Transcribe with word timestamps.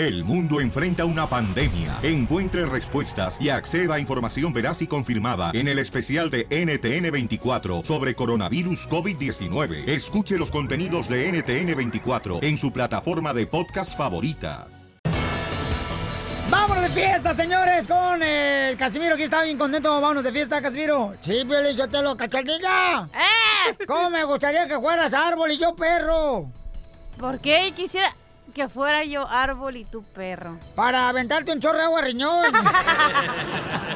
El 0.00 0.24
mundo 0.24 0.62
enfrenta 0.62 1.04
una 1.04 1.26
pandemia. 1.26 1.98
Encuentre 2.02 2.64
respuestas 2.64 3.36
y 3.38 3.50
acceda 3.50 3.96
a 3.96 4.00
información 4.00 4.50
veraz 4.50 4.80
y 4.80 4.86
confirmada 4.86 5.50
en 5.52 5.68
el 5.68 5.78
especial 5.78 6.30
de 6.30 6.48
NTN24 6.48 7.84
sobre 7.84 8.14
coronavirus 8.14 8.88
COVID-19. 8.88 9.86
Escuche 9.86 10.38
los 10.38 10.50
contenidos 10.50 11.06
de 11.06 11.30
NTN24 11.30 12.42
en 12.42 12.56
su 12.56 12.72
plataforma 12.72 13.34
de 13.34 13.46
podcast 13.46 13.94
favorita. 13.94 14.68
¡Vámonos 16.48 16.84
de 16.84 16.88
fiesta, 16.98 17.34
señores! 17.34 17.86
Con 17.86 18.22
eh, 18.22 18.76
Casimiro, 18.78 19.16
que 19.16 19.24
está 19.24 19.44
bien 19.44 19.58
contento. 19.58 20.00
¡Vámonos 20.00 20.24
de 20.24 20.32
fiesta, 20.32 20.62
Casimiro! 20.62 21.12
Sí, 21.20 21.44
Piolín, 21.46 21.76
yo 21.76 21.86
te 21.86 22.02
lo 22.02 22.16
cachanilla. 22.16 23.06
¡Eh! 23.12 23.76
¿Cómo 23.86 24.08
me 24.08 24.24
gustaría 24.24 24.66
que 24.66 24.80
fueras 24.80 25.12
árbol 25.12 25.50
y 25.50 25.58
yo 25.58 25.76
perro? 25.76 26.50
¿Por 27.18 27.38
qué 27.38 27.74
quisiera 27.76 28.08
que 28.50 28.68
fuera 28.68 29.04
yo 29.04 29.26
árbol 29.28 29.76
y 29.76 29.84
tú 29.84 30.02
perro? 30.02 30.58
Para 30.74 31.08
aventarte 31.08 31.52
un 31.52 31.60
chorro 31.60 31.78
de 31.78 31.84
agua 31.84 32.02
riñón. 32.02 32.52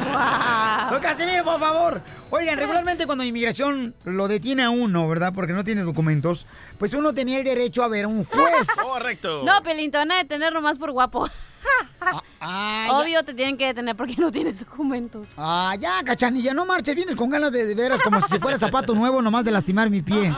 Don 0.91 1.01
Casimiro, 1.01 1.45
por 1.45 1.59
favor. 1.59 2.03
Oigan, 2.31 2.59
regularmente 2.59 3.07
cuando 3.07 3.25
inmigración 3.25 3.95
lo 4.05 4.29
detiene 4.29 4.63
a 4.63 4.71
uno, 4.71 5.09
¿verdad? 5.09 5.33
Porque 5.35 5.53
no 5.53 5.65
tiene 5.65 5.83
documentos, 5.83 6.47
pues 6.79 6.95
uno 6.95 7.15
tenía 7.15 7.39
el 7.39 7.45
derecho 7.45 7.83
a 7.83 7.89
ver 7.89 8.05
a 8.05 8.09
un 8.09 8.25
juez. 8.25 8.69
Correcto. 8.91 9.43
No, 9.45 9.63
Pelín, 9.63 9.91
te 9.91 9.99
van 9.99 10.13
a 10.13 10.17
detener 10.17 10.53
nomás 10.53 10.79
por 10.79 10.93
guapo. 10.93 11.29
Ah, 12.41 12.89
Obvio 12.91 13.23
te 13.25 13.33
tienen 13.33 13.57
que 13.57 13.67
detener 13.67 13.97
porque 13.97 14.17
no 14.19 14.31
tienes 14.31 14.61
documentos. 14.61 15.29
Ah, 15.39 15.75
ya, 15.79 16.03
cachanilla, 16.05 16.53
no 16.53 16.67
marches, 16.67 16.95
vienes 16.95 17.17
con 17.17 17.31
ganas 17.31 17.51
de, 17.53 17.67
de 17.67 17.75
veras 17.75 18.03
como 18.03 18.21
si 18.21 18.39
fuera 18.39 18.59
zapato 18.59 18.95
nuevo 18.95 19.23
nomás 19.23 19.45
de 19.45 19.51
lastimar 19.51 19.89
mi 19.89 20.03
pie. 20.03 20.31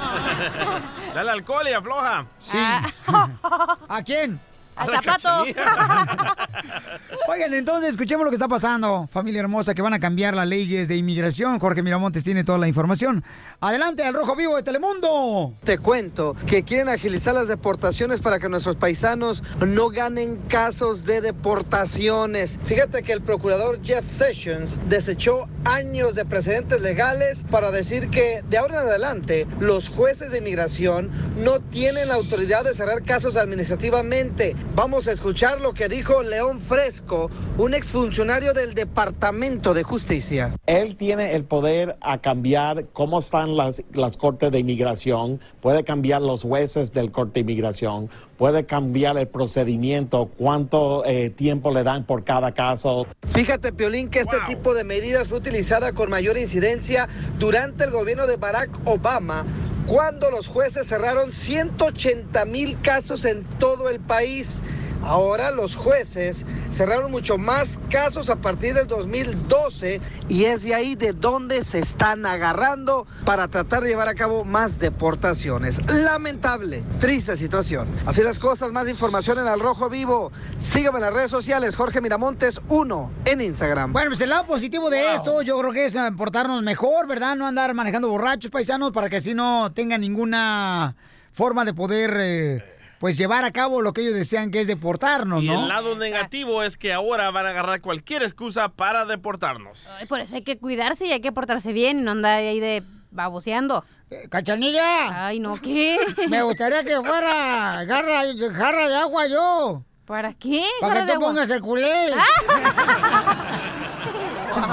Dale 1.15 1.31
alcohol 1.33 1.67
y 1.69 1.73
afloja. 1.73 2.27
Sí. 2.39 2.59
¿A 3.89 4.03
quién? 4.05 4.41
Al 4.77 4.89
zapato. 4.89 5.45
Oigan, 7.29 7.55
entonces 7.55 7.91
escuchemos 7.91 8.25
lo 8.25 8.31
que 8.31 8.37
está 8.37 8.47
pasando, 8.47 9.09
familia 9.11 9.41
hermosa, 9.41 9.75
que 9.75 9.83
van 9.83 9.95
a 9.95 9.99
cambiar 9.99 10.35
las 10.35 10.47
leyes 10.47 10.87
de 10.87 10.97
inmigración. 10.97 11.59
Jorge 11.59 11.83
Miramontes 11.83 12.23
tiene 12.23 12.45
toda 12.45 12.59
la 12.59 12.69
información. 12.69 13.25
Adelante 13.61 14.05
al 14.05 14.15
Rojo 14.15 14.37
Vivo 14.37 14.55
de 14.55 14.63
Telemundo. 14.63 15.55
Te 15.65 15.79
cuento 15.79 16.37
que 16.47 16.63
quieren 16.63 16.89
agilizar 16.89 17.35
las 17.35 17.49
deportaciones 17.49 18.21
para 18.21 18.39
que 18.39 18.49
nuestros 18.49 18.77
paisanos 18.77 19.43
no 19.67 19.89
ganen 19.89 20.37
casos 20.43 21.05
de 21.05 21.21
deportaciones. 21.21 22.59
Fíjate 22.65 23.03
que 23.03 23.13
el 23.13 23.23
procurador 23.23 23.81
Jeff 23.83 24.07
Sessions 24.07 24.79
desechó 24.89 25.49
años 25.65 26.15
de 26.15 26.25
precedentes 26.25 26.81
legales 26.81 27.45
para 27.51 27.71
decir 27.71 28.11
que 28.11 28.43
de 28.49 28.59
ahora 28.59 28.83
en 28.83 28.89
adelante 28.89 29.47
los 29.59 29.89
jueces 29.89 30.31
de 30.31 30.39
inmigración 30.39 31.11
no 31.37 31.61
tienen 31.61 32.09
la 32.09 32.15
autoridad 32.15 32.65
de 32.65 32.75
cerrar 32.75 33.03
casos 33.03 33.37
administrativamente. 33.37 34.55
Vamos 34.75 35.09
a 35.09 35.13
escuchar 35.13 35.61
lo 35.61 35.73
que 35.73 35.89
dijo 35.89 36.23
León 36.23 36.61
Fresco, 36.61 37.31
un 37.57 37.73
exfuncionario 37.73 38.53
del 38.53 38.75
Departamento 38.75 39.73
de 39.73 39.83
Justicia. 39.83 40.55
Él 40.67 40.97
tiene 40.97 41.35
el 41.35 41.45
poder 41.45 41.97
a 42.01 42.19
cambiar 42.19 42.87
cómo 42.93 43.21
están 43.21 43.57
las, 43.57 43.83
las 43.93 44.17
cortes 44.17 44.51
de 44.51 44.59
inmigración, 44.59 45.41
puede 45.63 45.85
cambiar 45.85 46.21
los 46.21 46.43
jueces 46.43 46.93
del 46.93 47.11
corte 47.11 47.35
de 47.35 47.41
inmigración, 47.41 48.11
puede 48.37 48.67
cambiar 48.67 49.17
el 49.17 49.29
procedimiento, 49.29 50.31
cuánto 50.37 51.05
eh, 51.07 51.31
tiempo 51.31 51.73
le 51.73 51.83
dan 51.83 52.05
por 52.05 52.25
cada 52.25 52.53
caso. 52.53 53.07
Fíjate, 53.29 53.73
Piolín, 53.73 54.11
que 54.11 54.21
este 54.21 54.39
tipo 54.47 54.75
de 54.75 54.85
medidas 54.85 55.29
fue 55.29 55.39
utilizada 55.39 55.93
con 55.93 56.11
mayor 56.11 56.37
incidencia 56.37 57.09
durante 57.39 57.85
el 57.85 57.91
gobierno 57.91 58.27
de 58.27 58.37
Barack 58.37 58.71
Obama, 58.85 59.47
cuando 59.87 60.31
los 60.31 60.49
jueces 60.49 60.89
cerraron 60.89 61.31
180 61.31 62.45
mil 62.45 62.81
casos 62.81 63.25
en 63.25 63.45
todo 63.59 63.89
el 63.89 64.01
país. 64.01 64.63
Ahora 65.07 65.53
los 65.53 65.77
jueces 65.77 66.45
cerraron 66.73 67.13
mucho 67.13 67.39
más 67.39 67.79
casos 67.91 68.29
a 68.29 68.35
partir 68.35 68.75
del 68.75 68.89
2012 68.89 70.01
y 70.29 70.45
es 70.47 70.65
de 70.65 70.75
ahí 70.75 70.97
de 70.97 71.13
donde 71.13 71.63
se 71.63 71.79
están 71.79 72.27
agarrando 72.27 73.07
para 73.25 73.47
tratar 73.47 73.85
de 73.85 73.91
llevar 73.91 74.09
a 74.09 74.17
cabo 74.17 74.45
más 74.45 74.81
deportaciones. 74.81 75.81
Lamentable, 75.87 76.83
triste 76.99 77.37
situación. 77.37 77.87
Así 78.05 78.21
las 78.23 78.41
cosas, 78.41 78.73
más 78.73 78.89
información 78.89 79.39
en 79.39 79.47
Al 79.47 79.61
Rojo 79.61 79.89
Vivo. 79.89 80.33
Sígueme 80.59 80.99
en 80.99 81.05
las 81.05 81.15
redes 81.15 81.31
sociales, 81.31 81.77
Jorge 81.77 82.01
Miramontes 82.01 82.61
1 82.69 83.11
en 83.27 83.41
Instagram. 83.41 83.93
Bueno, 83.93 84.11
pues 84.11 84.21
el 84.23 84.31
lado 84.31 84.47
positivo 84.47 84.91
de 84.91 85.15
esto, 85.15 85.41
yo 85.43 85.57
creo 85.61 85.73
que 85.73 85.87
es 85.87 85.95
portarnos 86.17 86.65
mejor, 86.65 87.07
¿verdad? 87.07 87.37
No 87.37 87.47
andar 87.47 87.73
manejando 87.75 88.09
borrachos, 88.09 88.51
paisanos, 88.51 88.91
para 88.91 89.09
que 89.09 89.19
así 89.19 89.35
no 89.35 89.71
tengan 89.73 90.01
ninguna 90.01 90.97
forma 91.31 91.65
de 91.65 91.75
poder, 91.75 92.17
eh, 92.19 92.76
pues, 93.07 93.17
llevar 93.19 93.45
a 93.45 93.53
cabo 93.53 93.83
lo 93.83 93.93
que 93.93 94.01
ellos 94.01 94.15
desean, 94.15 94.51
que 94.51 94.61
es 94.61 94.67
deportarnos, 94.67 95.41
Y 95.41 95.47
¿no? 95.47 95.63
el 95.63 95.69
lado 95.69 95.95
negativo 95.95 96.65
es 96.65 96.77
que 96.77 96.93
ahora 96.93 97.31
van 97.31 97.47
a 97.47 97.51
agarrar 97.51 97.81
cualquier 97.81 98.25
excusa 98.25 98.69
para 98.69 99.05
deportarnos. 99.05 99.87
Ay, 100.01 100.07
por 100.07 100.19
eso 100.19 100.35
hay 100.35 100.43
que 100.43 100.59
cuidarse 100.59 101.07
y 101.07 101.13
hay 101.13 101.21
que 101.21 101.31
portarse 101.31 101.73
bien 101.73 102.03
no 102.03 102.11
andar 102.11 102.41
ahí 102.41 102.59
de 102.59 102.83
baboseando. 103.13 103.85
¡Cachanilla! 104.29 105.27
Ay, 105.27 105.39
no, 105.39 105.55
¿qué? 105.55 105.97
Me 106.29 106.43
gustaría 106.43 106.83
que 106.83 106.97
fuera 106.97 107.85
garra, 107.85 108.23
jarra 108.53 108.89
de 108.89 108.97
agua 108.97 109.29
yo. 109.29 109.85
¿Para 110.05 110.35
qué? 110.35 110.65
Para 110.81 111.07
que 111.07 111.13
tú 111.13 111.19
agua? 111.19 111.29
pongas 111.29 111.49
el 111.49 111.61
culé. 111.61 112.11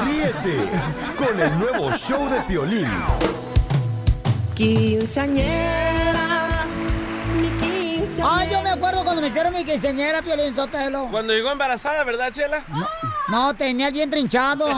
Ríete 0.07 0.57
con 1.19 1.39
el 1.39 1.59
nuevo 1.59 1.91
show 1.91 2.27
de 2.31 2.39
mi 2.49 2.83
quinceañera. 4.55 6.02
Ay, 8.25 8.49
yo 8.49 8.61
me 8.61 8.69
acuerdo 8.69 9.03
cuando 9.03 9.21
me 9.21 9.27
hicieron 9.27 9.51
mi 9.53 9.65
quinceañera, 9.65 10.21
Piolín 10.21 10.55
Sotelo. 10.55 11.07
Cuando 11.11 11.33
llegó 11.33 11.51
embarazada, 11.51 12.03
¿verdad, 12.05 12.31
Chela? 12.31 12.63
No, 12.69 12.87
no, 13.27 13.53
tenía 13.53 13.87
el 13.87 13.93
vientre 13.93 14.19
hinchado. 14.19 14.65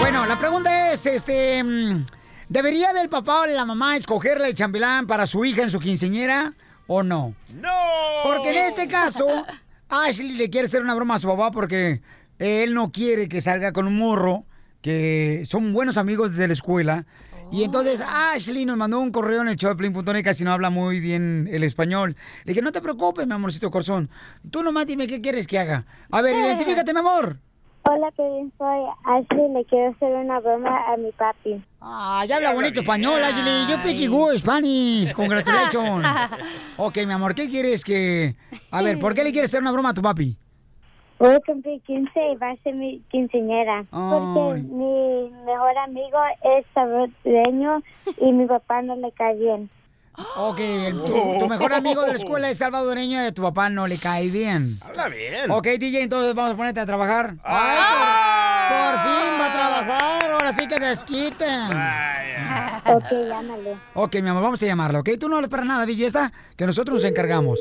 bueno, 0.00 0.26
la 0.26 0.38
pregunta 0.38 0.92
es, 0.92 1.06
este... 1.06 1.62
mm, 1.62 2.04
¿Debería 2.48 2.92
del 2.92 3.08
papá 3.08 3.42
o 3.42 3.46
la 3.46 3.64
mamá 3.64 3.96
escogerle 3.96 4.48
el 4.48 4.54
chambelán 4.54 5.06
para 5.06 5.26
su 5.26 5.44
hija 5.44 5.62
en 5.62 5.70
su 5.70 5.80
quinceañera 5.80 6.54
o 6.86 7.02
no? 7.02 7.34
¡No! 7.48 7.70
Porque 8.24 8.50
en 8.50 8.66
este 8.66 8.86
caso, 8.86 9.26
Ashley 9.88 10.32
le 10.32 10.48
quiere 10.50 10.66
hacer 10.66 10.82
una 10.82 10.94
broma 10.94 11.16
a 11.16 11.18
su 11.18 11.26
papá 11.26 11.50
porque 11.50 12.02
él 12.38 12.74
no 12.74 12.92
quiere 12.92 13.28
que 13.28 13.40
salga 13.40 13.72
con 13.72 13.88
un 13.88 13.98
morro, 13.98 14.44
que 14.80 15.42
son 15.46 15.72
buenos 15.72 15.96
amigos 15.96 16.32
desde 16.32 16.46
la 16.46 16.52
escuela. 16.52 17.06
Y 17.52 17.64
entonces 17.64 18.02
Ashley 18.06 18.64
nos 18.66 18.76
mandó 18.76 18.98
un 18.98 19.10
correo 19.10 19.42
en 19.42 19.48
el 19.48 19.56
show 19.56 19.74
de 19.74 20.22
casi 20.22 20.44
no 20.44 20.52
habla 20.52 20.70
muy 20.70 21.00
bien 21.00 21.48
el 21.50 21.62
español. 21.62 22.16
Le 22.44 22.52
dije, 22.52 22.62
no 22.62 22.72
te 22.72 22.80
preocupes, 22.80 23.26
mi 23.26 23.34
amorcito 23.34 23.70
corazón. 23.70 24.10
Tú 24.50 24.62
nomás 24.62 24.86
dime 24.86 25.06
qué 25.06 25.20
quieres 25.20 25.46
que 25.46 25.58
haga. 25.58 25.86
A 26.10 26.22
ver, 26.22 26.34
identifícate, 26.44 26.92
mi 26.92 27.00
amor. 27.00 27.38
Hola, 27.88 28.10
Piolín, 28.16 28.52
soy 28.58 28.80
Ashley. 29.04 29.48
Le 29.52 29.64
quiero 29.64 29.92
hacer 29.92 30.12
una 30.12 30.40
broma 30.40 30.92
a 30.92 30.96
mi 30.96 31.12
papi. 31.12 31.62
Ah, 31.80 32.24
ya 32.28 32.36
habla 32.36 32.52
bonito 32.52 32.80
español, 32.80 33.22
Ashley. 33.22 33.66
Yo 33.70 33.80
picky 33.80 34.08
good 34.08 34.36
Spanish. 34.38 35.12
Congratulations. 35.12 36.04
ok, 36.78 36.96
mi 37.06 37.12
amor, 37.12 37.34
¿qué 37.34 37.48
quieres 37.48 37.84
que...? 37.84 38.34
A 38.72 38.82
ver, 38.82 38.98
¿por 38.98 39.14
qué 39.14 39.22
le 39.22 39.30
quieres 39.30 39.50
hacer 39.50 39.60
una 39.60 39.70
broma 39.70 39.90
a 39.90 39.94
tu 39.94 40.02
papi? 40.02 40.36
Voy 41.18 41.34
a 41.34 41.40
cumplir 41.40 41.80
15 41.82 42.10
y 42.32 42.36
va 42.36 42.50
a 42.50 42.56
ser 42.62 42.74
mi 42.74 43.00
quinceañera. 43.10 43.84
Porque 43.90 44.56
Ay. 44.56 44.62
mi 44.62 45.30
mejor 45.46 45.78
amigo 45.78 46.18
es 46.58 46.66
salvadoreño 46.74 47.82
y 48.18 48.32
mi 48.32 48.46
papá 48.46 48.82
no 48.82 48.96
le 48.96 49.10
cae 49.12 49.34
bien. 49.36 49.70
Ok, 50.36 50.60
el- 50.60 51.04
tu, 51.04 51.38
tu 51.38 51.48
mejor 51.48 51.72
amigo 51.74 52.00
de 52.02 52.08
la 52.08 52.18
escuela 52.18 52.48
es 52.50 52.58
salvadoreño 52.58 53.22
y 53.22 53.26
a 53.26 53.32
tu 53.32 53.42
papá 53.42 53.68
no 53.70 53.86
le 53.86 53.96
cae 53.98 54.28
bien. 54.30 54.62
Habla 54.86 55.08
bien. 55.08 55.50
Ok, 55.50 55.66
DJ, 55.78 56.02
entonces 56.02 56.34
vamos 56.34 56.52
a 56.52 56.56
ponerte 56.56 56.80
a 56.80 56.86
trabajar. 56.86 57.34
Ay, 57.44 57.76
por, 58.68 58.76
por 58.76 59.00
fin 59.02 59.40
va 59.40 59.46
a 59.46 59.52
trabajar. 59.52 60.30
Ahora 60.32 60.52
sí 60.54 60.66
que 60.68 60.78
desquiten. 60.78 61.70
Ok, 62.94 63.10
llámale. 63.28 63.76
Ok, 63.94 64.14
mi 64.22 64.28
amor, 64.28 64.42
vamos 64.42 64.62
a 64.62 64.66
llamarla, 64.66 65.00
¿ok? 65.00 65.10
Tú 65.18 65.28
no 65.28 65.40
le 65.40 65.48
para 65.48 65.64
nada, 65.64 65.84
belleza, 65.86 66.32
que 66.56 66.66
nosotros 66.66 66.94
nos 67.02 67.04
encargamos. 67.10 67.60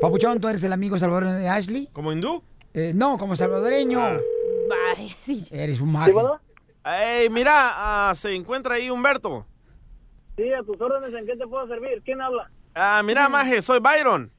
Papuchón, 0.00 0.40
¿tú 0.40 0.48
eres 0.48 0.62
el 0.64 0.72
amigo 0.72 0.98
salvadoreño 0.98 1.34
de 1.34 1.48
Ashley? 1.48 1.88
¿Como 1.92 2.12
hindú? 2.12 2.42
Eh, 2.76 2.92
no, 2.94 3.16
como 3.16 3.34
salvadoreño. 3.34 4.20
Bye. 4.68 5.16
Eres 5.50 5.80
un 5.80 5.92
mago. 5.92 6.38
Ey, 6.84 7.30
mira, 7.30 7.72
ah, 8.10 8.14
se 8.14 8.34
encuentra 8.34 8.74
ahí 8.74 8.90
Humberto. 8.90 9.46
Sí, 10.36 10.52
a 10.52 10.62
tus 10.62 10.78
órdenes, 10.78 11.14
¿en 11.18 11.24
qué 11.24 11.36
te 11.36 11.46
puedo 11.46 11.66
servir? 11.68 12.02
¿Quién 12.04 12.20
habla? 12.20 12.50
Ah, 12.74 13.00
mira, 13.02 13.30
Maje, 13.30 13.62
soy 13.62 13.80
Byron. 13.80 14.30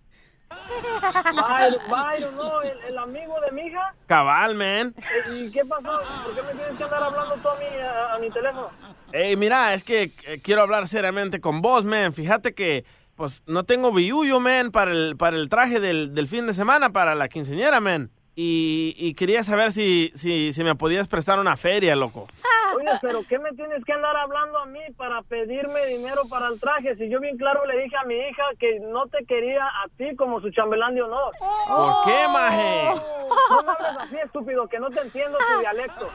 Byron, 0.49 1.81
Byron, 1.89 2.35
no, 2.35 2.61
el, 2.61 2.79
el 2.87 2.97
amigo 2.99 3.33
de 3.43 3.51
mi 3.51 3.63
hija. 3.63 3.95
Cabal, 4.05 4.53
man. 4.53 4.93
Eh, 4.97 5.33
¿Y 5.33 5.51
qué 5.51 5.61
pasó? 5.67 5.99
¿Por 6.23 6.35
qué 6.35 6.43
me 6.43 6.53
tienes 6.53 6.77
que 6.77 6.83
andar 6.83 7.03
hablando 7.03 7.33
tú 7.41 7.49
a 7.49 7.55
mi, 7.57 7.65
a, 7.65 8.13
a 8.13 8.19
mi 8.19 8.29
teléfono? 8.29 8.69
Ey, 9.13 9.35
mira, 9.35 9.73
es 9.73 9.83
que 9.83 10.03
eh, 10.27 10.39
quiero 10.43 10.61
hablar 10.61 10.87
seriamente 10.87 11.41
con 11.41 11.63
vos, 11.63 11.85
man. 11.85 12.13
Fíjate 12.13 12.53
que, 12.53 12.85
pues, 13.15 13.41
no 13.47 13.63
tengo 13.63 13.91
billuyo, 13.91 14.39
man, 14.39 14.71
para 14.71 14.91
el, 14.91 15.17
para 15.17 15.35
el 15.37 15.49
traje 15.49 15.79
del, 15.79 16.13
del 16.13 16.27
fin 16.27 16.45
de 16.45 16.53
semana, 16.53 16.91
para 16.91 17.15
la 17.15 17.27
quinceañera, 17.29 17.79
man. 17.81 18.11
Y, 18.39 18.93
y 18.95 19.15
quería 19.15 19.43
saber 19.43 19.71
si, 19.71 20.11
si, 20.13 20.53
si 20.53 20.63
me 20.63 20.75
podías 20.75 21.07
prestar 21.07 21.39
una 21.39 21.57
feria, 21.57 21.95
loco. 21.95 22.27
Oye, 22.75 22.91
pero 23.01 23.23
¿qué 23.27 23.39
me 23.39 23.51
tienes 23.53 23.83
que 23.83 23.93
andar 23.93 24.15
hablando 24.15 24.59
a 24.59 24.67
mí 24.67 24.79
para 24.95 25.23
pedirme 25.23 25.83
dinero 25.87 26.21
para 26.29 26.47
el 26.49 26.59
traje? 26.59 26.95
Si 26.97 27.09
yo 27.09 27.19
bien 27.19 27.35
claro 27.37 27.65
le 27.65 27.81
dije 27.81 27.95
a 27.97 28.05
mi 28.05 28.13
hija 28.13 28.43
que 28.59 28.79
no 28.91 29.07
te 29.07 29.25
quería 29.25 29.65
a 29.65 29.87
ti 29.97 30.15
como 30.15 30.39
su 30.39 30.51
chambelán 30.51 30.93
de 30.93 31.01
honor. 31.01 31.33
¿Por 31.67 31.95
qué, 32.05 32.27
maje? 32.31 33.01
No 33.49 33.63
me 33.63 33.71
hables 33.71 34.01
así, 34.01 34.17
estúpido, 34.23 34.67
que 34.67 34.77
no 34.77 34.91
te 34.91 34.99
entiendo 34.99 35.39
tu 35.39 35.59
dialecto. 35.59 36.07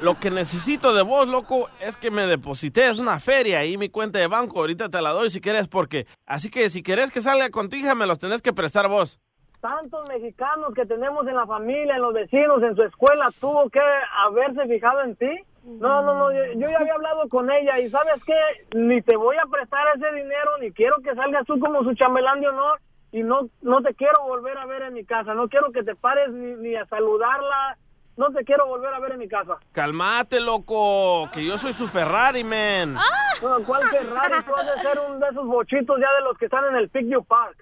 Lo 0.00 0.18
que 0.18 0.30
necesito 0.30 0.94
de 0.94 1.02
vos, 1.02 1.28
loco, 1.28 1.68
es 1.80 1.98
que 1.98 2.10
me 2.10 2.26
deposites 2.26 2.98
una 2.98 3.20
feria 3.20 3.58
ahí 3.58 3.76
mi 3.76 3.90
cuenta 3.90 4.18
de 4.18 4.26
banco. 4.26 4.60
Ahorita 4.60 4.88
te 4.88 5.02
la 5.02 5.10
doy 5.10 5.28
si 5.28 5.42
quieres, 5.42 5.68
porque... 5.68 6.06
Así 6.24 6.50
que 6.50 6.70
si 6.70 6.82
querés 6.82 7.10
que 7.10 7.20
salga 7.20 7.50
con 7.50 7.68
tu 7.68 7.76
hija, 7.76 7.94
me 7.94 8.06
los 8.06 8.18
tenés 8.18 8.40
que 8.40 8.54
prestar 8.54 8.88
vos. 8.88 9.20
Tantos 9.62 10.08
mexicanos 10.08 10.74
que 10.74 10.84
tenemos 10.86 11.24
en 11.28 11.36
la 11.36 11.46
familia, 11.46 11.94
en 11.94 12.02
los 12.02 12.12
vecinos, 12.12 12.60
en 12.64 12.74
su 12.74 12.82
escuela, 12.82 13.28
tuvo 13.40 13.70
que 13.70 13.78
haberse 14.26 14.66
fijado 14.66 15.02
en 15.02 15.14
ti. 15.14 15.30
No, 15.62 16.02
no, 16.02 16.18
no, 16.18 16.32
yo, 16.32 16.44
yo 16.54 16.68
ya 16.68 16.78
había 16.80 16.94
hablado 16.94 17.28
con 17.28 17.48
ella 17.48 17.78
y 17.78 17.86
sabes 17.86 18.24
qué, 18.24 18.34
ni 18.76 19.00
te 19.02 19.16
voy 19.16 19.36
a 19.36 19.48
prestar 19.48 19.86
ese 19.94 20.12
dinero, 20.16 20.50
ni 20.60 20.72
quiero 20.72 20.96
que 21.04 21.14
salgas 21.14 21.46
tú 21.46 21.60
como 21.60 21.84
su 21.84 21.94
chambelán 21.94 22.40
de 22.40 22.48
honor 22.48 22.80
y 23.12 23.22
no, 23.22 23.48
no 23.60 23.80
te 23.82 23.94
quiero 23.94 24.24
volver 24.24 24.58
a 24.58 24.66
ver 24.66 24.82
en 24.82 24.94
mi 24.94 25.04
casa, 25.04 25.32
no 25.34 25.48
quiero 25.48 25.70
que 25.70 25.84
te 25.84 25.94
pares 25.94 26.32
ni, 26.32 26.56
ni 26.56 26.74
a 26.74 26.84
saludarla, 26.86 27.78
no 28.16 28.32
te 28.32 28.44
quiero 28.44 28.66
volver 28.66 28.92
a 28.92 28.98
ver 28.98 29.12
en 29.12 29.20
mi 29.20 29.28
casa. 29.28 29.58
Calmate, 29.70 30.40
loco, 30.40 31.30
que 31.32 31.44
yo 31.44 31.56
soy 31.56 31.72
su 31.72 31.86
Ferrari, 31.86 32.42
man. 32.42 32.94
No, 33.40 33.62
¿Cuál 33.64 33.84
Ferrari? 33.84 34.42
Tú 34.44 34.56
has 34.56 34.66
de 34.66 34.82
ser 34.82 34.98
uno 35.08 35.18
de 35.20 35.28
esos 35.28 35.46
bochitos 35.46 36.00
ya 36.00 36.12
de 36.18 36.24
los 36.24 36.36
que 36.36 36.46
están 36.46 36.64
en 36.64 36.74
el 36.74 36.88
Picnic 36.88 37.24
Park. 37.28 37.56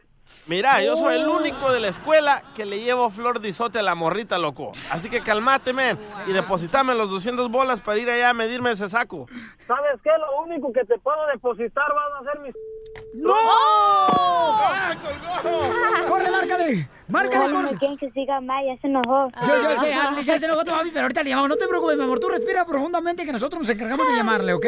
Mira, 0.47 0.83
yo 0.83 0.97
soy 0.97 1.17
el 1.17 1.29
único 1.29 1.73
de 1.73 1.81
la 1.81 1.89
escuela 1.89 2.43
que 2.55 2.65
le 2.65 2.81
llevo 2.81 3.11
flor 3.11 3.41
de 3.41 3.49
isote 3.49 3.81
a 3.81 3.83
la 3.83 3.95
morrita, 3.95 4.39
loco. 4.39 4.73
Así 4.91 5.11
que 5.11 5.21
calmate, 5.23 5.73
man, 5.73 5.99
y 6.27 6.33
depositame 6.33 6.95
los 6.95 7.11
200 7.11 7.51
bolas 7.51 7.81
para 7.81 7.99
ir 7.99 8.09
allá 8.09 8.31
a 8.31 8.35
medirme 8.35 8.71
ese 8.73 8.89
saco. 8.89 9.27
¿Sabes 9.67 10.01
qué? 10.03 10.11
Lo 10.19 10.43
único 10.43 10.73
que 10.73 10.85
te 10.85 10.99
puedo 10.99 11.19
depositar 11.33 11.85
van 11.95 12.27
a 12.27 12.33
ser 12.33 12.41
mis... 12.43 12.55
¡No! 13.15 13.35
¡Corre, 16.09 16.31
márcale! 16.31 16.89
¡Márcale, 17.09 17.49
No, 17.49 17.55
corre! 17.57 17.73
no 17.73 17.79
quieren 17.79 17.99
que 17.99 18.11
siga 18.11 18.41
más, 18.41 18.63
ya 18.67 18.81
se 18.81 18.87
enojó. 18.87 19.31
Yo, 19.47 19.63
yo 19.63 19.81
sé, 19.81 19.93
Arely, 19.95 20.25
ya 20.25 20.39
se 20.39 20.47
enojó 20.47 20.65
tu 20.65 20.73
mami, 20.73 20.91
pero 20.91 21.03
ahorita 21.03 21.23
le 21.23 21.31
llamamos. 21.31 21.51
No 21.51 21.57
te 21.57 21.67
preocupes, 21.67 21.97
mi 21.97 22.05
amor. 22.05 22.21
Tú 22.21 22.29
respira 22.29 22.65
profundamente 22.65 23.25
que 23.25 23.33
nosotros 23.33 23.61
nos 23.63 23.71
encargamos 23.71 24.07
de 24.09 24.17
llamarle, 24.17 24.53
¿ok? 24.55 24.67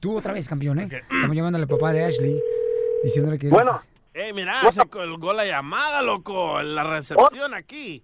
Tú 0.00 0.16
otra 0.16 0.32
vez, 0.32 0.48
campeón, 0.48 0.78
¿eh? 0.78 0.88
Estamos 0.90 1.36
llamándole 1.36 1.64
al 1.64 1.68
papá 1.68 1.92
de 1.92 2.04
Ashley, 2.04 2.40
diciéndole 3.02 3.38
que... 3.38 3.48
Bueno. 3.48 3.80
Ey, 4.12 4.32
mira, 4.32 4.70
se 4.72 4.88
colgó 4.88 5.32
la 5.32 5.44
llamada, 5.44 6.02
loco, 6.02 6.58
en 6.60 6.74
la 6.74 6.82
recepción 6.84 7.54
aquí. 7.54 8.02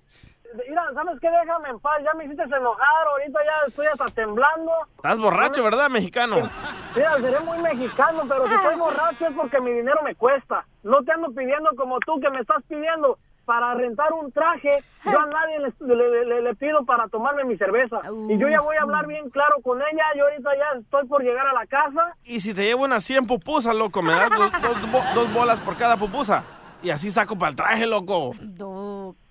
Mira, 0.68 0.82
¿sabes 0.94 1.18
qué? 1.20 1.28
Déjame 1.28 1.68
en 1.70 1.80
paz, 1.80 2.00
ya 2.04 2.14
me 2.14 2.24
hiciste 2.24 2.44
enojar, 2.44 3.06
ahorita 3.10 3.40
ya 3.44 3.66
estoy 3.66 3.86
hasta 3.86 4.06
temblando. 4.06 4.72
Estás 4.96 5.18
borracho, 5.18 5.64
¿verdad, 5.64 5.90
mexicano? 5.90 6.48
Mira, 6.94 7.16
seré 7.20 7.40
muy 7.40 7.58
mexicano, 7.58 8.22
pero 8.28 8.46
si 8.46 8.54
estoy 8.54 8.76
borracho 8.78 9.26
es 9.26 9.34
porque 9.34 9.60
mi 9.60 9.72
dinero 9.72 10.00
me 10.04 10.14
cuesta. 10.14 10.64
No 10.84 11.02
te 11.02 11.12
ando 11.12 11.30
pidiendo 11.32 11.70
como 11.76 11.98
tú 12.00 12.20
que 12.20 12.30
me 12.30 12.40
estás 12.40 12.62
pidiendo 12.68 13.18
para 13.46 13.72
rentar 13.74 14.12
un 14.12 14.30
traje. 14.32 14.82
Yo 15.04 15.18
a 15.18 15.26
nadie 15.36 15.58
le, 15.60 15.94
le- 15.96 16.24
le- 16.26 16.42
le 16.42 16.54
pido 16.56 16.84
para 16.84 17.08
tomarme 17.08 17.44
mi 17.44 17.56
cerveza. 17.56 18.00
Y 18.28 18.36
yo 18.38 18.48
ya 18.48 18.60
voy 18.60 18.76
a 18.76 18.82
hablar 18.82 19.06
bien 19.06 19.30
claro 19.30 19.56
con 19.62 19.78
ella. 19.80 20.04
Yo 20.16 20.24
ahorita 20.24 20.50
ya 20.54 20.78
estoy 20.80 21.06
por 21.06 21.22
llegar 21.22 21.46
a 21.46 21.52
la 21.54 21.66
casa. 21.66 22.14
Y 22.24 22.40
si 22.40 22.52
te 22.52 22.64
llevo 22.64 22.84
unas 22.84 23.02
100 23.04 23.26
pupusas, 23.26 23.74
loco, 23.74 24.02
me 24.02 24.12
das 24.12 24.28
dos, 24.30 24.50
dos 24.60 24.92
bo- 24.92 25.04
dos 25.14 25.32
bolas 25.32 25.60
por 25.60 25.76
cada 25.76 25.96
pupusa. 25.96 26.44
Y 26.82 26.90
así 26.90 27.10
saco 27.10 27.38
para 27.38 27.50
el 27.50 27.56
traje, 27.56 27.86
loco. 27.86 28.32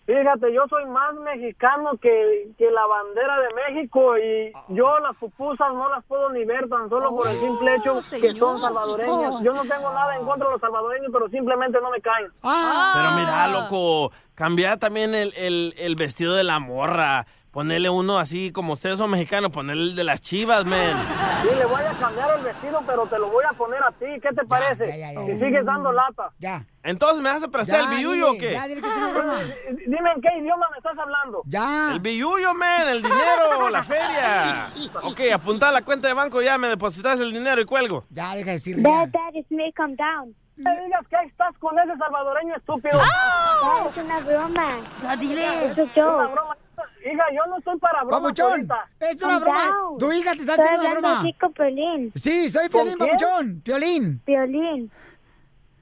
Fíjate, 0.05 0.53
yo 0.53 0.67
soy 0.69 0.85
más 0.85 1.15
mexicano 1.15 1.97
que, 1.99 2.49
que 2.59 2.69
la 2.69 2.85
bandera 2.85 3.39
de 3.39 3.47
México 3.55 4.15
y 4.19 4.53
yo 4.69 4.99
las 4.99 5.15
pupusas 5.17 5.73
no 5.73 5.89
las 5.89 6.03
puedo 6.05 6.29
ni 6.29 6.45
ver 6.45 6.69
tan 6.69 6.87
solo 6.89 7.09
por 7.09 7.27
el 7.27 7.33
simple 7.33 7.75
hecho 7.75 8.01
que 8.21 8.31
son 8.33 8.59
salvadoreñas. 8.59 9.41
Yo 9.41 9.53
no 9.53 9.63
tengo 9.63 9.91
nada 9.91 10.15
en 10.15 10.25
contra 10.25 10.45
de 10.47 10.51
los 10.53 10.61
salvadoreños, 10.61 11.09
pero 11.11 11.27
simplemente 11.29 11.79
no 11.81 11.89
me 11.89 12.01
caen. 12.01 12.27
Pero 12.41 13.11
mira, 13.15 13.47
loco, 13.47 14.11
cambiar 14.35 14.77
también 14.77 15.15
el, 15.15 15.33
el, 15.35 15.73
el 15.77 15.95
vestido 15.95 16.35
de 16.35 16.43
la 16.43 16.59
morra. 16.59 17.25
Ponerle 17.55 17.89
uno 17.89 18.17
así, 18.19 18.51
como 18.51 18.73
ustedes 18.73 18.97
son 18.97 19.09
mexicanos, 19.11 19.49
ponerle 19.49 19.83
el 19.83 19.95
de 19.95 20.03
las 20.03 20.19
chivas, 20.19 20.65
men. 20.65 20.93
Sí, 21.41 21.47
le 21.57 21.63
voy 21.63 21.81
a 21.83 21.93
cambiar 21.97 22.37
el 22.37 22.43
vestido, 22.43 22.83
pero 22.85 23.07
te 23.07 23.17
lo 23.17 23.29
voy 23.29 23.45
a 23.49 23.53
poner 23.53 23.81
a 23.81 23.91
ti. 23.93 24.07
¿Qué 24.21 24.27
te 24.35 24.45
parece? 24.45 24.91
Si 25.25 25.31
sigues 25.39 25.63
dando 25.63 25.89
lata. 25.93 26.31
Ya. 26.37 26.65
Entonces, 26.83 27.21
¿me 27.23 27.29
vas 27.31 27.41
a 27.41 27.47
prestar 27.47 27.79
Ya, 27.79 27.89
el 27.89 27.95
billuyo 27.95 28.31
o 28.31 28.33
qué? 28.37 28.51
ya, 28.51 28.67
dile 28.67 28.81
que 28.81 28.89
broma. 28.89 29.39
Dime 29.87 30.11
en 30.15 30.21
qué 30.21 30.37
idioma 30.37 30.67
me 30.69 30.77
estás 30.79 30.97
hablando. 30.99 31.43
Ya. 31.45 31.91
El 31.93 32.01
billuyo, 32.01 32.53
men, 32.55 32.89
el 32.89 33.01
dinero, 33.01 33.69
la 33.71 33.83
feria. 33.85 34.67
Ok, 35.03 35.21
apunta 35.33 35.69
a 35.69 35.71
la 35.71 35.81
cuenta 35.83 36.09
de 36.09 36.13
banco 36.13 36.41
ya, 36.41 36.57
me 36.57 36.67
depositas 36.67 37.17
el 37.21 37.31
dinero 37.31 37.61
y 37.61 37.65
cuelgo. 37.65 38.03
Ya, 38.09 38.35
deja 38.35 38.47
de 38.47 38.51
decir. 38.57 38.81
Dad, 38.81 39.07
Dad, 39.13 39.33
it's 39.33 39.49
me, 39.49 39.71
calm 39.71 39.95
down. 39.95 40.35
No 40.57 40.69
me 40.75 40.83
digas 40.85 41.05
que 41.09 41.15
estás 41.25 41.57
con 41.59 41.79
ese 41.79 41.97
salvadoreño 41.97 42.53
estúpido. 42.57 42.97
Dad, 42.97 43.87
es 43.91 43.97
una 44.03 44.19
broma. 44.19 44.77
Ya, 45.01 45.15
dile. 45.15 45.65
Es 45.67 45.77
un 45.77 45.83
Es 45.89 45.95
una 45.95 46.27
broma. 46.27 46.57
Hija, 47.05 47.23
yo 47.35 47.41
no 47.49 47.57
estoy 47.59 47.77
para 47.77 48.01
bromas 48.03 48.19
Papuchón, 48.21 48.67
es 48.99 49.21
una 49.21 49.39
broma. 49.39 49.65
down. 49.67 49.97
Tu 49.99 50.11
hija 50.11 50.31
te 50.31 50.39
está 50.39 50.51
Estoy 50.53 50.65
haciendo 50.65 50.81
una 50.89 50.99
broma. 50.99 51.19
así 51.19 51.33
con 51.33 51.53
Piolín. 51.53 52.11
Sí, 52.15 52.49
soy 52.49 52.67
¿Con 52.69 52.81
Piolín, 52.81 52.97
papuchón. 52.97 53.61
Piolín. 53.63 54.19
Piolín. 54.25 54.91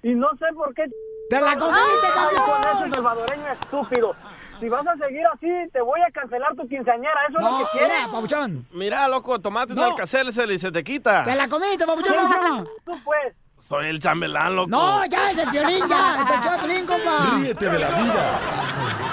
Y 0.03 0.13
no 0.15 0.29
sé 0.37 0.45
por 0.53 0.73
qué... 0.75 0.83
¡Te 1.29 1.39
la 1.39 1.55
comiste, 1.55 2.07
con 2.45 2.83
ese 2.83 2.93
salvadoreño 2.95 3.51
estúpido. 3.53 4.15
Si 4.59 4.67
vas 4.69 4.85
a 4.85 4.95
seguir 4.97 5.25
así, 5.33 5.47
te 5.71 5.81
voy 5.81 5.99
a 6.05 6.11
cancelar 6.11 6.53
tu 6.55 6.67
quinceañera. 6.67 7.13
¿Eso 7.29 7.37
es 7.39 7.43
lo 7.45 7.51
No, 7.51 7.57
que 7.59 7.65
quieres? 7.77 7.97
mira, 7.97 8.11
papuchón. 8.11 8.67
Mira, 8.73 9.07
loco, 9.07 9.39
tomate 9.39 9.73
No. 9.73 9.81
no. 9.81 9.87
Alcacelser 9.91 10.51
y 10.51 10.59
se 10.59 10.71
te 10.73 10.83
quita. 10.83 11.23
¡Te 11.23 11.35
la 11.35 11.47
comiste, 11.47 11.85
papuchón! 11.85 12.15
¡No, 12.17 12.27
broma! 12.29 12.63
Tú 12.85 12.91
pues. 13.05 13.33
Soy 13.73 13.87
el 13.87 13.99
chambelán, 13.99 14.55
loco. 14.55 14.69
No, 14.69 15.03
ya, 15.07 15.31
es 15.31 15.37
el 15.39 15.49
Piolín, 15.49 15.89
ya. 15.89 16.23
Es 16.23 16.29
el 16.29 16.59
Piolín, 16.59 16.85
compa. 16.85 17.37
Ríete 17.39 17.69
de 17.71 17.79
la 17.79 17.89
vida 17.89 18.39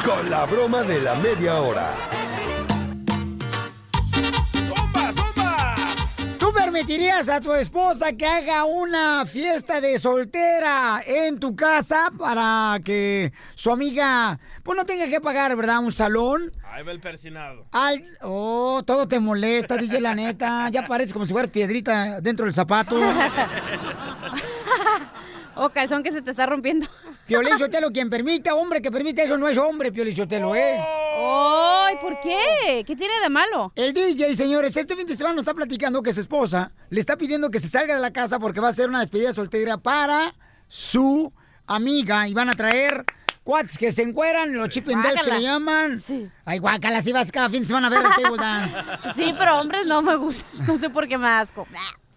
con 0.05 0.29
la 0.29 0.45
broma 0.45 0.83
de 0.83 1.01
la 1.01 1.15
media 1.15 1.55
hora. 1.63 1.95
¿Tú 6.39 6.53
permitirías 6.53 7.31
a 7.31 7.41
tu 7.41 7.55
esposa 7.55 8.13
que 8.13 8.27
haga 8.27 8.65
una 8.65 9.25
fiesta 9.25 9.81
de 9.81 9.99
soltera 9.99 11.01
en 11.07 11.41
tu 11.41 11.57
casa 11.57 12.11
para 12.19 12.81
que 12.85 13.33
su 13.55 13.71
amiga, 13.71 14.39
pues 14.63 14.77
no 14.77 14.85
tenga 14.85 15.09
que 15.09 15.23
pagar, 15.23 15.57
¿verdad? 15.57 15.79
Un 15.79 15.93
salón. 15.93 16.53
Ahí 16.71 16.85
va 16.85 16.93
el 16.93 17.01
persinado. 17.01 17.65
Al... 17.73 18.05
Oh, 18.21 18.83
todo 18.85 19.09
te 19.09 19.21
molesta, 19.21 19.79
DJ, 19.79 20.03
la 20.03 20.15
neta. 20.15 20.69
Ya 20.69 20.87
parece 20.87 21.15
como 21.15 21.25
si 21.25 21.33
fuera 21.33 21.49
piedrita 21.49 22.21
dentro 22.21 22.45
del 22.45 22.53
zapato. 22.53 23.01
O 25.57 25.69
calzón 25.71 26.03
que 26.03 26.11
se 26.11 26.23
te 26.23 26.31
está 26.31 26.47
rompiendo. 26.47 26.87
Piolín 27.27 27.59
Sotelo, 27.59 27.91
quien 27.91 28.09
permita, 28.09 28.55
hombre 28.55 28.81
que 28.81 28.91
permite 28.91 29.25
eso 29.25 29.37
no 29.37 29.49
es 29.49 29.59
hombre, 29.59 29.93
Piolín 29.93 30.17
Sotelo, 30.17 30.55
¿eh? 30.55 30.79
¡Ay! 30.79 31.97
¿Por 32.01 32.19
qué? 32.21 32.85
¿Qué 32.87 32.97
tiene 32.97 33.15
de 33.21 33.29
malo? 33.29 33.73
El 33.75 33.93
DJ, 33.93 34.37
señores, 34.37 34.77
este 34.77 34.97
fin 34.97 35.07
de 35.07 35.17
semana 35.17 35.35
nos 35.35 35.43
está 35.43 35.53
platicando 35.53 36.03
que 36.03 36.13
su 36.13 36.21
esposa 36.21 36.73
le 36.89 37.01
está 37.01 37.17
pidiendo 37.17 37.51
que 37.51 37.59
se 37.59 37.69
salga 37.69 37.95
de 37.95 38.01
la 38.01 38.13
casa 38.13 38.39
porque 38.39 38.61
va 38.61 38.69
a 38.69 38.71
hacer 38.71 38.89
una 38.89 39.01
despedida 39.01 39.33
soltera 39.33 39.77
para 39.77 40.35
su 40.69 41.33
amiga 41.67 42.27
y 42.29 42.33
van 42.35 42.49
a 42.49 42.55
traer 42.55 43.05
cuates 43.43 43.77
que 43.77 43.91
se 43.93 44.03
encueran, 44.03 44.55
los 44.55 44.69
chip 44.69 44.89
and 44.89 45.05
dales 45.05 45.23
que 45.23 45.33
le 45.33 45.43
llaman. 45.43 46.01
Sí. 46.01 46.29
Ay, 46.45 46.59
guácala, 46.59 47.03
si 47.03 47.13
vas 47.13 47.31
cada 47.33 47.51
fin 47.51 47.63
de 47.63 47.69
semana 47.69 47.89
a 47.89 47.91
ver 47.91 48.01
el 48.01 48.23
table 48.23 48.39
dance. 48.39 48.79
Sí, 49.17 49.35
pero 49.37 49.61
hombres 49.61 49.87
no 49.87 50.03
me 50.03 50.17
gusta. 50.17 50.47
No 50.67 50.79
sé 50.79 50.89
por 50.89 51.09
qué 51.09 51.19
me 51.19 51.29
asco. 51.29 51.67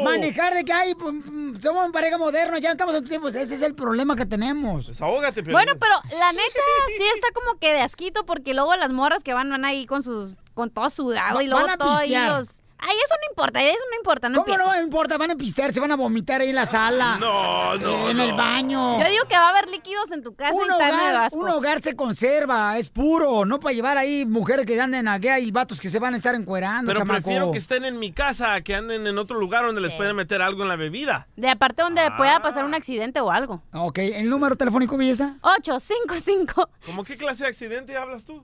manejar 0.04 0.54
de 0.54 0.64
que 0.64 0.74
hay, 0.74 0.96
pues, 0.96 1.14
mm, 1.14 1.62
somos 1.62 1.92
pareja 1.92 2.18
moderna, 2.18 2.60
ya 2.60 2.72
estamos 2.72 2.96
en 2.96 3.04
tu 3.04 3.10
tiempo. 3.10 3.28
Ese 3.28 3.42
es 3.42 3.62
el 3.62 3.76
problema 3.76 4.16
que 4.16 4.26
tenemos. 4.26 4.88
Desahógate, 4.88 5.44
Piolín. 5.44 5.54
Bueno, 5.54 5.74
pero 5.80 5.94
la 6.18 6.32
neta 6.32 6.60
sí 6.98 7.04
está 7.16 7.28
como 7.34 7.60
que 7.60 7.72
de 7.74 7.82
asquito 7.82 8.26
porque 8.26 8.54
luego 8.54 8.76
las 8.76 8.92
morras 8.92 9.24
que 9.24 9.34
van 9.34 9.50
van 9.50 9.66
ahí 9.66 9.83
con 9.86 10.04
sus 10.04 10.38
con 10.54 10.70
todo 10.70 10.90
sudado 10.90 11.42
y 11.42 11.48
Va- 11.48 11.52
luego 11.56 11.66
van 11.68 11.74
a 11.76 11.78
todo 11.78 11.92
ahí 11.98 12.10
pistear. 12.10 12.32
los 12.40 12.50
Ay, 12.86 12.98
eso 12.98 13.16
no 13.22 13.30
importa, 13.32 13.62
eso 13.64 13.80
no 13.92 13.98
importa, 13.98 14.28
no 14.28 14.44
¿Cómo 14.44 14.58
no 14.58 14.64
empieces. 14.66 14.84
importa? 14.84 15.18
Van 15.18 15.32
a 15.32 15.36
pistear, 15.38 15.74
se 15.74 15.80
van 15.80 15.94
a 15.94 15.96
vomitar 15.96 16.42
ahí 16.42 16.50
en 16.50 16.56
la 16.56 16.66
sala. 16.66 17.16
No, 17.18 17.78
no, 17.78 18.10
En 18.10 18.20
el 18.20 18.34
baño. 18.34 19.00
Yo 19.02 19.10
digo 19.10 19.24
que 19.26 19.36
va 19.36 19.46
a 19.48 19.50
haber 19.52 19.70
líquidos 19.70 20.12
en 20.12 20.22
tu 20.22 20.36
casa 20.36 20.52
un 20.54 20.60
y 20.66 20.70
está 20.70 20.76
hogar, 20.90 21.16
asco. 21.16 21.40
un 21.40 21.48
hogar 21.50 21.82
se 21.82 21.96
conserva, 21.96 22.78
es 22.78 22.90
puro, 22.90 23.46
no 23.46 23.62
para 23.62 23.72
llevar 23.74 23.98
ahí 23.98 24.26
mujeres 24.26 24.66
que 24.66 24.82
anden 24.82 25.08
aquí 25.08 25.30
y 25.30 25.50
vatos 25.52 25.80
que 25.80 25.90
se 25.90 25.98
van 26.00 26.14
a 26.14 26.18
estar 26.18 26.36
encuerando, 26.36 26.88
Pero 26.92 27.00
chamaco. 27.06 27.24
prefiero 27.24 27.52
que 27.54 27.60
estén 27.60 27.86
en 27.86 28.00
mi 28.00 28.12
casa 28.12 28.54
a 28.56 28.60
que 28.62 28.76
anden 28.76 29.08
en 29.08 29.18
otro 29.18 29.40
lugar 29.40 29.66
donde 29.66 29.80
les 29.80 29.92
Sí. 29.92 29.96
pueden 29.98 30.18
meter 30.18 30.42
algo 30.42 30.64
en 30.64 30.68
la 30.68 30.76
bebida. 30.76 31.26
De 31.38 31.50
aparte 31.50 31.84
donde 31.84 32.02
pueda 32.18 32.36
Ah. 32.36 32.42
pasar 32.42 32.66
un 32.66 32.74
accidente 32.74 33.22
o 33.22 33.32
algo. 33.32 33.62
Ok, 33.72 34.00
¿el 34.00 34.30
número 34.30 34.58
telefónico, 34.58 34.98
belleza? 34.98 35.38
855 35.40 36.70
¿Cómo 36.86 37.06
qué 37.06 37.16
clase 37.16 37.44
de 37.44 37.50
accidente 37.50 37.96
hablas 37.96 38.26
tú? 38.26 38.44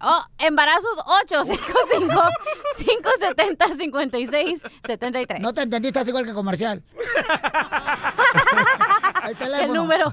Oh, 0.00 0.22
embarazos 0.38 0.98
855 1.22 2.22
570 2.78 3.74
56 3.74 4.62
73. 4.86 5.40
No 5.40 5.52
te 5.52 5.62
entendí, 5.62 5.88
estás 5.88 6.08
igual 6.08 6.24
que 6.24 6.32
comercial. 6.32 6.82
el 9.30 9.36
teléfono. 9.36 9.72
El 9.72 9.72
número 9.74 10.12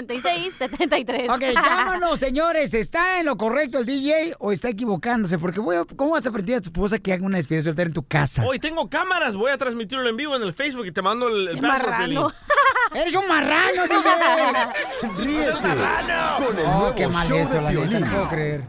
855-570-5673. 0.00 1.30
Ok, 1.34 1.40
llámanos, 1.54 2.18
señores. 2.18 2.74
¿Está 2.74 3.20
en 3.20 3.26
lo 3.26 3.36
correcto 3.36 3.78
el 3.78 3.86
DJ 3.86 4.34
o 4.38 4.52
está 4.52 4.68
equivocándose? 4.68 5.38
Porque 5.38 5.60
voy 5.60 5.76
a- 5.76 5.84
¿cómo 5.96 6.12
vas 6.12 6.26
a 6.26 6.30
pedir 6.32 6.56
a 6.56 6.60
tu 6.60 6.68
esposa 6.68 6.98
que 6.98 7.12
haga 7.12 7.24
una 7.24 7.36
despedida 7.38 7.62
soltera 7.62 7.86
en 7.88 7.92
tu 7.94 8.02
casa? 8.06 8.44
Hoy 8.46 8.58
tengo 8.58 8.88
cámaras, 8.88 9.34
voy 9.34 9.50
a 9.52 9.58
transmitirlo 9.58 10.08
en 10.08 10.16
vivo 10.16 10.34
en 10.36 10.42
el 10.42 10.52
Facebook 10.54 10.86
y 10.86 10.92
te 10.92 11.02
mando 11.02 11.28
el, 11.28 11.48
el 11.48 11.60
marrano. 11.62 12.32
¡Eres 12.94 13.14
un 13.14 13.28
marrano, 13.28 13.82
DJ! 13.86 14.00
Ríete 15.24 15.52
con 15.52 15.70
el 15.70 16.66
Oh, 16.66 16.78
nuevo 16.78 16.94
qué 16.94 17.06
mal 17.08 17.28
show 17.28 17.36
eso, 17.38 17.54
de 17.54 17.60
la 17.62 17.70
neta, 17.70 18.00
no 18.00 18.06
puedo 18.10 18.28
creer. 18.28 18.64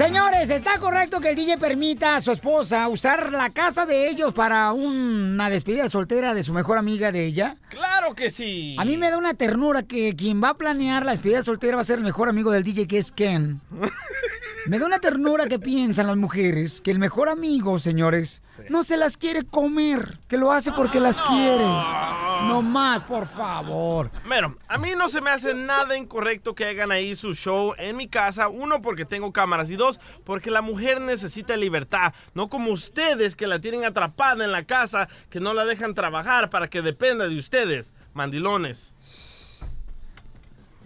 Señores, 0.00 0.48
¿está 0.48 0.78
correcto 0.78 1.20
que 1.20 1.28
el 1.28 1.36
DJ 1.36 1.58
permita 1.58 2.16
a 2.16 2.22
su 2.22 2.32
esposa 2.32 2.88
usar 2.88 3.34
la 3.34 3.50
casa 3.50 3.84
de 3.84 4.08
ellos 4.08 4.32
para 4.32 4.72
una 4.72 5.50
despedida 5.50 5.90
soltera 5.90 6.32
de 6.32 6.42
su 6.42 6.54
mejor 6.54 6.78
amiga 6.78 7.12
de 7.12 7.26
ella? 7.26 7.58
Claro 7.68 8.14
que 8.14 8.30
sí. 8.30 8.76
A 8.78 8.86
mí 8.86 8.96
me 8.96 9.10
da 9.10 9.18
una 9.18 9.34
ternura 9.34 9.82
que 9.82 10.16
quien 10.16 10.42
va 10.42 10.48
a 10.48 10.54
planear 10.54 11.04
la 11.04 11.12
despedida 11.12 11.42
soltera 11.42 11.76
va 11.76 11.82
a 11.82 11.84
ser 11.84 11.98
el 11.98 12.04
mejor 12.04 12.30
amigo 12.30 12.50
del 12.50 12.64
DJ 12.64 12.88
que 12.88 12.96
es 12.96 13.12
Ken. 13.12 13.60
Me 14.66 14.78
da 14.78 14.86
una 14.86 14.98
ternura 15.00 15.46
que 15.46 15.58
piensan 15.58 16.06
las 16.06 16.16
mujeres 16.16 16.80
que 16.80 16.90
el 16.90 16.98
mejor 16.98 17.28
amigo, 17.28 17.78
señores, 17.78 18.42
no 18.68 18.82
se 18.82 18.96
las 18.96 19.16
quiere 19.16 19.44
comer, 19.44 20.18
que 20.28 20.36
lo 20.36 20.52
hace 20.52 20.72
porque 20.72 21.00
las 21.00 21.20
quiere. 21.22 21.64
No 21.64 22.62
más, 22.62 23.04
por 23.04 23.26
favor. 23.26 24.10
Bueno, 24.26 24.56
a 24.68 24.78
mí 24.78 24.92
no 24.96 25.08
se 25.08 25.20
me 25.20 25.30
hace 25.30 25.54
nada 25.54 25.96
incorrecto 25.96 26.54
que 26.54 26.66
hagan 26.66 26.90
ahí 26.90 27.14
su 27.14 27.34
show 27.34 27.74
en 27.78 27.96
mi 27.96 28.08
casa. 28.08 28.48
Uno, 28.48 28.82
porque 28.82 29.04
tengo 29.04 29.32
cámaras. 29.32 29.70
Y 29.70 29.76
dos, 29.76 30.00
porque 30.24 30.50
la 30.50 30.62
mujer 30.62 31.00
necesita 31.00 31.56
libertad. 31.56 32.14
No 32.34 32.48
como 32.48 32.72
ustedes 32.72 33.36
que 33.36 33.46
la 33.46 33.60
tienen 33.60 33.84
atrapada 33.84 34.44
en 34.44 34.52
la 34.52 34.64
casa, 34.64 35.08
que 35.28 35.40
no 35.40 35.54
la 35.54 35.64
dejan 35.64 35.94
trabajar 35.94 36.50
para 36.50 36.68
que 36.68 36.82
dependa 36.82 37.28
de 37.28 37.38
ustedes. 37.38 37.92
Mandilones. 38.12 39.29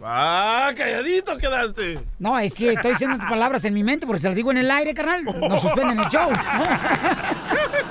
Ah, 0.06 0.70
calladito 0.76 1.36
quedaste. 1.38 1.98
No, 2.18 2.38
es 2.38 2.54
que 2.54 2.72
estoy 2.72 2.90
diciendo 2.92 3.16
tus 3.18 3.28
palabras 3.28 3.64
en 3.64 3.72
mi 3.72 3.82
mente 3.82 4.06
porque 4.06 4.20
se 4.20 4.26
las 4.28 4.36
digo 4.36 4.50
en 4.50 4.58
el 4.58 4.70
aire, 4.70 4.92
carnal. 4.92 5.24
No 5.24 5.58
suspenden 5.58 5.98
el 5.98 6.04
show. 6.08 6.30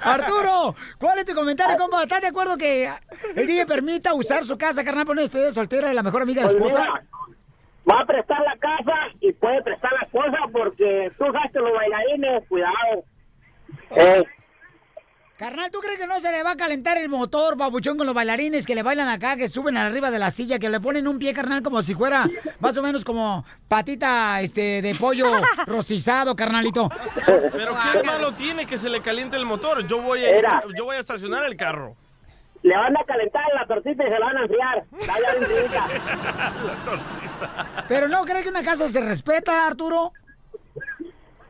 Arturo, 0.00 0.74
¿cuál 0.98 1.18
es 1.18 1.24
tu 1.24 1.34
comentario, 1.34 1.76
compa? 1.76 2.02
¿Estás 2.02 2.20
de 2.22 2.28
acuerdo 2.28 2.56
que 2.56 2.90
el 3.34 3.46
DJ 3.46 3.66
permita 3.66 4.14
usar 4.14 4.44
su 4.44 4.56
casa, 4.58 4.84
carnal, 4.84 5.04
para 5.04 5.12
una 5.12 5.22
despedida 5.22 5.52
soltera 5.52 5.88
de 5.88 5.94
la 5.94 6.02
mejor 6.02 6.22
amiga 6.22 6.42
de 6.42 6.48
su 6.48 6.58
Pues 6.58 6.72
esposa? 6.74 6.90
mira, 6.92 7.04
va 7.90 8.00
a 8.00 8.06
prestar 8.06 8.40
la 8.40 8.56
casa 8.58 8.92
y 9.20 9.32
puede 9.32 9.62
prestar 9.62 9.92
la 9.92 10.02
esposa 10.06 10.38
porque 10.52 11.12
tú 11.18 11.24
sabes 11.32 11.52
que 11.52 11.58
los 11.60 11.72
bailarines, 11.72 12.48
cuidado. 12.48 13.04
Eh, 13.90 14.24
Carnal, 15.42 15.72
¿tú 15.72 15.80
crees 15.80 15.98
que 15.98 16.06
no 16.06 16.20
se 16.20 16.30
le 16.30 16.44
va 16.44 16.52
a 16.52 16.56
calentar 16.56 16.96
el 16.98 17.08
motor, 17.08 17.56
babuchón, 17.56 17.98
con 17.98 18.06
los 18.06 18.14
bailarines 18.14 18.64
que 18.64 18.76
le 18.76 18.84
bailan 18.84 19.08
acá, 19.08 19.36
que 19.36 19.48
suben 19.48 19.76
arriba 19.76 20.12
de 20.12 20.20
la 20.20 20.30
silla, 20.30 20.60
que 20.60 20.70
le 20.70 20.78
ponen 20.78 21.08
un 21.08 21.18
pie, 21.18 21.34
carnal, 21.34 21.62
como 21.64 21.82
si 21.82 21.96
fuera 21.96 22.30
más 22.60 22.76
o 22.76 22.82
menos 22.82 23.04
como 23.04 23.44
patita 23.66 24.40
este, 24.40 24.80
de 24.80 24.94
pollo 24.94 25.26
rostizado, 25.66 26.36
carnalito? 26.36 26.88
Pero 27.26 27.74
qué 27.74 28.04
malo 28.04 28.32
tiene 28.34 28.66
que 28.66 28.78
se 28.78 28.88
le 28.88 29.02
caliente 29.02 29.36
el 29.36 29.44
motor. 29.44 29.84
Yo 29.88 30.00
voy 30.00 30.20
a, 30.20 30.30
Era. 30.30 30.62
yo 30.78 30.84
voy 30.84 30.94
a 30.94 31.00
estacionar 31.00 31.42
el 31.42 31.56
carro. 31.56 31.96
le 32.62 32.76
van 32.76 32.96
a 32.96 33.02
calentar 33.04 33.42
la 33.52 33.66
tortita 33.66 34.06
y 34.06 34.10
se 34.10 34.18
la 34.20 34.26
van 34.26 34.36
a 34.36 34.42
enfriar. 34.42 34.84
Vaya 34.92 35.34
bien 35.40 35.50
fríita. 35.50 35.88
Pero 37.88 38.06
no 38.06 38.24
crees 38.24 38.44
que 38.44 38.48
una 38.48 38.62
casa 38.62 38.88
se 38.88 39.00
respeta, 39.00 39.66
Arturo. 39.66 40.12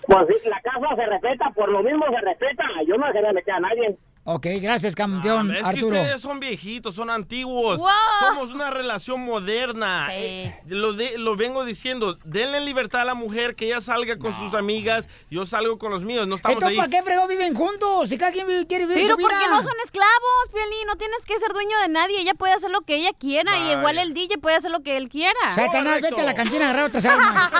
Pues 0.07 0.27
sí, 0.29 0.49
la 0.49 0.61
casa 0.61 0.95
se 0.97 1.07
respeta, 1.07 1.51
por 1.55 1.69
lo 1.69 1.83
mismo 1.83 2.05
se 2.11 2.21
respeta. 2.21 2.65
Yo 2.87 2.97
no 2.97 3.07
dejaría 3.07 3.33
meter 3.33 3.55
a 3.55 3.61
nadie. 3.61 3.97
Ok, 4.25 4.47
gracias, 4.61 4.95
campeón, 4.95 5.51
Ah, 5.51 5.55
Es 5.57 5.63
que 5.65 5.69
Arturo. 5.71 5.97
ustedes 5.97 6.21
son 6.21 6.39
viejitos, 6.39 6.95
son 6.95 7.11
antiguos. 7.11 7.79
Wow. 7.79 7.89
Somos 8.21 8.53
una 8.53 8.71
relación 8.71 9.21
moderna. 9.25 10.07
Sí. 10.07 10.13
Eh, 10.15 10.61
Lo, 10.69 10.93
de- 10.93 11.19
lo 11.19 11.35
vengo 11.35 11.65
diciendo. 11.65 12.17
Denle 12.25 12.61
libertad 12.61 13.01
a 13.01 13.05
la 13.05 13.15
mujer 13.15 13.57
que 13.57 13.67
ella 13.67 13.81
salga 13.81 14.19
con 14.19 14.33
sus 14.37 14.55
amigas. 14.55 15.09
Yo 15.29 15.45
salgo 15.45 15.77
con 15.77 15.91
los 15.91 16.03
míos. 16.05 16.29
No 16.29 16.37
estamos 16.37 16.55
Entonces, 16.55 16.79
ahí. 16.79 16.89
¿para 16.89 16.97
qué 16.99 17.03
fregó 17.05 17.27
viven 17.27 17.53
juntos? 17.55 18.11
Si 18.11 18.17
cada 18.19 18.31
quien 18.31 18.47
vive- 18.47 18.65
quiere 18.69 18.87
vivir 18.87 19.03
Pero 19.03 19.15
su 19.15 19.19
vida. 19.19 19.29
porque 19.29 19.49
no 19.51 19.57
son 19.65 19.75
esclavos, 19.85 20.51
Piolín, 20.53 20.87
no 20.87 20.95
tienes 20.97 21.25
que 21.27 21.37
ser 21.41 21.53
dueño 21.53 21.77
de 21.81 21.89
nadie, 21.89 22.21
ella 22.21 22.35
puede 22.35 22.53
hacer 22.53 22.71
lo 22.71 22.83
que 22.83 22.95
ella 22.97 23.11
quiera 23.19 23.59
y 23.59 23.73
igual 23.73 23.99
el 23.99 24.15
DJ 24.15 24.39
puede 24.39 24.55
hacer 24.55 24.71
lo 24.71 24.85
que 24.85 24.97
él 24.99 25.09
quiera. 25.09 25.35
Satanás, 25.53 26.01
vete 26.01 26.21
a 26.21 26.25
la 26.25 26.35
cantina 26.35 26.67
a 26.67 26.71
agarrar 26.71 26.87
otras 26.91 27.05
armas. 27.07 27.51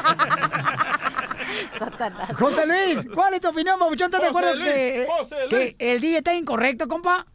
Satanás. 1.71 2.39
José 2.39 2.67
Luis, 2.67 3.09
¿cuál 3.15 3.35
es 3.35 3.41
tu 3.41 3.49
opinión, 3.49 3.79
babuchón? 3.79 4.07
¿Estás 4.07 4.21
de 4.21 4.29
José 4.29 4.39
acuerdo 4.39 4.57
Luis, 4.57 4.71
que, 5.51 5.77
el 5.79 6.01
DJ 6.01 6.19
está 6.19 6.35
incorrecto, 6.35 6.89
compa? 6.89 7.27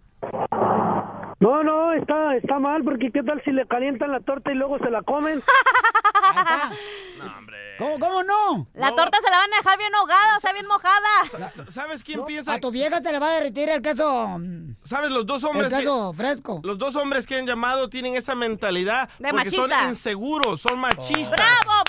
No, 1.40 1.64
no, 1.64 1.94
está, 1.94 2.36
está 2.36 2.60
mal, 2.60 2.84
porque 2.84 3.12
¿qué 3.12 3.22
tal 3.22 3.42
si 3.44 3.52
le 3.52 3.68
calientan 3.68 4.12
la 4.12 4.20
torta 4.22 4.52
y 4.52 4.56
luego 4.56 4.80
se 4.80 4.90
la 4.90 5.04
comen? 5.04 5.44
¿Cómo, 7.78 8.00
cómo 8.00 8.24
no? 8.24 8.68
La 8.74 8.90
No. 8.90 8.96
torta 8.96 9.18
se 9.24 9.30
la 9.30 9.38
van 9.38 9.54
a 9.54 9.58
dejar 9.58 9.78
bien 9.78 9.94
ahogada, 9.96 10.38
o 10.38 10.40
sea, 10.40 10.54
bien 10.54 10.66
mojada. 10.68 11.52
¿Sabes 11.72 12.04
quién 12.04 12.24
piensa? 12.26 12.54
A 12.54 12.60
tu 12.60 12.72
vieja 12.72 13.02
te 13.02 13.12
le 13.12 13.20
va 13.20 13.28
a 13.30 13.34
derretir 13.34 13.70
el 13.70 13.82
queso, 13.82 14.40
¿Sabes? 14.84 15.12
Los 15.12 15.26
dos 15.26 15.44
el 15.44 15.50
hombres. 15.50 15.72
que- 15.72 15.80
queso 15.80 16.14
fresco. 16.14 16.62
los 16.64 16.78
dos 16.78 16.96
hombres 16.96 17.26
que 17.28 17.38
han 17.38 17.46
llamado 17.46 17.90
tienen 17.90 18.16
esa 18.16 18.36
mentalidad 18.36 19.10
De 19.20 19.30
porque 19.30 19.50
son 19.52 19.70
machista. 19.70 19.90
inseguros, 19.90 20.62
son 20.62 20.80
machistas. 20.80 21.32
¡Bravo, 21.40 21.84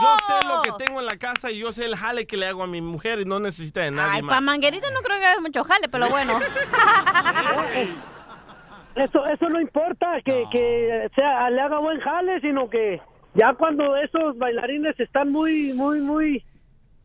Yo 0.00 0.16
bravo! 0.26 0.40
sé 0.40 0.46
lo 0.46 0.62
que 0.78 0.84
tengo 0.84 1.00
en 1.00 1.06
la 1.06 1.16
casa 1.16 1.50
y 1.50 1.58
yo 1.58 1.72
sé 1.72 1.84
el 1.84 1.96
jale 1.96 2.26
que 2.26 2.36
le 2.36 2.46
hago 2.46 2.62
a 2.62 2.66
mi 2.66 2.80
mujer 2.80 3.20
y 3.20 3.24
no 3.24 3.38
necesita 3.40 3.80
de 3.80 3.90
nadie 3.90 4.16
Ay, 4.16 4.22
más. 4.22 4.36
pa' 4.36 4.40
manguerita 4.40 4.90
no 4.90 5.00
creo 5.00 5.18
que 5.18 5.26
hagas 5.26 5.40
mucho 5.40 5.62
jale, 5.64 5.88
pero 5.88 6.08
bueno. 6.08 6.38
Eso, 8.96 9.24
eso 9.26 9.48
no 9.48 9.60
importa 9.60 10.06
que, 10.24 10.44
que 10.52 11.08
sea, 11.14 11.48
le 11.50 11.60
haga 11.60 11.78
buen 11.78 12.00
jale, 12.00 12.40
sino 12.40 12.68
que 12.68 13.00
ya 13.34 13.54
cuando 13.54 13.96
esos 13.96 14.36
bailarines 14.38 14.98
están 14.98 15.30
muy, 15.30 15.72
muy, 15.74 16.00
muy, 16.00 16.44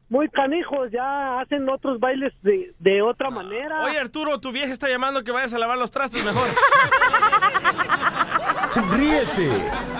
muy 0.09 0.29
canijos, 0.29 0.89
ya 0.91 1.39
hacen 1.39 1.67
otros 1.69 1.99
bailes 1.99 2.33
de, 2.41 2.73
de 2.79 3.01
otra 3.01 3.29
manera. 3.29 3.83
Oye, 3.83 3.99
Arturo, 3.99 4.39
tu 4.39 4.51
vieja 4.51 4.71
está 4.71 4.89
llamando 4.89 5.23
que 5.23 5.31
vayas 5.31 5.53
a 5.53 5.59
lavar 5.59 5.77
los 5.77 5.91
trastes 5.91 6.23
mejor. 6.23 6.47
Ríete 8.91 9.49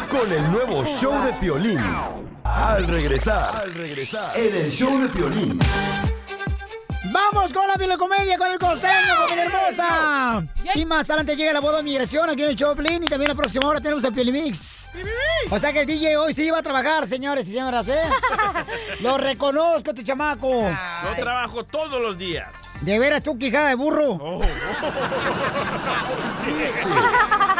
con 0.09 0.31
el 0.31 0.51
nuevo 0.51 0.83
show 0.85 1.23
de 1.25 1.33
Piolín. 1.33 1.79
Al 2.43 2.87
regresar, 2.87 3.55
al 3.55 3.73
regresar, 3.73 4.35
en 4.37 4.55
el 4.55 4.71
show 4.71 4.99
de 4.99 5.07
Piolín. 5.09 5.59
Vamos 7.33 7.51
con 7.51 7.63
la 7.67 7.97
comedia 7.97 8.37
con 8.37 8.51
el 8.51 8.59
costeño, 8.59 9.15
familia 9.23 9.45
hermosa. 9.45 10.43
Y 10.75 10.85
más 10.85 11.09
adelante 11.09 11.35
llega 11.35 11.51
la 11.51 11.61
boda 11.61 11.77
de 11.77 11.83
migración 11.83 12.29
aquí 12.29 12.43
en 12.43 12.49
el 12.49 12.55
Choplin 12.55 13.03
y 13.03 13.07
también 13.07 13.29
la 13.29 13.35
próxima 13.35 13.67
hora 13.67 13.81
tenemos 13.81 14.03
el 14.03 14.13
Pielimix. 14.13 14.87
O 15.49 15.57
sea 15.57 15.73
que 15.73 15.81
el 15.81 15.87
DJ 15.87 16.15
hoy 16.17 16.33
sí 16.33 16.45
iba 16.45 16.59
a 16.59 16.61
trabajar, 16.61 17.07
señores 17.07 17.47
y 17.47 17.53
señoras, 17.53 17.87
¿eh? 17.87 18.03
Lo 18.99 19.17
reconozco, 19.17 19.89
este 19.89 20.03
chamaco. 20.03 20.47
Yo 20.51 21.15
trabajo 21.23 21.63
todos 21.63 21.99
los 21.99 22.19
días. 22.19 22.49
De 22.81 22.99
veras, 22.99 23.23
tú, 23.23 23.35
quijada 23.37 23.69
de 23.69 23.75
burro. 23.75 24.17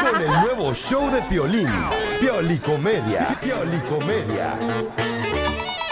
Con 0.00 0.22
el 0.22 0.30
nuevo 0.42 0.72
show 0.74 1.10
de 1.10 1.20
Piolín. 1.22 1.68
Piolicomedia. 2.20 3.36
Piolicomedia. 3.40 4.56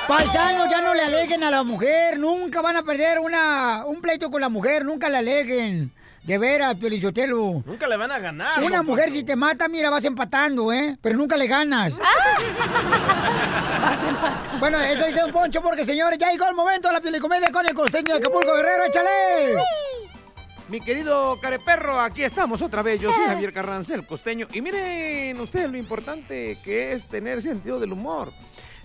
Paisanos, 0.08 0.68
ya 0.68 0.80
no 0.80 0.94
le 0.94 1.02
aleguen 1.02 1.44
a 1.44 1.50
la 1.50 1.62
mujer. 1.62 2.18
Nunca 2.18 2.60
van 2.60 2.76
a 2.76 2.82
perder 2.82 3.18
una, 3.20 3.84
un 3.86 4.00
pleito 4.00 4.30
con 4.30 4.40
la 4.40 4.48
mujer. 4.48 4.84
Nunca 4.84 5.08
le 5.08 5.18
aleguen. 5.18 5.92
De 6.24 6.38
veras, 6.38 6.76
Piolichotelo. 6.76 7.62
Nunca 7.64 7.86
le 7.88 7.96
van 7.96 8.12
a 8.12 8.18
ganar. 8.18 8.62
Una 8.62 8.82
mujer 8.82 9.10
si 9.10 9.24
te 9.24 9.34
mata, 9.34 9.68
mira, 9.68 9.90
vas 9.90 10.04
empatando, 10.04 10.72
¿eh? 10.72 10.96
Pero 11.00 11.16
nunca 11.16 11.36
le 11.36 11.46
ganas. 11.46 11.94
Vas 13.82 14.02
empatando. 14.04 14.58
Bueno, 14.60 14.78
eso 14.78 15.04
dice 15.06 15.24
un 15.24 15.32
Poncho 15.32 15.60
porque, 15.60 15.84
señores, 15.84 16.18
ya 16.18 16.30
llegó 16.30 16.46
el 16.48 16.54
momento 16.54 16.86
de 16.88 16.94
la 16.94 17.00
piolicomedia 17.00 17.50
con 17.50 17.66
el 17.66 17.74
costeño 17.74 18.14
de 18.14 18.20
Acapulco 18.20 18.54
Guerrero. 18.54 18.84
¡Échale! 18.84 19.56
Mi 20.68 20.80
querido 20.80 21.36
careperro, 21.40 22.00
aquí 22.00 22.22
estamos 22.22 22.62
otra 22.62 22.82
vez. 22.82 23.00
Yo 23.00 23.12
soy 23.12 23.26
Javier 23.26 23.52
Carranza, 23.52 23.94
el 23.94 24.06
costeño. 24.06 24.46
Y 24.52 24.60
miren 24.60 25.40
ustedes 25.40 25.68
lo 25.70 25.76
importante 25.76 26.56
que 26.62 26.92
es 26.92 27.08
tener 27.08 27.42
sentido 27.42 27.80
del 27.80 27.92
humor. 27.92 28.32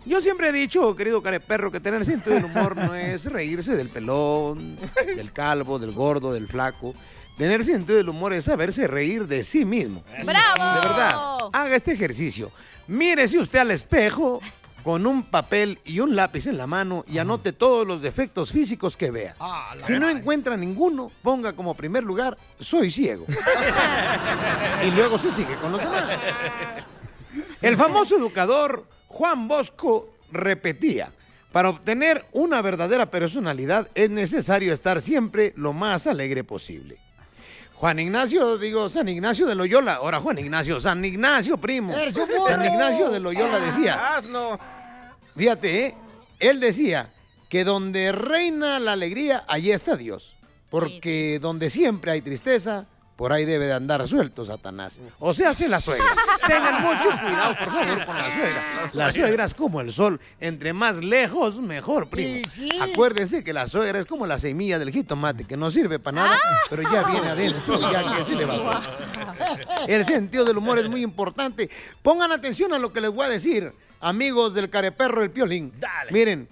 Yo 0.07 0.21
siempre 0.21 0.49
he 0.49 0.51
dicho, 0.53 0.95
querido 0.95 1.21
careperro, 1.21 1.69
que 1.69 1.81
tener 1.81 2.05
sentido 2.05 2.35
del 2.35 2.45
humor 2.45 2.77
no 2.77 2.95
es 2.95 3.25
reírse 3.25 3.75
del 3.75 3.89
pelón, 3.89 4.77
del 5.05 5.33
calvo, 5.33 5.79
del 5.79 5.91
gordo, 5.91 6.31
del 6.31 6.47
flaco. 6.47 6.93
Tener 7.37 7.61
sentido 7.63 7.97
del 7.97 8.07
humor 8.07 8.33
es 8.33 8.45
saberse 8.45 8.87
reír 8.87 9.27
de 9.27 9.43
sí 9.43 9.65
mismo. 9.65 10.03
¡Bravo! 10.23 10.79
De 10.79 10.87
verdad, 10.87 11.37
haga 11.51 11.75
este 11.75 11.91
ejercicio. 11.91 12.51
Mírese 12.87 13.37
usted 13.37 13.59
al 13.59 13.71
espejo 13.71 14.41
con 14.81 15.05
un 15.05 15.23
papel 15.23 15.79
y 15.83 15.99
un 15.99 16.15
lápiz 16.15 16.47
en 16.47 16.57
la 16.57 16.67
mano 16.67 17.03
y 17.09 17.17
anote 17.17 17.51
todos 17.51 17.85
los 17.85 18.01
defectos 18.01 18.53
físicos 18.53 18.95
que 18.95 19.11
vea. 19.11 19.35
Si 19.81 19.91
no 19.99 20.07
encuentra 20.07 20.55
ninguno, 20.55 21.11
ponga 21.21 21.51
como 21.51 21.75
primer 21.75 22.05
lugar, 22.05 22.37
soy 22.57 22.89
ciego. 22.89 23.25
y 24.87 24.91
luego 24.91 25.17
se 25.17 25.31
sigue 25.31 25.57
con 25.57 25.73
los 25.73 25.81
demás. 25.81 26.05
El 27.61 27.75
famoso 27.75 28.15
educador 28.15 28.85
Juan 29.17 29.47
Bosco 29.47 30.13
repetía, 30.31 31.09
para 31.51 31.69
obtener 31.71 32.23
una 32.33 32.61
verdadera 32.61 33.09
personalidad 33.09 33.89
es 33.95 34.11
necesario 34.11 34.71
estar 34.71 35.01
siempre 35.01 35.53
lo 35.55 35.73
más 35.73 36.05
alegre 36.05 36.43
posible. 36.43 36.99
Juan 37.73 37.97
Ignacio, 37.97 38.59
digo, 38.59 38.89
San 38.89 39.09
Ignacio 39.09 39.47
de 39.47 39.55
Loyola, 39.55 39.95
ahora 39.95 40.19
Juan 40.19 40.37
Ignacio, 40.37 40.79
San 40.79 41.03
Ignacio, 41.03 41.57
primo. 41.57 41.95
San 42.47 42.63
Ignacio 42.63 43.09
de 43.09 43.19
Loyola 43.19 43.59
decía, 43.59 44.17
Asno. 44.17 44.59
Fíjate, 45.35 45.87
¿eh? 45.87 45.95
él 46.39 46.59
decía 46.59 47.09
que 47.49 47.63
donde 47.63 48.11
reina 48.11 48.79
la 48.79 48.91
alegría, 48.91 49.45
allí 49.47 49.71
está 49.71 49.95
Dios. 49.95 50.35
Porque 50.69 51.39
donde 51.41 51.71
siempre 51.71 52.11
hay 52.11 52.21
tristeza, 52.21 52.85
por 53.17 53.33
ahí 53.33 53.45
debe 53.45 53.65
de 53.65 53.73
andar 53.73 54.07
suelto 54.07 54.45
Satanás. 54.45 54.99
O 55.19 55.33
sea, 55.33 55.49
hace 55.49 55.67
la 55.67 55.81
suegra. 55.81 56.05
Tengan 56.47 56.83
mucho 56.83 57.09
cuidado, 57.09 57.55
por 57.57 57.71
favor, 57.71 58.05
con 58.05 58.15
la 58.15 58.33
suegra. 58.33 58.89
La 58.93 59.11
suegra 59.11 59.45
es 59.45 59.53
como 59.55 59.81
el 59.81 59.91
sol. 59.91 60.21
Entre 60.39 60.71
más 60.71 61.03
lejos, 61.03 61.59
mejor, 61.59 62.07
primo. 62.09 62.47
Sí, 62.51 62.69
sí. 62.69 62.79
Acuérdense 62.79 63.43
que 63.43 63.53
la 63.53 63.65
suegra 63.65 63.99
es 63.99 64.05
como 64.05 64.27
la 64.27 64.37
semilla 64.37 64.77
del 64.77 64.91
jitomate, 64.91 65.45
que 65.45 65.57
no 65.57 65.71
sirve 65.71 65.97
para 65.97 66.15
nada, 66.21 66.37
pero 66.69 66.83
ya 66.83 67.03
viene 67.03 67.29
adentro, 67.29 67.91
ya 67.91 68.15
que 68.15 68.23
se 68.23 68.35
le 68.35 68.45
va 68.45 68.53
a 68.53 68.57
hacer. 68.57 69.67
El 69.87 70.05
sentido 70.05 70.45
del 70.45 70.57
humor 70.57 70.77
es 70.77 70.87
muy 70.87 71.01
importante. 71.01 71.71
Pongan 72.03 72.31
atención 72.31 72.71
a 72.75 72.79
lo 72.79 72.93
que 72.93 73.01
les 73.01 73.09
voy 73.09 73.25
a 73.25 73.29
decir, 73.29 73.73
amigos 73.99 74.53
del 74.53 74.69
careperro 74.69 75.21
del 75.21 75.31
piolín. 75.31 75.73
Miren, 76.11 76.47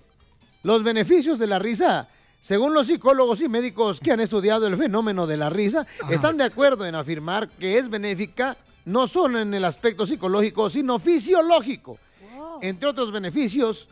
los 0.64 0.82
beneficios 0.82 1.38
de 1.38 1.46
la 1.46 1.60
risa, 1.60 2.10
según 2.46 2.76
los 2.76 2.86
psicólogos 2.86 3.42
y 3.42 3.50
médicos 3.50 4.00
que 4.00 4.12
han 4.12 4.20
estudiado 4.20 4.68
el 4.68 4.78
fenómeno 4.78 5.26
de 5.26 5.36
la 5.36 5.50
risa, 5.50 5.88
están 6.12 6.38
de 6.38 6.44
acuerdo 6.44 6.86
en 6.86 6.94
afirmar 6.94 7.50
que 7.50 7.80
es 7.80 7.90
benéfica 7.90 8.56
no 8.86 9.08
solo 9.08 9.40
en 9.40 9.52
el 9.56 9.66
aspecto 9.66 10.06
psicológico, 10.06 10.70
sino 10.70 11.00
fisiológico. 11.00 11.98
Entre 12.62 12.88
otros 12.88 13.12
beneficios, 13.12 13.88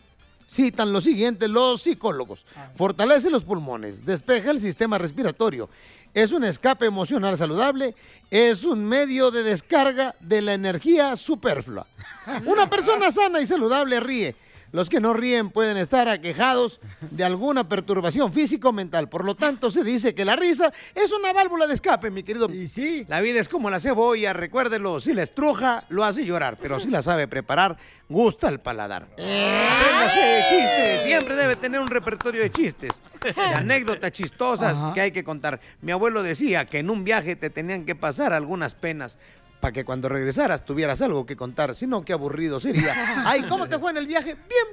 citan 0.47 0.93
lo 0.93 1.01
siguiente 1.01 1.47
los 1.47 1.81
psicólogos. 1.81 2.45
Fortalece 2.75 3.31
los 3.31 3.43
pulmones, 3.43 4.05
despeja 4.05 4.51
el 4.51 4.59
sistema 4.59 4.99
respiratorio, 4.99 5.67
es 6.13 6.31
un 6.31 6.43
escape 6.43 6.85
emocional 6.85 7.35
saludable, 7.35 7.95
es 8.29 8.63
un 8.63 8.85
medio 8.85 9.31
de 9.31 9.41
descarga 9.41 10.13
de 10.19 10.43
la 10.43 10.53
energía 10.53 11.15
superflua. 11.15 11.87
Una 12.45 12.69
persona 12.69 13.11
sana 13.11 13.41
y 13.41 13.47
saludable 13.47 13.99
ríe. 13.99 14.35
Los 14.73 14.89
que 14.89 14.99
no 14.99 15.13
ríen 15.13 15.51
pueden 15.51 15.77
estar 15.77 16.09
aquejados 16.09 16.81
de 17.11 17.23
alguna 17.23 17.69
perturbación 17.69 18.33
físico 18.33 18.69
o 18.69 18.73
mental. 18.73 19.07
Por 19.07 19.23
lo 19.23 19.35
tanto, 19.35 19.69
se 19.69 19.83
dice 19.83 20.15
que 20.15 20.25
la 20.25 20.35
risa 20.35 20.73
es 20.95 21.11
una 21.11 21.31
válvula 21.31 21.67
de 21.67 21.75
escape, 21.75 22.09
mi 22.09 22.23
querido. 22.23 22.49
Y 22.51 22.65
sí. 22.65 23.05
La 23.07 23.21
vida 23.21 23.39
es 23.39 23.47
como 23.47 23.69
la 23.69 23.79
cebolla, 23.79 24.33
recuérdelo. 24.33 24.99
Si 24.99 25.13
la 25.13 25.21
estruja, 25.21 25.83
lo 25.89 26.03
hace 26.03 26.25
llorar. 26.25 26.57
Pero 26.59 26.79
si 26.79 26.89
la 26.89 27.03
sabe 27.03 27.27
preparar, 27.27 27.77
gusta 28.09 28.49
el 28.49 28.61
paladar. 28.61 29.03
Apréndase 29.11 30.19
de 30.19 30.41
chistes. 30.49 31.03
Siempre 31.03 31.35
debe 31.35 31.55
tener 31.55 31.79
un 31.79 31.87
repertorio 31.87 32.41
de 32.41 32.51
chistes. 32.51 33.03
De 33.21 33.41
anécdotas 33.55 34.11
chistosas 34.11 34.75
Ajá. 34.75 34.93
que 34.95 35.01
hay 35.01 35.11
que 35.11 35.23
contar. 35.23 35.59
Mi 35.81 35.91
abuelo 35.91 36.23
decía 36.23 36.65
que 36.65 36.79
en 36.79 36.89
un 36.89 37.03
viaje 37.03 37.35
te 37.35 37.51
tenían 37.51 37.85
que 37.85 37.93
pasar 37.93 38.33
algunas 38.33 38.73
penas 38.73 39.19
para 39.63 39.71
que 39.71 39.85
cuando 39.85 40.09
regresaras 40.09 40.65
tuvieras 40.65 41.01
algo 41.01 41.25
que 41.25 41.37
contar. 41.37 41.73
Si 41.73 41.87
no, 41.87 42.03
qué 42.03 42.11
aburrido 42.11 42.59
sería. 42.59 42.93
Ay, 43.25 43.43
¿cómo 43.43 43.65
te 43.69 43.79
fue 43.79 43.91
en 43.91 43.97
el 43.97 44.07
viaje? 44.07 44.33
Bien. 44.33 44.67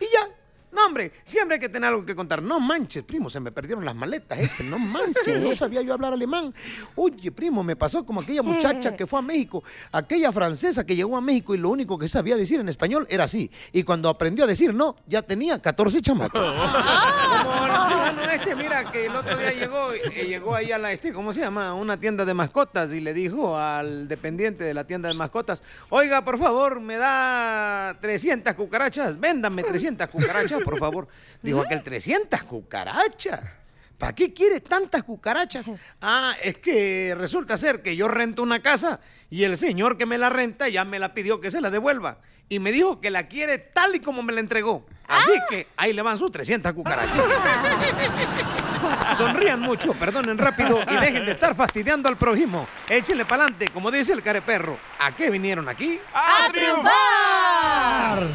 Y 0.00 0.04
ya. 0.12 0.41
No, 0.72 0.86
hombre, 0.86 1.12
siempre 1.24 1.56
hay 1.56 1.60
que 1.60 1.68
tener 1.68 1.88
algo 1.88 2.04
que 2.04 2.14
contar. 2.14 2.42
No 2.42 2.58
manches, 2.58 3.02
primo, 3.02 3.28
se 3.28 3.40
me 3.40 3.52
perdieron 3.52 3.84
las 3.84 3.94
maletas 3.94 4.38
ese. 4.38 4.64
No 4.64 4.78
manches, 4.78 5.40
no 5.40 5.54
sabía 5.54 5.82
yo 5.82 5.92
hablar 5.92 6.12
alemán. 6.14 6.52
Oye, 6.96 7.30
primo, 7.30 7.62
me 7.62 7.76
pasó 7.76 8.04
como 8.06 8.22
aquella 8.22 8.42
muchacha 8.42 8.96
que 8.96 9.06
fue 9.06 9.18
a 9.18 9.22
México, 9.22 9.62
aquella 9.92 10.32
francesa 10.32 10.84
que 10.84 10.96
llegó 10.96 11.16
a 11.16 11.20
México 11.20 11.54
y 11.54 11.58
lo 11.58 11.68
único 11.70 11.98
que 11.98 12.08
sabía 12.08 12.36
decir 12.36 12.58
en 12.60 12.68
español 12.68 13.06
era 13.10 13.24
así. 13.24 13.50
Y 13.72 13.82
cuando 13.82 14.08
aprendió 14.08 14.44
a 14.44 14.48
decir 14.48 14.72
no, 14.74 14.96
ya 15.06 15.22
tenía 15.22 15.60
14 15.60 16.00
chamacos. 16.00 16.40
Como 16.42 17.66
el 17.66 17.72
fulano 17.72 18.22
este, 18.30 18.54
mira, 18.54 18.90
que 18.90 19.06
el 19.06 19.14
otro 19.14 19.36
día 19.36 19.52
llegó, 19.52 19.92
eh, 19.92 20.26
llegó 20.26 20.54
ahí 20.54 20.72
a 20.72 20.78
la, 20.78 20.92
este, 20.92 21.12
¿cómo 21.12 21.32
se 21.32 21.40
llama? 21.40 21.68
A 21.68 21.74
Una 21.74 21.98
tienda 21.98 22.24
de 22.24 22.34
mascotas 22.34 22.92
y 22.92 23.00
le 23.00 23.12
dijo 23.12 23.56
al 23.56 24.08
dependiente 24.08 24.64
de 24.64 24.74
la 24.74 24.84
tienda 24.84 25.08
de 25.08 25.14
mascotas, 25.14 25.62
oiga, 25.90 26.24
por 26.24 26.38
favor, 26.38 26.80
me 26.80 26.96
da 26.96 27.98
300 28.00 28.54
cucarachas, 28.54 29.18
véndame 29.18 29.62
300 29.62 30.08
cucarachas, 30.08 30.61
por 30.64 30.78
favor. 30.78 31.08
Dijo 31.42 31.60
aquel, 31.60 31.82
300 31.82 32.42
cucarachas. 32.44 33.62
¿Para 34.02 34.14
qué 34.14 34.34
quiere 34.34 34.58
tantas 34.58 35.04
cucarachas? 35.04 35.70
Ah, 36.00 36.34
es 36.42 36.56
que 36.56 37.14
resulta 37.16 37.56
ser 37.56 37.82
que 37.82 37.94
yo 37.94 38.08
rento 38.08 38.42
una 38.42 38.60
casa 38.60 38.98
y 39.30 39.44
el 39.44 39.56
señor 39.56 39.96
que 39.96 40.06
me 40.06 40.18
la 40.18 40.28
renta 40.28 40.68
ya 40.68 40.84
me 40.84 40.98
la 40.98 41.14
pidió 41.14 41.40
que 41.40 41.52
se 41.52 41.60
la 41.60 41.70
devuelva. 41.70 42.18
Y 42.48 42.58
me 42.58 42.72
dijo 42.72 43.00
que 43.00 43.10
la 43.10 43.28
quiere 43.28 43.58
tal 43.58 43.94
y 43.94 44.00
como 44.00 44.24
me 44.24 44.32
la 44.32 44.40
entregó. 44.40 44.84
Así 45.06 45.32
que 45.48 45.68
ahí 45.76 45.92
le 45.92 46.02
van 46.02 46.18
sus 46.18 46.32
300 46.32 46.72
cucarachas. 46.72 47.16
Sonrían 49.16 49.60
mucho, 49.60 49.94
perdonen 49.94 50.36
rápido 50.36 50.82
y 50.82 50.96
dejen 50.96 51.24
de 51.24 51.32
estar 51.32 51.54
fastidiando 51.54 52.08
al 52.08 52.16
prójimo. 52.16 52.66
Échenle 52.88 53.24
pa'lante, 53.24 53.68
como 53.68 53.90
dice 53.90 54.12
el 54.12 54.22
careperro. 54.22 54.76
¿A 54.98 55.12
qué 55.12 55.30
vinieron 55.30 55.68
aquí? 55.68 56.00
¡A 56.12 56.50
triunfar! 56.52 58.26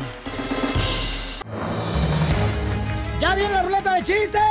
¡Ya 3.19 3.33
viene 3.35 3.53
la 3.53 3.63
ruleta 3.63 3.93
de 3.95 4.03
chistes! 4.03 4.41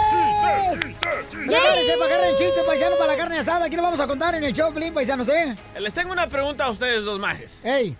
Prepárense 1.30 1.92
para 1.98 2.06
agarrar 2.06 2.28
el 2.30 2.36
chiste, 2.36 2.62
paisano, 2.66 2.96
para 2.96 3.12
la 3.12 3.18
carne 3.18 3.38
asada. 3.38 3.66
Aquí 3.66 3.76
lo 3.76 3.82
vamos 3.82 4.00
a 4.00 4.06
contar 4.08 4.34
en 4.34 4.42
el 4.44 4.52
show, 4.52 4.72
Pelín, 4.72 4.92
paisanos, 4.92 5.28
¿eh? 5.28 5.54
Les 5.78 5.94
tengo 5.94 6.12
una 6.12 6.28
pregunta 6.28 6.64
a 6.64 6.70
ustedes 6.70 7.04
dos 7.04 7.20
majes. 7.20 7.56
¡Ey! 7.62 7.96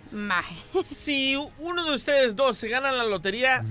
Si 0.85 1.35
uno 1.59 1.85
de 1.85 1.95
ustedes 1.95 2.35
dos 2.35 2.57
se 2.57 2.67
gana 2.67 2.91
la 2.91 3.05
lotería, 3.05 3.63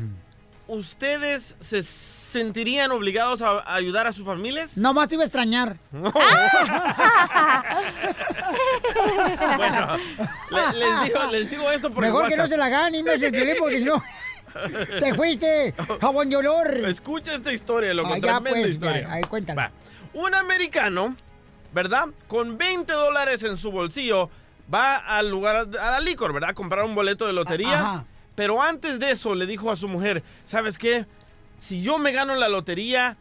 ¿ustedes 0.68 1.56
se 1.60 1.82
sentirían 1.82 2.90
obligados 2.92 3.42
a 3.42 3.60
a 3.60 3.74
ayudar 3.74 4.06
a 4.06 4.12
sus 4.12 4.24
familias? 4.24 4.76
Nomás 4.78 5.08
te 5.08 5.14
iba 5.16 5.22
a 5.24 5.26
extrañar. 5.26 5.76
Bueno, 9.56 9.96
le- 10.50 10.78
les, 10.78 11.04
digo, 11.04 11.24
les 11.30 11.50
digo 11.50 11.70
esto 11.70 11.90
por 11.92 12.04
el 12.04 12.10
Mejor 12.10 12.28
que 12.28 12.36
no 12.36 12.42
WhatsApp. 12.44 12.52
se 12.52 12.56
la 12.58 12.68
gane, 12.68 13.02
violín, 13.02 13.56
porque 13.58 13.78
si 13.78 13.84
no... 13.84 14.02
Te 15.00 15.14
fuiste, 15.14 15.74
jabón 16.00 16.28
de 16.30 16.36
olor. 16.36 16.68
Escucha 16.86 17.34
esta 17.34 17.52
historia, 17.52 17.92
loco, 17.94 18.10
Ah, 18.12 18.18
ya, 18.18 18.20
tremenda 18.20 18.50
pues, 18.50 18.68
historia. 18.70 19.12
ahí, 19.12 19.22
cuéntala. 19.24 19.62
Va. 19.62 19.72
Un 20.14 20.34
americano, 20.34 21.16
¿verdad? 21.72 22.06
Con 22.28 22.56
20 22.56 22.92
dólares 22.92 23.42
en 23.42 23.56
su 23.56 23.70
bolsillo, 23.70 24.30
va 24.72 24.96
al 24.96 25.28
lugar, 25.30 25.68
a 25.80 25.90
la 25.90 26.00
licor, 26.00 26.32
¿verdad? 26.32 26.50
A 26.50 26.54
comprar 26.54 26.84
un 26.84 26.94
boleto 26.94 27.26
de 27.26 27.32
lotería. 27.32 27.78
Ajá. 27.80 28.04
Pero 28.34 28.62
antes 28.62 28.98
de 29.00 29.10
eso 29.12 29.34
le 29.34 29.46
dijo 29.46 29.70
a 29.70 29.76
su 29.76 29.88
mujer, 29.88 30.22
¿sabes 30.44 30.78
qué? 30.78 31.06
Si 31.58 31.82
yo 31.82 31.98
me 31.98 32.12
gano 32.12 32.34
la 32.34 32.48
lotería, 32.48 33.16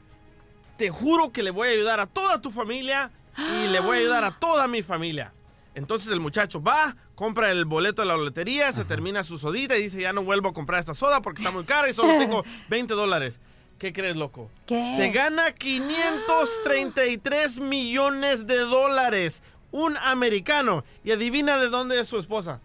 te 0.77 0.89
juro 0.89 1.31
que 1.31 1.41
le 1.41 1.51
voy 1.51 1.69
a 1.69 1.71
ayudar 1.71 1.99
a 2.01 2.05
toda 2.07 2.41
tu 2.41 2.51
familia 2.51 3.11
y 3.37 3.67
le 3.67 3.79
voy 3.79 3.97
a 3.97 3.99
ayudar 4.01 4.23
a 4.25 4.31
toda 4.31 4.67
mi 4.67 4.81
familia. 4.83 5.31
Entonces 5.73 6.11
el 6.11 6.19
muchacho 6.19 6.61
va, 6.61 6.95
compra 7.15 7.51
el 7.51 7.65
boleto 7.65 8.01
de 8.01 8.07
la 8.07 8.17
lotería, 8.17 8.71
se 8.71 8.85
termina 8.85 9.23
su 9.23 9.39
sodita 9.39 9.77
y 9.77 9.83
dice, 9.83 10.01
ya 10.01 10.13
no 10.13 10.23
vuelvo 10.23 10.49
a 10.49 10.53
comprar 10.53 10.79
esta 10.79 10.93
soda 10.93 11.21
porque 11.21 11.41
está 11.41 11.51
muy 11.51 11.63
cara 11.63 11.89
y 11.89 11.93
solo 11.93 12.13
tengo 12.19 12.43
20 12.69 12.93
dólares. 12.93 13.39
¿Qué 13.79 13.91
crees, 13.91 14.15
loco? 14.15 14.49
¿Qué? 14.65 14.93
Se 14.95 15.09
gana 15.09 15.51
533 15.51 17.59
millones 17.59 18.47
de 18.47 18.59
dólares. 18.59 19.43
Un 19.71 19.97
americano. 19.97 20.85
Y 21.03 21.11
adivina 21.11 21.57
de 21.57 21.67
dónde 21.67 21.99
es 21.99 22.07
su 22.07 22.17
esposa. 22.17 22.61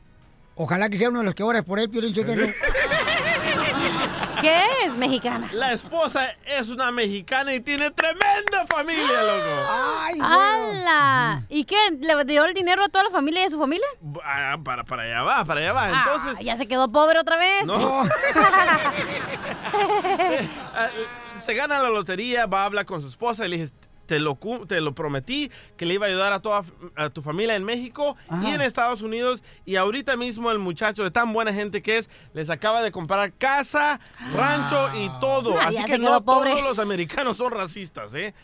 Ojalá 0.54 0.88
que 0.88 0.98
sea 0.98 1.08
uno 1.08 1.18
de 1.20 1.24
los 1.24 1.34
que 1.34 1.42
ora 1.42 1.62
por 1.62 1.80
él, 1.80 1.90
Piolín 1.90 2.14
Sotelo. 2.14 2.46
¿Qué 4.40 4.64
es 4.85 4.96
mexicana? 4.96 5.50
La 5.53 5.72
esposa 5.72 6.35
es 6.44 6.68
una 6.68 6.90
mexicana 6.90 7.55
y 7.55 7.61
tiene 7.61 7.90
tremenda 7.90 8.66
familia, 8.66 9.22
loco. 9.22 9.68
¡Ay, 9.68 10.18
¡Hala! 10.20 11.42
¿Y 11.48 11.64
qué? 11.64 11.76
¿Le 12.00 12.24
dio 12.24 12.44
el 12.44 12.55
dinero 12.55 12.85
a 12.85 12.88
toda 12.88 13.05
la 13.05 13.11
familia 13.11 13.42
y 13.42 13.46
a 13.46 13.50
su 13.50 13.59
familia? 13.59 13.87
Ah, 14.24 14.57
para, 14.62 14.85
para 14.85 15.03
allá 15.03 15.22
va, 15.22 15.44
para 15.44 15.61
allá 15.61 15.72
va. 15.72 15.87
Ah, 15.87 16.05
Entonces, 16.07 16.44
ya 16.44 16.57
se 16.57 16.66
quedó 16.66 16.90
pobre 16.90 17.18
otra 17.18 17.37
vez. 17.37 17.66
No. 17.66 18.05
Ah, 20.72 20.88
se 21.40 21.55
gana 21.55 21.81
la 21.81 21.88
lotería, 21.88 22.46
va 22.46 22.62
a 22.62 22.64
hablar 22.66 22.87
con 22.87 23.03
su 23.03 23.09
esposa 23.09 23.46
y 23.46 23.48
le 23.50 23.57
dice, 23.59 23.72
te 24.10 24.18
lo, 24.18 24.36
te 24.66 24.80
lo 24.80 24.92
prometí 24.92 25.52
que 25.76 25.86
le 25.86 25.94
iba 25.94 26.06
a 26.06 26.08
ayudar 26.08 26.32
a 26.32 26.40
toda 26.40 26.64
a 26.96 27.10
tu 27.10 27.22
familia 27.22 27.54
en 27.54 27.62
México 27.62 28.16
y 28.42 28.46
en 28.50 28.60
Estados 28.60 29.02
Unidos. 29.02 29.44
Y 29.64 29.76
ahorita 29.76 30.16
mismo 30.16 30.50
el 30.50 30.58
muchacho, 30.58 31.04
de 31.04 31.12
tan 31.12 31.32
buena 31.32 31.52
gente 31.52 31.80
que 31.80 31.98
es, 31.98 32.10
les 32.34 32.50
acaba 32.50 32.82
de 32.82 32.90
comprar 32.90 33.32
casa, 33.34 34.00
rancho 34.34 34.88
y 34.96 35.08
todo. 35.20 35.56
Ah, 35.56 35.68
Así 35.68 35.84
que 35.84 35.96
no 35.96 36.24
pobre. 36.24 36.50
todos 36.50 36.64
los 36.64 36.78
americanos 36.80 37.36
son 37.36 37.52
racistas, 37.52 38.12
¿eh? 38.16 38.34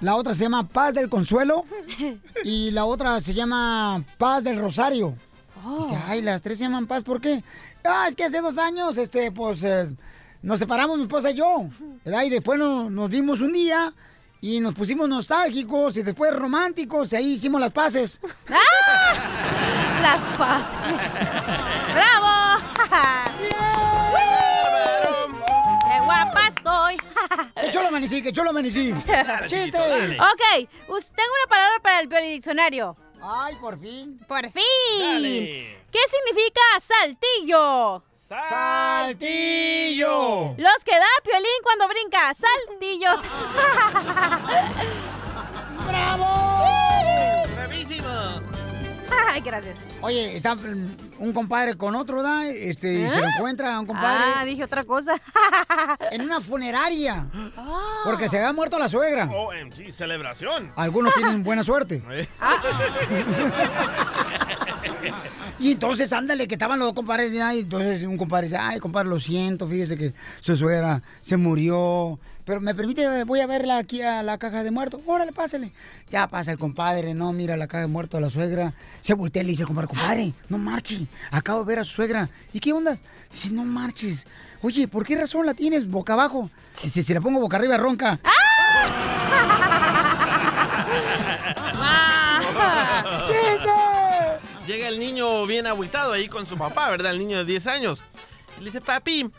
La 0.00 0.14
otra 0.14 0.34
se 0.34 0.42
llama 0.42 0.68
Paz 0.68 0.94
del 0.94 1.08
Consuelo. 1.08 1.64
Y 2.44 2.70
la 2.70 2.84
otra 2.84 3.20
se 3.20 3.32
llama 3.34 4.04
Paz 4.18 4.44
del 4.44 4.60
Rosario. 4.60 5.14
Dice, 5.80 5.98
ay, 6.06 6.22
las 6.22 6.42
tres 6.42 6.58
se 6.58 6.64
llaman 6.64 6.86
Paz, 6.86 7.02
¿por 7.02 7.20
qué? 7.20 7.42
Ah, 7.82 8.06
es 8.08 8.14
que 8.14 8.24
hace 8.24 8.40
dos 8.40 8.56
años, 8.58 8.96
este, 8.98 9.32
pues, 9.32 9.64
eh, 9.64 9.88
nos 10.42 10.58
separamos 10.60 10.96
mi 10.96 11.04
esposa 11.04 11.30
y 11.32 11.34
yo, 11.36 11.66
¿verdad? 12.04 12.22
Y 12.22 12.30
después 12.30 12.58
no- 12.58 12.88
nos 12.90 13.10
vimos 13.10 13.40
un 13.40 13.52
día 13.52 13.92
y 14.40 14.60
nos 14.60 14.74
pusimos 14.74 15.08
nostálgicos 15.08 15.96
y 15.96 16.02
después 16.02 16.32
románticos 16.34 17.12
y 17.12 17.16
ahí 17.16 17.32
hicimos 17.32 17.60
las 17.60 17.72
paces. 17.72 18.20
Las 20.02 20.22
paces. 20.38 20.76
¡Bravo! 21.94 23.35
Estoy! 26.66 26.96
¡Que 27.60 27.70
yo 27.72 27.82
lo 27.82 27.88
amanecí, 27.88 28.22
que 28.22 28.32
yo 28.32 28.44
lo 28.44 28.50
amanecí! 28.50 28.92
¡Chiste! 29.46 29.78
Ok, 29.78 30.68
tengo 30.88 30.88
una 30.88 31.46
palabra 31.48 31.78
para 31.82 32.00
el 32.00 32.08
diccionario. 32.08 32.94
¡Ay, 33.22 33.54
por 33.56 33.78
fin! 33.78 34.18
¡Por 34.26 34.50
fin! 34.50 34.62
Dale. 35.00 35.78
¿Qué 35.90 35.98
significa 36.10 36.60
saltillo? 36.80 38.02
¡Saltillo! 38.28 40.54
Los 40.58 40.84
que 40.84 40.92
da 40.92 41.06
piolín 41.22 41.62
cuando 41.62 41.88
brinca. 41.88 42.34
¡Saltillos! 42.34 43.20
¡Bravo! 45.86 46.85
Gracias. 49.44 49.78
Oye, 50.00 50.36
está 50.36 50.54
mm, 50.54 50.96
un 51.18 51.32
compadre 51.32 51.76
con 51.76 51.94
otro, 51.94 52.22
¿da? 52.22 52.48
Este, 52.48 53.08
se 53.10 53.20
lo 53.20 53.26
¿Eh? 53.26 53.30
encuentra 53.36 53.78
un 53.78 53.86
compadre. 53.86 54.24
Ah, 54.36 54.44
dije 54.44 54.64
otra 54.64 54.84
cosa. 54.84 55.14
En 56.10 56.22
una 56.22 56.40
funeraria. 56.40 57.26
Ah. 57.56 58.00
Porque 58.04 58.28
se 58.28 58.38
había 58.38 58.52
muerto 58.52 58.78
la 58.78 58.88
suegra. 58.88 59.28
OMG, 59.30 59.92
celebración. 59.92 60.72
Algunos 60.76 61.14
tienen 61.14 61.42
buena 61.42 61.64
suerte. 61.64 62.02
Y 65.58 65.72
entonces, 65.72 66.12
ándale, 66.12 66.46
que 66.46 66.54
estaban 66.54 66.78
los 66.78 66.88
dos 66.88 66.94
compadres. 66.94 67.32
Y 67.32 67.40
ay, 67.40 67.60
entonces 67.60 68.02
un 68.02 68.18
compadre 68.18 68.46
dice, 68.46 68.58
ay, 68.58 68.78
compadre, 68.78 69.08
lo 69.08 69.18
siento, 69.18 69.66
fíjese 69.66 69.96
que 69.96 70.12
su 70.40 70.54
suegra 70.54 71.02
se 71.22 71.36
murió. 71.38 72.18
Pero 72.44 72.60
me 72.60 72.74
permite, 72.74 73.24
voy 73.24 73.40
a 73.40 73.46
verla 73.46 73.78
aquí 73.78 74.02
a 74.02 74.22
la 74.22 74.38
caja 74.38 74.62
de 74.62 74.70
muertos. 74.70 75.00
Órale, 75.06 75.32
pásale. 75.32 75.72
Ya 76.10 76.28
pasa 76.28 76.52
el 76.52 76.58
compadre, 76.58 77.14
no, 77.14 77.32
mira 77.32 77.56
la 77.56 77.66
caja 77.66 77.80
de 77.80 77.86
muertos 77.86 78.18
de 78.18 78.26
la 78.26 78.30
suegra. 78.30 78.74
Se 79.00 79.14
voltea 79.14 79.42
y 79.42 79.46
le 79.46 79.50
dice 79.52 79.62
al 79.62 79.66
compadre, 79.68 79.88
compadre, 79.88 80.32
no 80.48 80.58
marche. 80.58 81.06
Acabo 81.30 81.60
de 81.60 81.66
ver 81.66 81.78
a 81.78 81.84
su 81.84 81.94
suegra. 81.94 82.28
¿Y 82.52 82.60
qué 82.60 82.72
onda? 82.72 82.96
Dice, 83.32 83.50
no 83.50 83.64
marches. 83.64 84.26
Oye, 84.62 84.86
¿por 84.88 85.06
qué 85.06 85.16
razón 85.16 85.46
la 85.46 85.54
tienes 85.54 85.88
boca 85.88 86.12
abajo? 86.12 86.50
Dice, 86.82 87.02
si 87.02 87.14
la 87.14 87.20
pongo 87.20 87.40
boca 87.40 87.56
arriba, 87.56 87.78
ronca. 87.78 88.20
Llega 94.66 94.88
el 94.88 94.98
niño 94.98 95.46
bien 95.46 95.66
agüitado 95.66 96.12
ahí 96.12 96.28
con 96.28 96.44
su 96.44 96.58
papá, 96.58 96.90
¿verdad? 96.90 97.12
El 97.12 97.18
niño 97.18 97.38
de 97.38 97.44
10 97.44 97.66
años. 97.68 98.00
Y 98.56 98.60
le 98.60 98.66
dice, 98.66 98.80
papi, 98.80 99.30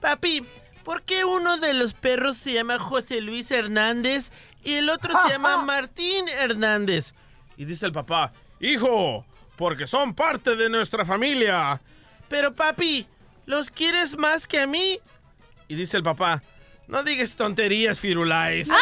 papi, 0.00 0.46
¿por 0.82 1.02
qué 1.02 1.24
uno 1.26 1.58
de 1.58 1.74
los 1.74 1.92
perros 1.92 2.38
se 2.38 2.54
llama 2.54 2.78
José 2.78 3.20
Luis 3.20 3.50
Hernández 3.50 4.32
y 4.62 4.74
el 4.74 4.88
otro 4.88 5.12
se 5.22 5.28
llama 5.28 5.58
Martín 5.64 6.26
Hernández? 6.28 7.12
Y 7.58 7.66
dice 7.66 7.84
el 7.84 7.92
papá, 7.92 8.32
hijo, 8.60 9.26
porque 9.56 9.86
son 9.86 10.14
parte 10.14 10.56
de 10.56 10.70
nuestra 10.70 11.04
familia. 11.04 11.80
Pero 12.28 12.54
papi, 12.54 13.06
¿los 13.44 13.70
quieres 13.70 14.16
más 14.16 14.46
que 14.46 14.60
a 14.60 14.66
mí? 14.66 14.98
Y 15.68 15.74
dice 15.74 15.98
el 15.98 16.02
papá, 16.02 16.42
no 16.88 17.02
digas 17.02 17.32
tonterías, 17.32 18.00
Firulais. 18.00 18.68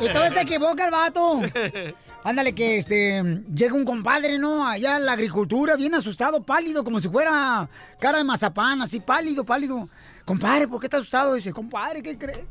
Y 0.00 0.08
todo 0.08 0.28
se 0.28 0.40
equivoca 0.40 0.84
el 0.84 0.90
vato. 0.90 1.42
Ándale, 2.22 2.54
que 2.54 2.78
este 2.78 3.22
llega 3.54 3.74
un 3.74 3.84
compadre, 3.84 4.38
¿no? 4.38 4.66
Allá 4.66 4.96
en 4.96 5.06
la 5.06 5.12
agricultura, 5.12 5.76
bien 5.76 5.94
asustado, 5.94 6.42
pálido, 6.42 6.84
como 6.84 7.00
si 7.00 7.08
fuera 7.08 7.68
cara 7.98 8.18
de 8.18 8.24
mazapán, 8.24 8.82
así 8.82 9.00
pálido, 9.00 9.44
pálido. 9.44 9.88
Compadre, 10.26 10.68
¿por 10.68 10.78
qué 10.78 10.86
está 10.86 10.98
asustado? 10.98 11.34
Dice, 11.34 11.52
compadre, 11.52 12.02
¿qué 12.02 12.16
cree? 12.16 12.46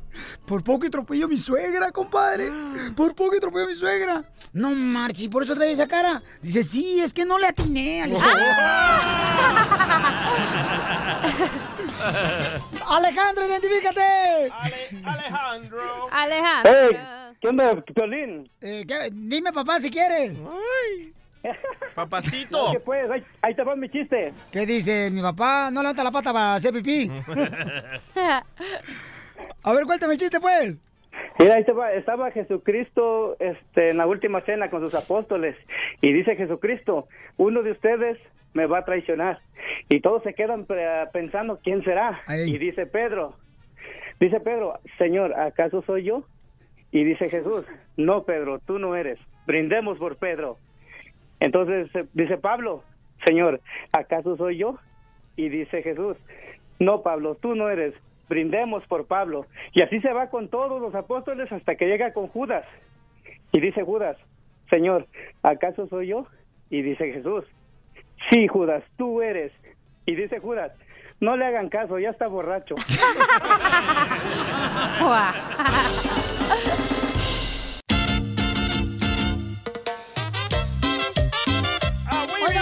Por 0.45 0.63
poco 0.63 0.87
atropello 0.87 1.27
a 1.27 1.29
mi 1.29 1.37
suegra, 1.37 1.91
compadre. 1.91 2.51
Por 2.95 3.15
poco 3.15 3.37
atropello 3.37 3.65
a 3.65 3.67
mi 3.67 3.75
suegra. 3.75 4.23
No 4.51 4.71
marches, 4.71 5.23
¿y 5.23 5.29
por 5.29 5.43
eso 5.43 5.55
trae 5.55 5.71
esa 5.71 5.87
cara? 5.87 6.21
Dice, 6.41 6.63
sí, 6.63 6.99
es 6.99 7.13
que 7.13 7.23
no 7.23 7.37
le 7.37 7.47
atiné. 7.47 8.03
Alejandro, 12.89 13.45
identifícate. 13.45 14.51
Alejandro. 15.05 16.09
Alejandro. 16.11 16.71
Hey, 16.91 17.18
¿qué 17.39 17.47
onda, 17.47 17.81
Piolín? 17.81 18.49
Eh, 18.61 18.83
¿qué? 18.87 19.09
Dime, 19.11 19.51
papá, 19.51 19.79
si 19.79 19.89
quieres. 19.89 20.37
Papacito. 21.95 22.71
¿Qué 22.71 22.79
pues? 22.79 23.09
Ahí, 23.09 23.23
ahí 23.41 23.55
te 23.55 23.63
va 23.63 23.75
mi 23.75 23.89
chiste. 23.89 24.33
¿Qué 24.51 24.65
dice 24.65 25.09
mi 25.11 25.21
papá? 25.21 25.69
No 25.71 25.81
levanta 25.81 26.03
la 26.03 26.11
pata 26.11 26.33
para 26.33 26.55
hacer 26.55 26.73
pipí. 26.73 27.09
A 29.63 29.73
ver, 29.73 29.85
cuéntame 29.85 30.13
el 30.13 30.19
chiste, 30.19 30.39
pues. 30.39 30.79
Mira, 31.37 31.55
ahí 31.55 31.63
te 31.63 31.71
va. 31.71 31.93
Estaba 31.93 32.31
Jesucristo 32.31 33.37
este, 33.39 33.91
en 33.91 33.97
la 33.97 34.07
última 34.07 34.41
cena 34.41 34.69
con 34.69 34.81
sus 34.81 34.95
apóstoles 34.95 35.55
y 36.01 36.11
dice 36.13 36.35
Jesucristo, 36.35 37.07
uno 37.37 37.63
de 37.63 37.71
ustedes 37.71 38.17
me 38.53 38.65
va 38.65 38.79
a 38.79 38.85
traicionar. 38.85 39.39
Y 39.89 40.01
todos 40.01 40.23
se 40.23 40.33
quedan 40.33 40.65
pensando 41.13 41.59
quién 41.63 41.83
será. 41.83 42.21
Y 42.45 42.57
dice 42.57 42.85
Pedro, 42.85 43.35
dice 44.19 44.39
Pedro, 44.39 44.79
Señor, 44.97 45.33
¿acaso 45.33 45.81
soy 45.83 46.03
yo? 46.03 46.23
Y 46.91 47.03
dice 47.03 47.29
Jesús, 47.29 47.65
no, 47.97 48.23
Pedro, 48.23 48.59
tú 48.59 48.79
no 48.79 48.95
eres. 48.95 49.19
Brindemos 49.45 49.97
por 49.97 50.17
Pedro. 50.17 50.57
Entonces 51.39 51.93
eh, 51.95 52.05
dice 52.13 52.37
Pablo, 52.37 52.83
Señor, 53.25 53.61
¿acaso 53.91 54.37
soy 54.37 54.57
yo? 54.57 54.77
Y 55.35 55.49
dice 55.49 55.83
Jesús, 55.83 56.17
no, 56.79 57.01
Pablo, 57.01 57.35
tú 57.35 57.55
no 57.55 57.69
eres. 57.69 57.93
Brindemos 58.27 58.85
por 58.87 59.07
Pablo. 59.07 59.45
Y 59.73 59.81
así 59.81 59.99
se 60.01 60.13
va 60.13 60.29
con 60.29 60.49
todos 60.49 60.81
los 60.81 60.95
apóstoles 60.95 61.51
hasta 61.51 61.75
que 61.75 61.87
llega 61.87 62.13
con 62.13 62.27
Judas. 62.27 62.65
Y 63.51 63.59
dice 63.59 63.83
Judas, 63.83 64.17
Señor, 64.69 65.07
¿acaso 65.41 65.87
soy 65.87 66.07
yo? 66.07 66.27
Y 66.69 66.81
dice 66.81 67.11
Jesús, 67.11 67.45
sí, 68.29 68.47
Judas, 68.47 68.83
tú 68.97 69.21
eres. 69.21 69.51
Y 70.05 70.15
dice 70.15 70.39
Judas, 70.39 70.71
no 71.19 71.35
le 71.35 71.45
hagan 71.45 71.69
caso, 71.69 71.99
ya 71.99 72.11
está 72.11 72.27
borracho. 72.27 72.75
Ha 76.49 76.55
ha 76.55 76.75
ha! 76.75 76.98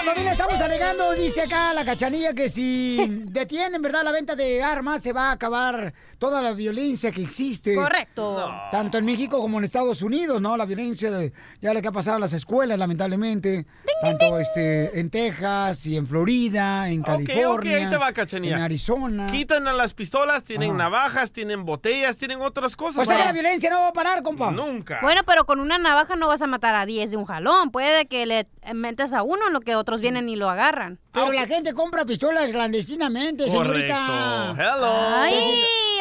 Familia, 0.07 0.31
estamos 0.31 0.61
alegando, 0.61 1.11
dice 1.13 1.41
acá 1.41 1.73
la 1.73 1.83
cachanilla, 1.83 2.33
que 2.33 2.47
si 2.47 2.97
detienen, 3.25 3.81
¿verdad?, 3.81 4.03
la 4.03 4.11
venta 4.11 4.35
de 4.35 4.63
armas, 4.63 5.03
se 5.03 5.11
va 5.11 5.29
a 5.29 5.31
acabar 5.33 5.93
toda 6.17 6.41
la 6.41 6.53
violencia 6.53 7.11
que 7.11 7.21
existe. 7.21 7.75
Correcto. 7.75 8.37
Tanto 8.71 8.97
en 8.97 9.05
México 9.05 9.41
como 9.41 9.57
en 9.57 9.65
Estados 9.65 10.01
Unidos, 10.01 10.41
¿no? 10.41 10.55
La 10.55 10.65
violencia, 10.65 11.11
de, 11.11 11.33
ya 11.61 11.73
lo 11.73 11.81
que 11.81 11.89
ha 11.89 11.91
pasado 11.91 12.17
en 12.17 12.21
las 12.21 12.33
escuelas, 12.33 12.77
lamentablemente. 12.77 13.65
tanto 14.01 14.39
este 14.39 14.97
en 14.99 15.09
Texas 15.09 15.85
y 15.87 15.97
en 15.97 16.07
Florida, 16.07 16.89
en 16.89 17.03
California. 17.03 17.49
ok, 17.49 17.65
ahí 17.65 17.89
te 17.89 17.97
va, 17.97 18.13
Cachanilla. 18.13 18.55
En 18.55 18.61
Arizona. 18.61 19.27
Quitan 19.31 19.67
a 19.67 19.73
las 19.73 19.93
pistolas, 19.93 20.43
tienen 20.43 20.69
Ajá. 20.69 20.77
navajas, 20.77 21.31
tienen 21.31 21.65
botellas, 21.65 22.15
tienen 22.15 22.39
otras 22.41 22.75
cosas. 22.75 23.01
O 23.01 23.05
sea 23.05 23.15
que 23.15 23.21
ahora. 23.21 23.33
la 23.33 23.33
violencia 23.33 23.69
no 23.69 23.81
va 23.81 23.89
a 23.89 23.93
parar, 23.93 24.23
compa. 24.23 24.51
Nunca. 24.51 24.99
Bueno, 25.01 25.21
pero 25.25 25.45
con 25.45 25.59
una 25.59 25.77
navaja 25.77 26.15
no 26.15 26.27
vas 26.27 26.41
a 26.41 26.47
matar 26.47 26.75
a 26.75 26.85
10 26.85 27.11
de 27.11 27.17
un 27.17 27.25
jalón. 27.25 27.71
Puede 27.71 28.05
que 28.05 28.25
le 28.25 28.47
metas 28.73 29.13
a 29.13 29.23
uno 29.23 29.47
en 29.47 29.53
lo 29.53 29.59
que 29.59 29.75
otros 29.97 30.01
vienen 30.01 30.29
y 30.29 30.35
lo 30.35 30.49
agarran. 30.49 30.99
Pero 31.11 31.31
la 31.31 31.47
gente 31.47 31.73
compra 31.73 32.05
pistolas 32.05 32.51
clandestinamente, 32.51 33.49
señorita. 33.49 34.51
Ay, 35.23 35.35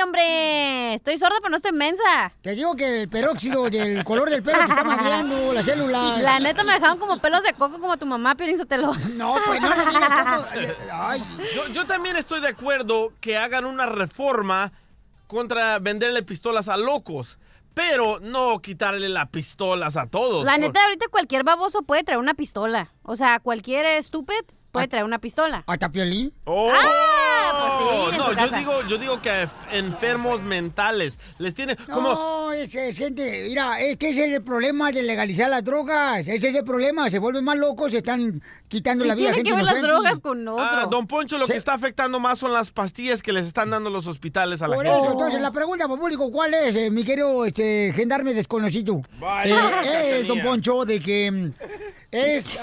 hombre. 0.03 0.95
Estoy 0.95 1.19
sorda, 1.19 1.37
pero 1.39 1.51
no 1.51 1.57
estoy 1.57 1.73
mensa. 1.73 2.33
Te 2.43 2.55
digo 2.55 2.77
que 2.77 3.03
el 3.03 3.09
peróxido 3.09 3.69
y 3.69 3.77
el 3.77 4.05
color 4.05 4.31
del 4.31 4.43
pelo 4.43 4.59
se 4.59 4.65
está 4.65 4.85
madreando, 4.85 5.53
la 5.53 5.63
célula. 5.63 6.19
La 6.27 6.41
neta 6.41 6.65
me 6.65 6.73
dejaron 6.73 6.99
como 6.99 7.19
pelos 7.19 7.43
de 7.43 7.53
coco 7.53 7.79
como 7.79 7.97
tu 7.97 8.07
mamá, 8.07 8.35
Piolín 8.35 8.59
Sotelo. 8.59 8.93
No, 9.15 9.37
pues 9.47 9.61
no 9.61 9.69
le 9.69 9.87
digas 9.87 10.13
coco. 10.13 10.45
Ay. 10.93 11.23
Yo, 11.55 11.69
yo 11.69 11.87
también 11.87 12.17
estoy 12.17 12.41
de 12.41 12.49
acuerdo 12.49 13.13
que 13.21 13.37
hagan 13.37 13.65
una 13.65 13.87
reforma 13.87 14.73
contra 15.27 15.79
venderle 15.79 16.23
pistolas 16.23 16.69
a 16.69 16.77
locos, 16.77 17.39
pero 17.77 18.21
no 18.21 18.63
quitarle 18.63 19.07
las 19.11 19.29
pistolas 19.29 19.99
a 19.99 20.07
todos. 20.07 20.47
La 20.47 20.53
por- 20.53 20.61
neta, 20.61 20.83
ahorita 20.83 21.09
cualquier 21.11 21.45
baboso 21.45 21.83
puede 21.83 22.05
traer 22.05 22.19
una 22.19 22.33
pistola. 22.33 22.91
O 23.03 23.17
sea, 23.17 23.39
cualquier 23.39 23.85
estúpido 23.85 24.39
puede 24.73 24.89
traer 24.89 25.05
una 25.05 25.19
pistola. 25.19 25.63
¿Hasta 25.67 25.91
Piolín? 25.93 26.33
Oh, 26.45 26.73
pues 27.59 27.73
sí, 27.79 28.11
en 28.13 28.19
no, 28.19 28.25
su 28.25 28.31
yo 28.31 28.37
casa. 28.37 28.59
digo, 28.59 28.83
yo 28.89 28.99
digo 28.99 29.23
que 29.23 29.49
enfermos 29.73 30.43
mentales 30.43 31.19
les 31.39 31.55
tiene 31.55 31.77
como 31.77 32.01
No, 32.15 32.53
es, 32.53 32.75
es 32.75 32.97
gente, 32.99 33.45
mira, 33.49 33.81
es 33.81 33.97
que 33.97 34.11
ese 34.11 34.27
es 34.27 34.33
el 34.35 34.43
problema 34.43 34.91
de 34.93 35.03
legalizar 35.03 35.49
las 35.51 35.65
drogas. 35.65 36.21
Ese 36.27 36.49
es 36.49 36.55
el 36.55 36.65
problema, 36.65 37.09
se 37.11 37.19
vuelven 37.19 37.45
más 37.45 37.57
locos, 37.59 37.91
se 37.93 37.99
están 37.99 38.43
quitando 38.69 39.05
la 39.05 39.15
vida 39.15 39.31
a 39.31 39.35
gente 39.35 39.51
inocente. 39.51 39.87
Ah, 40.59 40.87
don 40.91 41.07
Poncho, 41.07 41.39
lo 41.39 41.47
que 41.47 41.57
está 41.57 41.75
afectando 41.75 42.19
más 42.21 42.39
son 42.39 42.53
las 42.53 42.71
pastillas 42.71 43.23
que 43.23 43.33
les 43.33 43.47
están 43.47 43.71
dando 43.71 43.91
los 43.91 44.07
hospitales 44.07 44.63
a 44.63 44.69
la 44.69 44.77
Por 44.77 44.85
gente. 44.87 45.01
eso, 45.01 45.13
entonces, 45.13 45.41
la 45.41 45.51
pregunta 45.53 45.87
público, 45.89 46.31
¿cuál 46.31 46.55
es, 46.55 46.75
eh, 46.77 46.91
mi 46.91 47.05
querido 47.05 47.45
este, 47.45 47.93
gendarme 47.95 48.35
desconocido? 48.35 49.03
Vaya, 49.19 49.83
Eh, 49.85 50.19
es, 50.21 50.27
don. 50.27 50.41
Poncho, 50.41 50.85
de 50.85 51.01
que 51.01 51.51
es 52.11 52.57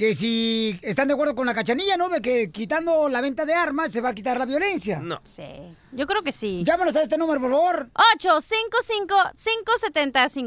que 0.00 0.14
si 0.14 0.78
están 0.80 1.08
de 1.08 1.12
acuerdo 1.12 1.34
con 1.34 1.44
la 1.44 1.52
cachanilla, 1.52 1.98
¿no? 1.98 2.08
De 2.08 2.22
que 2.22 2.50
quitando 2.50 3.10
la 3.10 3.20
venta 3.20 3.44
de 3.44 3.52
armas 3.52 3.92
se 3.92 4.00
va 4.00 4.08
a 4.08 4.14
quitar 4.14 4.38
la 4.38 4.46
violencia. 4.46 4.98
No. 4.98 5.20
Sí, 5.24 5.44
yo 5.92 6.06
creo 6.06 6.22
que 6.22 6.32
sí. 6.32 6.62
Llámanos 6.64 6.96
a 6.96 7.02
este 7.02 7.18
número, 7.18 7.38
por 7.38 7.50
favor. 7.50 7.90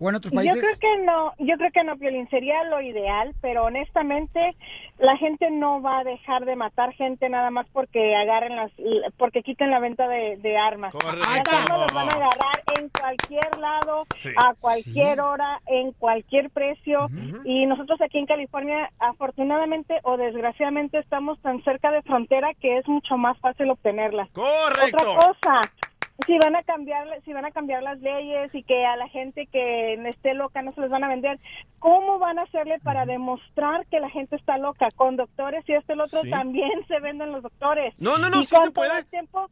¿O 0.00 0.08
en 0.10 0.16
otros 0.16 0.32
Yo 0.32 0.36
países? 0.36 0.60
creo 0.60 0.78
que 0.80 1.02
no, 1.04 1.32
yo 1.38 1.56
creo 1.56 1.70
que 1.72 1.84
no, 1.84 1.96
Piolín, 1.96 2.28
sería 2.28 2.64
lo 2.64 2.80
ideal, 2.82 3.32
pero 3.40 3.64
honestamente 3.64 4.54
la 4.98 5.16
gente 5.16 5.50
no 5.50 5.80
va 5.82 6.00
a 6.00 6.04
dejar 6.04 6.44
de 6.44 6.56
matar 6.56 6.92
gente 6.92 7.28
nada 7.28 7.50
más 7.50 7.66
porque 7.72 8.14
agarren 8.16 8.56
las, 8.56 8.70
porque 9.16 9.42
quiten 9.42 9.70
la 9.70 9.78
venta 9.80 10.06
de, 10.08 10.36
de 10.36 10.56
armas. 10.56 10.92
Correcto. 10.92 11.50
Las 11.78 11.92
van 11.92 12.08
a 12.08 12.16
agarrar 12.16 12.62
en 12.78 12.88
cualquier 12.90 13.58
lado, 13.60 14.04
Sí. 14.16 14.30
a 14.36 14.54
cualquier 14.54 15.20
hora, 15.20 15.60
en 15.66 15.92
cualquier 15.92 16.50
precio. 16.50 17.08
Y 17.44 17.66
nosotros 17.66 18.00
aquí 18.00 18.18
en 18.18 18.26
California, 18.26 18.90
afortunadamente 18.98 19.98
o 20.02 20.16
desgraciadamente, 20.16 20.98
estamos 20.98 21.40
tan 21.40 21.62
cerca 21.62 21.90
de 21.90 22.02
frontera 22.02 22.52
que 22.60 22.78
es 22.78 22.88
mucho 22.88 23.16
más 23.16 23.38
fácil 23.38 23.70
obtenerlas. 23.70 24.28
Correcto. 24.30 25.10
Otra 25.12 25.26
cosa, 25.28 25.60
si 26.26 26.38
van 26.38 26.54
a 26.56 26.62
cambiar 26.62 27.06
si 27.24 27.32
van 27.32 27.44
a 27.44 27.50
cambiar 27.50 27.82
las 27.82 27.98
leyes 28.00 28.54
y 28.54 28.62
que 28.62 28.86
a 28.86 28.96
la 28.96 29.08
gente 29.08 29.46
que 29.46 29.94
esté 30.08 30.34
loca 30.34 30.62
no 30.62 30.72
se 30.72 30.80
les 30.80 30.90
van 30.90 31.02
a 31.04 31.08
vender 31.08 31.38
cómo 31.80 32.18
van 32.18 32.38
a 32.38 32.42
hacerle 32.42 32.78
para 32.80 33.04
demostrar 33.04 33.84
que 33.86 33.98
la 34.00 34.08
gente 34.10 34.36
está 34.36 34.56
loca 34.58 34.88
con 34.94 35.16
doctores 35.16 35.64
y 35.68 35.72
esto 35.72 35.92
y 35.92 35.94
el 35.94 36.00
otro 36.02 36.20
Sí. 36.22 36.30
también 36.30 36.70
se 36.88 37.00
venden 37.00 37.32
los 37.32 37.42
doctores 37.42 37.94
No, 38.00 38.16
no, 38.18 38.30
no, 38.30 38.40
¿Y 38.40 38.46
sí 38.46 38.56
se 38.56 38.70
puede. 38.70 39.04
tiempo 39.04 39.50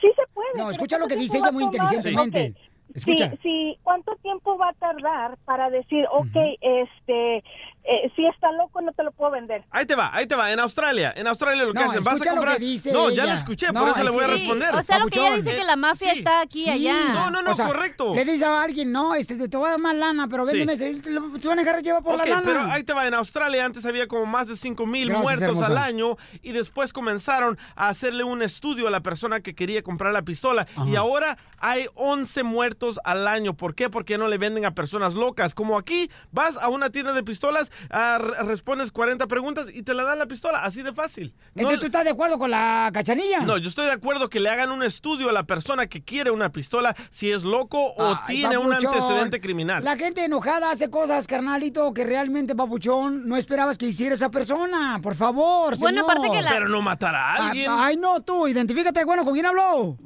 sí 0.00 0.08
se 0.16 0.22
puede 0.32 0.48
No, 0.56 0.70
escucha 0.70 0.98
lo 0.98 1.06
que 1.06 1.14
¿cuánto 1.14 1.22
dice 1.22 1.38
ella 1.38 1.52
muy 1.52 1.64
inteligentemente. 1.64 2.50
Ok. 2.56 2.70
Escucha. 2.94 3.30
Sí, 3.30 3.38
sí, 3.42 3.78
¿cuánto 3.82 4.14
tiempo 4.16 4.56
va 4.56 4.68
a 4.68 4.72
tardar 4.74 5.36
para 5.44 5.68
decir, 5.68 6.06
ok, 6.12 6.36
este, 6.60 7.42
eh, 7.84 8.10
si 8.16 8.26
está 8.26 8.50
loco 8.52 8.80
no 8.80 8.92
te 8.92 9.02
lo 9.02 9.12
puedo 9.12 9.30
vender. 9.32 9.64
Ahí 9.70 9.84
te 9.86 9.94
va, 9.94 10.10
ahí 10.14 10.26
te 10.26 10.34
va. 10.34 10.50
En 10.52 10.58
Australia, 10.60 11.12
en 11.16 11.26
Australia 11.26 11.64
lo 11.64 11.72
que 11.72 11.80
No, 11.80 11.90
hacen, 11.90 12.02
vas 12.04 12.14
a 12.14 12.18
lo 12.18 12.22
que 12.24 12.30
comprar. 12.30 12.58
dice 12.58 12.92
no, 12.92 13.10
ya 13.10 13.26
lo 13.26 13.32
escuché, 13.32 13.66
No, 13.72 13.80
por 13.80 13.90
eso 13.90 14.02
le 14.04 14.10
voy 14.10 14.24
a 14.24 14.26
responder. 14.28 14.74
O 14.74 14.82
sea, 14.82 14.98
lo 14.98 15.06
que 15.08 15.18
ella 15.20 15.36
dice 15.36 15.52
Eh, 15.52 15.56
que 15.58 15.64
la 15.64 15.76
mafia 15.76 16.12
sí. 16.12 16.18
está 16.18 16.40
aquí 16.40 16.60
y 16.62 16.64
Sí. 16.64 16.70
allá. 16.70 17.12
No, 17.12 17.30
no, 17.30 17.42
no, 17.42 17.50
O 17.50 17.54
sea, 17.54 17.66
correcto. 17.66 18.14
Le 18.14 18.24
dice 18.24 18.44
a 18.44 18.62
alguien, 18.62 18.90
no, 18.92 19.14
este, 19.14 19.36
te, 19.48 19.56
voy 19.56 19.66
a 19.66 19.70
dar 19.72 19.80
más 19.80 19.94
lana, 19.96 20.28
pero 20.28 20.44
véndeme 20.46 20.76
lo- 21.10 21.38
Se 21.38 21.48
van 21.48 21.58
a 21.58 21.62
dejar 21.64 21.82
llevar 21.82 22.02
por 22.02 22.14
Ok, 22.14 22.20
la 22.20 22.26
lana. 22.26 22.42
pero 22.44 22.60
ahí 22.62 22.82
te 22.84 22.92
va, 22.94 23.06
en 23.06 23.14
Australia 23.14 23.64
antes 23.64 23.84
había 23.84 24.06
como 24.08 24.24
más 24.26 24.48
de 24.48 24.56
5 24.56 24.86
mil 24.86 25.10
muertos 25.12 25.42
hermosa. 25.42 25.66
al 25.66 25.78
año 25.78 26.16
y 26.42 26.52
después 26.52 26.92
comenzaron 26.92 27.58
a 27.76 27.88
hacerle 27.88 28.24
un 28.24 28.40
estudio 28.42 28.88
a 28.88 28.90
la 28.90 29.00
persona 29.00 29.40
que 29.40 29.54
quería 29.54 29.82
comprar 29.82 30.12
la 30.12 30.22
pistola 30.22 30.66
y 30.86 30.96
ahora 30.96 31.36
hay 31.58 31.86
11 31.94 32.42
muertos 32.42 32.98
al 33.04 33.26
año. 33.28 33.54
¿Por 33.54 33.74
qué? 33.74 33.90
Porque 33.90 34.18
no 34.18 34.28
le 34.28 34.38
venden 34.38 34.64
a 34.64 34.74
personas 34.74 35.14
locas. 35.14 35.54
Como 35.54 35.78
aquí, 35.78 36.10
vas 36.32 36.56
a 36.56 36.68
una 36.68 36.90
tienda 36.90 37.12
de 37.12 37.22
pistolas, 37.22 37.70
ah, 37.90 38.18
re- 38.20 38.42
respondes 38.44 38.90
40 38.90 39.26
preguntas 39.26 39.66
y 39.72 39.82
te 39.82 39.94
la 39.94 40.04
dan 40.04 40.18
la 40.18 40.26
pistola, 40.26 40.58
así 40.62 40.82
de 40.82 40.92
fácil. 40.92 41.34
No, 41.54 41.62
Entonces, 41.62 41.80
¿tú 41.80 41.86
estás 41.86 42.04
de 42.04 42.10
acuerdo 42.10 42.38
con 42.38 42.50
la 42.50 42.90
cachanilla? 42.92 43.40
no, 43.40 43.58
yo 43.58 43.68
estoy 43.68 43.86
de 43.86 43.92
acuerdo 43.92 44.28
que 44.28 44.40
le 44.40 44.48
hagan 44.50 44.70
un 44.72 44.82
estudio 44.82 45.28
a 45.28 45.32
la 45.32 45.44
persona 45.44 45.86
que 45.86 46.02
quiere 46.04 46.30
una 46.30 46.50
pistola 46.50 46.94
si 47.10 47.30
es 47.30 47.42
loco 47.44 47.78
o 47.96 48.18
Ay, 48.26 48.36
tiene 48.38 48.58
un 48.58 48.72
antecedente 48.72 49.40
criminal. 49.40 49.82
La 49.84 49.96
gente 49.96 50.24
enojada 50.24 50.70
hace 50.70 50.90
cosas, 50.90 51.26
carnalito, 51.26 51.92
que 51.94 52.04
realmente, 52.04 52.54
papuchón, 52.54 53.28
no 53.28 53.36
esperabas 53.36 53.78
que 53.78 53.86
hiciera 53.86 54.14
esa 54.14 54.30
persona. 54.30 54.98
Por 55.02 55.14
favor, 55.14 55.78
Bueno, 55.78 56.00
señor. 56.00 56.04
aparte 56.10 56.30
que 56.30 56.42
la- 56.42 56.50
Pero 56.50 56.68
no 56.68 56.82
matar 56.82 57.14
a 57.14 57.34
Ah, 57.34 57.46
alguien. 57.48 57.70
Ay, 57.70 57.96
no, 57.96 58.20
tú, 58.22 58.46
identifícate, 58.46 59.04
bueno, 59.04 59.24
¿con 59.24 59.32
quién 59.34 59.46
habló? 59.46 59.96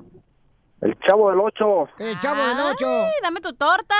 El 0.80 0.96
chavo 1.04 1.28
del 1.30 1.40
8. 1.40 1.88
El 1.98 2.18
chavo 2.20 2.40
del 2.46 2.56
8. 2.60 2.86
Ay, 2.88 3.10
dame 3.22 3.40
tu 3.40 3.52
torta. 3.54 3.94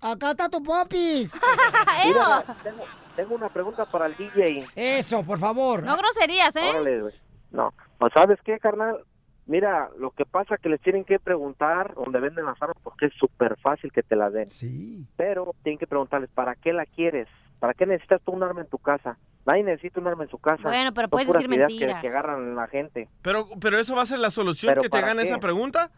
Acá 0.00 0.30
está 0.30 0.48
tu 0.48 0.60
popis. 0.62 1.32
Mira, 2.04 2.44
tengo, 2.64 2.84
tengo 3.16 3.34
una 3.34 3.48
pregunta 3.48 3.84
para 3.86 4.06
el 4.06 4.16
DJ. 4.16 4.66
Eso, 4.76 5.22
por 5.24 5.38
favor. 5.38 5.82
No 5.82 5.96
groserías, 5.96 6.54
¿eh? 6.56 6.70
Órale, 6.70 7.00
güey. 7.02 7.14
No. 7.50 7.72
¿O 7.98 8.08
sabes 8.10 8.38
qué, 8.44 8.58
carnal? 8.58 8.98
Mira, 9.46 9.88
lo 9.98 10.10
que 10.10 10.24
pasa 10.26 10.56
es 10.56 10.60
que 10.60 10.68
les 10.68 10.80
tienen 10.80 11.04
que 11.04 11.18
preguntar 11.20 11.94
dónde 11.94 12.18
venden 12.20 12.44
las 12.46 12.60
armas 12.60 12.76
porque 12.82 13.06
es 13.06 13.14
súper 13.14 13.56
fácil 13.60 13.92
que 13.92 14.02
te 14.02 14.16
la 14.16 14.28
den. 14.30 14.50
Sí. 14.50 15.06
Pero 15.16 15.54
tienen 15.62 15.78
que 15.78 15.86
preguntarles, 15.86 16.30
¿para 16.30 16.54
qué 16.56 16.72
la 16.72 16.84
quieres? 16.84 17.28
¿Para 17.60 17.72
qué 17.72 17.86
necesitas 17.86 18.20
tú 18.22 18.32
un 18.32 18.42
arma 18.42 18.60
en 18.62 18.66
tu 18.68 18.78
casa? 18.78 19.16
Nadie 19.46 19.62
necesita 19.62 20.00
un 20.00 20.08
arma 20.08 20.24
en 20.24 20.30
su 20.30 20.38
casa. 20.38 20.62
Bueno, 20.64 20.92
pero 20.92 21.04
Son 21.06 21.10
puedes 21.10 21.26
puras 21.28 21.42
decir 21.42 21.54
ideas 21.54 21.68
que- 21.68 21.74
mentiras. 21.74 22.02
Que, 22.02 22.08
agarran 22.08 22.52
a 22.58 22.60
la 22.62 22.66
gente. 22.66 23.08
Pero, 23.22 23.46
pero 23.60 23.78
eso 23.78 23.94
va 23.94 24.02
a 24.02 24.06
ser 24.06 24.18
la 24.18 24.30
solución 24.30 24.70
¿Pero 24.72 24.82
que 24.82 24.88
te 24.88 24.90
para 24.90 25.06
hagan 25.06 25.18
qué? 25.18 25.28
esa 25.28 25.38
pregunta. 25.38 25.90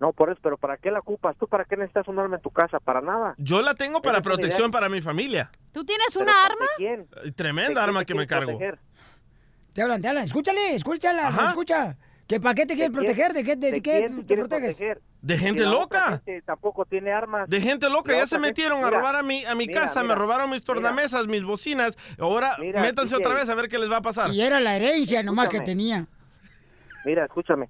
No, 0.00 0.12
por 0.12 0.30
eso, 0.30 0.38
pero 0.42 0.56
¿para 0.56 0.76
qué 0.76 0.90
la 0.92 1.00
ocupas? 1.00 1.36
¿Tú 1.36 1.48
para 1.48 1.64
qué 1.64 1.76
necesitas 1.76 2.06
un 2.06 2.18
arma 2.18 2.36
en 2.36 2.42
tu 2.42 2.50
casa? 2.50 2.78
Para 2.78 3.00
nada. 3.00 3.34
Yo 3.38 3.62
la 3.62 3.74
tengo 3.74 4.00
para 4.00 4.22
protección 4.22 4.70
para 4.70 4.88
mi 4.88 5.00
familia. 5.00 5.50
¿Tú 5.72 5.84
tienes 5.84 6.06
¿Pero 6.12 6.24
una 6.24 6.44
arma? 6.44 6.66
quién? 6.76 7.06
Tremenda 7.34 7.82
arma 7.82 8.04
que 8.04 8.14
me 8.14 8.26
cargo. 8.26 8.58
Te 9.72 9.82
hablan, 9.82 10.00
te 10.00 10.08
hablan. 10.08 10.24
Escúchale, 10.24 10.74
escúchala, 10.74 11.28
Ajá. 11.28 11.48
escucha. 11.48 11.96
¿Que 12.28 12.38
¿Para 12.40 12.54
qué 12.54 12.66
te 12.66 12.74
quieres 12.74 12.92
proteger? 12.92 13.32
¿De 13.32 13.42
qué, 13.42 13.56
de, 13.56 13.70
¿De 13.72 13.80
qué 13.80 14.02
te 14.26 14.36
proteges? 14.36 14.76
proteger? 14.76 15.00
De 15.22 15.38
gente 15.38 15.62
la 15.62 15.70
loca. 15.70 16.10
gente 16.24 16.42
tampoco 16.42 16.84
tiene 16.84 17.10
armas. 17.10 17.48
De 17.48 17.58
gente 17.60 17.88
loca, 17.88 18.12
La 18.12 18.18
ya 18.18 18.26
se 18.26 18.36
gente- 18.36 18.48
metieron 18.50 18.84
a 18.84 18.90
robar 18.90 19.16
a 19.16 19.22
mi, 19.22 19.44
a 19.46 19.54
mi 19.54 19.66
mira, 19.66 19.80
casa, 19.82 20.02
me 20.04 20.14
robaron 20.14 20.50
mis 20.50 20.62
tornamesas, 20.62 21.26
mis 21.26 21.42
bocinas. 21.42 21.96
Ahora 22.18 22.56
Mira, 22.60 22.82
métanse 22.82 23.16
otra 23.16 23.32
vez 23.34 23.48
a 23.48 23.54
ver 23.54 23.68
qué 23.68 23.78
les 23.78 23.90
va 23.90 23.96
a 23.96 24.02
pasar. 24.02 24.30
Y 24.30 24.42
era 24.42 24.60
la 24.60 24.76
herencia 24.76 25.22
nomás 25.22 25.48
que 25.48 25.60
tenía. 25.60 26.06
Mira, 27.06 27.24
escúchame. 27.24 27.68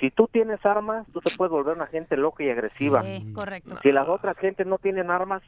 Si 0.00 0.10
tú 0.10 0.28
tienes 0.28 0.64
armas, 0.64 1.06
tú 1.12 1.20
te 1.20 1.30
puedes 1.36 1.52
volver 1.52 1.76
una 1.76 1.86
gente 1.86 2.16
loca 2.16 2.42
y 2.42 2.50
agresiva. 2.50 3.02
Sí, 3.02 3.32
correcto. 3.34 3.78
Si 3.82 3.92
las 3.92 4.08
otras 4.08 4.36
gentes 4.38 4.66
no 4.66 4.78
tienen 4.78 5.10
armas, 5.10 5.42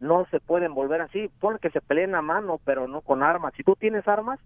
no 0.00 0.26
se 0.30 0.40
pueden 0.40 0.74
volver 0.74 1.02
así. 1.02 1.30
Ponle 1.40 1.58
que 1.58 1.70
se 1.70 1.82
peleen 1.82 2.14
a 2.14 2.22
mano, 2.22 2.58
pero 2.64 2.88
no 2.88 3.02
con 3.02 3.22
armas. 3.22 3.52
Si 3.54 3.62
tú 3.62 3.76
tienes 3.76 4.08
armas, 4.08 4.40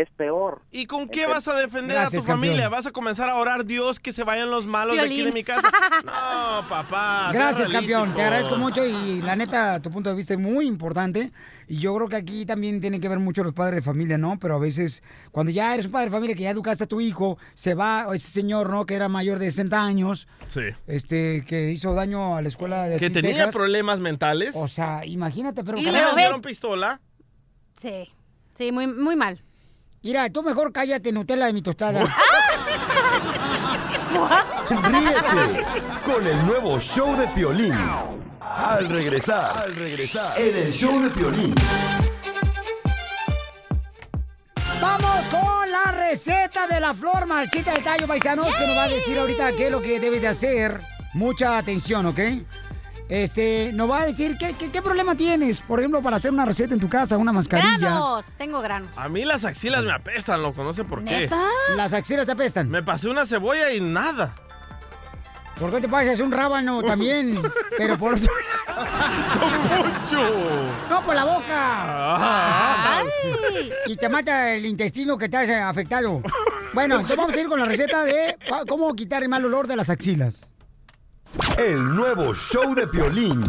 es 0.00 0.08
peor. 0.10 0.62
¿Y 0.70 0.86
con 0.86 1.08
qué 1.08 1.26
vas 1.26 1.48
a 1.48 1.54
defender 1.54 1.96
Gracias, 1.96 2.22
a 2.24 2.26
tu 2.26 2.32
familia? 2.32 2.68
¿Vas 2.68 2.86
a 2.86 2.92
comenzar 2.92 3.28
a 3.28 3.36
orar 3.36 3.64
Dios 3.64 3.98
que 3.98 4.12
se 4.12 4.24
vayan 4.24 4.50
los 4.50 4.66
malos 4.66 4.96
de 4.96 5.02
aquí 5.02 5.24
de 5.24 5.32
mi 5.32 5.42
casa? 5.44 5.62
No, 6.04 6.68
papá. 6.68 7.30
Gracias, 7.32 7.70
campeón. 7.70 8.14
Te 8.14 8.22
agradezco 8.22 8.56
mucho 8.56 8.84
y 8.86 9.22
la 9.22 9.34
neta, 9.36 9.80
tu 9.80 9.90
punto 9.90 10.10
de 10.10 10.16
vista 10.16 10.34
es 10.34 10.40
muy 10.40 10.66
importante. 10.66 11.32
Y 11.68 11.78
yo 11.78 11.94
creo 11.96 12.08
que 12.08 12.16
aquí 12.16 12.46
también 12.46 12.80
tienen 12.80 13.00
que 13.00 13.08
ver 13.08 13.18
mucho 13.18 13.42
los 13.42 13.52
padres 13.52 13.76
de 13.76 13.82
familia, 13.82 14.18
¿no? 14.18 14.38
Pero 14.38 14.54
a 14.54 14.58
veces, 14.58 15.02
cuando 15.32 15.50
ya 15.50 15.74
eres 15.74 15.86
un 15.86 15.92
padre 15.92 16.06
de 16.06 16.10
familia, 16.12 16.36
que 16.36 16.42
ya 16.42 16.50
educaste 16.50 16.84
a 16.84 16.86
tu 16.86 17.00
hijo, 17.00 17.38
se 17.54 17.74
va, 17.74 18.06
o 18.08 18.14
ese 18.14 18.28
señor, 18.28 18.70
¿no? 18.70 18.86
Que 18.86 18.94
era 18.94 19.08
mayor 19.08 19.38
de 19.38 19.50
60 19.50 19.82
años, 19.84 20.28
Sí. 20.48 20.60
este, 20.86 21.44
que 21.46 21.70
hizo 21.72 21.92
daño 21.94 22.36
a 22.36 22.42
la 22.42 22.48
escuela 22.48 22.84
de 22.84 22.98
Que 22.98 23.10
tenía 23.10 23.32
Texas. 23.32 23.54
problemas 23.56 23.98
mentales. 23.98 24.52
O 24.54 24.68
sea, 24.68 25.04
imagínate, 25.06 25.64
pero... 25.64 25.78
Y 25.78 25.84
le 25.90 26.04
vendieron 26.04 26.40
pistola. 26.42 27.00
Sí. 27.76 28.08
Sí, 28.54 28.72
muy, 28.72 28.86
muy 28.86 29.16
mal. 29.16 29.42
Mira, 30.02 30.30
tú 30.30 30.42
mejor 30.42 30.72
cállate, 30.72 31.12
Nutella 31.12 31.46
de 31.46 31.52
mi 31.52 31.62
tostada. 31.62 32.04
Ríete 34.68 35.64
con 36.04 36.26
el 36.26 36.46
nuevo 36.46 36.80
show 36.80 37.16
de 37.16 37.26
Piolín. 37.28 37.74
Al 38.40 38.88
regresar, 38.88 39.56
al 39.58 39.74
regresar, 39.76 40.40
en 40.40 40.56
el 40.56 40.72
show 40.72 41.00
de 41.02 41.10
Piolín. 41.10 41.54
Vamos 44.80 45.28
con 45.28 45.70
la 45.70 45.92
receta 45.92 46.66
de 46.66 46.80
la 46.80 46.94
flor 46.94 47.26
marchita 47.26 47.72
del 47.72 47.84
tallo, 47.84 48.06
paisanos, 48.06 48.54
que 48.56 48.66
nos 48.66 48.76
va 48.76 48.84
a 48.84 48.88
decir 48.88 49.18
ahorita 49.18 49.52
qué 49.52 49.66
es 49.66 49.72
lo 49.72 49.80
que 49.82 50.00
debes 50.00 50.20
de 50.20 50.28
hacer. 50.28 50.80
Mucha 51.14 51.58
atención, 51.58 52.06
¿ok? 52.06 52.18
Este, 53.08 53.70
nos 53.72 53.88
va 53.88 54.00
a 54.00 54.06
decir 54.06 54.36
qué, 54.36 54.54
qué, 54.54 54.70
qué 54.70 54.82
problema 54.82 55.14
tienes, 55.14 55.60
por 55.60 55.78
ejemplo, 55.78 56.02
para 56.02 56.16
hacer 56.16 56.32
una 56.32 56.44
receta 56.44 56.74
en 56.74 56.80
tu 56.80 56.88
casa, 56.88 57.16
una 57.16 57.32
mascarilla. 57.32 57.78
Granos. 57.78 58.26
Tengo 58.36 58.60
granos. 58.60 58.90
A 58.96 59.08
mí 59.08 59.24
las 59.24 59.44
axilas 59.44 59.84
me 59.84 59.92
apestan, 59.92 60.42
loco, 60.42 60.64
no 60.64 60.74
sé 60.74 60.82
por 60.84 61.04
qué. 61.04 61.20
¿Neta? 61.20 61.40
Las 61.76 61.92
axilas 61.92 62.26
te 62.26 62.32
apestan. 62.32 62.68
Me 62.68 62.82
pasé 62.82 63.08
una 63.08 63.24
cebolla 63.24 63.72
y 63.72 63.80
nada. 63.80 64.34
¿Por 65.58 65.70
qué 65.70 65.80
te 65.80 65.88
pasas 65.88 66.20
un 66.20 66.32
rábano 66.32 66.82
también? 66.82 67.40
Pero 67.78 67.96
por 67.96 68.14
otro 68.14 68.30
¡Mucho! 69.86 70.20
No, 70.90 71.02
por 71.02 71.14
la 71.14 71.24
boca. 71.24 71.46
Ah. 71.48 72.98
Ay. 72.98 73.72
Y 73.86 73.96
te 73.96 74.08
mata 74.08 74.52
el 74.52 74.66
intestino 74.66 75.16
que 75.16 75.28
te 75.28 75.36
has 75.36 75.48
afectado. 75.48 76.20
Bueno, 76.74 76.96
entonces 76.96 77.16
vamos 77.16 77.36
a 77.36 77.40
ir 77.40 77.48
con 77.48 77.58
la 77.58 77.64
receta 77.64 78.04
de 78.04 78.36
cómo 78.68 78.92
quitar 78.94 79.22
el 79.22 79.30
mal 79.30 79.44
olor 79.46 79.66
de 79.66 79.76
las 79.76 79.88
axilas. 79.88 80.50
El 81.58 81.94
nuevo 81.94 82.34
show 82.34 82.74
de 82.74 82.86
Piolín. 82.86 83.42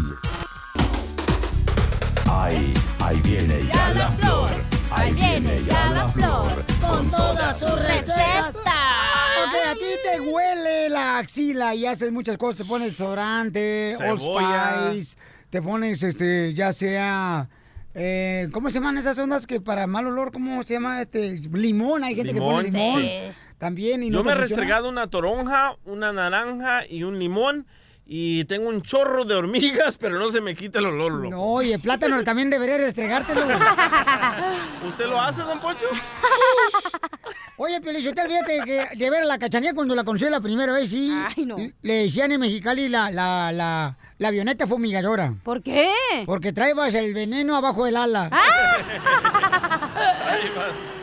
Ay, 2.30 2.74
ahí 3.00 3.22
viene 3.22 3.64
ya 3.66 3.94
la 3.94 4.10
flor. 4.12 4.50
Ahí 4.92 5.14
viene 5.14 5.62
ya 5.64 5.92
la 5.92 6.08
flor. 6.08 6.66
Con 6.82 7.10
todas 7.12 7.60
sus 7.60 7.84
Receta. 7.86 8.54
Ok, 9.46 9.56
a 9.70 9.74
ti 9.74 9.86
te 10.04 10.20
huele 10.22 10.90
la 10.90 11.18
axila 11.20 11.76
y 11.76 11.86
haces 11.86 12.12
muchas 12.12 12.38
cosas. 12.38 12.60
Te 12.60 12.66
pones 12.66 12.92
desodorante, 12.92 13.98
Old. 13.98 14.22
Spice, 14.22 15.18
te 15.50 15.62
pones, 15.62 16.04
este, 16.04 16.54
ya 16.54 16.74
sea... 16.74 17.50
eh, 17.98 18.48
¿Cómo 18.52 18.70
se 18.70 18.76
llaman 18.76 18.98
esas 18.98 19.18
ondas 19.20 19.48
que 19.48 19.60
para 19.60 19.88
mal 19.88 20.08
olor, 20.08 20.32
cómo 20.32 20.64
se 20.64 20.76
llama? 20.76 21.02
Este, 21.02 21.32
limón, 21.52 22.04
hay 22.04 22.16
gente 22.16 22.34
que 22.34 22.40
pone 22.40 22.70
Limón, 22.70 23.02
limón. 23.02 23.02
sí. 23.02 23.38
También 23.58 24.04
y 24.04 24.10
no 24.12 24.20
Yo 24.20 24.24
me 24.24 24.32
he 24.34 24.36
restregado 24.36 24.88
una 24.88 25.08
toronja, 25.08 25.76
una 25.86 26.14
naranja 26.14 26.86
y 26.88 27.04
un 27.04 27.18
limón. 27.18 27.66
Y 28.10 28.46
tengo 28.46 28.70
un 28.70 28.82
chorro 28.84 29.26
de 29.26 29.36
hormigas, 29.36 29.98
pero 29.98 30.18
no 30.18 30.32
se 30.32 30.40
me 30.40 30.56
quita 30.56 30.80
el 30.80 30.86
olor, 30.86 31.12
loco. 31.12 31.30
No, 31.36 31.42
oye, 31.44 31.74
el 31.74 31.82
plátano 31.82 32.24
también 32.24 32.50
debería 32.50 32.78
restregártelo. 32.78 33.42
¿Usted 34.88 35.08
lo 35.08 35.20
hace, 35.20 35.42
don 35.42 35.60
Poncho? 35.60 35.88
Oye, 37.58 37.82
Piolichotel, 37.82 38.28
fíjate 38.28 38.60
que 38.66 38.86
de 38.96 39.10
ver 39.10 39.24
a 39.24 39.26
la 39.26 39.40
cachanía 39.40 39.74
cuando 39.74 39.96
la 39.96 40.04
conocí 40.04 40.26
la 40.30 40.40
primera 40.40 40.72
vez, 40.74 40.90
sí. 40.90 41.12
Ay, 41.36 41.44
no. 41.46 41.56
Le 41.82 41.94
decían 42.04 42.32
en 42.32 42.40
Mexicali 42.40 42.88
la, 42.88 43.10
la, 43.12 43.52
la, 43.52 43.98
la 44.18 44.30
avioneta 44.30 44.66
fumigadora. 44.68 45.36
¿Por 45.44 45.62
qué? 45.62 45.92
Porque 46.26 46.54
traebas 46.54 46.96
el 46.96 47.14
veneno 47.14 47.56
abajo 47.56 47.86
del 47.86 47.98
ala. 47.98 48.32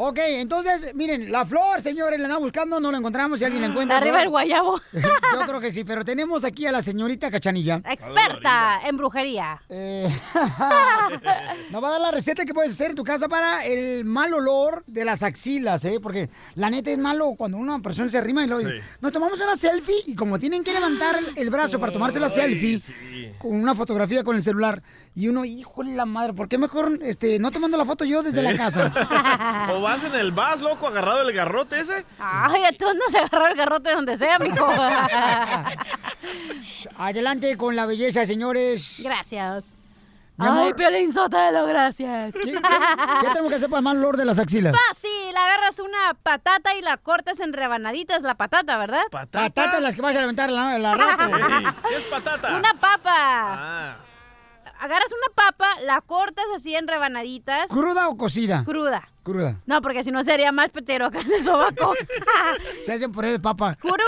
Ok, 0.00 0.18
entonces, 0.22 0.94
miren, 0.94 1.32
la 1.32 1.44
flor, 1.44 1.80
señores, 1.80 2.20
la 2.20 2.26
andamos 2.26 2.44
buscando, 2.44 2.78
no 2.78 2.92
la 2.92 2.98
encontramos, 2.98 3.40
si 3.40 3.44
alguien 3.44 3.62
la 3.62 3.68
encuentra. 3.68 3.96
Arriba 3.98 4.22
el 4.22 4.28
guayabo. 4.28 4.80
Yo 4.92 5.46
creo 5.46 5.60
que 5.60 5.72
sí, 5.72 5.82
pero 5.82 6.04
tenemos 6.04 6.44
aquí 6.44 6.66
a 6.66 6.72
la 6.72 6.82
señorita 6.82 7.32
Cachanilla. 7.32 7.82
Experta 7.84 8.78
en 8.86 8.96
brujería. 8.96 9.60
Eh, 9.68 10.08
nos 11.70 11.82
va 11.82 11.88
a 11.88 11.90
dar 11.92 12.00
la 12.00 12.10
receta 12.12 12.44
que 12.44 12.54
puedes 12.54 12.72
hacer 12.72 12.90
en 12.90 12.96
tu 12.96 13.02
casa 13.02 13.28
para 13.28 13.64
el 13.66 14.04
mal 14.04 14.32
olor 14.32 14.84
de 14.86 15.04
las 15.04 15.22
axilas, 15.24 15.84
¿eh? 15.84 15.98
Porque 16.00 16.30
la 16.54 16.70
neta 16.70 16.90
es 16.90 16.98
malo 16.98 17.34
cuando 17.36 17.56
una 17.56 17.80
persona 17.80 18.08
se 18.08 18.18
arrima 18.18 18.44
y 18.44 18.46
luego 18.46 18.62
dice, 18.62 18.78
Sí. 18.78 18.84
nos 19.00 19.10
tomamos 19.12 19.40
una 19.40 19.56
selfie 19.56 19.96
y 20.06 20.14
como 20.14 20.38
tienen 20.38 20.62
que 20.62 20.72
levantar 20.72 21.18
el, 21.36 21.50
brazo 21.50 21.72
Sí. 21.72 21.78
para 21.78 21.92
tomarse 21.92 22.20
la 22.20 22.26
Ay, 22.26 22.32
selfie 22.32 22.78
sí. 22.80 23.30
con 23.38 23.52
una 23.52 23.74
fotografía 23.74 24.22
con 24.22 24.36
el 24.36 24.42
celular 24.42 24.82
y 25.14 25.28
uno, 25.28 25.44
híjole 25.44 25.94
la 25.96 26.06
madre, 26.06 26.32
¿por 26.32 26.48
qué 26.48 26.58
mejor 26.58 26.98
este, 27.02 27.38
no 27.38 27.50
te 27.50 27.58
mando 27.58 27.76
la 27.76 27.84
foto 27.84 28.04
yo 28.04 28.22
desde 28.22 28.40
la 28.42 28.56
casa? 28.56 28.92
¿O 29.72 29.80
vas 29.80 30.02
en 30.04 30.14
el 30.14 30.30
vas, 30.32 30.60
loco, 30.60 30.86
agarrado 30.86 31.24
del 31.24 31.34
garrote 31.34 31.80
ese? 31.80 32.04
Ay, 32.18 32.62
tú 32.78 32.86
andas 32.88 33.14
a 33.14 33.18
agarrar 33.26 33.50
el 33.52 33.56
garrote 33.56 33.92
donde 33.94 34.16
sea, 34.16 34.38
mijo. 34.38 34.66
Adelante 36.96 37.56
con 37.56 37.74
la 37.76 37.86
belleza, 37.86 38.26
señores. 38.26 38.96
Gracias. 38.98 39.78
Mi 40.36 40.46
Ay, 40.46 40.52
amor, 40.52 40.76
Piolín 40.76 41.12
Sotelo, 41.12 41.66
gracias. 41.66 42.32
¿qué, 42.32 42.40
qué- 42.52 42.52
qué 42.52 43.26
tenemos 43.28 43.48
que 43.50 43.56
hacer 43.56 43.68
para 43.68 43.78
el 43.78 43.84
mal 43.84 43.96
olor 43.96 44.16
de 44.16 44.24
las 44.24 44.38
axilas? 44.38 44.72
Fácil, 44.88 45.36
agarras 45.36 45.80
una 45.80 46.14
patata 46.22 46.76
y 46.76 46.82
la 46.82 46.96
cortas 46.96 47.40
en 47.40 47.52
rebanaditas, 47.52 48.22
la 48.22 48.36
patata, 48.36 48.78
¿verdad? 48.78 49.02
Patatas 49.10 49.80
las 49.82 49.96
que 49.96 50.00
vas 50.02 50.14
a 50.16 50.20
levantar 50.20 50.48
la, 50.50 50.78
la 50.78 50.94
rato. 50.94 51.28
¿Qué 51.88 51.96
es 51.96 52.02
patata? 52.04 52.56
Una 52.56 52.72
papa. 52.74 53.10
Ah. 53.10 53.96
Agarras 54.80 55.10
una 55.12 55.34
papa, 55.34 55.68
la 55.84 56.00
cortas 56.00 56.44
así 56.54 56.74
en 56.74 56.86
rebanaditas. 56.86 57.68
¿Cruda 57.70 58.08
o 58.08 58.16
cocida? 58.16 58.62
Cruda. 58.64 59.08
Cruda. 59.24 59.56
No, 59.66 59.82
porque 59.82 60.04
si 60.04 60.10
no 60.10 60.22
sería 60.24 60.52
más 60.52 60.70
petero 60.70 61.06
acá 61.06 61.20
en 61.20 61.32
el 61.32 61.42
sobaco. 61.42 61.94
Se 62.84 62.92
hacen 62.92 63.10
puré 63.12 63.32
de 63.32 63.40
papa. 63.40 63.76
Cruda 63.76 63.98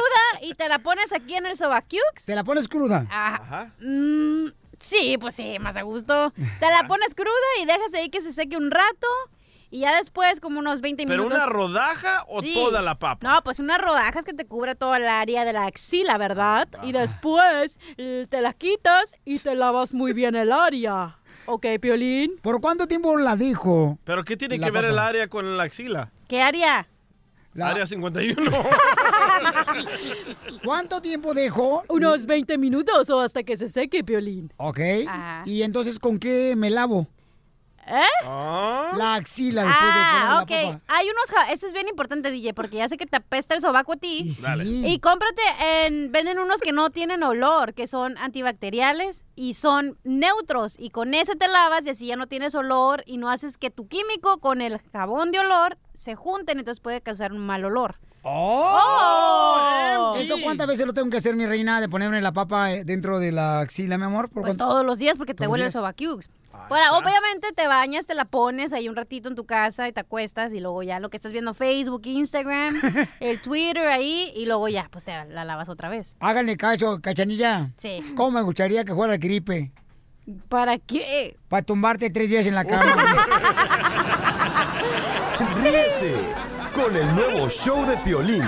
y 0.42 0.54
te 0.54 0.68
la 0.68 0.78
pones 0.78 1.12
aquí 1.12 1.34
en 1.34 1.46
el 1.46 1.56
sobaquiux. 1.56 2.24
¿Te 2.24 2.34
la 2.34 2.44
pones 2.44 2.68
cruda? 2.68 3.06
Ajá. 3.10 3.72
Mm, 3.80 4.46
sí, 4.78 5.18
pues 5.18 5.34
sí, 5.34 5.58
más 5.58 5.76
a 5.76 5.82
gusto. 5.82 6.32
Te 6.60 6.70
la 6.70 6.86
pones 6.86 7.14
cruda 7.14 7.30
y 7.60 7.66
dejas 7.66 7.92
ahí 7.94 8.08
que 8.08 8.20
se 8.22 8.32
seque 8.32 8.56
un 8.56 8.70
rato. 8.70 9.06
Y 9.72 9.80
ya 9.80 9.96
después, 9.96 10.40
como 10.40 10.58
unos 10.58 10.80
20 10.80 11.04
¿Pero 11.06 11.22
minutos. 11.22 11.38
una 11.38 11.46
rodaja 11.46 12.24
o 12.28 12.42
Sí. 12.42 12.54
toda 12.54 12.82
la 12.82 12.98
papa? 12.98 13.26
No, 13.28 13.40
pues 13.44 13.60
unas 13.60 13.78
rodajas 13.78 14.24
que 14.24 14.32
te 14.34 14.44
cubre 14.44 14.74
toda 14.74 14.96
el 14.96 15.06
área 15.06 15.44
de 15.44 15.52
la 15.52 15.66
axila, 15.66 16.18
¿verdad? 16.18 16.68
Y 16.82 16.92
después 16.92 17.78
eh, 17.96 18.26
te 18.28 18.40
las 18.40 18.54
quitas 18.56 19.14
y 19.24 19.38
te 19.38 19.54
lavas 19.54 19.94
muy 19.94 20.12
bien 20.12 20.34
el 20.34 20.50
área. 20.52 21.16
Ok, 21.46 21.66
Piolín. 21.80 22.32
¿Por 22.42 22.60
cuánto 22.60 22.86
tiempo 22.86 23.16
la 23.16 23.36
dejo? 23.36 23.98
¿Pero 24.04 24.24
qué 24.24 24.36
tiene 24.36 24.58
La 24.58 24.66
que 24.66 24.72
ver 24.72 24.84
el 24.86 24.98
área 24.98 25.28
con 25.28 25.56
la 25.56 25.62
axila? 25.64 26.10
¿Qué 26.28 26.42
área? 26.42 26.86
Área 27.60 27.84
51. 27.86 28.36
¿Cuánto 30.64 31.00
tiempo 31.00 31.34
dejo? 31.34 31.82
Unos 31.88 32.26
20 32.26 32.58
minutos 32.58 33.10
o 33.10 33.20
hasta 33.20 33.42
que 33.42 33.56
se 33.56 33.68
seque, 33.68 34.04
Piolín. 34.04 34.52
Ok. 34.56 34.80
Ajá. 35.08 35.42
¿Y 35.46 35.62
entonces 35.62 35.98
con 35.98 36.18
qué 36.18 36.54
me 36.56 36.70
lavo? 36.70 37.06
¿Eh? 37.90 38.24
La 38.24 39.14
axila 39.16 39.64
después 39.64 39.94
de 39.94 40.00
Ah, 40.00 40.42
poner 40.46 40.64
ok. 40.68 40.72
la. 40.86 40.94
Hay 40.96 41.06
unos... 41.08 41.24
ja- 41.30 41.52
Este 41.52 41.66
es 41.66 41.72
bien 41.72 41.88
importante, 41.88 42.30
DJ, 42.30 42.54
porque 42.54 42.76
ya 42.76 42.88
sé 42.88 42.96
que 42.96 43.06
te 43.06 43.16
apesta 43.16 43.54
el 43.54 43.60
sobaco 43.60 43.92
a 43.94 43.96
ti. 43.96 44.32
Dale. 44.40 44.64
sí. 44.64 44.82
Y 44.86 44.98
cómprate, 45.00 45.42
en, 45.86 46.12
venden 46.12 46.38
unos 46.38 46.60
que 46.60 46.72
no 46.72 46.90
tienen 46.90 47.22
olor, 47.22 47.74
que 47.74 47.86
son 47.86 48.16
antibacteriales 48.18 49.24
y 49.34 49.54
son 49.54 49.98
neutros. 50.04 50.76
Y 50.78 50.90
con 50.90 51.14
ese 51.14 51.34
te 51.36 51.48
lavas 51.48 51.84
y 51.86 51.90
así 51.90 52.06
ya 52.06 52.16
no 52.16 52.26
tienes 52.28 52.54
olor 52.54 53.02
y 53.06 53.16
no 53.16 53.28
haces 53.30 53.58
que 53.58 53.70
tu 53.70 53.88
químico 53.88 54.38
con 54.38 54.60
el 54.60 54.80
jabón 54.92 55.32
de 55.32 55.40
olor 55.40 55.76
se 55.94 56.14
junten, 56.14 56.58
entonces 56.58 56.80
puede 56.80 57.00
causar 57.00 57.32
un 57.32 57.38
mal 57.40 57.64
olor. 57.64 57.96
¡Oh! 58.22 60.14
¿Eso 60.16 60.36
cuántas 60.42 60.66
veces 60.66 60.86
lo 60.86 60.92
tengo 60.92 61.08
que 61.10 61.16
hacer, 61.16 61.34
mi 61.36 61.46
reina, 61.46 61.80
de 61.80 61.88
ponerme 61.88 62.20
la 62.20 62.32
papa 62.32 62.72
eh, 62.72 62.84
dentro 62.84 63.18
de 63.18 63.32
la 63.32 63.60
axila, 63.60 63.96
mi 63.98 64.04
amor? 64.04 64.28
¿Por 64.28 64.42
Pues 64.42 64.56
cuánto? 64.56 64.72
todos 64.72 64.86
los 64.86 64.98
días 64.98 65.16
porque 65.16 65.32
te 65.34 65.38
¿Todos 65.44 65.52
huele 65.52 65.66
el 65.66 65.72
sobaquiux. 65.72 66.28
Bueno, 66.68 66.98
obviamente 66.98 67.52
te 67.54 67.66
bañas, 67.66 68.06
te 68.06 68.14
la 68.14 68.24
pones 68.24 68.72
ahí 68.72 68.88
un 68.88 68.96
ratito 68.96 69.28
en 69.28 69.34
tu 69.34 69.44
casa 69.44 69.88
y 69.88 69.92
te 69.92 70.00
acuestas 70.00 70.52
y 70.54 70.60
luego 70.60 70.82
ya 70.82 71.00
lo 71.00 71.10
que 71.10 71.16
estás 71.16 71.32
viendo 71.32 71.54
Facebook, 71.54 72.02
Instagram, 72.04 72.80
el 73.20 73.40
Twitter 73.40 73.88
ahí 73.88 74.32
y 74.36 74.46
luego 74.46 74.68
ya 74.68 74.88
pues 74.90 75.04
te 75.04 75.12
la 75.12 75.44
lavas 75.44 75.68
otra 75.68 75.88
vez. 75.88 76.16
Háganle 76.20 76.56
caso, 76.56 77.00
cachanilla. 77.00 77.70
Sí. 77.76 78.00
¿Cómo 78.16 78.32
me 78.32 78.42
gustaría 78.42 78.84
que 78.84 78.94
fuera 78.94 79.14
el 79.14 79.20
gripe? 79.20 79.72
¿Para 80.48 80.78
qué? 80.78 81.36
Para 81.48 81.62
tumbarte 81.62 82.10
tres 82.10 82.28
días 82.28 82.46
en 82.46 82.54
la 82.54 82.64
cama. 82.64 82.94
Ríete 85.62 86.39
con 86.82 86.96
el 86.96 87.14
nuevo 87.14 87.48
show 87.48 87.84
de 87.86 87.96
Piolín. 87.98 88.42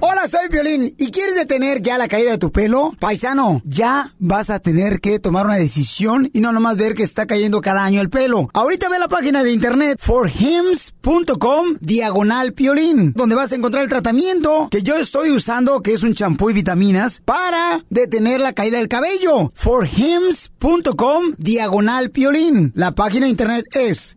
Hola, 0.00 0.28
soy 0.28 0.48
Violín. 0.50 0.94
¿Y 0.98 1.10
quieres 1.10 1.34
detener 1.34 1.80
ya 1.80 1.96
la 1.96 2.08
caída 2.08 2.32
de 2.32 2.38
tu 2.38 2.52
pelo? 2.52 2.94
Paisano, 3.00 3.62
ya 3.64 4.14
vas 4.18 4.50
a 4.50 4.58
tener 4.58 5.00
que 5.00 5.18
tomar 5.18 5.46
una 5.46 5.56
decisión 5.56 6.30
y 6.32 6.40
no 6.40 6.52
nomás 6.52 6.76
ver 6.76 6.94
que 6.94 7.02
está 7.02 7.26
cayendo 7.26 7.60
cada 7.60 7.82
año 7.82 8.00
el 8.00 8.10
pelo. 8.10 8.48
Ahorita 8.52 8.88
ve 8.88 8.98
la 8.98 9.08
página 9.08 9.42
de 9.42 9.52
internet 9.52 9.98
forhims.com 10.00 11.76
diagonal 11.80 12.52
piolín, 12.52 13.12
donde 13.14 13.34
vas 13.34 13.52
a 13.52 13.56
encontrar 13.56 13.82
el 13.84 13.88
tratamiento 13.88 14.68
que 14.70 14.82
yo 14.82 14.96
estoy 14.96 15.30
usando, 15.30 15.80
que 15.80 15.92
es 15.92 16.02
un 16.02 16.14
champú 16.14 16.50
y 16.50 16.54
vitaminas, 16.54 17.22
para 17.24 17.84
detener 17.90 18.40
la 18.40 18.52
caída 18.52 18.78
del 18.78 18.88
cabello. 18.88 19.50
forhims.com 19.54 21.34
diagonal 21.38 22.10
piolín. 22.10 22.72
La 22.74 22.92
página 22.92 23.26
de 23.26 23.30
internet 23.30 23.64
es 23.72 24.16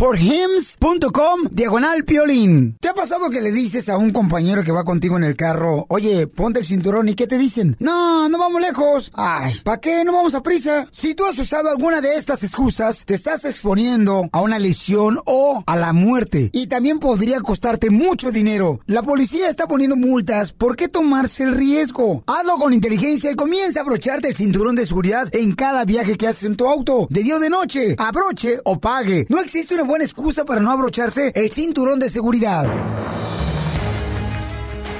forhims.com 0.00 1.48
diagonal 1.50 2.06
piolín. 2.06 2.74
¿Te 2.80 2.88
ha 2.88 2.94
pasado 2.94 3.28
que 3.28 3.42
le 3.42 3.52
dices 3.52 3.90
a 3.90 3.98
un 3.98 4.12
compañero 4.12 4.64
que 4.64 4.72
va 4.72 4.82
contigo 4.82 5.18
en 5.18 5.24
el 5.24 5.36
carro, 5.36 5.84
oye, 5.90 6.26
ponte 6.26 6.60
el 6.60 6.64
cinturón 6.64 7.10
y 7.10 7.14
qué 7.14 7.26
te 7.26 7.36
dicen? 7.36 7.76
No, 7.80 8.26
no 8.30 8.38
vamos 8.38 8.62
lejos. 8.62 9.12
Ay, 9.12 9.60
¿para 9.62 9.78
qué? 9.78 10.02
No 10.02 10.14
vamos 10.14 10.34
a 10.34 10.42
prisa. 10.42 10.88
Si 10.90 11.14
tú 11.14 11.26
has 11.26 11.38
usado 11.38 11.68
alguna 11.68 12.00
de 12.00 12.14
estas 12.14 12.42
excusas, 12.42 13.04
te 13.04 13.12
estás 13.12 13.44
exponiendo 13.44 14.30
a 14.32 14.40
una 14.40 14.58
lesión 14.58 15.18
o 15.26 15.62
a 15.66 15.76
la 15.76 15.92
muerte. 15.92 16.48
Y 16.54 16.68
también 16.68 16.98
podría 16.98 17.42
costarte 17.42 17.90
mucho 17.90 18.32
dinero. 18.32 18.80
La 18.86 19.02
policía 19.02 19.50
está 19.50 19.68
poniendo 19.68 19.96
multas. 19.96 20.52
¿Por 20.52 20.76
qué 20.76 20.88
tomarse 20.88 21.42
el 21.42 21.54
riesgo? 21.54 22.24
Hazlo 22.26 22.56
con 22.56 22.72
inteligencia 22.72 23.30
y 23.32 23.36
comienza 23.36 23.80
a 23.80 23.82
abrocharte 23.82 24.28
el 24.28 24.34
cinturón 24.34 24.76
de 24.76 24.86
seguridad 24.86 25.28
en 25.32 25.52
cada 25.52 25.84
viaje 25.84 26.16
que 26.16 26.26
haces 26.26 26.44
en 26.44 26.56
tu 26.56 26.70
auto. 26.70 27.06
De 27.10 27.22
día 27.22 27.36
o 27.36 27.38
de 27.38 27.50
noche. 27.50 27.96
Abroche 27.98 28.60
o 28.64 28.80
pague. 28.80 29.26
No 29.28 29.40
existe 29.40 29.74
una 29.74 29.89
buena 29.90 30.04
excusa 30.04 30.44
para 30.44 30.60
no 30.60 30.70
abrocharse 30.70 31.32
el 31.34 31.50
cinturón 31.50 31.98
de 31.98 32.08
seguridad. 32.08 32.64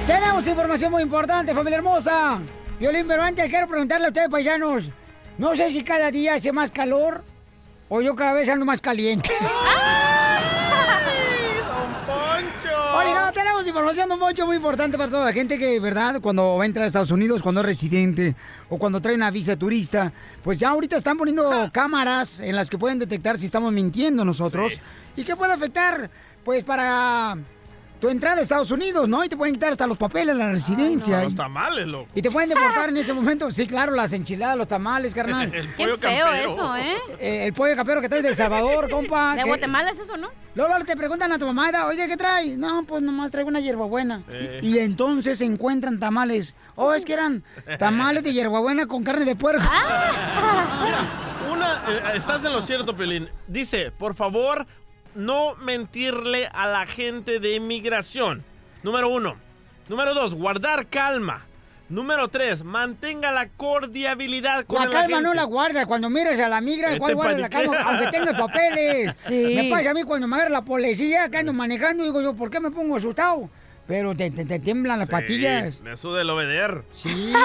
Tenemos 0.05 0.45
información 0.45 0.91
muy 0.91 1.01
importante, 1.01 1.55
familia 1.55 1.77
hermosa. 1.77 2.41
Violín, 2.77 3.05
pero 3.07 3.23
antes 3.23 3.49
quiero 3.49 3.67
preguntarle 3.67 4.07
a 4.07 4.09
ustedes, 4.09 4.27
paisanos. 4.27 4.89
No 5.37 5.55
sé 5.55 5.71
si 5.71 5.81
cada 5.85 6.11
día 6.11 6.33
hace 6.33 6.51
más 6.51 6.71
calor 6.71 7.23
o 7.87 8.01
yo 8.01 8.17
cada 8.17 8.33
vez 8.33 8.49
ando 8.49 8.65
más 8.65 8.81
caliente. 8.81 9.29
Oye, 12.93 13.13
no, 13.15 13.31
tenemos 13.61 13.67
información, 13.67 14.09
don 14.09 14.19
Moncho, 14.19 14.45
muy 14.47 14.55
importante 14.55 14.97
para 14.97 15.11
toda 15.11 15.25
la 15.25 15.33
gente 15.33 15.59
que, 15.59 15.79
¿verdad? 15.79 16.19
Cuando 16.19 16.57
va 16.57 16.63
a 16.63 16.65
entrar 16.65 16.83
a 16.83 16.87
Estados 16.87 17.11
Unidos, 17.11 17.43
cuando 17.43 17.61
es 17.61 17.67
residente 17.67 18.35
o 18.69 18.79
cuando 18.79 18.99
trae 18.99 19.13
una 19.13 19.29
visa 19.29 19.55
turista, 19.55 20.11
pues 20.43 20.57
ya 20.59 20.69
ahorita 20.69 20.97
están 20.97 21.17
poniendo 21.17 21.69
cámaras 21.71 22.39
en 22.39 22.55
las 22.55 22.69
que 22.69 22.79
pueden 22.79 22.97
detectar 22.97 23.37
si 23.37 23.45
estamos 23.45 23.71
mintiendo 23.71 24.25
nosotros 24.25 24.81
y 25.15 25.23
que 25.23 25.35
puede 25.35 25.53
afectar, 25.53 26.09
pues, 26.43 26.63
para 26.63 27.37
tu 28.01 28.09
entrada 28.09 28.39
a 28.39 28.41
Estados 28.41 28.71
Unidos, 28.71 29.07
¿no? 29.07 29.23
Y 29.23 29.29
te 29.29 29.37
pueden 29.37 29.53
quitar 29.53 29.71
hasta 29.71 29.85
los 29.85 29.95
papeles, 29.97 30.35
la 30.35 30.51
residencia. 30.51 31.23
Los 31.23 31.35
tamales, 31.35 31.85
loco. 31.87 32.09
Y 32.15 32.21
te 32.23 32.31
pueden 32.31 32.49
deportar 32.49 32.89
en 32.89 32.97
ese 32.97 33.13
momento. 33.13 33.51
Sí, 33.51 33.67
claro, 33.67 33.93
las 33.93 34.11
enchiladas, 34.11 34.57
los 34.57 34.67
tamales, 34.67 35.13
carnal. 35.13 35.53
El 35.53 35.69
Qué 35.75 35.97
feo 35.97 36.33
eso, 36.33 36.75
¿eh? 36.75 36.95
Eh, 37.19 37.45
el 37.45 37.53
pollo 37.53 37.75
capero 37.75 38.01
que 38.01 38.09
traes 38.09 38.23
de 38.23 38.29
El 38.29 38.35
Salvador, 38.35 38.89
compa. 38.89 39.33
De 39.35 39.43
que- 39.43 39.47
Guatemala 39.47 39.91
es 39.91 39.99
eso, 39.99 40.17
¿no? 40.17 40.29
Luego 40.55 40.69
luego 40.69 40.83
te 40.83 40.97
preguntan 40.97 41.31
a 41.31 41.37
tu 41.37 41.45
mamá, 41.45 41.69
oye, 41.85 42.07
¿qué 42.07 42.17
trae? 42.17 42.57
No, 42.57 42.83
pues 42.85 43.03
nomás 43.03 43.29
traigo 43.29 43.49
una 43.49 43.59
hierbabuena. 43.59 44.23
Eh. 44.31 44.59
Y, 44.63 44.77
y 44.77 44.79
entonces 44.79 45.37
se 45.37 45.45
encuentran 45.45 45.99
tamales. 45.99 46.55
Oh, 46.75 46.93
es 46.93 47.05
que 47.05 47.13
eran 47.13 47.43
tamales 47.77 48.23
de 48.23 48.33
hierbabuena 48.33 48.87
con 48.87 49.03
carne 49.03 49.25
de 49.25 49.35
puerco. 49.35 49.63
Una, 51.51 51.83
eh, 51.87 52.01
estás 52.15 52.43
en 52.43 52.53
lo 52.53 52.61
cierto, 52.63 52.95
Pelín. 52.95 53.29
Dice, 53.47 53.91
por 53.91 54.15
favor, 54.15 54.65
no 55.15 55.55
mentirle 55.55 56.47
a 56.53 56.67
la 56.67 56.85
gente 56.85 57.39
de 57.39 57.55
inmigración. 57.55 58.43
Número 58.83 59.09
uno. 59.09 59.35
Número 59.89 60.13
dos, 60.13 60.33
guardar 60.33 60.87
calma. 60.87 61.45
Número 61.89 62.29
tres, 62.29 62.63
mantenga 62.63 63.31
la 63.31 63.49
cordialidad 63.49 64.63
con 64.65 64.79
La 64.85 64.89
calma 64.89 65.19
no 65.19 65.33
la 65.33 65.43
guarda. 65.43 65.85
Cuando 65.85 66.09
miras 66.09 66.39
a 66.39 66.47
la 66.47 66.61
migra, 66.61 66.87
Este 66.89 66.99
¿cuál 66.99 67.15
guarda 67.15 67.37
la 67.37 67.49
calma? 67.49 67.81
Aunque 67.81 68.07
tengas 68.07 68.33
papeles. 68.39 69.19
Sí. 69.19 69.53
Me 69.55 69.69
pasa 69.69 69.91
a 69.91 69.93
mí 69.93 70.03
cuando 70.03 70.25
me 70.27 70.35
agarra 70.37 70.51
la 70.51 70.61
policía, 70.63 71.27
que 71.29 71.37
ando 71.39 71.51
manejando, 71.51 72.03
digo 72.05 72.21
yo, 72.21 72.33
¿por 72.33 72.49
qué 72.49 72.61
me 72.61 72.71
pongo 72.71 72.95
asustado? 72.95 73.49
Pero 73.87 74.15
te, 74.15 74.31
te- 74.31 74.45
te 74.45 74.59
tiemblan 74.59 74.99
las 74.99 75.09
Sí, 75.09 75.11
patillas. 75.11 75.81
Le 75.81 75.97
suda 75.97 76.21
el 76.21 76.29
obeder. 76.29 76.83
Sí. 76.93 77.33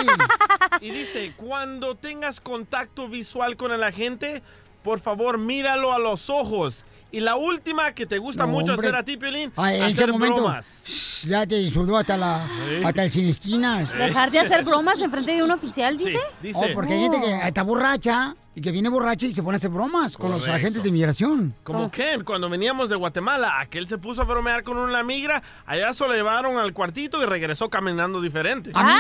Y 0.81 0.91
dice, 0.91 1.33
cuando 1.39 1.95
tengas 1.97 2.39
contacto 2.41 3.09
visual 3.09 3.57
con 3.57 3.73
el 3.73 3.83
agente, 3.83 4.43
por 4.83 5.01
favor 5.01 5.39
míralo 5.39 5.93
a 5.95 5.99
los 5.99 6.29
ojos 6.29 6.85
Y 7.13 7.21
la 7.21 7.37
última 7.37 7.93
que 7.93 8.05
te 8.05 8.19
gusta 8.19 8.45
No, 8.47 8.53
mucho 8.53 8.73
hombre. 8.73 8.89
hacer 8.89 8.99
a 9.01 9.03
ti, 9.05 9.17
Piolín, 9.17 9.53
Ah, 9.57 9.73
en 9.73 9.85
ese 9.85 9.95
hacer 9.95 10.13
momento 10.13 10.43
bromas. 10.43 10.67
shh, 10.85 11.27
ya 11.29 11.47
te 11.47 11.57
insultó 11.61 11.97
hasta 11.97 12.17
la 12.17 12.47
Sí. 12.47 12.85
hasta 12.85 13.05
el 13.05 13.11
sin 13.11 13.27
esquinas. 13.29 13.93
¿Dejar 13.97 14.31
de 14.31 14.41
hacer 14.41 14.65
bromas 14.65 15.01
en 15.01 15.11
frente 15.11 15.33
de 15.33 15.43
un 15.43 15.51
oficial, 15.51 15.97
dice? 15.97 16.19
Oh, 16.55 16.65
porque 16.75 16.95
hay 16.95 17.01
gente 17.03 17.21
que 17.21 17.47
está 17.47 17.63
borracha 17.63 18.35
y 18.55 18.61
que 18.61 18.73
viene 18.73 18.89
borracha 18.89 19.27
y 19.27 19.33
se 19.33 19.43
pone 19.43 19.55
a 19.57 19.59
hacer 19.59 19.71
bromas 19.71 20.17
con 20.17 20.31
los 20.31 20.47
agentes 20.49 20.83
de 20.83 20.89
inmigración. 20.89 21.55
Como 21.63 21.91
Ken, 21.91 22.25
cuando 22.25 22.51
veníamos 22.51 22.89
de 22.89 22.97
Guatemala, 22.97 23.61
aquel 23.61 23.87
se 23.89 23.99
puso 23.99 24.23
a 24.23 24.25
bromear 24.25 24.63
con 24.65 24.77
una 24.77 25.03
migra, 25.03 25.43
allá 25.65 25.93
se 25.95 26.05
lo 26.07 26.13
llevaron 26.13 26.59
al 26.59 26.73
cuartito 26.73 27.23
y 27.23 27.27
regresó 27.27 27.71
caminando 27.71 28.21
diferente. 28.21 28.73
A 28.75 28.83
mí- 28.83 28.93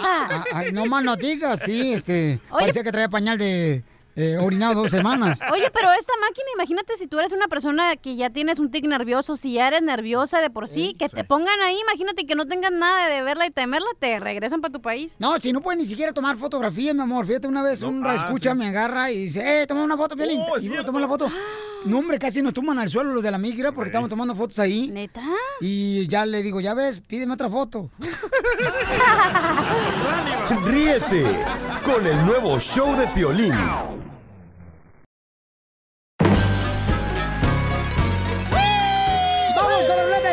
Ah, 0.00 0.44
ay, 0.52 0.72
no 0.72 0.86
más 0.86 1.04
no 1.04 1.14
digas, 1.16 1.60
sí, 1.60 1.92
este, 1.92 2.40
parecía 2.50 2.82
que 2.82 2.90
traía 2.92 3.08
pañal 3.08 3.38
de 3.38 3.84
eh, 4.16 4.38
orinado 4.38 4.82
dos 4.82 4.90
semanas. 4.90 5.40
Oye, 5.52 5.70
pero 5.72 5.90
esta 5.92 6.12
máquina, 6.20 6.46
imagínate 6.54 6.96
si 6.96 7.06
tú 7.06 7.18
eres 7.18 7.32
una 7.32 7.48
persona 7.48 7.96
que 7.96 8.16
ya 8.16 8.30
tienes 8.30 8.58
un 8.58 8.70
tic 8.70 8.86
nervioso, 8.86 9.36
si 9.36 9.54
ya 9.54 9.68
eres 9.68 9.82
nerviosa 9.82 10.40
de 10.40 10.50
por 10.50 10.68
sí, 10.68 10.94
que 10.98 11.08
te 11.08 11.24
pongan 11.24 11.60
ahí, 11.60 11.76
imagínate 11.82 12.26
que 12.26 12.34
no 12.34 12.46
tengas 12.46 12.72
nada 12.72 13.08
de 13.08 13.22
verla 13.22 13.46
y 13.46 13.50
temerla, 13.50 13.88
te 13.98 14.20
regresan 14.20 14.60
para 14.60 14.72
tu 14.72 14.80
país. 14.80 15.16
No, 15.18 15.36
si 15.38 15.52
no 15.52 15.60
pueden 15.60 15.80
ni 15.80 15.88
siquiera 15.88 16.12
tomar 16.12 16.36
fotografías, 16.36 16.94
mi 16.94 17.02
amor. 17.02 17.26
Fíjate, 17.26 17.48
una 17.48 17.62
vez 17.62 17.82
un 17.82 18.04
ah, 18.06 18.14
escucha 18.14 18.52
sí. 18.52 18.56
me 18.56 18.68
agarra 18.68 19.10
y 19.10 19.24
dice, 19.24 19.62
eh, 19.62 19.66
toma 19.66 19.82
una 19.82 19.96
foto, 19.96 20.16
Piolín. 20.16 20.42
Oh, 20.50 20.58
y 20.58 20.60
cierto. 20.60 20.86
toma 20.86 21.00
la 21.00 21.08
foto. 21.08 21.30
No, 21.84 21.98
hombre, 21.98 22.18
casi 22.18 22.40
nos 22.40 22.54
toman 22.54 22.78
al 22.78 22.88
suelo 22.88 23.12
los 23.12 23.22
de 23.22 23.30
la 23.30 23.36
migra 23.36 23.70
porque 23.70 23.90
estamos 23.90 24.08
tomando 24.08 24.34
fotos 24.34 24.58
ahí. 24.58 24.88
¿Neta? 24.88 25.22
Y 25.60 26.08
ya 26.08 26.24
le 26.24 26.42
digo, 26.42 26.58
ya 26.58 26.72
ves, 26.72 26.98
pídeme 26.98 27.34
otra 27.34 27.50
foto. 27.50 27.90
Ríete 30.64 31.26
con 31.84 32.06
el 32.06 32.24
nuevo 32.24 32.58
show 32.58 32.96
de 32.96 33.06
Piolín. 33.08 33.52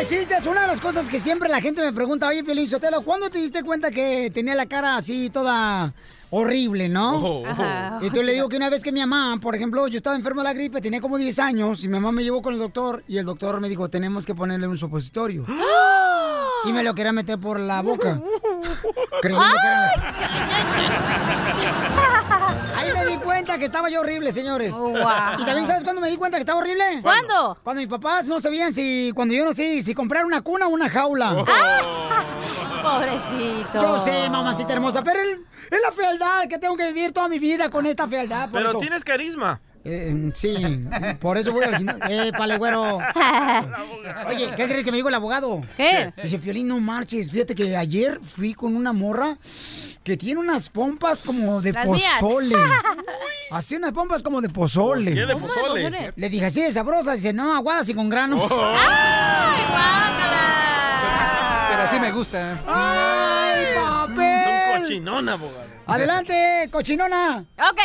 De 0.02 0.06
chistes. 0.06 0.46
Una 0.46 0.62
de 0.62 0.66
las 0.66 0.80
cosas 0.80 1.08
que 1.08 1.18
siempre 1.18 1.48
la 1.48 1.60
gente 1.60 1.80
me 1.80 1.92
pregunta, 1.92 2.26
oye, 2.26 2.42
Piolín 2.42 2.68
Sotelo, 2.68 3.02
¿cuándo 3.02 3.30
te 3.30 3.38
diste 3.38 3.62
cuenta 3.62 3.90
que 3.90 4.30
tenía 4.32 4.54
la 4.54 4.66
cara 4.66 4.96
así 4.96 5.30
toda 5.30 5.92
horrible, 6.30 6.88
no? 6.88 7.18
Oh. 7.18 7.46
Ajá. 7.46 7.98
Y 8.02 8.10
tú 8.10 8.22
le 8.22 8.32
digo 8.32 8.48
que 8.48 8.56
una 8.56 8.70
vez 8.70 8.82
que 8.82 8.90
mi 8.90 9.00
mamá, 9.00 9.38
por 9.40 9.54
ejemplo, 9.54 9.86
yo 9.86 9.96
estaba 9.98 10.16
enfermo 10.16 10.40
de 10.40 10.44
la 10.44 10.54
gripe, 10.54 10.80
tenía 10.80 11.00
como 11.00 11.18
10 11.18 11.38
años, 11.38 11.84
y 11.84 11.88
mi 11.88 11.94
mamá 11.94 12.10
me 12.10 12.24
llevó 12.24 12.42
con 12.42 12.54
el 12.54 12.58
doctor, 12.58 13.04
y 13.06 13.18
el 13.18 13.24
doctor 13.24 13.60
me 13.60 13.68
dijo, 13.68 13.88
tenemos 13.90 14.26
que 14.26 14.34
ponerle 14.34 14.66
un 14.66 14.76
supositorio. 14.76 15.44
Y 16.64 16.72
me 16.72 16.82
lo 16.82 16.94
quería 16.94 17.12
meter 17.12 17.38
por 17.38 17.58
la 17.58 17.82
boca. 17.82 18.20
Creyendo 19.20 19.46
que 19.60 19.66
era... 19.66 19.90
Ahí 22.76 22.92
me 22.92 23.06
di 23.06 23.16
cuenta 23.18 23.58
que 23.58 23.64
estaba 23.64 23.88
yo 23.90 24.00
horrible, 24.00 24.32
señores. 24.32 24.72
Oh, 24.74 24.88
wow. 24.88 25.38
¿Y 25.38 25.44
también 25.44 25.66
sabes 25.66 25.84
cuándo 25.84 26.00
me 26.00 26.08
di 26.08 26.16
cuenta 26.16 26.36
que 26.36 26.42
estaba 26.42 26.58
horrible? 26.60 27.00
¿Cuándo? 27.02 27.58
Cuando 27.62 27.80
mis 27.80 27.88
papás 27.88 28.26
no 28.28 28.40
sabían 28.40 28.72
si, 28.72 29.12
cuando 29.14 29.34
yo 29.34 29.44
no 29.44 29.52
sé, 29.52 29.82
si 29.82 29.94
comprar 29.94 30.24
una 30.24 30.42
cuna 30.42 30.66
o 30.66 30.70
una 30.70 30.88
jaula. 30.88 31.44
Pobrecito. 32.82 33.80
Yo 33.80 34.04
sé, 34.04 34.28
mamacita 34.30 34.72
hermosa, 34.72 35.02
pero 35.04 35.20
es 35.20 35.80
la 35.80 35.92
fealdad 35.92 36.48
que 36.48 36.58
tengo 36.58 36.76
que 36.76 36.86
vivir 36.88 37.12
toda 37.12 37.28
mi 37.28 37.38
vida 37.38 37.70
con 37.70 37.86
esta 37.86 38.08
fealdad. 38.08 38.50
por 38.50 38.58
Pero 38.58 38.70
eso. 38.70 38.78
tienes 38.78 39.04
carisma. 39.04 39.60
Eh, 39.84 40.30
sí, 40.34 40.54
por 41.20 41.38
eso 41.38 41.52
voy 41.52 41.64
al 41.64 41.76
gimnasio. 41.76 42.04
Eh, 42.08 42.32
pale, 42.36 42.56
güero. 42.56 42.98
Oye, 44.28 44.50
¿qué 44.56 44.66
crees 44.68 44.84
que 44.84 44.90
me 44.92 44.96
dijo 44.98 45.08
el 45.08 45.14
abogado? 45.14 45.60
¿Qué? 45.76 46.12
Dice, 46.22 46.38
Piolín, 46.38 46.68
no 46.68 46.78
marches. 46.78 47.30
Fíjate 47.32 47.54
que 47.54 47.76
ayer 47.76 48.20
fui 48.22 48.54
con 48.54 48.76
una 48.76 48.92
morra 48.92 49.38
que 50.04 50.16
tiene 50.16 50.40
unas 50.40 50.68
pompas 50.68 51.22
como 51.22 51.60
de 51.60 51.72
Las 51.72 51.86
mías. 51.86 52.12
pozole. 52.20 52.56
Así 53.50 53.74
unas 53.76 53.92
pompas 53.92 54.22
como 54.22 54.40
de 54.40 54.48
pozole. 54.48 55.14
¿Qué 55.14 55.26
de 55.26 55.36
pozole? 55.36 56.12
Le 56.16 56.28
dije, 56.30 56.46
así 56.46 56.62
de 56.62 56.72
sabrosa. 56.72 57.14
Dice, 57.14 57.32
no, 57.34 57.54
aguadas 57.54 57.88
y 57.88 57.94
con 57.94 58.08
granos. 58.08 58.50
Oh. 58.50 58.74
¡Ay, 58.78 59.64
Pero 61.70 61.82
así 61.82 62.00
me 62.00 62.12
gusta. 62.12 62.58
¡Ay, 62.66 63.64
papel! 63.76 64.44
Son 64.74 64.80
cochinón, 64.82 65.28
abogado. 65.28 65.71
Adelante, 65.86 66.68
cochinona. 66.70 67.44
Ok, 67.58 67.80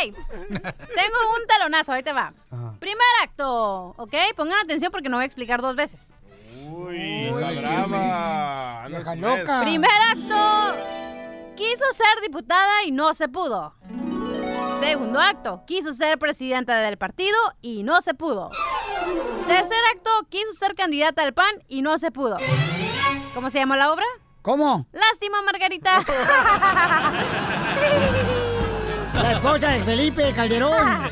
tengo 0.48 1.18
un 1.36 1.46
talonazo, 1.46 1.92
ahí 1.92 2.02
te 2.02 2.12
va. 2.12 2.32
Primer 2.78 3.06
acto, 3.22 3.94
¿ok? 3.96 4.14
Pongan 4.36 4.60
atención 4.60 4.90
porque 4.90 5.08
no 5.08 5.16
voy 5.16 5.24
a 5.24 5.26
explicar 5.26 5.60
dos 5.60 5.76
veces. 5.76 6.14
Uy, 6.68 7.26
está 7.26 7.60
brava. 7.60 8.86
Vieja 8.88 9.14
loca. 9.16 9.60
Primer 9.60 9.90
acto, 10.10 10.74
quiso 11.56 11.84
ser 11.92 12.20
diputada 12.22 12.84
y 12.84 12.92
no 12.92 13.14
se 13.14 13.28
pudo. 13.28 13.74
Segundo 14.78 15.18
acto, 15.20 15.64
quiso 15.66 15.92
ser 15.92 16.18
presidenta 16.18 16.76
del 16.78 16.98
partido 16.98 17.36
y 17.60 17.82
no 17.82 18.00
se 18.00 18.14
pudo. 18.14 18.50
Tercer 19.48 19.78
acto, 19.94 20.10
quiso 20.28 20.52
ser 20.52 20.74
candidata 20.74 21.22
al 21.22 21.34
PAN 21.34 21.64
y 21.68 21.82
no 21.82 21.98
se 21.98 22.12
pudo. 22.12 22.36
¿Cómo 23.34 23.50
se 23.50 23.58
llama 23.58 23.76
la 23.76 23.92
obra? 23.92 24.04
¿Cómo? 24.42 24.86
Lástima, 24.92 25.42
Margarita. 25.42 26.04
La 29.14 29.32
esposa 29.32 29.68
de 29.72 29.80
Felipe 29.84 30.32
Calderón, 30.34 31.02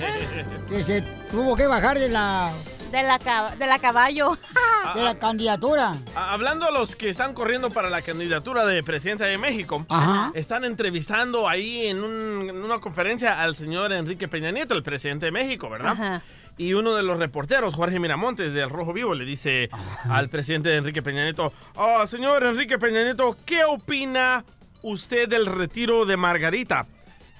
que 0.68 0.82
se 0.84 1.02
tuvo 1.30 1.56
que 1.56 1.66
bajar 1.66 1.98
de 1.98 2.08
la, 2.08 2.52
De 2.92 3.02
la, 3.02 3.18
cab- 3.18 3.56
de 3.56 3.66
la 3.66 3.78
caballo. 3.78 4.36
de 4.94 5.02
la 5.02 5.18
candidatura. 5.18 5.94
Hablando 6.14 6.66
a 6.66 6.70
los 6.70 6.94
que 6.96 7.08
están 7.10 7.34
corriendo 7.34 7.70
para 7.70 7.90
la 7.90 8.00
candidatura 8.02 8.64
de 8.64 8.82
presidencia 8.82 9.26
de 9.26 9.36
México, 9.36 9.84
Ajá. 9.88 10.30
están 10.34 10.64
entrevistando 10.64 11.48
ahí 11.48 11.86
en, 11.88 12.02
un- 12.04 12.48
en 12.48 12.62
una 12.64 12.78
conferencia 12.78 13.42
al 13.42 13.56
señor 13.56 13.92
Enrique 13.92 14.28
Peña 14.28 14.52
Nieto, 14.52 14.74
el 14.74 14.82
presidente 14.82 15.26
de 15.26 15.32
México, 15.32 15.68
¿verdad? 15.68 15.92
Ajá. 15.92 16.22
Y 16.58 16.72
uno 16.72 16.94
de 16.94 17.02
los 17.02 17.18
reporteros, 17.18 17.74
Jorge 17.74 17.98
Miramontes, 17.98 18.54
del 18.54 18.70
Rojo 18.70 18.94
Vivo, 18.94 19.14
le 19.14 19.26
dice 19.26 19.68
al 20.08 20.30
presidente 20.30 20.74
Enrique 20.74 21.02
Peña 21.02 21.24
Nieto, 21.24 21.52
"Ah, 21.76 22.04
señor 22.06 22.44
Enrique 22.44 22.78
Peña 22.78 23.02
Nieto, 23.02 23.36
¿qué 23.44 23.64
opina 23.64 24.42
usted 24.86 25.28
del 25.28 25.46
retiro 25.46 26.04
de 26.04 26.16
Margarita? 26.16 26.86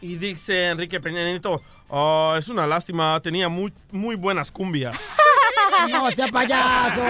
Y 0.01 0.17
dice 0.17 0.69
Enrique 0.71 1.01
Peña 1.01 1.25
Nieto, 1.25 1.63
"Ah, 1.91 2.37
es 2.39 2.49
una 2.49 2.67
lástima, 2.67 3.19
tenía 3.21 3.49
muy, 3.49 3.73
muy 3.93 4.17
buenas 4.17 4.51
cumbias. 4.51 4.97
No 5.91 6.11
sea 6.11 6.29
payaso. 6.29 7.03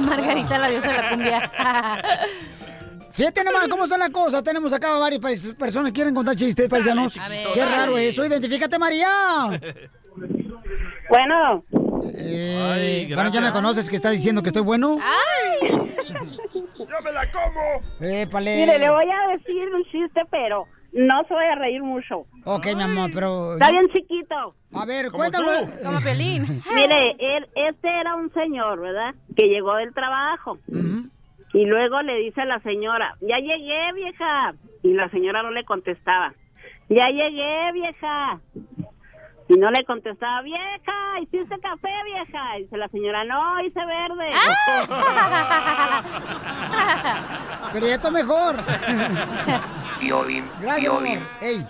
Margarita, 0.00 0.58
la 0.58 0.68
diosa 0.68 0.88
de 0.90 0.94
la 0.98 1.10
cumbia. 1.10 1.52
Fíjate 3.12 3.44
nomás 3.44 3.68
cómo 3.68 3.86
son 3.86 4.00
las 4.00 4.10
cosas. 4.10 4.42
Tenemos 4.42 4.72
acá 4.72 4.94
varias 4.98 5.20
personas 5.56 5.90
que 5.90 5.94
quieren 5.94 6.14
contar 6.14 6.34
chistes, 6.34 6.68
paisanos. 6.68 7.16
Ver. 7.28 7.46
Qué 7.54 7.64
raro 7.64 7.96
eso. 7.98 8.24
Identifícate, 8.24 8.78
María. 8.78 9.08
Bueno. 11.08 11.64
Eh, 12.16 13.06
Ay, 13.06 13.14
bueno, 13.14 13.30
ya 13.30 13.40
me 13.40 13.52
conoces 13.52 13.88
que 13.88 13.96
está 13.96 14.10
diciendo 14.10 14.42
que 14.42 14.48
estoy 14.48 14.62
bueno. 14.62 14.98
¡Yo 16.88 17.02
me 17.02 17.12
la 17.12 17.30
como! 17.30 17.80
Épale. 18.00 18.56
Mire, 18.56 18.78
le 18.78 18.90
voy 18.90 19.04
a 19.04 19.36
decir 19.36 19.68
un 19.74 19.84
chiste, 19.84 20.22
pero 20.30 20.66
no 20.92 21.24
se 21.26 21.34
voy 21.34 21.44
a 21.44 21.54
reír 21.56 21.82
mucho. 21.82 22.26
Ok, 22.44 22.66
mi 22.76 22.82
amor, 22.82 23.10
pero... 23.12 23.54
Está 23.54 23.70
bien 23.70 23.88
chiquito. 23.88 24.54
A 24.72 24.86
ver, 24.86 25.10
cuéntalo. 25.10 25.48
Como 25.84 26.00
Pelín. 26.00 26.42
Mire, 26.74 27.16
él, 27.18 27.48
este 27.54 27.88
era 27.88 28.14
un 28.14 28.32
señor, 28.32 28.80
¿verdad? 28.80 29.14
Que 29.36 29.48
llegó 29.48 29.74
del 29.76 29.92
trabajo. 29.92 30.58
Y 31.52 31.66
luego 31.66 32.02
le 32.02 32.16
dice 32.16 32.42
a 32.42 32.46
la 32.46 32.60
señora, 32.60 33.16
ya 33.20 33.38
llegué, 33.38 33.92
vieja. 33.94 34.54
Y 34.82 34.92
la 34.92 35.08
señora 35.10 35.42
no 35.42 35.50
le 35.50 35.64
contestaba. 35.64 36.34
Ya 36.88 37.08
llegué, 37.08 37.72
vieja. 37.72 38.40
Y 39.48 39.54
no 39.58 39.70
le 39.70 39.84
contestaba, 39.84 40.40
vieja, 40.42 41.20
¿hiciste 41.20 41.58
café, 41.60 41.88
vieja? 42.06 42.58
Y 42.58 42.62
dice 42.62 42.76
la 42.78 42.88
señora, 42.88 43.24
no, 43.24 43.60
hice 43.64 43.80
verde. 43.84 44.30
Pero 47.72 47.86
ya 47.86 47.94
está 47.94 48.10
mejor. 48.10 48.56
Piolín, 50.00 50.44
Gracias, 50.60 50.90
Piolín, 50.90 51.16
amor. 51.18 51.28
Ey, 51.42 51.66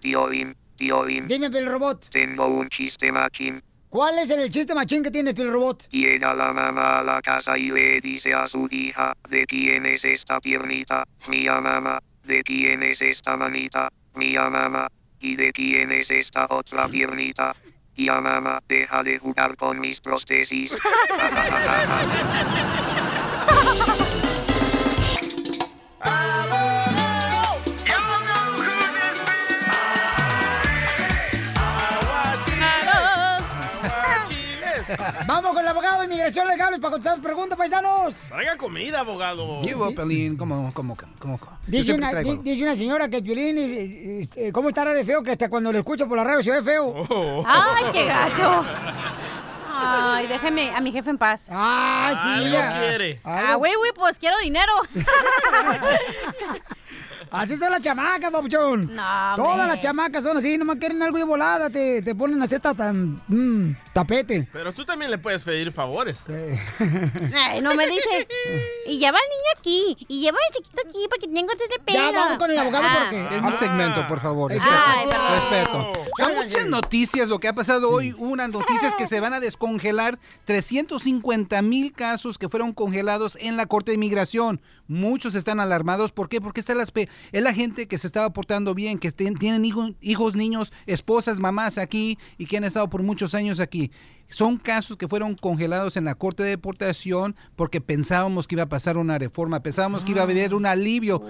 Piolín, 0.00 0.56
Piolín. 0.78 1.26
dime, 1.26 1.46
el 1.46 1.66
robot. 1.66 2.08
Tengo 2.10 2.46
un 2.46 2.68
chiste 2.70 3.12
machín. 3.12 3.62
¿Cuál 3.90 4.18
es 4.18 4.30
el 4.30 4.50
chiste 4.50 4.74
machín 4.74 5.02
que 5.02 5.10
tiene 5.10 5.30
el 5.30 5.52
robot? 5.52 5.88
Llega 5.90 6.32
la 6.34 6.52
mamá 6.52 7.00
a 7.00 7.02
la 7.02 7.20
casa 7.20 7.58
y 7.58 7.70
le 7.70 8.00
dice 8.00 8.32
a 8.32 8.46
su 8.46 8.66
hija, 8.70 9.12
¿de 9.28 9.44
quién 9.46 9.84
es 9.84 10.04
esta 10.04 10.40
piernita? 10.40 11.04
Mía 11.28 11.60
mamá. 11.60 11.98
¿De 12.24 12.42
quién 12.44 12.82
es 12.82 13.02
esta 13.02 13.36
manita? 13.36 13.88
Mía 14.14 14.48
mamá. 14.48 14.86
¿Y 15.20 15.36
de 15.36 15.52
quién 15.52 15.92
es 15.92 16.10
esta 16.10 16.46
otra 16.50 16.88
piernita? 16.88 17.54
Tía 17.94 18.20
mamá, 18.20 18.62
deja 18.66 19.02
de 19.02 19.18
jugar 19.18 19.56
con 19.56 19.78
mis 19.80 20.00
prótesis. 20.00 20.72
Vamos 35.26 35.52
con 35.52 35.62
el 35.62 35.68
abogado 35.68 36.00
de 36.00 36.06
inmigración 36.06 36.48
legal 36.48 36.80
para 36.80 36.90
contestar 36.92 37.16
sus 37.16 37.24
preguntas, 37.24 37.56
paisanos. 37.56 38.14
Traiga 38.28 38.56
comida, 38.56 39.00
abogado. 39.00 39.60
Llevo, 39.62 39.94
Pelín, 39.94 40.36
¿cómo, 40.36 40.72
cómo, 40.72 40.96
cómo? 41.18 41.38
Dice 41.66 41.92
una, 41.92 42.10
dice 42.12 42.62
una 42.62 42.74
señora 42.74 43.08
que 43.08 43.16
el 43.16 43.22
violín, 43.22 43.58
eh, 43.58 44.22
eh, 44.22 44.28
eh, 44.36 44.52
¿cómo 44.52 44.70
estará 44.70 44.94
de 44.94 45.04
feo 45.04 45.22
que 45.22 45.30
hasta 45.32 45.48
cuando 45.48 45.72
lo 45.72 45.78
escucho 45.78 46.08
por 46.08 46.16
la 46.16 46.24
radio 46.24 46.42
se 46.42 46.50
ve 46.50 46.62
feo? 46.62 46.94
¡Ay, 47.46 47.84
qué 47.92 48.06
gacho! 48.06 48.64
Ay, 49.82 50.26
déjeme 50.26 50.70
a 50.74 50.80
mi 50.80 50.92
jefe 50.92 51.08
en 51.08 51.16
paz. 51.16 51.46
Ay, 51.50 52.14
sí, 52.14 52.50
ya. 52.50 52.80
quiere. 52.80 53.20
Ah, 53.24 53.54
güey, 53.54 53.74
güey, 53.76 53.92
pues 53.94 54.18
quiero 54.18 54.36
dinero. 54.38 54.72
Así 57.30 57.56
son 57.56 57.70
las 57.70 57.80
chamacas, 57.80 58.30
papuchón. 58.30 58.94
No, 58.94 59.32
Todas 59.36 59.66
las 59.66 59.78
chamacas 59.78 60.22
son 60.24 60.36
así, 60.36 60.58
nomás 60.58 60.76
quieren 60.76 61.02
algo 61.02 61.16
de 61.18 61.24
volada, 61.24 61.70
te, 61.70 62.02
te 62.02 62.14
ponen 62.14 62.40
a 62.40 62.44
hacer 62.44 62.60
ta- 62.60 62.74
tan, 62.74 63.20
mm, 63.28 63.76
tapete. 63.92 64.48
Pero 64.52 64.72
tú 64.72 64.84
también 64.84 65.10
le 65.10 65.18
puedes 65.18 65.42
pedir 65.42 65.70
favores. 65.72 66.18
Ay, 66.78 67.60
no 67.60 67.74
me 67.74 67.86
dice. 67.86 68.26
Y 68.86 68.98
lleva 68.98 69.18
al 69.18 69.24
niño 69.30 69.50
aquí. 69.58 70.06
Y 70.08 70.20
lleva 70.22 70.38
al 70.48 70.54
chiquito 70.54 70.82
aquí 70.88 70.98
porque 71.08 71.28
tengo 71.28 71.52
este 71.52 71.78
pelo. 71.84 71.98
Ya, 71.98 72.10
vamos 72.12 72.38
con 72.38 72.50
el 72.50 72.58
abogado 72.58 72.84
Ah. 72.88 73.08
porque- 73.10 73.36
Es 73.36 73.42
mi 73.42 73.52
segmento, 73.52 74.06
por 74.08 74.20
favor. 74.20 74.52
Ay, 74.52 75.06
Respeto. 75.34 75.92
Son 76.18 76.34
muchas 76.36 76.66
noticias 76.66 77.28
lo 77.28 77.38
que 77.38 77.48
ha 77.48 77.52
pasado 77.52 77.90
hoy. 77.90 78.14
Una 78.18 78.48
noticia 78.48 78.88
es 78.88 78.96
que 78.96 79.06
se 79.06 79.20
van 79.20 79.32
a 79.34 79.40
descongelar 79.40 80.18
350 80.44 81.62
mil 81.62 81.92
casos 81.92 82.38
que 82.38 82.48
fueron 82.48 82.72
congelados 82.72 83.36
en 83.40 83.56
la 83.56 83.66
Corte 83.66 83.92
de 83.92 83.94
Inmigración. 83.96 84.60
Muchos 84.90 85.36
están 85.36 85.60
alarmados. 85.60 86.10
¿Por 86.10 86.28
qué? 86.28 86.40
Porque 86.40 86.58
está 86.58 86.74
las 86.74 86.90
pe- 86.90 87.08
es 87.30 87.42
la 87.44 87.54
gente 87.54 87.86
que 87.86 87.96
se 87.96 88.08
estaba 88.08 88.30
portando 88.32 88.74
bien, 88.74 88.98
que 88.98 89.12
ten- 89.12 89.36
tienen 89.36 89.64
hijo- 89.64 89.94
hijos, 90.00 90.34
niños, 90.34 90.72
esposas, 90.86 91.38
mamás 91.38 91.78
aquí 91.78 92.18
y 92.38 92.46
que 92.46 92.56
han 92.56 92.64
estado 92.64 92.90
por 92.90 93.04
muchos 93.04 93.34
años 93.34 93.60
aquí. 93.60 93.92
Son 94.28 94.58
casos 94.58 94.96
que 94.96 95.06
fueron 95.08 95.34
congelados 95.36 95.96
en 95.96 96.04
la 96.04 96.14
Corte 96.16 96.42
de 96.42 96.50
Deportación 96.50 97.36
porque 97.56 97.80
pensábamos 97.80 98.46
que 98.48 98.56
iba 98.56 98.64
a 98.64 98.68
pasar 98.68 98.96
una 98.96 99.16
reforma, 99.18 99.60
pensábamos 99.62 100.04
que 100.04 100.10
iba 100.12 100.20
a 100.20 100.24
haber 100.24 100.54
un 100.54 100.66
alivio. 100.66 101.20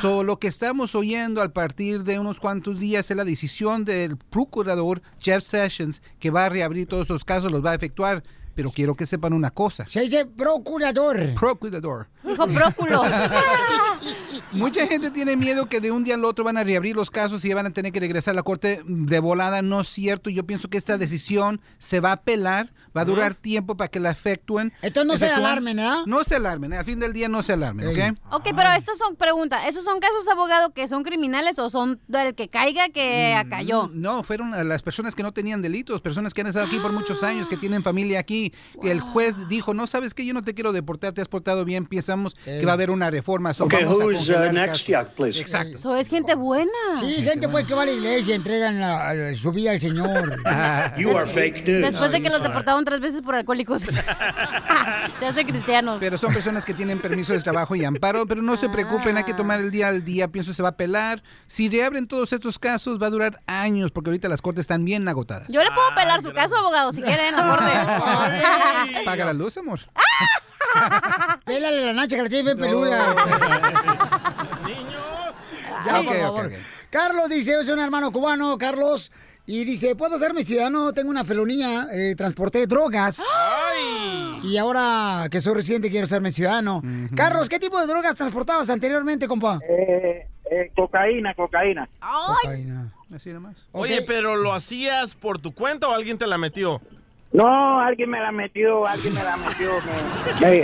So, 0.00 0.22
lo 0.24 0.38
que 0.38 0.46
estamos 0.48 0.94
oyendo 0.94 1.40
al 1.42 1.52
partir 1.52 2.04
de 2.04 2.18
unos 2.20 2.38
cuantos 2.40 2.78
días 2.80 3.10
es 3.10 3.16
la 3.16 3.24
decisión 3.24 3.84
del 3.84 4.16
procurador 4.16 5.02
Jeff 5.20 5.42
Sessions 5.44 6.02
que 6.20 6.30
va 6.30 6.46
a 6.46 6.48
reabrir 6.48 6.86
todos 6.86 7.06
esos 7.06 7.24
casos, 7.24 7.50
los 7.50 7.64
va 7.64 7.72
a 7.72 7.74
efectuar. 7.74 8.22
Pero 8.58 8.72
quiero 8.72 8.96
que 8.96 9.06
sepan 9.06 9.32
una 9.34 9.52
cosa. 9.52 9.86
Se 9.88 10.00
dice 10.00 10.26
procurador. 10.26 11.32
Procurador. 11.34 12.08
Dijo 12.24 12.44
próculo. 12.48 13.04
Mucha 14.52 14.86
gente 14.88 15.10
tiene 15.12 15.36
miedo 15.36 15.66
que 15.66 15.80
de 15.80 15.92
un 15.92 16.02
día 16.02 16.14
al 16.14 16.24
otro 16.24 16.42
van 16.42 16.56
a 16.56 16.64
reabrir 16.64 16.96
los 16.96 17.08
casos 17.10 17.44
y 17.44 17.52
van 17.54 17.66
a 17.66 17.70
tener 17.70 17.92
que 17.92 18.00
regresar 18.00 18.32
a 18.32 18.34
la 18.36 18.42
corte 18.42 18.80
de 18.84 19.20
volada. 19.20 19.62
No 19.62 19.82
es 19.82 19.88
cierto. 19.88 20.28
Yo 20.28 20.44
pienso 20.44 20.68
que 20.68 20.76
esta 20.78 20.98
decisión 20.98 21.60
se 21.78 22.00
va 22.00 22.10
a 22.10 22.14
apelar, 22.14 22.72
va 22.96 23.02
a 23.02 23.04
durar 23.04 23.34
tiempo 23.34 23.76
para 23.76 23.88
que 23.88 24.00
la 24.00 24.10
efectúen. 24.10 24.72
Entonces 24.82 25.06
no 25.06 25.16
se 25.18 25.32
alarmen, 25.32 25.76
¿verdad? 25.76 25.98
No 26.06 26.24
se 26.24 26.34
alarmen. 26.34 26.72
¿eh? 26.72 26.78
Al 26.78 26.84
fin 26.84 26.98
del 26.98 27.12
día 27.12 27.28
no 27.28 27.42
se 27.44 27.52
alarmen, 27.52 27.86
¿ok? 27.88 28.18
Ok, 28.32 28.48
pero 28.56 28.72
estas 28.72 28.98
son 28.98 29.14
preguntas. 29.14 29.62
¿Esos 29.68 29.84
son 29.84 30.00
casos, 30.00 30.26
abogado, 30.28 30.72
que 30.72 30.88
son 30.88 31.04
criminales 31.04 31.58
o 31.60 31.70
son 31.70 32.00
del 32.08 32.34
que 32.34 32.48
caiga 32.48 32.88
que 32.88 33.40
cayó? 33.48 33.86
Mm, 33.88 34.00
No, 34.00 34.22
fueron 34.24 34.68
las 34.68 34.82
personas 34.82 35.14
que 35.14 35.22
no 35.22 35.30
tenían 35.32 35.62
delitos, 35.62 36.00
personas 36.00 36.34
que 36.34 36.40
han 36.40 36.48
estado 36.48 36.66
aquí 36.66 36.80
por 36.80 36.92
muchos 36.92 37.22
años, 37.22 37.46
que 37.48 37.56
tienen 37.56 37.82
familia 37.82 38.18
aquí. 38.18 38.47
El 38.82 39.00
juez 39.00 39.48
dijo, 39.48 39.74
no, 39.74 39.86
sabes 39.86 40.14
que 40.14 40.24
yo 40.24 40.34
no 40.34 40.42
te 40.44 40.54
quiero 40.54 40.72
deportar, 40.72 41.12
te 41.12 41.20
has 41.20 41.28
portado 41.28 41.64
bien, 41.64 41.86
pensamos 41.86 42.34
que 42.34 42.64
va 42.64 42.72
a 42.72 42.74
haber 42.74 42.90
una 42.90 43.10
reforma. 43.10 43.54
so 43.54 43.64
a 43.64 43.86
who's 43.86 44.28
uh, 44.28 44.52
next? 44.52 44.68
casos". 44.68 44.86
Yeah, 44.86 45.04
please. 45.04 45.40
Exacto. 45.40 45.78
Eso 45.78 45.96
es 45.96 46.08
gente 46.08 46.34
buena. 46.34 46.70
Sí, 46.98 47.22
gente 47.22 47.48
pues 47.48 47.66
que 47.66 47.74
va 47.74 47.82
a 47.82 47.86
la 47.86 47.92
iglesia, 47.92 48.34
entregan 48.34 48.80
la, 48.80 49.14
la- 49.14 49.34
su 49.34 49.52
vida 49.52 49.72
al 49.72 49.80
Señor. 49.80 50.42
You 50.98 51.16
are 51.16 51.26
fake 51.26 51.66
news. 51.66 51.82
Después 51.82 52.12
de 52.12 52.20
que 52.22 52.30
los 52.30 52.42
deportaron 52.42 52.84
tres 52.84 53.00
veces 53.00 53.22
por 53.22 53.34
alcohólicos. 53.34 53.82
Se 55.18 55.26
hace 55.26 55.44
cristianos. 55.44 55.98
Pero 56.00 56.18
son 56.18 56.32
personas 56.32 56.64
que 56.64 56.74
tienen 56.74 57.00
permiso 57.00 57.32
de 57.32 57.40
trabajo 57.40 57.74
y 57.74 57.84
amparo, 57.84 58.26
pero 58.26 58.42
no 58.42 58.56
se 58.56 58.68
preocupen, 58.68 59.16
hay 59.16 59.24
que 59.24 59.34
tomar 59.34 59.60
el 59.60 59.70
día 59.70 59.88
al 59.88 60.04
día, 60.04 60.28
pienso 60.28 60.52
se 60.54 60.62
va 60.62 60.70
a 60.70 60.76
pelar. 60.76 61.22
Si 61.46 61.68
reabren 61.68 62.06
todos 62.06 62.32
estos 62.32 62.58
casos 62.58 63.00
va 63.00 63.06
a 63.06 63.10
durar 63.10 63.40
años, 63.46 63.90
porque 63.90 64.10
ahorita 64.10 64.28
las 64.28 64.42
cortes 64.42 64.62
están 64.62 64.84
bien 64.84 65.06
agotadas. 65.08 65.48
Yo 65.48 65.62
le 65.62 65.70
puedo 65.70 65.94
pelar 65.94 66.22
su 66.22 66.32
caso, 66.32 66.56
abogado, 66.56 66.92
si 66.92 67.02
quiere, 67.02 67.28
en 67.28 67.36
la 67.36 67.48
corte. 67.48 67.64
Paga 69.04 69.24
la 69.26 69.32
luz, 69.32 69.56
amor. 69.58 69.80
Pélale 71.44 71.86
la 71.86 71.92
nacha 71.92 72.16
que 72.16 72.22
la 72.22 72.28
tiene 72.28 72.44
bien 72.44 72.58
peluda. 72.58 73.14
Ya, 75.84 76.00
Ok, 76.00 76.06
por 76.06 76.16
ok, 76.16 76.20
favor. 76.22 76.52
Carlos 76.90 77.28
dice, 77.28 77.52
yo 77.52 77.64
soy 77.64 77.74
un 77.74 77.80
hermano 77.80 78.10
cubano, 78.10 78.56
Carlos, 78.58 79.12
y 79.46 79.64
dice, 79.64 79.94
¿puedo 79.94 80.18
ser 80.18 80.34
mi 80.34 80.42
ciudadano? 80.42 80.92
Tengo 80.92 81.10
una 81.10 81.24
felonía, 81.24 81.86
eh, 81.92 82.14
transporté 82.16 82.66
drogas. 82.66 83.22
Y 84.42 84.56
ahora 84.56 85.28
que 85.30 85.40
soy 85.40 85.54
residente 85.54 85.90
quiero 85.90 86.06
ser 86.06 86.20
mi 86.20 86.30
ciudadano. 86.30 86.82
Carlos, 87.14 87.48
¿qué 87.48 87.58
tipo 87.58 87.78
de 87.80 87.86
drogas 87.86 88.14
transportabas 88.16 88.68
anteriormente, 88.70 89.28
compa? 89.28 89.58
Eh, 89.68 90.26
eh, 90.50 90.72
cocaína, 90.74 91.34
cocaína. 91.34 91.88
Cocaína. 92.42 92.92
Así 93.14 93.30
nomás. 93.32 93.56
Oye, 93.72 94.02
pero 94.06 94.36
¿lo 94.36 94.52
hacías 94.52 95.14
por 95.14 95.40
tu 95.40 95.54
cuenta 95.54 95.88
o 95.88 95.92
alguien 95.94 96.18
te 96.18 96.26
la 96.26 96.36
metió? 96.38 96.80
No, 97.32 97.80
alguien 97.80 98.08
me 98.10 98.20
la 98.20 98.32
metió, 98.32 98.86
alguien 98.86 99.14
me 99.14 99.22
la 99.22 99.36
metió. 99.36 99.70
Me, 100.40 100.48
me- 100.48 100.62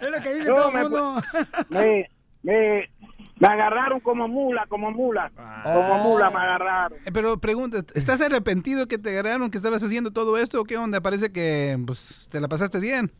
Es 0.00 0.10
lo 0.10 0.22
que 0.22 0.34
dice 0.34 0.48
No, 0.50 0.54
todo 0.54 0.70
me 0.72 0.80
el 0.80 0.90
mundo. 0.90 1.22
me, 1.70 2.10
me, 2.42 2.90
me 3.38 3.48
agarraron 3.48 4.00
como 4.00 4.28
mula, 4.28 4.66
como 4.68 4.90
mula. 4.90 5.30
Como 5.62 5.98
mula 5.98 6.30
me 6.30 6.36
agarraron. 6.38 6.98
Eh, 7.04 7.10
Pero 7.12 7.38
pregunta, 7.38 7.78
¿estás 7.94 8.20
arrepentido 8.20 8.86
que 8.86 8.98
te 8.98 9.10
agarraron, 9.18 9.50
que 9.50 9.56
estabas 9.56 9.82
haciendo 9.82 10.10
todo 10.10 10.38
esto 10.38 10.60
o 10.60 10.64
qué 10.64 10.76
onda? 10.76 11.00
Parece 11.00 11.32
que 11.32 11.76
pues, 11.86 12.28
te 12.30 12.40
la 12.40 12.48
pasaste 12.48 12.78
bien. 12.80 13.10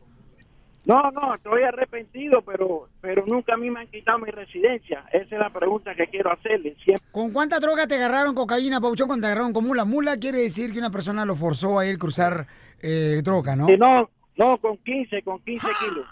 No, 0.87 1.11
no, 1.11 1.35
estoy 1.35 1.63
arrepentido, 1.63 2.41
pero 2.43 2.87
pero 3.01 3.25
nunca 3.25 3.55
a 3.55 3.57
mí 3.57 3.69
me 3.69 3.81
han 3.81 3.87
quitado 3.87 4.19
mi 4.19 4.31
residencia. 4.31 5.03
Esa 5.11 5.35
es 5.35 5.41
la 5.41 5.49
pregunta 5.49 5.93
que 5.93 6.07
quiero 6.07 6.31
hacerle. 6.31 6.77
Siempre. 6.81 7.05
¿Con 7.11 7.31
cuánta 7.31 7.59
droga 7.59 7.87
te 7.87 7.95
agarraron 7.95 8.33
cocaína, 8.33 8.79
Pauchón, 8.79 9.07
cuando 9.07 9.25
te 9.25 9.27
agarraron 9.27 9.51
con 9.51 9.67
mula? 9.67 9.83
Mula 9.83 10.15
quiere 10.15 10.39
decir 10.39 10.71
que 10.71 10.79
una 10.79 10.89
persona 10.89 11.25
lo 11.25 11.35
forzó 11.35 11.79
a 11.79 11.85
él 11.85 11.97
cruzar 11.97 12.47
eh, 12.79 13.19
droga, 13.21 13.57
¿no? 13.57 13.67
Sí, 13.67 13.75
no, 13.77 14.09
no, 14.37 14.57
con 14.59 14.77
15, 14.77 15.23
con 15.23 15.39
15 15.43 15.67
kilos. 15.79 16.05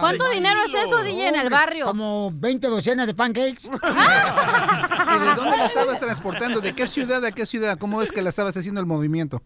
¿Cuánto 0.00 0.28
dinero 0.28 0.60
es 0.66 0.74
eso, 0.74 1.02
DJ, 1.02 1.28
en 1.28 1.36
el 1.36 1.48
barrio? 1.48 1.86
Como 1.86 2.30
20 2.34 2.66
docenas 2.66 3.06
de 3.06 3.14
pancakes. 3.14 3.64
¿Y 3.66 5.18
de 5.24 5.34
dónde 5.36 5.56
la 5.56 5.66
estabas 5.72 5.98
transportando? 5.98 6.60
¿De 6.60 6.74
qué 6.74 6.86
ciudad 6.86 7.24
a 7.24 7.32
qué 7.32 7.46
ciudad? 7.46 7.78
¿Cómo 7.78 8.02
es 8.02 8.12
que 8.12 8.20
la 8.20 8.28
estabas 8.28 8.58
haciendo 8.58 8.80
el 8.80 8.86
movimiento? 8.86 9.40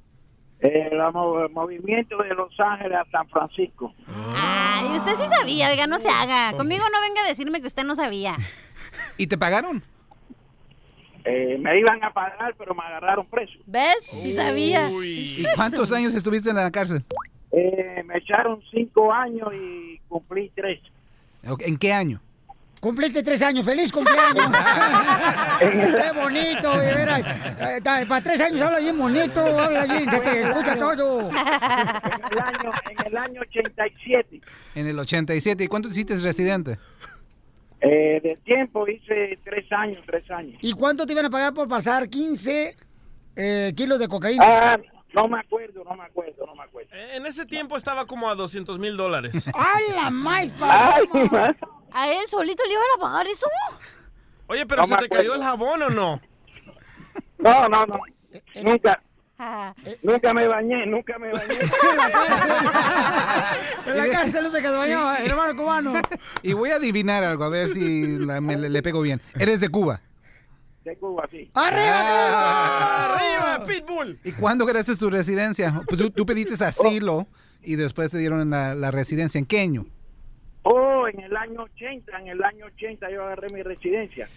Eh, 0.63 0.89
el 0.93 0.99
mo- 1.13 1.49
movimiento 1.51 2.17
de 2.19 2.35
Los 2.35 2.53
Ángeles 2.61 2.97
a 2.99 3.11
San 3.11 3.29
Francisco. 3.29 3.93
Ay, 4.37 4.97
usted 4.97 5.13
sí 5.17 5.25
sabía, 5.37 5.71
oiga, 5.71 5.87
no 5.89 5.99
se 5.99 6.09
haga. 6.09 6.57
Conmigo 6.57 6.85
no 6.93 7.01
venga 7.01 7.23
a 7.25 7.29
decirme 7.29 7.61
que 7.61 7.67
usted 7.67 7.83
no 7.85 7.95
sabía. 7.97 8.37
¿Y 9.17 9.27
te 9.27 9.37
pagaron? 9.37 9.83
Eh, 11.25 11.57
me 11.59 11.79
iban 11.79 12.03
a 12.03 12.13
pagar, 12.13 12.55
pero 12.59 12.75
me 12.75 12.83
agarraron 12.83 13.27
preso. 13.27 13.53
¿Ves? 13.67 14.05
Sí 14.05 14.33
sabía. 14.33 14.89
¿Y 14.91 15.45
cuántos 15.55 15.93
años 15.93 16.15
estuviste 16.15 16.51
en 16.51 16.57
la 16.57 16.71
cárcel? 16.71 17.05
Eh, 17.53 18.03
me 18.07 18.19
echaron 18.19 18.61
cinco 18.71 19.13
años 19.13 19.49
y 19.55 19.99
cumplí 20.09 20.51
tres. 20.55 20.81
¿En 21.43 21.77
qué 21.77 21.93
año? 21.93 22.21
Cumpliste 22.83 23.23
tres 23.23 23.41
años, 23.43 23.65
feliz 23.65 23.93
cumpleaños. 23.93 24.45
Qué 25.61 26.21
bonito, 26.21 26.77
de 26.81 26.93
veras. 26.93 27.21
Eh, 27.21 27.81
Para 28.09 28.21
tres 28.21 28.41
años 28.41 28.61
habla 28.61 28.81
bien 28.81 28.99
bonito, 28.99 29.41
habla 29.41 29.85
bien, 29.87 30.11
se 30.11 30.19
te 30.19 30.43
escucha 30.43 30.75
todo. 30.75 31.21
En 31.21 31.27
el 31.29 32.39
año, 32.41 32.73
en 32.91 33.07
el 33.07 33.17
año 33.17 33.41
87. 33.43 34.41
En 34.75 34.89
el 34.89 34.99
87. 34.99 35.63
¿Y 35.63 35.67
cuánto 35.69 35.91
hiciste 35.91 36.17
residente? 36.17 36.77
Eh, 37.83 38.21
de 38.21 38.37
tiempo 38.45 38.89
hice 38.89 39.39
tres 39.45 39.71
años, 39.71 40.03
tres 40.05 40.29
años. 40.33 40.59
¿Y 40.61 40.73
cuánto 40.73 41.07
te 41.07 41.13
iban 41.13 41.27
a 41.27 41.31
pagar 41.31 41.55
por 41.55 41.69
pasar 41.69 42.09
15 42.09 42.77
eh, 43.37 43.73
kilos 43.77 44.01
de 44.01 44.09
cocaína? 44.09 44.43
Ah, 44.45 44.79
no 45.15 45.29
me 45.29 45.39
acuerdo, 45.39 45.85
no 45.85 45.95
me 45.95 46.03
acuerdo, 46.03 46.47
no 46.47 46.57
me 46.57 46.65
acuerdo. 46.65 46.91
Eh, 46.95 47.15
En 47.15 47.27
ese 47.27 47.47
tiempo 47.47 47.77
estaba 47.77 48.07
como 48.07 48.29
a 48.29 48.35
200 48.35 48.77
mil 48.81 48.97
dólares. 48.97 49.33
¡Ay, 49.55 49.85
la 49.95 50.11
más, 50.11 50.53
Ay! 50.61 51.05
¿A 51.95 52.11
él 52.13 52.27
solito 52.29 52.63
le 52.65 52.73
iban 52.73 52.85
a 52.97 53.01
pagar 53.01 53.27
eso? 53.27 53.47
Oye, 54.47 54.67
pero 54.67 54.83
No 54.83 54.89
¿se 54.89 54.97
te 54.97 55.09
cayó 55.09 55.35
el 55.35 55.43
jabón 55.43 55.83
o 55.83 55.91
no? 55.91 56.21
No, 57.39 57.69
no, 57.69 57.87
no. 57.87 57.95
Nunca, 58.63 59.03
Ah, 59.45 59.75
nunca 60.03 60.33
me 60.33 60.47
bañé, 60.47 60.87
nunca 60.87 61.19
me 61.19 61.33
bañé. 61.33 61.59
En 61.91 61.97
la 61.97 62.11
cárcel. 62.13 62.53
En 63.87 63.97
la 63.97 64.09
cárcel 64.09 64.45
no 64.45 64.51
se 64.51 64.63
quedó 64.63 64.79
bañado, 64.79 65.13
hermano 65.17 65.57
cubano. 65.61 65.93
Y 66.43 66.53
voy 66.53 66.71
a 66.71 66.77
adivinar 66.77 67.25
algo, 67.25 67.43
a 67.45 67.49
ver 67.49 67.69
si 67.69 68.19
la- 68.19 68.41
me- 68.41 68.57
le, 68.57 68.69
le 68.71 68.83
pego 68.83 69.01
bien. 69.03 69.21
Eres 69.39 69.61
de 69.61 69.69
Cuba. 69.69 70.01
De 70.85 70.97
Cuba, 70.97 71.27
sí. 71.31 71.51
¡Arriba, 71.55 73.15
¡Arriba, 73.17 73.65
Pitbull! 73.67 74.21
¿Y 74.23 74.33
cuándo 74.33 74.65
ganaste 74.65 74.95
tu 74.97 75.11
residencia? 75.11 75.83
Pues 75.89 76.01
tú, 76.01 76.11
tú 76.11 76.25
pediste 76.27 76.63
asilo 76.65 77.27
y 77.63 77.75
después 77.77 78.11
te 78.13 78.19
dieron 78.19 78.49
la, 78.51 78.75
la 78.77 78.91
residencia. 78.93 79.39
¿En 79.41 79.47
qué 79.47 79.61
año? 79.61 79.87
Yo 81.03 81.09
en 81.09 81.21
el 81.25 81.37
año 81.37 81.63
80, 81.63 82.19
en 82.21 82.29
el 82.29 82.43
año 82.43 82.67
80 82.67 83.11
yo 83.11 83.25
agarré 83.25 83.49
mi 83.51 83.63
residencia. 83.63 84.29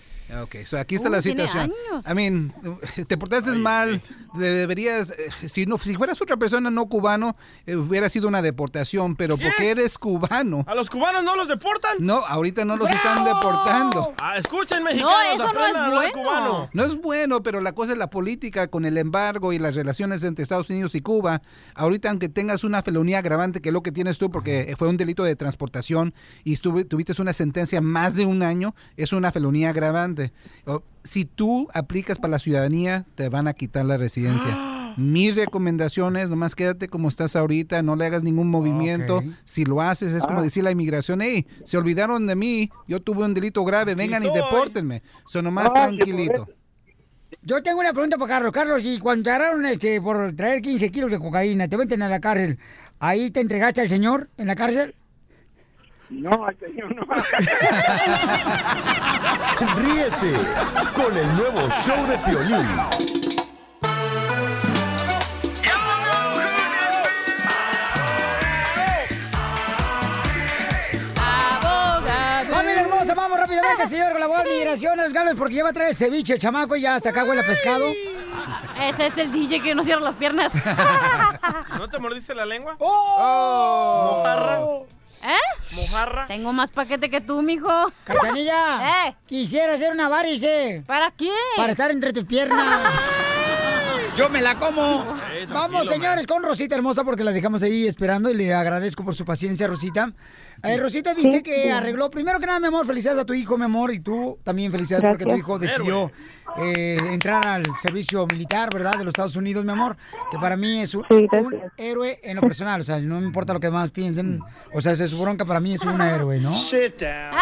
Ok, 0.41 0.55
so 0.65 0.79
aquí 0.79 0.95
está 0.95 1.09
Uy, 1.09 1.15
la 1.15 1.21
situación. 1.21 1.71
años. 1.91 2.05
I 2.09 2.13
mean, 2.15 2.53
te 3.07 3.15
portaste 3.17 3.51
mal, 3.59 4.01
de- 4.33 4.49
deberías, 4.49 5.11
eh, 5.11 5.29
si 5.47 5.65
no, 5.67 5.77
si 5.77 5.93
fueras 5.95 6.19
otra 6.21 6.35
persona 6.37 6.71
no 6.71 6.87
cubano, 6.87 7.35
eh, 7.67 7.75
hubiera 7.75 8.09
sido 8.09 8.27
una 8.27 8.41
deportación, 8.41 9.15
pero 9.15 9.37
porque 9.37 9.69
eres 9.69 9.97
cubano. 9.99 10.63
¿A 10.67 10.73
los 10.73 10.89
cubanos 10.89 11.23
no 11.23 11.35
los 11.35 11.47
deportan? 11.47 11.97
No, 11.99 12.25
ahorita 12.25 12.65
no 12.65 12.75
los 12.75 12.89
están 12.89 13.23
deportando. 13.23 14.13
Ah, 14.19 14.37
escuchen, 14.37 14.81
mexicanos, 14.83 15.41
aprendan 15.41 15.75
a 15.75 15.85
hablar 15.85 16.11
cubano. 16.11 16.69
No 16.73 16.83
es 16.83 16.95
bueno, 16.95 17.43
pero 17.43 17.61
la 17.61 17.73
cosa 17.73 17.91
es 17.93 17.97
la 17.99 18.09
política 18.09 18.67
con 18.67 18.85
el 18.85 18.97
embargo 18.97 19.53
y 19.53 19.59
las 19.59 19.75
relaciones 19.75 20.23
entre 20.23 20.41
Estados 20.43 20.69
Unidos 20.71 20.95
y 20.95 21.01
Cuba. 21.01 21.41
Ahorita, 21.75 22.09
aunque 22.09 22.29
tengas 22.29 22.63
una 22.63 22.81
felonía 22.81 23.19
agravante, 23.19 23.61
que 23.61 23.69
es 23.69 23.73
lo 23.73 23.83
que 23.83 23.91
tienes 23.91 24.17
tú, 24.17 24.31
porque 24.31 24.73
fue 24.77 24.87
un 24.89 24.97
delito 24.97 25.23
de 25.23 25.35
transportación 25.35 26.13
y 26.43 26.54
estuve- 26.55 26.85
tuviste 26.85 27.19
una 27.21 27.33
sentencia 27.33 27.81
más 27.81 28.15
de 28.15 28.25
un 28.25 28.41
año, 28.43 28.73
es 28.97 29.13
una 29.13 29.31
felonía 29.31 29.69
agravante. 29.69 30.31
Si 31.03 31.25
tú 31.25 31.67
aplicas 31.73 32.17
para 32.17 32.31
la 32.31 32.39
ciudadanía, 32.39 33.05
te 33.15 33.29
van 33.29 33.47
a 33.47 33.53
quitar 33.53 33.85
la 33.85 33.97
residencia. 33.97 34.71
Mi 34.97 35.29
recomendación 35.31 36.15
es, 36.15 36.29
nomás 36.29 36.55
quédate 36.55 36.87
como 36.87 37.09
estás 37.09 37.35
ahorita, 37.35 37.81
no 37.81 37.95
le 37.97 38.05
hagas 38.05 38.23
ningún 38.23 38.49
movimiento. 38.49 39.21
Si 39.43 39.65
lo 39.65 39.81
haces, 39.81 40.13
es 40.13 40.25
como 40.25 40.39
Ah. 40.39 40.43
decir 40.43 40.63
la 40.63 40.71
inmigración, 40.71 41.21
hey, 41.21 41.45
se 41.65 41.77
olvidaron 41.77 42.25
de 42.27 42.35
mí, 42.35 42.69
yo 42.87 43.01
tuve 43.01 43.25
un 43.25 43.33
delito 43.33 43.63
grave, 43.65 43.93
vengan 43.93 44.23
y 44.23 44.27
estoy. 44.27 44.41
depórtenme. 44.41 45.03
Son 45.27 45.43
nomás 45.43 45.67
Ah, 45.67 45.73
tranquilito. 45.73 46.47
Yo 47.41 47.61
tengo 47.61 47.79
una 47.81 47.91
pregunta 47.91 48.17
para 48.17 48.29
Carlos. 48.35 48.51
Carlos, 48.53 48.81
y 48.85 48.97
cuando 48.99 49.23
te 49.25 49.29
agarraron 49.31 49.65
este, 49.65 49.99
por 50.01 50.33
traer 50.33 50.61
15 50.61 50.89
kilos 50.89 51.11
de 51.11 51.19
cocaína, 51.19 51.67
te 51.67 51.77
meten 51.77 52.01
a 52.01 52.07
la 52.09 52.19
cárcel, 52.21 52.57
¿ahí 52.99 53.29
te 53.31 53.41
entregaste 53.41 53.81
al 53.81 53.89
señor 53.89 54.29
en 54.37 54.47
la 54.47 54.55
cárcel? 54.55 54.95
No, 56.09 56.45
al 56.45 56.57
señor 56.59 56.95
no. 56.95 57.03
Ríete 59.75 60.33
con 60.93 61.17
el 61.17 61.35
nuevo 61.35 61.67
show 61.83 62.05
de 62.07 62.17
Piolín. 62.19 62.67
Familia 72.51 72.81
hermosa, 72.81 73.15
vamos 73.15 73.39
rápidamente, 73.39 73.87
señor, 73.87 74.11
con 74.11 74.19
la 74.19 74.25
abogada 74.25 74.45
de 74.45 74.51
migración, 74.51 74.97
los 74.97 75.11
galos, 75.11 75.35
porque 75.35 75.55
ya 75.55 75.63
va 75.63 75.69
a 75.69 75.73
traer 75.73 75.89
el 75.89 75.95
ceviche, 75.95 76.33
el 76.33 76.39
chamaco, 76.39 76.75
y 76.75 76.81
ya 76.81 76.95
hasta 76.95 77.09
acá 77.09 77.23
huele 77.23 77.41
a 77.41 77.45
pescado. 77.45 77.91
Ese 78.79 79.07
es 79.07 79.17
el 79.17 79.31
DJ 79.31 79.61
que 79.61 79.73
no 79.75 79.83
cierra 79.83 80.01
las 80.01 80.15
piernas. 80.15 80.53
¿No 81.77 81.89
te 81.89 81.97
mordiste 81.99 82.35
la 82.35 82.45
lengua? 82.45 82.75
¡Oh! 82.79 84.17
¿Mojarra? 84.17 84.59
¿Eh? 85.25 85.75
¿Mojarra? 85.75 86.27
Tengo 86.27 86.53
más 86.53 86.69
paquete 86.71 87.09
que 87.09 87.19
tú, 87.21 87.41
mijo. 87.41 87.69
Cachanilla, 88.03 89.05
¿Eh? 89.07 89.15
quisiera 89.25 89.73
hacer 89.73 89.91
una 89.91 90.07
varice. 90.07 90.83
¿Para 90.85 91.11
qué? 91.11 91.31
Para 91.57 91.71
estar 91.71 91.89
entre 91.91 92.13
tus 92.13 92.25
piernas. 92.25 92.91
Yo 94.17 94.29
me 94.29 94.41
la 94.41 94.57
como. 94.57 95.03
Eh, 95.33 95.45
Vamos, 95.49 95.87
señores, 95.87 96.25
con 96.25 96.41
Rosita 96.41 96.75
hermosa, 96.75 97.03
porque 97.03 97.23
la 97.23 97.33
dejamos 97.33 97.61
ahí 97.63 97.85
esperando 97.85 98.29
y 98.29 98.33
le 98.33 98.53
agradezco 98.53 99.03
por 99.03 99.13
su 99.13 99.25
paciencia, 99.25 99.67
Rosita. 99.67 100.13
Eh, 100.63 100.77
Rosita 100.77 101.13
dice 101.13 101.43
que 101.43 101.69
arregló, 101.69 102.09
primero 102.09 102.39
que 102.39 102.45
nada, 102.45 102.61
mi 102.61 102.67
amor, 102.67 102.85
felicidades 102.85 103.21
a 103.21 103.25
tu 103.25 103.33
hijo, 103.33 103.57
mi 103.57 103.65
amor, 103.65 103.93
y 103.93 103.99
tú 103.99 104.39
también 104.43 104.71
felicidades 104.71 105.05
porque 105.09 105.25
tu 105.25 105.35
hijo 105.35 105.59
decidió 105.59 106.11
eh, 106.57 106.97
entrar 107.11 107.45
al 107.45 107.65
servicio 107.75 108.25
militar, 108.31 108.69
¿verdad? 108.73 108.93
De 108.97 109.03
los 109.03 109.11
Estados 109.11 109.35
Unidos, 109.35 109.65
mi 109.65 109.73
amor, 109.73 109.97
que 110.31 110.37
para 110.39 110.55
mí 110.55 110.79
es 110.79 110.95
un, 110.95 111.05
un 111.09 111.61
héroe 111.75 112.19
en 112.23 112.37
lo 112.37 112.41
personal, 112.41 112.79
o 112.79 112.83
sea, 112.85 112.99
no 112.99 113.19
me 113.19 113.25
importa 113.25 113.53
lo 113.53 113.59
que 113.59 113.67
demás 113.67 113.91
piensen, 113.91 114.39
o 114.73 114.79
sea, 114.79 114.93
es 114.93 115.09
su 115.09 115.21
bronca, 115.21 115.43
para 115.43 115.59
mí 115.59 115.73
es 115.73 115.81
un 115.81 115.99
héroe, 115.99 116.39
¿no? 116.39 116.53
Sit 116.53 117.01
down. 117.01 117.35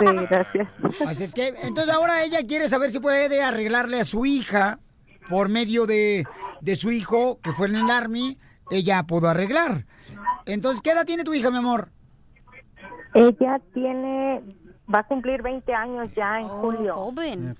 Sí, 0.00 0.26
gracias. 0.30 0.68
Así 1.06 1.24
es 1.24 1.34
que, 1.34 1.48
entonces 1.62 1.92
ahora 1.92 2.24
ella 2.24 2.40
quiere 2.46 2.68
saber 2.68 2.90
si 2.90 3.00
puede 3.00 3.42
arreglarle 3.42 4.00
a 4.00 4.04
su 4.04 4.24
hija 4.24 4.80
por 5.28 5.48
medio 5.48 5.86
de, 5.86 6.26
de 6.60 6.76
su 6.76 6.90
hijo 6.90 7.38
que 7.42 7.52
fue 7.52 7.68
en 7.68 7.76
el 7.76 7.90
Army, 7.90 8.38
ella 8.70 9.02
pudo 9.04 9.28
arreglar. 9.28 9.84
Entonces, 10.46 10.82
¿qué 10.82 10.90
edad 10.90 11.06
tiene 11.06 11.24
tu 11.24 11.32
hija, 11.34 11.50
mi 11.50 11.58
amor? 11.58 11.88
Ella 13.14 13.60
tiene, 13.72 14.42
va 14.92 15.00
a 15.00 15.02
cumplir 15.04 15.42
20 15.42 15.72
años 15.74 16.12
ya 16.14 16.40
en 16.40 16.48
julio. 16.48 16.94
Joven. 16.94 17.56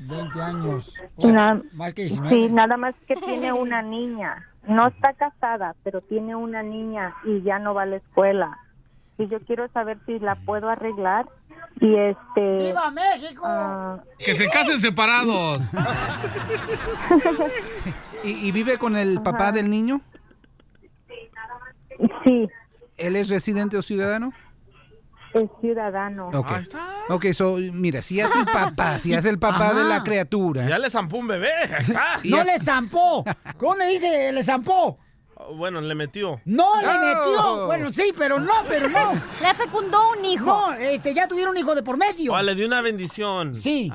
20 0.00 0.40
años. 0.42 0.94
O 1.16 1.22
sea, 1.22 1.32
Na- 1.32 1.62
más 1.72 1.94
que 1.94 2.02
19. 2.02 2.30
sí, 2.34 2.52
nada 2.52 2.76
más 2.76 2.96
que 3.06 3.14
tiene 3.16 3.52
una 3.64 3.82
niña. 3.82 4.44
No 4.66 4.88
está 4.88 5.14
casada, 5.14 5.74
pero 5.82 6.00
tiene 6.02 6.34
una 6.36 6.62
niña 6.62 7.14
y 7.24 7.42
ya 7.42 7.58
no 7.58 7.74
va 7.74 7.82
a 7.82 7.86
la 7.86 7.96
escuela. 7.96 8.58
Y 9.16 9.26
yo 9.28 9.40
quiero 9.40 9.68
saber 9.68 9.98
si 10.06 10.18
la 10.18 10.34
puedo 10.44 10.68
arreglar. 10.68 11.26
Y 11.80 11.94
este. 11.96 12.56
¡Viva 12.58 12.90
México! 12.90 13.42
ah, 13.44 14.00
Que 14.18 14.34
se 14.34 14.48
casen 14.48 14.80
separados. 14.80 15.62
¿Y, 18.24 18.48
y 18.48 18.52
vive 18.52 18.78
con 18.78 18.96
el 18.96 19.22
papá 19.22 19.52
del 19.52 19.70
niño? 19.70 20.00
Sí. 22.24 22.48
¿Él 22.96 23.16
es 23.16 23.28
residente 23.28 23.76
o 23.76 23.82
ciudadano? 23.82 24.32
es 25.34 25.48
ciudadano. 25.60 26.30
Ok. 26.34 26.50
Ok, 27.10 27.26
so, 27.32 27.56
mira, 27.72 28.02
si 28.02 28.18
es 28.20 28.34
el 28.34 28.44
papá, 28.46 28.98
si 28.98 29.12
es 29.12 29.24
el 29.24 29.38
papá 29.38 29.74
de 29.74 29.84
la 29.84 30.02
criatura. 30.02 30.66
Ya 30.66 30.78
le 30.78 30.90
zampó 30.90 31.18
un 31.18 31.28
bebé. 31.28 31.50
está. 31.78 32.18
¡No 32.24 32.42
le 32.44 32.58
zampó! 32.58 33.24
¿Cómo 33.56 33.76
le 33.76 33.88
dice? 33.88 34.32
¿Le 34.32 34.42
zampó? 34.42 34.98
Bueno, 35.56 35.80
le 35.80 35.94
metió. 35.94 36.40
¡No 36.44 36.80
le 36.80 36.88
Oh. 36.88 37.00
metió! 37.00 37.66
Bueno, 37.66 37.92
sí, 37.92 38.12
pero 38.16 38.40
no, 38.40 38.52
pero 38.68 38.88
no. 38.88 39.12
Le 39.40 39.54
fecundó 39.54 39.98
un 40.18 40.24
hijo. 40.24 40.44
No, 40.44 40.72
este, 40.74 41.14
ya 41.14 41.28
tuvieron 41.28 41.52
un 41.52 41.58
hijo 41.58 41.74
de 41.74 41.82
por 41.82 41.96
medio. 41.96 42.32
Oh, 42.32 42.42
le 42.42 42.54
dio 42.54 42.66
una 42.66 42.80
bendición. 42.80 43.54
Sí. 43.56 43.92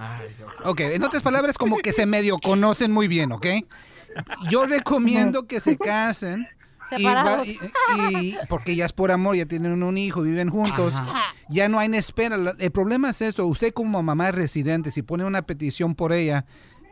Ok, 0.63 0.79
en 0.81 1.03
otras 1.03 1.21
palabras, 1.21 1.57
como 1.57 1.77
que 1.77 1.91
se 1.93 2.05
medio 2.05 2.37
conocen 2.39 2.91
muy 2.91 3.07
bien, 3.07 3.31
¿ok? 3.33 3.45
Yo 4.49 4.65
recomiendo 4.65 5.45
que 5.47 5.59
se 5.59 5.77
casen. 5.77 6.47
y 6.97 7.03
va- 7.05 7.43
y- 7.45 7.57
y- 8.11 8.37
porque 8.49 8.75
ya 8.75 8.85
es 8.85 8.91
por 8.91 9.09
amor, 9.11 9.37
ya 9.37 9.45
tienen 9.45 9.81
un 9.83 9.97
hijo, 9.97 10.21
viven 10.21 10.49
juntos, 10.49 10.93
ya 11.49 11.69
no 11.69 11.79
hay 11.79 11.85
en 11.85 11.93
espera. 11.93 12.35
El 12.59 12.71
problema 12.71 13.09
es 13.11 13.21
esto, 13.21 13.45
usted 13.47 13.73
como 13.73 14.03
mamá 14.03 14.31
residente, 14.31 14.91
si 14.91 15.01
pone 15.01 15.23
una 15.23 15.43
petición 15.43 15.95
por 15.95 16.11
ella, 16.11 16.45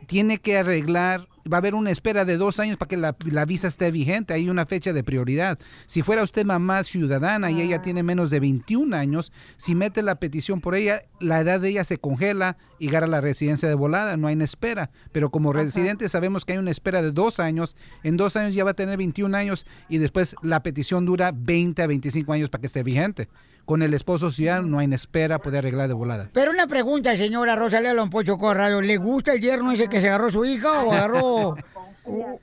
tiene 0.06 0.38
que 0.38 0.56
arreglar, 0.58 1.28
va 1.50 1.56
a 1.56 1.58
haber 1.58 1.74
una 1.74 1.90
espera 1.90 2.24
de 2.24 2.36
dos 2.36 2.60
años 2.60 2.76
para 2.76 2.88
que 2.88 2.96
la, 2.96 3.16
la 3.30 3.44
visa 3.44 3.68
esté 3.68 3.90
vigente, 3.90 4.34
hay 4.34 4.48
una 4.48 4.66
fecha 4.66 4.92
de 4.92 5.04
prioridad. 5.04 5.58
Si 5.86 6.02
fuera 6.02 6.22
usted 6.22 6.44
mamá 6.44 6.84
ciudadana 6.84 7.50
y 7.50 7.60
ella 7.60 7.82
tiene 7.82 8.02
menos 8.02 8.30
de 8.30 8.40
21 8.40 8.94
años, 8.94 9.32
si 9.56 9.74
mete 9.74 10.02
la 10.02 10.16
petición 10.16 10.60
por 10.60 10.74
ella, 10.74 11.04
la 11.20 11.40
edad 11.40 11.60
de 11.60 11.70
ella 11.70 11.84
se 11.84 11.98
congela 11.98 12.56
y 12.78 12.88
gana 12.88 13.06
la 13.06 13.20
residencia 13.20 13.68
de 13.68 13.74
volada, 13.74 14.16
no 14.16 14.26
hay 14.26 14.34
en 14.34 14.42
espera. 14.42 14.90
Pero 15.12 15.30
como 15.30 15.52
residente 15.52 16.08
sabemos 16.08 16.44
que 16.44 16.52
hay 16.52 16.58
una 16.58 16.70
espera 16.70 17.02
de 17.02 17.12
dos 17.12 17.40
años, 17.40 17.76
en 18.02 18.16
dos 18.16 18.36
años 18.36 18.54
ya 18.54 18.64
va 18.64 18.72
a 18.72 18.74
tener 18.74 18.96
21 18.98 19.36
años 19.36 19.66
y 19.88 19.98
después 19.98 20.36
la 20.42 20.62
petición 20.62 21.04
dura 21.04 21.32
20 21.34 21.82
a 21.82 21.86
25 21.86 22.32
años 22.32 22.50
para 22.50 22.60
que 22.60 22.66
esté 22.66 22.82
vigente. 22.82 23.28
Con 23.64 23.82
el 23.82 23.94
esposo 23.94 24.30
ciudadano 24.30 24.66
no 24.68 24.78
hay 24.78 24.86
en 24.86 24.92
espera, 24.92 25.38
puede 25.38 25.58
arreglar 25.58 25.88
de 25.88 25.94
volada. 25.94 26.28
Pero 26.32 26.50
una 26.50 26.66
pregunta, 26.66 27.16
señora 27.16 27.56
Rosalía 27.56 27.94
Don 27.94 28.10
Pocho 28.10 28.36
Corrado. 28.36 28.80
¿Le 28.82 28.96
gusta 28.96 29.32
el 29.32 29.40
yerno 29.40 29.72
ese 29.72 29.88
que 29.88 30.00
se 30.00 30.08
agarró 30.08 30.30
su 30.30 30.44
hija 30.44 30.82
o 30.84 30.92
agarró 30.92 31.54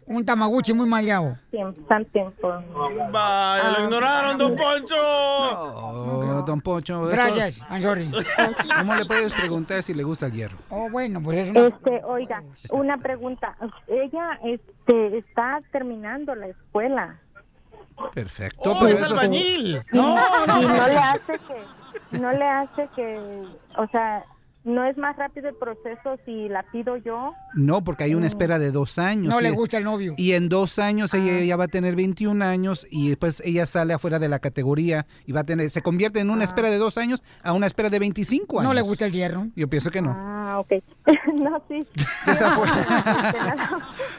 un 0.08 0.26
tamaguchi 0.26 0.74
muy? 0.74 0.90
Tiempo, 1.52 1.82
tan 1.88 2.06
tiempo. 2.06 2.48
Vaya, 3.12 3.72
lo 3.78 3.84
ignoraron, 3.86 4.38
don 4.38 4.56
Poncho. 4.56 4.96
Oh, 4.98 6.44
don 6.48 6.62
Pocho. 6.62 7.10
eso- 7.10 7.12
Gracias, 7.12 7.62
I'm 7.70 7.82
sorry. 7.82 8.10
¿Cómo 8.78 8.96
le 8.96 9.06
puedes 9.06 9.34
preguntar 9.34 9.84
si 9.84 9.94
le 9.94 10.04
gusta 10.04 10.28
el 10.28 10.32
hierro? 10.32 10.58
Oh, 10.70 10.90
bueno, 10.90 11.22
pues 11.22 11.40
es 11.40 11.50
una... 11.50 11.68
Este, 11.68 12.02
oiga, 12.06 12.42
una 12.72 12.98
pregunta. 12.98 13.56
Ella 13.88 14.40
este, 14.46 15.18
está 15.18 15.60
terminando 15.72 16.34
la 16.36 16.48
escuela. 16.48 17.20
Perfecto. 18.14 18.72
Oh, 18.72 18.78
pero 18.80 18.94
es 18.94 19.02
eso- 19.02 19.14
albañil. 19.14 19.82
No, 19.92 20.16
y 20.46 20.48
no, 20.48 20.62
no 20.62 20.88
le 20.88 20.98
hace 20.98 21.34
que, 21.48 22.20
no 22.20 22.32
le 22.32 22.46
hace 22.46 22.90
que, 22.96 23.44
o 23.78 23.88
sea, 23.92 24.24
no 24.66 24.84
es 24.84 24.98
más 24.98 25.16
rápido 25.16 25.48
el 25.48 25.56
proceso 25.56 26.18
si 26.26 26.50
la 26.50 26.64
pido 26.64 26.98
yo. 26.98 27.34
No, 27.56 27.82
porque 27.82 28.04
hay 28.04 28.14
una 28.14 28.28
espera 28.28 28.60
de 28.60 28.72
dos 28.72 29.00
años. 29.00 29.34
no 29.34 29.40
le 29.40 29.50
Y- 29.50 29.56
gusta 29.56 29.78
el 29.78 29.86
novio. 29.86 30.14
Y 30.18 30.34
en 30.34 30.50
dos 30.50 30.80
años 30.80 31.14
ella 31.14 31.40
ya 31.46 31.56
va 31.56 31.64
a 31.64 31.68
tener 31.70 31.96
21 31.96 32.42
años 32.44 32.86
y 32.92 33.08
después 33.10 33.42
ella 33.46 33.66
sale 33.66 33.94
afuera 33.94 34.20
de 34.20 34.28
la 34.28 34.40
categoría 34.40 35.06
y 35.26 35.32
va 35.32 35.42
a 35.42 35.44
tener, 35.46 35.70
se 35.70 35.82
convierte 35.82 36.20
en 36.20 36.30
una 36.30 36.44
espera 36.44 36.70
de 36.70 36.78
dos 36.78 36.98
años 36.98 37.24
a 37.42 37.54
una 37.54 37.68
espera 37.68 37.90
de 37.90 38.00
25 38.00 38.60
años. 38.60 38.70
No 38.70 38.74
le 38.74 38.82
gusta 38.82 39.06
el 39.06 39.14
yerno. 39.14 39.48
Yo 39.56 39.70
pienso 39.70 39.92
que 39.92 40.02
no. 40.02 40.14
Ah, 40.16 40.60
ok. 40.60 40.74
no, 41.36 41.64
sí. 41.70 41.80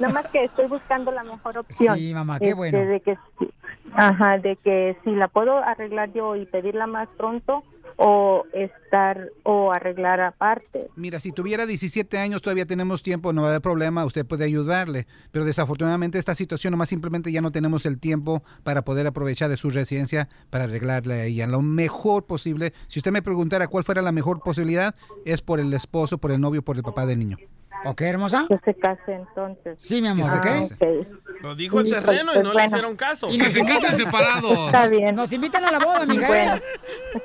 Nada 0.01 0.13
más 0.15 0.27
que 0.29 0.45
estoy 0.45 0.67
buscando 0.69 1.11
la 1.13 1.23
mejor 1.23 1.59
opción. 1.59 1.97
Sí, 1.97 2.15
mamá, 2.15 2.39
qué 2.39 2.47
Este, 2.47 2.55
bueno. 2.55 2.79
De 2.79 3.01
que, 3.01 3.17
sí- 3.39 3.49
ajá, 3.95 4.39
de 4.39 4.57
que 4.57 4.97
si 5.05 5.11
la 5.11 5.29
puedo 5.29 5.57
arreglar 5.57 6.13
yo 6.13 6.37
y 6.37 6.47
pedirla 6.47 6.87
más 6.87 7.09
pronto 7.17 7.63
o 7.97 8.45
estar 8.55 9.29
o 9.43 9.73
arreglar 9.73 10.23
aparte. 10.23 10.89
Mira, 10.97 11.21
si 11.21 11.33
tuviera 11.33 11.67
17 11.67 12.17
años 12.19 12.41
todavía 12.41 12.65
tenemos 12.65 13.03
tiempo, 13.03 13.35
no 13.35 13.43
va 13.43 13.49
a 13.49 13.51
haber 13.51 13.61
problema, 13.61 14.07
usted 14.07 14.25
puede 14.25 14.45
ayudarle. 14.45 15.07
Pero 15.33 15.45
desafortunadamente 15.45 16.19
esta 16.19 16.35
situación 16.35 16.71
nomás 16.71 16.89
simplemente 16.89 17.31
ya 17.31 17.43
no 17.43 17.53
tenemos 17.53 17.85
el 17.85 17.99
tiempo 17.99 18.43
para 18.63 18.83
poder 18.83 19.07
aprovechar 19.07 19.51
de 19.51 19.59
su 19.59 19.69
residencia 19.69 20.29
para 20.49 20.65
arreglarle 20.65 21.15
a 21.15 21.25
ella. 21.25 21.47
Lo 21.47 21.61
mejor 21.61 22.25
posible, 22.25 22.73
si 22.87 23.01
usted 23.01 23.13
me 23.13 23.21
preguntara 23.21 23.69
cuál 23.69 23.85
fuera 23.85 24.01
la 24.01 24.13
mejor 24.13 24.41
posibilidad, 24.41 24.95
es 25.27 25.43
por 25.43 25.61
el 25.61 25.73
esposo, 25.75 26.17
por 26.17 26.33
el 26.33 26.41
novio, 26.41 26.63
por 26.63 26.77
el 26.77 26.83
papá 26.83 27.05
del 27.05 27.19
niño. 27.19 27.37
¿Ok, 27.85 28.01
hermosa? 28.03 28.45
Que 28.49 28.59
se 28.65 28.75
case 28.79 29.13
entonces. 29.15 29.77
Sí, 29.79 30.03
mi 30.03 30.09
amor, 30.09 30.29
Ah, 30.33 30.37
¿ok? 30.63 30.73
ok. 30.73 31.07
Lo 31.41 31.55
dijo 31.55 31.81
el 31.81 31.91
terreno 31.91 32.33
pues, 32.33 32.37
y 32.37 32.43
no 32.43 32.49
le 32.51 32.53
bueno. 32.53 32.67
hicieron 32.67 32.97
caso. 32.97 33.27
Y 33.31 33.39
nos 33.39 33.57
invitan- 33.57 34.67
Está 34.67 34.87
bien. 34.89 35.15
Nos 35.15 35.33
invitan 35.33 35.65
a 35.65 35.71
la 35.71 35.79
boda, 35.79 36.03
amiga. 36.03 36.29
Bueno, 36.29 36.61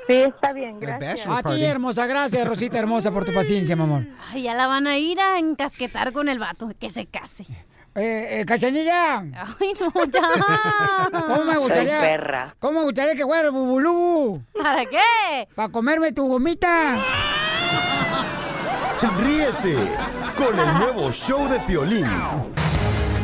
sí, 0.06 0.14
está 0.14 0.52
bien, 0.54 0.80
gracias. 0.80 1.26
A 1.28 1.42
ti, 1.42 1.62
hermosa, 1.64 2.06
gracias, 2.06 2.46
Rosita 2.48 2.78
hermosa, 2.78 3.12
por 3.12 3.24
tu 3.26 3.34
paciencia, 3.34 3.76
mi 3.76 3.82
amor. 3.82 4.06
Ay, 4.32 4.42
ya 4.44 4.54
la 4.54 4.66
van 4.66 4.86
a 4.86 4.96
ir 4.96 5.20
a 5.20 5.38
encasquetar 5.38 6.12
con 6.12 6.28
el 6.30 6.38
vato, 6.38 6.70
que 6.80 6.88
se 6.90 7.04
case. 7.06 7.44
Eh, 7.94 8.40
eh, 8.40 8.44
Cachanilla. 8.46 9.18
Ay, 9.18 9.72
no, 9.80 10.04
ya. 10.06 11.10
¿Cómo 11.26 11.44
me 11.44 11.56
gustaría? 11.56 11.98
Soy 11.98 12.08
perra. 12.08 12.54
¿Cómo 12.58 12.78
me 12.80 12.84
gustaría 12.86 13.14
que 13.14 13.24
fuera 13.24 13.50
bubulú? 13.50 14.42
¿Para 14.54 14.84
qué? 14.84 15.48
Para 15.54 15.68
comerme 15.70 16.12
tu 16.12 16.26
gomita. 16.28 16.96
Ríete 19.18 19.76
con 20.36 20.58
el 20.58 20.78
nuevo 20.78 21.10
show 21.12 21.48
de 21.48 21.58
Piolín. 21.60 22.06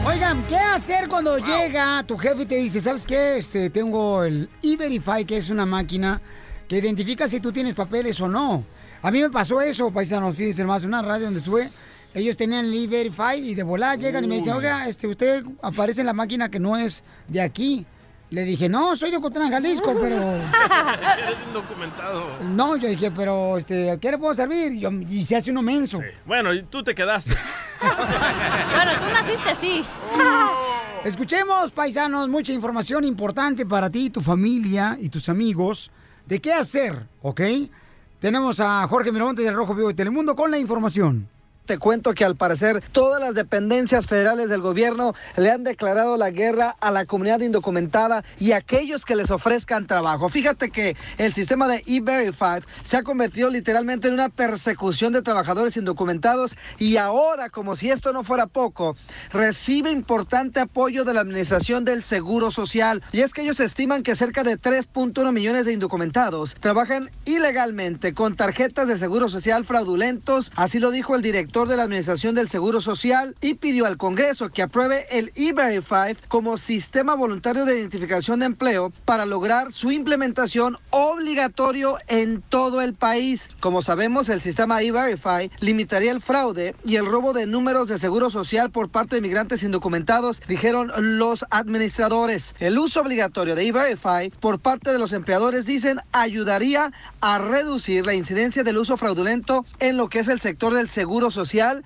Oigan, 0.06 0.42
¿qué 0.48 0.56
hacer 0.56 1.08
cuando 1.08 1.38
llega 1.38 2.02
tu 2.04 2.16
jefe 2.16 2.42
y 2.42 2.46
te 2.46 2.54
dice, 2.56 2.80
¿sabes 2.80 3.06
qué? 3.06 3.36
Este, 3.36 3.70
tengo 3.70 4.24
el 4.24 4.48
E-Verify, 4.62 5.24
que 5.24 5.36
es 5.36 5.50
una 5.50 5.66
máquina 5.66 6.20
que 6.66 6.78
identifica 6.78 7.28
si 7.28 7.38
tú 7.38 7.52
tienes 7.52 7.74
papeles 7.74 8.20
o 8.20 8.28
no. 8.28 8.64
A 9.02 9.10
mí 9.10 9.20
me 9.20 9.30
pasó 9.30 9.60
eso, 9.60 9.92
paisanos, 9.92 10.34
fíjense 10.34 10.64
más, 10.64 10.84
una 10.84 11.02
radio 11.02 11.26
donde 11.26 11.40
estuve. 11.40 11.68
Ellos 12.14 12.36
tenían 12.36 12.64
el 12.64 12.74
E-Verify 12.74 13.38
y 13.38 13.54
de 13.54 13.62
volada 13.62 13.94
llegan 13.96 14.24
y 14.24 14.28
me 14.28 14.36
dicen, 14.36 14.52
Uy. 14.52 14.58
oiga, 14.58 14.88
este, 14.88 15.06
usted 15.06 15.44
aparece 15.62 16.00
en 16.00 16.06
la 16.06 16.12
máquina 16.14 16.50
que 16.50 16.60
no 16.60 16.76
es 16.76 17.04
de 17.28 17.40
aquí. 17.40 17.86
Le 18.32 18.44
dije, 18.44 18.66
no, 18.68 18.96
soy 18.96 19.10
de 19.10 19.18
Ocotlán, 19.18 19.50
Jalisco, 19.50 19.94
pero... 20.00 20.16
Eres 20.16 21.36
indocumentado. 21.46 22.26
No, 22.48 22.76
yo 22.76 22.88
dije, 22.88 23.10
pero, 23.10 23.58
este, 23.58 23.98
¿qué 24.00 24.10
le 24.10 24.16
puedo 24.18 24.34
servir? 24.34 24.72
Y, 24.72 24.80
yo- 24.80 24.90
y 24.90 25.22
se 25.22 25.36
hace 25.36 25.50
uno 25.50 25.60
menso. 25.60 26.00
Bueno, 26.24 26.52
y 26.54 26.62
tú 26.64 26.82
te 26.82 26.94
quedaste. 26.94 27.34
Bueno, 27.82 28.92
tú 28.94 29.12
naciste 29.12 29.50
así. 29.50 29.84
Escuchemos, 31.04 31.72
paisanos, 31.72 32.28
mucha 32.28 32.52
información 32.52 33.02
importante 33.04 33.66
para 33.66 33.90
ti, 33.90 34.08
tu 34.08 34.20
familia 34.20 34.96
y 35.00 35.08
tus 35.08 35.28
amigos 35.28 35.90
de 36.26 36.40
qué 36.40 36.52
hacer, 36.52 37.06
¿ok? 37.22 37.40
Tenemos 38.20 38.60
a 38.60 38.86
Jorge 38.86 39.10
Miramontes 39.10 39.44
del 39.44 39.54
Rojo 39.56 39.74
Vivo 39.74 39.88
de 39.88 39.94
Telemundo 39.94 40.36
con 40.36 40.52
la 40.52 40.58
información. 40.58 41.28
Te 41.66 41.78
cuento 41.78 42.12
que 42.12 42.24
al 42.24 42.34
parecer 42.34 42.82
todas 42.90 43.20
las 43.20 43.34
dependencias 43.34 44.06
federales 44.06 44.48
del 44.48 44.60
gobierno 44.60 45.14
le 45.36 45.50
han 45.50 45.62
declarado 45.62 46.16
la 46.16 46.30
guerra 46.30 46.76
a 46.80 46.90
la 46.90 47.06
comunidad 47.06 47.38
indocumentada 47.40 48.24
y 48.40 48.50
a 48.50 48.56
aquellos 48.56 49.04
que 49.04 49.14
les 49.14 49.30
ofrezcan 49.30 49.86
trabajo. 49.86 50.28
Fíjate 50.28 50.70
que 50.70 50.96
el 51.18 51.32
sistema 51.32 51.68
de 51.68 51.84
E-Verify 51.86 52.62
se 52.82 52.96
ha 52.96 53.04
convertido 53.04 53.48
literalmente 53.48 54.08
en 54.08 54.14
una 54.14 54.28
persecución 54.28 55.12
de 55.12 55.22
trabajadores 55.22 55.76
indocumentados 55.76 56.56
y 56.78 56.96
ahora, 56.96 57.48
como 57.48 57.76
si 57.76 57.90
esto 57.90 58.12
no 58.12 58.24
fuera 58.24 58.46
poco, 58.46 58.96
recibe 59.30 59.92
importante 59.92 60.58
apoyo 60.58 61.04
de 61.04 61.14
la 61.14 61.20
Administración 61.20 61.84
del 61.84 62.02
Seguro 62.02 62.50
Social. 62.50 63.04
Y 63.12 63.20
es 63.20 63.32
que 63.32 63.42
ellos 63.42 63.60
estiman 63.60 64.02
que 64.02 64.16
cerca 64.16 64.42
de 64.42 64.58
3.1 64.58 65.32
millones 65.32 65.66
de 65.66 65.74
indocumentados 65.74 66.56
trabajan 66.58 67.10
ilegalmente 67.24 68.14
con 68.14 68.34
tarjetas 68.34 68.88
de 68.88 68.98
Seguro 68.98 69.28
Social 69.28 69.64
fraudulentos. 69.64 70.50
Así 70.56 70.80
lo 70.80 70.90
dijo 70.90 71.14
el 71.14 71.22
director 71.22 71.51
de 71.52 71.76
la 71.76 71.82
Administración 71.82 72.34
del 72.34 72.48
Seguro 72.48 72.80
Social 72.80 73.36
y 73.42 73.54
pidió 73.54 73.84
al 73.84 73.98
Congreso 73.98 74.48
que 74.48 74.62
apruebe 74.62 75.04
el 75.10 75.32
E-Verify 75.36 76.16
como 76.26 76.56
sistema 76.56 77.14
voluntario 77.14 77.66
de 77.66 77.78
identificación 77.78 78.40
de 78.40 78.46
empleo 78.46 78.90
para 79.04 79.26
lograr 79.26 79.70
su 79.70 79.90
implementación 79.90 80.78
obligatorio 80.88 81.98
en 82.08 82.40
todo 82.40 82.80
el 82.80 82.94
país. 82.94 83.50
Como 83.60 83.82
sabemos, 83.82 84.30
el 84.30 84.40
sistema 84.40 84.80
E-Verify 84.80 85.50
limitaría 85.60 86.10
el 86.10 86.22
fraude 86.22 86.74
y 86.86 86.96
el 86.96 87.04
robo 87.04 87.34
de 87.34 87.44
números 87.46 87.86
de 87.88 87.98
seguro 87.98 88.30
social 88.30 88.70
por 88.70 88.88
parte 88.88 89.16
de 89.16 89.20
migrantes 89.20 89.62
indocumentados, 89.62 90.40
dijeron 90.48 90.90
los 91.18 91.44
administradores. 91.50 92.54
El 92.60 92.78
uso 92.78 93.02
obligatorio 93.02 93.54
de 93.54 93.66
E-Verify 93.66 94.30
por 94.40 94.58
parte 94.58 94.90
de 94.90 94.98
los 94.98 95.12
empleadores, 95.12 95.66
dicen, 95.66 96.00
ayudaría 96.12 96.92
a 97.20 97.36
reducir 97.36 98.06
la 98.06 98.14
incidencia 98.14 98.64
del 98.64 98.78
uso 98.78 98.96
fraudulento 98.96 99.66
en 99.80 99.98
lo 99.98 100.08
que 100.08 100.20
es 100.20 100.28
el 100.28 100.40
sector 100.40 100.72
del 100.72 100.88
seguro 100.88 101.30
social 101.30 101.41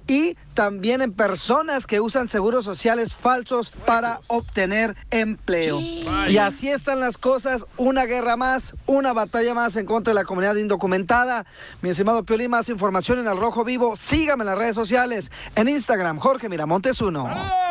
y 0.07 0.37
también 0.55 1.03
en 1.03 1.13
personas 1.13 1.87
que 1.87 2.01
usan 2.01 2.29
seguros 2.29 2.65
sociales 2.65 3.15
falsos 3.15 3.71
para 3.71 4.21
obtener 4.27 4.97
empleo. 5.11 5.81
Y 5.81 6.39
así 6.39 6.69
están 6.69 7.01
las 7.01 7.19
cosas, 7.19 7.67
una 7.77 8.05
guerra 8.07 8.37
más, 8.37 8.75
una 8.87 9.13
batalla 9.13 9.55
más 9.55 9.77
en 9.77 9.87
contra 9.87 10.13
de 10.13 10.15
la 10.15 10.25
comunidad 10.25 10.57
indocumentada. 10.57 11.45
Mi 11.83 11.91
estimado 11.91 12.25
Piolín, 12.25 12.51
más 12.51 12.69
información 12.69 13.19
en 13.19 13.27
El 13.27 13.37
Rojo 13.37 13.65
Vivo, 13.65 13.97
sígame 13.97 14.45
en 14.45 14.47
las 14.47 14.59
redes 14.59 14.75
sociales, 14.75 15.31
en 15.55 15.69
Instagram, 15.69 16.19
Jorge 16.19 16.49
Miramontes 16.49 17.01
1. 17.01 17.25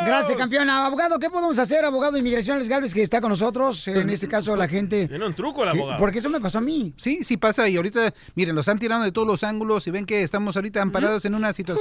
Gracias, 0.05 0.37
campeona. 0.37 0.85
Abogado, 0.85 1.17
¿qué 1.17 1.29
podemos 1.29 1.57
hacer? 1.57 1.85
Abogado 1.85 2.13
de 2.13 2.19
Inmigración 2.19 2.65
Galvez, 2.67 2.93
que 2.93 3.01
está 3.01 3.21
con 3.21 3.29
nosotros. 3.29 3.87
En 3.87 4.09
este 4.09 4.27
caso, 4.27 4.55
la 4.55 4.67
gente... 4.67 5.07
Tiene 5.07 5.25
un 5.25 5.33
truco 5.33 5.63
el 5.63 5.69
abogado. 5.69 5.97
Porque 5.97 6.19
eso 6.19 6.29
me 6.29 6.39
pasó 6.39 6.59
a 6.59 6.61
mí. 6.61 6.93
Sí, 6.97 7.23
sí 7.23 7.37
pasa 7.37 7.67
y 7.67 7.77
ahorita, 7.77 8.13
miren, 8.35 8.55
los 8.55 8.63
están 8.63 8.79
tirando 8.79 9.05
de 9.05 9.11
todos 9.11 9.27
los 9.27 9.43
ángulos 9.43 9.87
y 9.87 9.91
ven 9.91 10.05
que 10.05 10.23
estamos 10.23 10.55
ahorita 10.55 10.81
amparados 10.81 11.25
en 11.25 11.35
una 11.35 11.51
situación, 11.53 11.74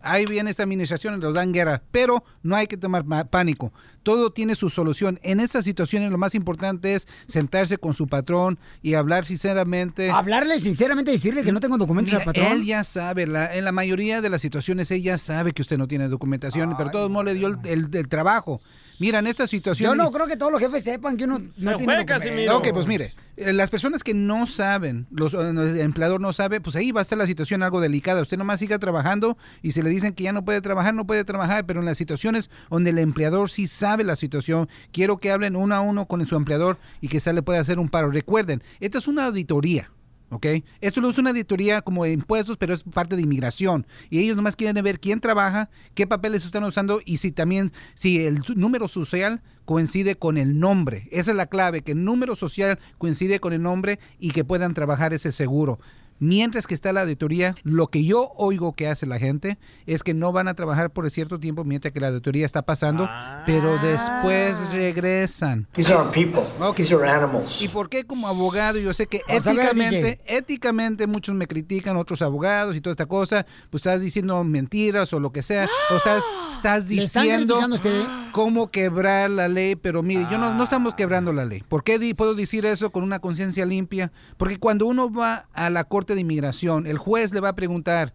ahí 0.00 0.24
viene 0.26 0.50
esta 0.50 0.62
administración 0.62 1.14
y 1.14 1.18
nos 1.18 1.34
dan 1.34 1.52
guerra, 1.52 1.82
pero 1.90 2.24
no 2.42 2.56
hay 2.56 2.66
que 2.66 2.76
tomar 2.76 3.04
ma- 3.04 3.24
pánico. 3.24 3.72
Todo 4.02 4.30
tiene 4.30 4.54
su 4.54 4.70
solución. 4.70 5.18
En 5.22 5.40
estas 5.40 5.64
situaciones 5.64 6.10
lo 6.12 6.18
más 6.18 6.34
importante 6.34 6.94
es 6.94 7.08
sentarse 7.26 7.76
con 7.78 7.92
su 7.94 8.06
patrón 8.06 8.58
y 8.82 8.94
hablar 8.94 9.24
sinceramente. 9.24 10.10
Hablarle 10.10 10.60
sinceramente, 10.60 11.10
decirle 11.10 11.42
que 11.42 11.52
no 11.52 11.60
tengo 11.60 11.76
documentos 11.78 12.12
Mira, 12.12 12.22
al 12.22 12.26
patrón. 12.26 12.52
Él 12.52 12.64
ya 12.64 12.84
sabe, 12.84 13.26
la- 13.26 13.54
en 13.56 13.64
la 13.64 13.72
mayoría 13.72 14.20
de 14.20 14.30
las 14.30 14.42
situaciones 14.42 14.90
ella 14.90 15.18
sabe 15.18 15.52
que 15.52 15.62
usted 15.62 15.78
no 15.78 15.88
tiene 15.88 16.08
documentación, 16.08 16.74
pero 16.76 16.86
de 16.90 16.92
todos 16.92 17.10
modos 17.10 17.26
le 17.26 17.34
dio 17.34 17.48
el, 17.48 17.58
el- 17.64 17.88
el 17.94 18.08
trabajo. 18.08 18.60
Mira, 18.98 19.18
en 19.18 19.26
esta 19.26 19.46
situación... 19.46 19.96
Yo 19.96 20.02
no 20.02 20.10
creo 20.10 20.26
que 20.26 20.36
todos 20.36 20.52
los 20.52 20.60
jefes 20.60 20.84
sepan 20.84 21.16
que 21.16 21.24
uno 21.24 21.38
no 21.38 21.76
tiene 21.76 22.04
fue, 22.04 22.04
documentos. 22.04 22.56
Ok, 22.56 22.68
pues 22.72 22.86
mire, 22.86 23.14
eh, 23.36 23.52
las 23.52 23.68
personas 23.68 24.02
que 24.02 24.14
no 24.14 24.46
saben, 24.46 25.06
los, 25.10 25.34
eh, 25.34 25.50
el 25.50 25.80
empleador 25.80 26.20
no 26.20 26.32
sabe, 26.32 26.60
pues 26.60 26.76
ahí 26.76 26.92
va 26.92 27.00
a 27.00 27.02
estar 27.02 27.18
la 27.18 27.26
situación 27.26 27.62
algo 27.62 27.80
delicada. 27.80 28.22
Usted 28.22 28.38
nomás 28.38 28.60
siga 28.60 28.78
trabajando 28.78 29.36
y 29.62 29.72
si 29.72 29.82
le 29.82 29.90
dicen 29.90 30.14
que 30.14 30.24
ya 30.24 30.32
no 30.32 30.44
puede 30.44 30.60
trabajar, 30.60 30.94
no 30.94 31.06
puede 31.06 31.24
trabajar, 31.24 31.66
pero 31.66 31.80
en 31.80 31.86
las 31.86 31.98
situaciones 31.98 32.50
donde 32.70 32.90
el 32.90 32.98
empleador 32.98 33.50
sí 33.50 33.66
sabe 33.66 34.04
la 34.04 34.16
situación, 34.16 34.68
quiero 34.92 35.18
que 35.18 35.30
hablen 35.30 35.56
uno 35.56 35.74
a 35.74 35.80
uno 35.80 36.06
con 36.06 36.26
su 36.26 36.36
empleador 36.36 36.78
y 37.00 37.08
que 37.08 37.20
se 37.20 37.32
le 37.32 37.42
pueda 37.42 37.60
hacer 37.60 37.78
un 37.78 37.88
paro. 37.88 38.10
Recuerden, 38.10 38.62
esta 38.80 38.98
es 38.98 39.08
una 39.08 39.26
auditoría. 39.26 39.90
¿Ok? 40.30 40.46
Esto 40.80 41.00
lo 41.00 41.10
es 41.10 41.18
una 41.18 41.30
auditoría 41.30 41.82
como 41.82 42.04
de 42.04 42.12
impuestos, 42.12 42.56
pero 42.56 42.74
es 42.74 42.82
parte 42.82 43.16
de 43.16 43.22
inmigración. 43.22 43.86
Y 44.10 44.18
ellos 44.20 44.36
nomás 44.36 44.56
quieren 44.56 44.82
ver 44.82 45.00
quién 45.00 45.20
trabaja, 45.20 45.70
qué 45.94 46.06
papeles 46.06 46.44
están 46.44 46.64
usando 46.64 47.00
y 47.04 47.18
si 47.18 47.32
también, 47.32 47.72
si 47.94 48.24
el 48.24 48.42
número 48.54 48.88
social 48.88 49.42
coincide 49.64 50.16
con 50.16 50.38
el 50.38 50.58
nombre. 50.58 51.08
Esa 51.10 51.32
es 51.32 51.36
la 51.36 51.46
clave, 51.46 51.82
que 51.82 51.92
el 51.92 52.04
número 52.04 52.36
social 52.36 52.78
coincide 52.98 53.40
con 53.40 53.52
el 53.52 53.62
nombre 53.62 53.98
y 54.18 54.30
que 54.30 54.44
puedan 54.44 54.74
trabajar 54.74 55.12
ese 55.12 55.32
seguro. 55.32 55.78
Mientras 56.18 56.66
que 56.66 56.74
está 56.74 56.92
la 56.92 57.02
auditoría, 57.02 57.54
lo 57.62 57.88
que 57.88 58.04
yo 58.04 58.32
oigo 58.36 58.72
que 58.74 58.88
hace 58.88 59.06
la 59.06 59.18
gente 59.18 59.58
es 59.86 60.02
que 60.02 60.14
no 60.14 60.32
van 60.32 60.48
a 60.48 60.54
trabajar 60.54 60.90
por 60.90 61.10
cierto 61.10 61.38
tiempo 61.38 61.64
mientras 61.64 61.92
que 61.92 62.00
la 62.00 62.08
auditoría 62.08 62.46
está 62.46 62.62
pasando, 62.62 63.08
pero 63.44 63.78
después 63.78 64.56
regresan. 64.72 65.66
These 65.72 65.92
aren't 65.92 66.12
people. 66.12 66.42
These 66.74 66.94
are 66.94 67.08
animals. 67.08 67.60
¿Y 67.60 67.68
por 67.68 67.88
qué 67.88 68.04
como 68.04 68.28
abogado? 68.28 68.78
Yo 68.78 68.94
sé 68.94 69.06
que 69.06 69.20
Vamos 69.28 69.46
a 69.46 69.52
ver, 69.52 69.66
éticamente, 69.66 70.20
éticamente 70.26 71.06
muchos 71.06 71.34
me 71.34 71.46
critican, 71.46 71.96
otros 71.96 72.22
abogados 72.22 72.76
y 72.76 72.80
toda 72.80 72.92
esta 72.92 73.06
cosa, 73.06 73.44
pues 73.70 73.80
estás 73.82 74.00
diciendo 74.00 74.42
mentiras 74.44 75.12
o 75.12 75.20
lo 75.20 75.30
que 75.32 75.42
sea, 75.42 75.68
o 75.90 75.96
estás, 75.96 76.22
estás 76.52 76.88
¿Le 76.90 77.02
están 77.02 77.22
diciendo 77.24 77.58
usted? 77.58 78.04
cómo 78.32 78.70
quebrar 78.70 79.30
la 79.30 79.48
ley, 79.48 79.76
pero 79.76 80.02
mire, 80.02 80.26
yo 80.30 80.38
no, 80.38 80.54
no 80.54 80.64
estamos 80.64 80.94
quebrando 80.94 81.32
la 81.32 81.44
ley. 81.44 81.62
¿Por 81.68 81.84
qué 81.84 81.98
di- 81.98 82.14
puedo 82.14 82.34
decir 82.34 82.64
eso 82.66 82.90
con 82.90 83.02
una 83.02 83.18
conciencia 83.18 83.64
limpia? 83.66 84.12
Porque 84.36 84.58
cuando 84.58 84.86
uno 84.86 85.10
va 85.12 85.46
a 85.54 85.70
la 85.70 85.84
Corte 85.84 86.05
de 86.14 86.20
Inmigración, 86.20 86.86
el 86.86 86.98
juez 86.98 87.32
le 87.32 87.40
va 87.40 87.50
a 87.50 87.54
preguntar, 87.56 88.14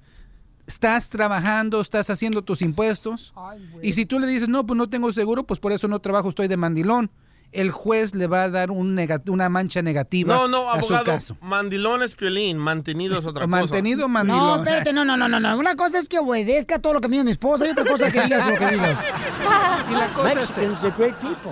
¿estás 0.67 1.09
trabajando, 1.09 1.81
estás 1.81 2.09
haciendo 2.09 2.43
tus 2.43 2.61
impuestos? 2.61 3.33
Y 3.81 3.93
si 3.93 4.05
tú 4.05 4.19
le 4.19 4.27
dices, 4.27 4.47
no, 4.49 4.65
pues 4.65 4.77
no 4.77 4.89
tengo 4.89 5.11
seguro, 5.11 5.43
pues 5.45 5.59
por 5.59 5.71
eso 5.71 5.87
no 5.87 5.99
trabajo, 5.99 6.29
estoy 6.29 6.47
de 6.47 6.57
mandilón. 6.57 7.11
El 7.53 7.69
juez 7.71 8.15
le 8.15 8.27
va 8.27 8.43
a 8.43 8.49
dar 8.49 8.71
un 8.71 8.97
una 9.27 9.49
mancha 9.49 9.81
negativa 9.81 10.33
No, 10.33 10.47
no, 10.47 10.71
a 10.71 10.75
su 10.79 10.85
abogado. 10.85 11.03
caso. 11.03 11.37
Mandilón 11.41 12.01
es 12.01 12.15
piolín, 12.15 12.57
mantenido 12.57 13.19
es 13.19 13.25
otra 13.25 13.45
Mantenido, 13.45 14.03
cosa. 14.03 14.07
mandilón. 14.13 14.47
No, 14.47 14.55
espérate, 14.63 14.93
no, 14.93 15.03
no, 15.03 15.17
no, 15.17 15.27
no, 15.27 15.37
no. 15.37 15.57
Una 15.57 15.75
cosa 15.75 15.99
es 15.99 16.07
que 16.07 16.17
obedezca 16.19 16.79
todo 16.79 16.93
lo 16.93 17.01
que 17.01 17.09
diga 17.09 17.25
mi 17.25 17.31
esposa 17.31 17.67
y 17.67 17.71
otra 17.71 17.83
cosa 17.83 18.09
que 18.09 18.21
digas 18.21 18.49
lo 18.49 18.57
que 18.57 18.67
digas. 18.71 19.03
Y 19.89 19.93
la 19.93 20.13
cosa 20.13 20.31
es 20.39 20.57
esta. 20.57 20.95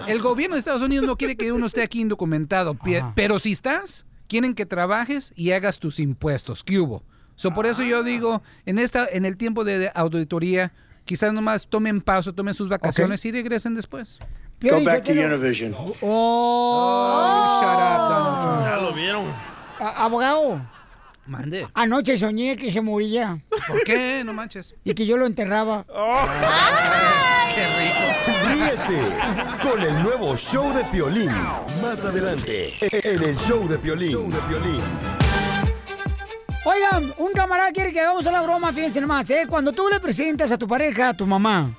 El 0.07 0.21
gobierno 0.21 0.55
de 0.55 0.59
Estados 0.59 0.83
Unidos 0.83 1.05
no 1.05 1.17
quiere 1.17 1.35
que 1.35 1.51
uno 1.51 1.65
esté 1.65 1.83
aquí 1.83 1.99
indocumentado, 1.99 2.75
pi- 2.75 2.99
pero 3.13 3.37
si 3.37 3.51
estás, 3.51 4.05
quieren 4.29 4.53
que 4.53 4.65
trabajes 4.65 5.33
y 5.35 5.51
hagas 5.51 5.79
tus 5.79 5.99
impuestos. 5.99 6.63
¿Qué 6.63 6.79
hubo? 6.79 7.03
So, 7.35 7.51
por 7.53 7.65
eso 7.65 7.83
yo 7.83 8.03
digo, 8.03 8.41
en 8.65 8.79
esta, 8.79 9.07
en 9.11 9.25
el 9.25 9.35
tiempo 9.35 9.63
de, 9.63 9.91
auditoría, 9.95 10.71
quizás 11.05 11.33
nomás 11.33 11.67
tomen 11.67 12.01
pausa, 12.01 12.31
tomen 12.31 12.53
sus 12.53 12.69
vacaciones 12.69 13.25
y 13.25 13.31
regresen 13.31 13.75
después. 13.75 14.19
Go 14.61 14.83
back 14.83 15.05
to 15.05 15.13
Univision. 15.13 15.73
Oh, 16.01 17.59
shut 17.61 17.79
up, 17.79 18.09
Donald 18.09 18.41
Trump. 18.41 18.65
Ya 18.65 18.77
lo 18.77 18.93
vieron. 18.93 19.33
A- 19.79 20.03
abogado. 20.05 20.61
Mande. 21.29 21.67
Anoche 21.75 22.17
soñé 22.17 22.55
que 22.55 22.71
se 22.71 22.81
moría. 22.81 23.39
¿Por 23.67 23.83
qué? 23.83 24.23
No 24.25 24.33
manches. 24.33 24.73
Y 24.83 24.95
que 24.95 25.05
yo 25.05 25.15
lo 25.15 25.27
enterraba. 25.27 25.85
¡Qué 27.53 27.65
rico! 27.77 28.49
Ríete 28.49 29.01
con 29.61 29.81
el 29.83 30.03
nuevo 30.03 30.35
show 30.35 30.73
de 30.73 30.83
Piolín. 30.85 31.31
Más 31.83 32.03
adelante, 32.03 32.73
en 32.81 33.23
el 33.23 33.37
show 33.37 33.67
de 33.67 33.77
Piolín. 33.77 34.11
Show 34.11 34.31
de 34.31 34.39
Piolín. 34.41 34.81
Oigan, 36.65 37.13
un 37.19 37.31
camarada 37.33 37.71
quiere 37.71 37.93
que 37.93 37.99
hagamos 37.99 38.25
una 38.25 38.41
broma, 38.41 38.73
fíjense 38.73 38.99
nomás, 38.99 39.29
¿eh? 39.29 39.45
Cuando 39.47 39.71
tú 39.71 39.87
le 39.87 39.99
presentas 39.99 40.51
a 40.51 40.57
tu 40.57 40.67
pareja, 40.67 41.09
a 41.09 41.13
tu 41.13 41.27
mamá, 41.27 41.71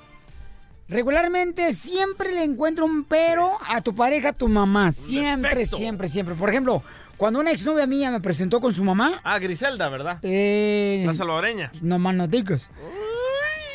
regularmente 0.87 1.73
siempre 1.73 2.31
le 2.31 2.43
encuentra 2.43 2.85
un 2.85 3.03
pero 3.03 3.57
a 3.67 3.81
tu 3.81 3.93
pareja, 3.93 4.29
a 4.29 4.33
tu 4.33 4.47
mamá. 4.47 4.91
Siempre, 4.91 5.65
siempre, 5.65 6.07
siempre. 6.07 6.35
Por 6.35 6.49
ejemplo, 6.49 6.83
cuando 7.21 7.39
una 7.39 7.51
exnovia 7.51 7.85
mía 7.85 8.09
me 8.09 8.19
presentó 8.19 8.59
con 8.59 8.73
su 8.73 8.83
mamá, 8.83 9.21
Ah, 9.23 9.37
Griselda, 9.37 9.89
¿verdad? 9.89 10.17
eh, 10.23 11.03
La 11.05 11.13
salvadoreña. 11.13 11.71
no 11.83 11.99
más 11.99 12.15
no 12.15 12.27
digas. 12.27 12.71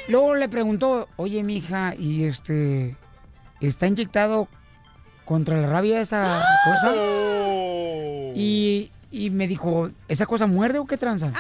Luego 0.09 0.35
le 0.35 0.49
preguntó, 0.49 1.09
oye, 1.15 1.45
mija, 1.45 1.95
¿y 1.97 2.25
este 2.25 2.97
está 3.61 3.87
inyectado 3.87 4.49
contra 5.25 5.61
la 5.61 5.69
rabia 5.69 6.01
esa 6.01 6.45
cosa? 6.65 6.93
Y, 8.35 8.91
y 9.13 9.31
me 9.31 9.47
dijo, 9.47 9.91
¿esa 10.09 10.27
cosa 10.27 10.49
muerde 10.49 10.81
o 10.81 10.87
qué 10.87 10.97
tranza? 10.97 11.33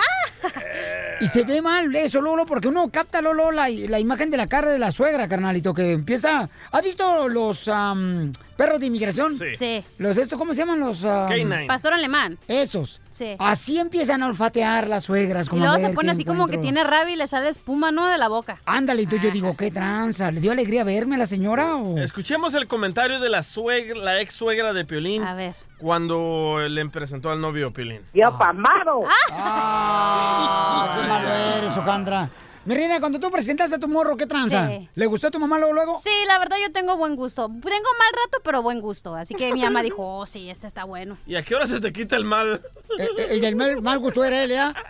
Y 1.20 1.26
se 1.26 1.42
ve 1.42 1.60
mal 1.60 1.92
eso, 1.96 2.20
Lolo, 2.20 2.46
porque 2.46 2.68
uno 2.68 2.88
capta, 2.90 3.20
Lolo, 3.20 3.50
la, 3.50 3.68
la 3.68 3.98
imagen 3.98 4.30
de 4.30 4.36
la 4.36 4.46
cara 4.46 4.70
de 4.70 4.78
la 4.78 4.92
suegra, 4.92 5.26
carnalito, 5.28 5.74
que 5.74 5.90
empieza... 5.90 6.48
¿Has 6.70 6.82
visto 6.84 7.28
los 7.28 7.66
am, 7.66 8.30
perros 8.56 8.80
de 8.80 8.86
inmigración? 8.86 9.34
Sí. 9.34 9.54
Sí. 9.56 9.84
Los 9.98 10.16
estos, 10.16 10.38
¿cómo 10.38 10.54
se 10.54 10.60
llaman? 10.60 10.80
Los... 10.80 11.02
Canine. 11.02 11.66
Pastor 11.66 11.92
alemán. 11.92 12.38
Esos. 12.48 13.00
Sí. 13.10 13.36
Así 13.38 13.78
empiezan 13.78 14.22
a 14.22 14.26
olfatear 14.26 14.88
las 14.88 15.04
suegras. 15.04 15.46
Y 15.46 15.50
Como 15.50 15.64
a 15.64 15.68
luego 15.68 15.88
se 15.88 15.94
pone 15.94 16.10
así 16.10 16.24
como 16.24 16.46
que 16.48 16.58
tiene 16.58 16.84
rabia 16.84 17.14
y 17.14 17.16
le 17.16 17.26
sale 17.26 17.48
espuma, 17.48 17.90
¿no? 17.90 18.06
De 18.08 18.18
la 18.18 18.28
boca. 18.28 18.58
Ándale, 18.66 19.02
y 19.02 19.06
tú 19.06 19.16
yo 19.16 19.30
digo, 19.30 19.56
¿qué 19.56 19.70
tranza? 19.70 20.30
¿Le 20.30 20.40
dio 20.40 20.52
alegría 20.52 20.84
verme 20.84 21.14
a 21.14 21.18
la 21.18 21.26
señora 21.26 21.76
o...? 21.76 21.98
Escuchemos 21.98 22.54
el 22.54 22.66
comentario 22.66 23.20
de 23.20 23.30
la 23.30 23.42
suegra, 23.42 23.98
la 23.98 24.20
ex 24.20 24.34
suegra 24.34 24.72
de 24.72 24.84
Piolín. 24.84 25.22
A 25.22 25.34
ver. 25.34 25.54
Cuando 25.78 26.58
le 26.68 26.86
presentó 26.88 27.30
al 27.30 27.40
novio 27.40 27.72
Piolín. 27.72 28.02
¡Yo 28.12 28.36
pamado! 28.36 29.04
¡Ah! 29.32 30.96
¡Qué 31.00 31.08
malo 31.08 31.28
eres, 31.28 31.76
Ojandra! 31.76 32.30
Mi 32.66 32.74
reina, 32.74 32.98
cuando 32.98 33.20
tú 33.20 33.30
presentaste 33.30 33.76
a 33.76 33.78
tu 33.78 33.86
morro, 33.86 34.16
¿qué 34.16 34.26
tranza? 34.26 34.66
Sí. 34.66 34.88
¿Le 34.96 35.06
gustó 35.06 35.28
a 35.28 35.30
tu 35.30 35.38
mamá 35.38 35.56
luego? 35.56 35.72
luego? 35.72 36.00
Sí, 36.02 36.10
la 36.26 36.36
verdad 36.40 36.56
yo 36.60 36.72
tengo 36.72 36.96
buen 36.96 37.14
gusto. 37.14 37.46
Tengo 37.46 37.62
mal 37.62 38.12
rato, 38.12 38.38
pero 38.42 38.60
buen 38.60 38.80
gusto. 38.80 39.14
Así 39.14 39.36
que 39.36 39.52
mi 39.52 39.62
mamá 39.62 39.82
dijo, 39.82 40.02
oh, 40.04 40.26
sí, 40.26 40.50
este 40.50 40.66
está 40.66 40.82
bueno. 40.82 41.16
¿Y 41.26 41.36
a 41.36 41.44
qué 41.44 41.54
hora 41.54 41.68
se 41.68 41.78
te 41.80 41.92
quita 41.92 42.16
el 42.16 42.24
mal? 42.24 42.60
El, 42.98 43.20
el 43.30 43.40
del 43.40 43.54
mal, 43.54 43.80
mal 43.82 44.00
gusto 44.00 44.24
era 44.24 44.42
él, 44.42 44.50
¿ya? 44.50 44.74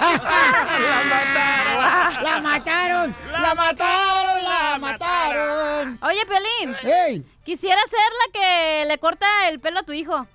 ¡La 0.00 1.04
mataron! 1.04 2.22
¡La 2.22 2.40
mataron! 2.40 3.14
¡La 3.32 3.54
mataron! 3.54 4.44
¡La 4.44 4.78
mataron! 4.78 5.98
Oye, 6.02 6.20
Pelín. 6.26 6.76
¡Ey! 6.82 7.24
Quisiera 7.44 7.80
ser 7.86 7.98
la 7.98 8.32
que 8.32 8.84
le 8.88 8.98
corta 8.98 9.26
el 9.48 9.58
pelo 9.58 9.80
a 9.80 9.84
tu 9.84 9.92
hijo. 9.92 10.26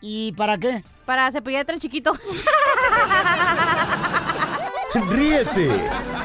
¿Y 0.00 0.32
para 0.32 0.58
qué? 0.58 0.82
Para 1.06 1.30
cepillarte 1.30 1.72
el 1.72 1.78
chiquito. 1.78 2.12
Ríete 4.92 5.70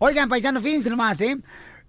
Oigan, 0.00 0.28
paisanos, 0.28 0.62
fíjense 0.62 0.90
nomás, 0.90 1.18
¿eh? 1.22 1.38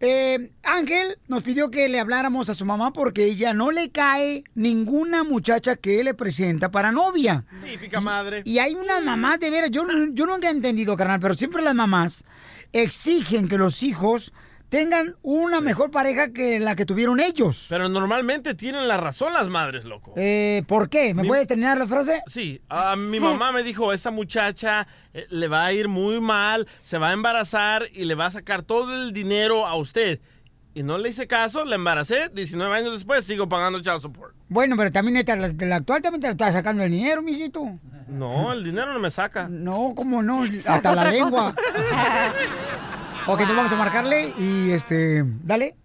Eh, 0.02 0.52
Ángel 0.64 1.18
nos 1.28 1.44
pidió 1.44 1.70
que 1.70 1.90
le 1.90 2.00
habláramos 2.00 2.50
a 2.50 2.56
su 2.56 2.66
mamá 2.66 2.94
porque 2.94 3.26
ella 3.26 3.54
no 3.54 3.72
le 3.72 3.90
cae 3.90 4.46
ninguna 4.56 5.24
muchacha 5.24 5.76
que 5.76 6.04
le 6.04 6.14
presenta 6.14 6.72
para 6.72 6.92
novia. 6.92 7.46
Típica 7.64 8.00
madre. 8.00 8.42
Y 8.46 8.60
hay 8.60 8.76
unas 8.76 9.04
mamás, 9.04 9.40
de 9.40 9.50
veras, 9.50 9.72
yo, 9.72 9.84
yo 10.12 10.26
nunca 10.26 10.48
he 10.48 10.52
entendido, 10.52 10.96
carnal, 10.96 11.20
pero 11.20 11.34
siempre 11.34 11.62
las 11.62 11.76
mamás 11.76 12.24
exigen 12.72 13.48
que 13.50 13.58
los 13.58 13.84
hijos 13.84 14.32
tengan 14.70 15.16
una 15.22 15.62
mejor 15.62 15.92
pareja 15.92 16.32
que 16.32 16.60
la 16.60 16.76
que 16.76 16.86
tuvieron 16.86 17.20
ellos. 17.20 17.66
Pero 17.70 17.90
normalmente 17.90 18.54
tienen 18.54 18.88
la 18.88 18.98
razón 18.98 19.34
las 19.34 19.48
madres, 19.50 19.84
loco. 19.86 20.14
Eh, 20.16 20.64
¿Por 20.68 20.90
qué? 20.90 21.14
¿Me 21.14 21.24
Mi- 21.24 21.28
puedes 21.28 21.48
terminar 21.48 21.78
la 21.78 21.88
frase? 21.88 22.22
Sí, 22.28 22.62
a 22.70 22.96
mi 22.96 23.20
mamá 23.20 23.52
me 23.52 23.64
dijo, 23.64 23.92
esta 23.94 24.12
muchacha 24.12 24.88
eh, 25.14 25.26
le 25.30 25.48
va 25.48 25.66
a 25.66 25.74
ir 25.74 25.88
muy 25.88 26.22
mal, 26.22 26.68
se 26.74 26.98
va 26.98 27.10
a 27.10 27.14
embarazar 27.14 27.88
y 27.94 28.06
le 28.06 28.16
va 28.16 28.28
a 28.28 28.32
sacar 28.32 28.62
todo 28.64 28.94
el 29.04 29.12
dinero 29.12 29.66
a 29.68 29.76
usted. 29.76 30.20
Y 30.76 30.84
no 30.84 31.00
le 31.00 31.10
hice 31.10 31.26
caso, 31.28 31.66
la 31.66 31.76
embaracé, 31.76 32.30
19 32.32 32.74
años 32.78 32.94
después 32.94 33.26
sigo 33.26 33.50
pagando 33.50 33.80
child 33.82 34.00
support. 34.02 34.36
Bueno, 34.50 34.76
pero 34.78 34.92
también 34.92 35.18
esta, 35.18 35.36
la, 35.36 35.48
la 35.58 35.76
actual 35.78 36.02
también 36.02 36.22
te 36.22 36.28
la 36.28 36.32
está 36.34 36.52
sacando 36.54 36.84
el 36.84 36.92
dinero, 36.92 37.22
mijito. 37.24 37.80
No, 38.08 38.54
el 38.54 38.64
dinero 38.64 38.94
no 38.94 39.00
me 39.00 39.10
saca. 39.12 39.50
No, 39.50 39.94
¿cómo 39.96 40.22
no? 40.22 40.44
Hasta 40.68 40.94
la 40.96 41.10
lengua. 41.10 41.54
ok, 43.34 43.40
entonces 43.42 43.56
vamos 43.56 43.72
a 43.72 43.76
marcarle 43.76 44.34
y 44.38 44.72
este, 44.72 45.24
dale. 45.44 45.76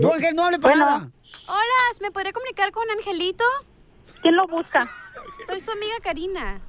Tú, 0.00 0.12
Ángel, 0.12 0.34
no 0.34 0.44
hable 0.44 0.58
para 0.58 0.74
Bueno. 0.74 0.86
nada. 0.86 1.10
Hola, 1.48 1.98
¿me 2.00 2.10
podría 2.10 2.32
comunicar 2.32 2.70
con 2.72 2.88
Angelito? 2.90 3.44
¿Quién 4.22 4.36
lo 4.36 4.46
busca? 4.46 4.88
Soy 5.48 5.60
su 5.60 5.70
amiga 5.70 5.94
Karina. 6.02 6.60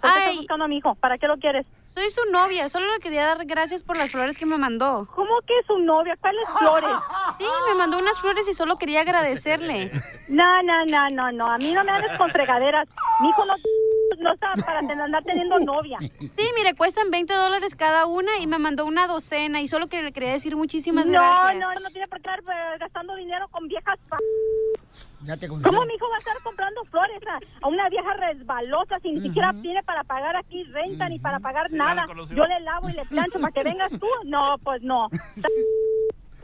¿Por 0.00 0.12
qué 0.12 0.18
estás 0.18 0.36
buscando 0.36 0.64
a 0.64 0.68
mi 0.68 0.78
hijo? 0.78 0.94
¿Para 0.94 1.18
qué 1.18 1.26
lo 1.26 1.36
quieres? 1.36 1.66
Soy 1.92 2.08
su 2.10 2.20
novia, 2.30 2.68
solo 2.68 2.86
le 2.92 3.00
quería 3.00 3.26
dar 3.26 3.44
gracias 3.46 3.82
por 3.82 3.96
las 3.96 4.10
flores 4.12 4.38
que 4.38 4.46
me 4.46 4.56
mandó. 4.56 5.08
¿Cómo 5.14 5.40
que 5.46 5.54
su 5.66 5.76
novia? 5.78 6.16
¿Cuáles 6.20 6.48
flores? 6.58 6.90
Sí, 7.36 7.44
me 7.68 7.74
mandó 7.74 7.98
unas 7.98 8.20
flores 8.20 8.46
y 8.48 8.52
solo 8.54 8.76
quería 8.76 9.00
agradecerle. 9.00 9.90
No, 10.30 10.44
no, 10.62 10.84
no, 10.86 11.08
no, 11.10 11.32
no. 11.32 11.50
A 11.50 11.58
mí 11.58 11.72
no 11.72 11.82
me 11.82 11.90
hables 11.90 12.16
con 12.16 12.30
fregaderas. 12.30 12.86
Mi 13.20 13.30
hijo 13.30 13.44
no, 13.44 13.54
no 14.20 14.32
está 14.32 14.52
para 14.64 14.78
andar 14.78 15.24
teniendo 15.24 15.58
novia. 15.58 15.98
Sí, 16.20 16.48
mire, 16.54 16.74
cuestan 16.76 17.10
20 17.10 17.34
dólares 17.34 17.74
cada 17.74 18.06
una 18.06 18.38
y 18.38 18.46
me 18.46 18.60
mandó 18.60 18.86
una 18.86 19.08
docena 19.08 19.60
y 19.60 19.66
solo 19.66 19.88
que 19.88 20.02
le 20.04 20.12
quería 20.12 20.30
decir 20.30 20.54
muchísimas 20.54 21.06
no, 21.06 21.14
gracias. 21.14 21.56
no, 21.58 21.74
no 21.80 21.90
tiene 21.90 22.06
por 22.06 22.20
qué 22.22 22.30
estar 22.30 22.38
eh, 22.54 22.78
gastando 22.78 23.16
dinero 23.16 23.48
con 23.48 23.66
viejas. 23.66 23.98
pa- 24.08 24.18
Ya 25.24 25.36
te 25.36 25.48
¿Cómo 25.48 25.84
mi 25.84 25.94
hijo 25.94 26.08
va 26.08 26.14
a 26.14 26.18
estar 26.18 26.36
comprando 26.42 26.82
flores 26.84 27.20
a, 27.26 27.38
a 27.64 27.68
una 27.68 27.88
vieja 27.90 28.12
resbalosa 28.14 28.98
si 29.02 29.12
ni 29.12 29.20
siquiera 29.20 29.52
tiene 29.60 29.82
para 29.82 30.02
pagar 30.02 30.34
aquí 30.36 30.64
renta 30.64 31.08
ni 31.08 31.18
para 31.18 31.40
pagar 31.40 31.68
Sí, 31.68 31.76
nada? 31.76 32.06
Yo 32.06 32.46
le 32.46 32.60
lavo 32.60 32.88
y 32.88 32.92
le 32.92 33.04
plancho 33.04 33.38
para 33.38 33.52
que 33.52 33.62
vengas 33.62 33.90
tú. 33.90 34.06
No, 34.24 34.56
pues 34.64 34.82
no. 34.82 35.08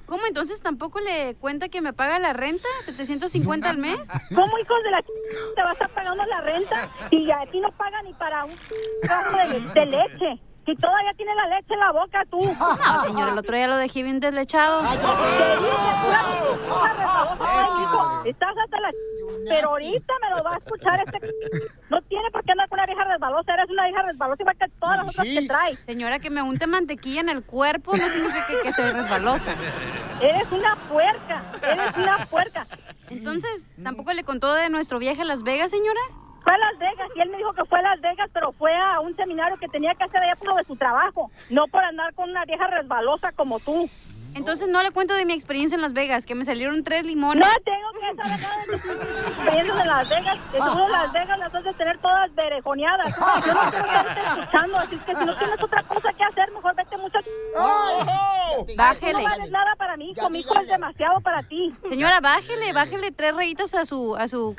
¿Cómo 0.06 0.24
entonces 0.26 0.62
tampoco 0.62 1.00
le 1.00 1.34
cuenta 1.36 1.68
que 1.68 1.80
me 1.80 1.92
paga 1.92 2.18
la 2.18 2.32
renta? 2.32 2.68
¿750 2.84 3.64
al 3.64 3.78
mes? 3.78 4.08
¿Cómo 4.34 4.58
hijos 4.58 4.82
de 4.84 4.90
la 4.90 5.02
ch... 5.02 5.06
te 5.56 5.62
va 5.62 5.70
a 5.70 5.72
estar 5.72 5.90
pagando 5.90 6.24
la 6.26 6.40
renta 6.42 6.90
y 7.10 7.30
a 7.30 7.44
ti 7.50 7.58
no 7.58 7.72
paga 7.72 8.02
ni 8.02 8.12
para 8.14 8.44
un 8.44 8.52
de, 8.52 9.60
de 9.74 9.86
leche? 9.86 10.40
Si 10.66 10.74
todavía 10.74 11.14
tiene 11.16 11.32
la 11.36 11.46
leche 11.46 11.74
en 11.74 11.80
la 11.80 11.92
boca 11.92 12.24
tú. 12.28 12.38
No, 12.86 12.98
señora, 13.02 13.32
el 13.32 13.38
otro 13.38 13.56
día 13.56 13.68
lo 13.68 13.76
dejé 13.76 14.02
bien 14.02 14.18
deslechado. 14.20 14.82
Estás 18.24 18.54
hasta 18.64 18.80
la. 18.80 18.90
Pero 19.48 19.68
ahorita 19.68 20.12
me 20.22 20.36
lo 20.36 20.42
va 20.42 20.54
a 20.54 20.58
escuchar 20.58 21.00
este... 21.06 21.20
No 21.88 22.02
tiene 22.02 22.28
por 22.32 22.42
qué 22.44 22.50
andar 22.50 22.68
con 22.68 22.80
una 22.80 22.86
vieja 22.86 23.04
resbalosa. 23.04 23.54
Eres 23.54 23.70
una 23.70 23.84
vieja 23.84 24.02
resbalosa 24.02 24.42
igual 24.42 24.56
que 24.58 24.68
todas 24.80 24.96
las 24.98 25.08
otras 25.08 25.26
que 25.28 25.46
traes. 25.46 25.78
Señora, 25.86 26.18
que 26.18 26.30
me 26.30 26.42
unte 26.42 26.66
mantequilla 26.66 27.20
en 27.20 27.28
el 27.28 27.44
cuerpo 27.44 27.96
no 27.96 28.08
significa 28.08 28.44
que, 28.48 28.60
que 28.64 28.72
soy 28.72 28.90
resbalosa. 28.90 29.52
Eres 30.20 30.50
una 30.50 30.74
puerca. 30.88 31.42
Eres 31.62 31.96
una 31.96 32.16
puerca. 32.28 32.66
Entonces, 33.08 33.66
¿tampoco 33.82 34.12
le 34.12 34.24
contó 34.24 34.52
de 34.52 34.68
nuestro 34.68 34.98
viaje 34.98 35.22
a 35.22 35.24
Las 35.24 35.44
Vegas, 35.44 35.70
señora? 35.70 36.00
Fue 36.46 36.54
a 36.54 36.58
Las 36.58 36.78
Vegas 36.78 37.08
y 37.16 37.20
él 37.20 37.30
me 37.30 37.38
dijo 37.38 37.52
que 37.54 37.64
fue 37.64 37.80
a 37.80 37.82
Las 37.82 38.00
Vegas, 38.00 38.30
pero 38.32 38.52
fue 38.52 38.72
a 38.72 39.00
un 39.00 39.16
seminario 39.16 39.56
que 39.56 39.66
tenía 39.66 39.94
que 39.96 40.04
hacer 40.04 40.22
allá 40.22 40.36
por 40.36 40.46
lo 40.48 40.54
de 40.54 40.62
su 40.64 40.76
trabajo. 40.76 41.28
No 41.50 41.66
por 41.66 41.82
andar 41.82 42.14
con 42.14 42.30
una 42.30 42.44
vieja 42.44 42.68
resbalosa 42.68 43.32
como 43.32 43.58
tú. 43.58 43.90
Entonces 44.36 44.68
no 44.68 44.80
le 44.82 44.90
cuento 44.92 45.14
de 45.14 45.24
mi 45.24 45.32
experiencia 45.32 45.74
en 45.76 45.80
Las 45.82 45.92
Vegas, 45.94 46.24
que 46.26 46.34
me 46.36 46.44
salieron 46.44 46.84
tres 46.84 47.04
limones. 47.06 47.44
No 47.44 47.52
tengo 47.64 47.90
que 47.94 48.22
saber 48.22 48.40
nada 48.42 48.56
de 48.58 48.66
tus 48.66 49.30
experiencias 49.32 49.80
en 49.80 49.86
Las 49.88 50.08
Vegas. 50.10 50.38
Que 50.52 50.58
Ah. 50.60 50.86
Las 50.90 51.12
Vegas 51.12 51.38
las 51.38 51.52
vas 51.52 51.66
a 51.66 51.72
tener 51.72 51.98
todas 51.98 52.34
berejoneadas. 52.34 53.16
Yo 53.18 53.54
no 53.54 53.70
quiero 53.70 53.86
estarte 53.86 54.20
escuchando, 54.20 54.78
así 54.78 54.96
que 54.98 55.16
si 55.16 55.24
no 55.24 55.36
tienes 55.38 55.62
otra 55.62 55.82
cosa 55.84 56.12
que 56.12 56.22
hacer, 56.24 56.52
mejor 56.52 56.74
vete 56.76 56.96
mucho. 56.98 57.18
Bájele. 58.76 59.12
Tú 59.14 59.18
no 59.18 59.24
vales 59.24 59.50
nada 59.50 59.74
para 59.76 59.96
mí, 59.96 60.14
con 60.14 60.30
mi 60.30 60.40
hijo 60.40 60.54
es 60.60 60.68
demasiado 60.68 61.20
para 61.22 61.42
ti. 61.42 61.72
Señora, 61.88 62.20
bájele, 62.20 62.72
bájele 62.72 63.10
tres 63.12 63.34
rayitas 63.34 63.74
a 63.74 63.84
su, 63.86 64.14
a 64.16 64.28
su... 64.28 64.54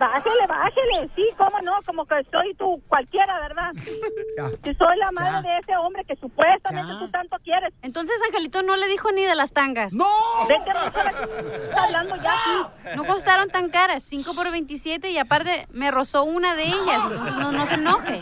Bájele, 0.00 0.46
bájele, 0.48 1.10
sí, 1.14 1.28
cómo 1.36 1.60
no, 1.62 1.72
como 1.86 2.04
que 2.06 2.16
soy 2.30 2.54
tú 2.54 2.82
cualquiera, 2.88 3.38
¿verdad? 3.40 3.70
Que 4.62 4.74
soy 4.74 4.96
la 4.98 5.10
madre 5.12 5.30
Ya. 5.34 5.42
de 5.42 5.58
ese 5.58 5.76
hombre 5.76 6.04
que 6.04 6.16
supuestamente 6.16 6.92
tú 6.98 7.08
tanto 7.10 7.36
quieres. 7.44 7.72
Entonces 7.82 8.16
Angelito 8.26 8.62
no 8.62 8.76
le 8.76 8.86
dijo 8.88 9.10
ni 9.12 9.24
de 9.24 9.34
las 9.34 9.52
tangas. 9.52 9.94
¡No! 9.94 10.06
Vete 10.48 10.70
estás 10.70 11.84
hablando 11.84 12.16
ya 12.16 12.32
aquí. 12.34 12.96
No 12.96 13.04
costaron 13.04 13.48
tan 13.50 13.70
caras, 13.70 14.02
5 14.04 14.34
por 14.34 14.50
27 14.50 15.10
y 15.10 15.18
aparte 15.18 15.66
me 15.70 15.90
rozó 15.90 16.24
una 16.24 16.54
de 16.56 16.64
ellas, 16.64 17.02
entonces 17.10 17.36
no, 17.36 17.52
no 17.52 17.66
se 17.66 17.74
enoje. 17.74 18.20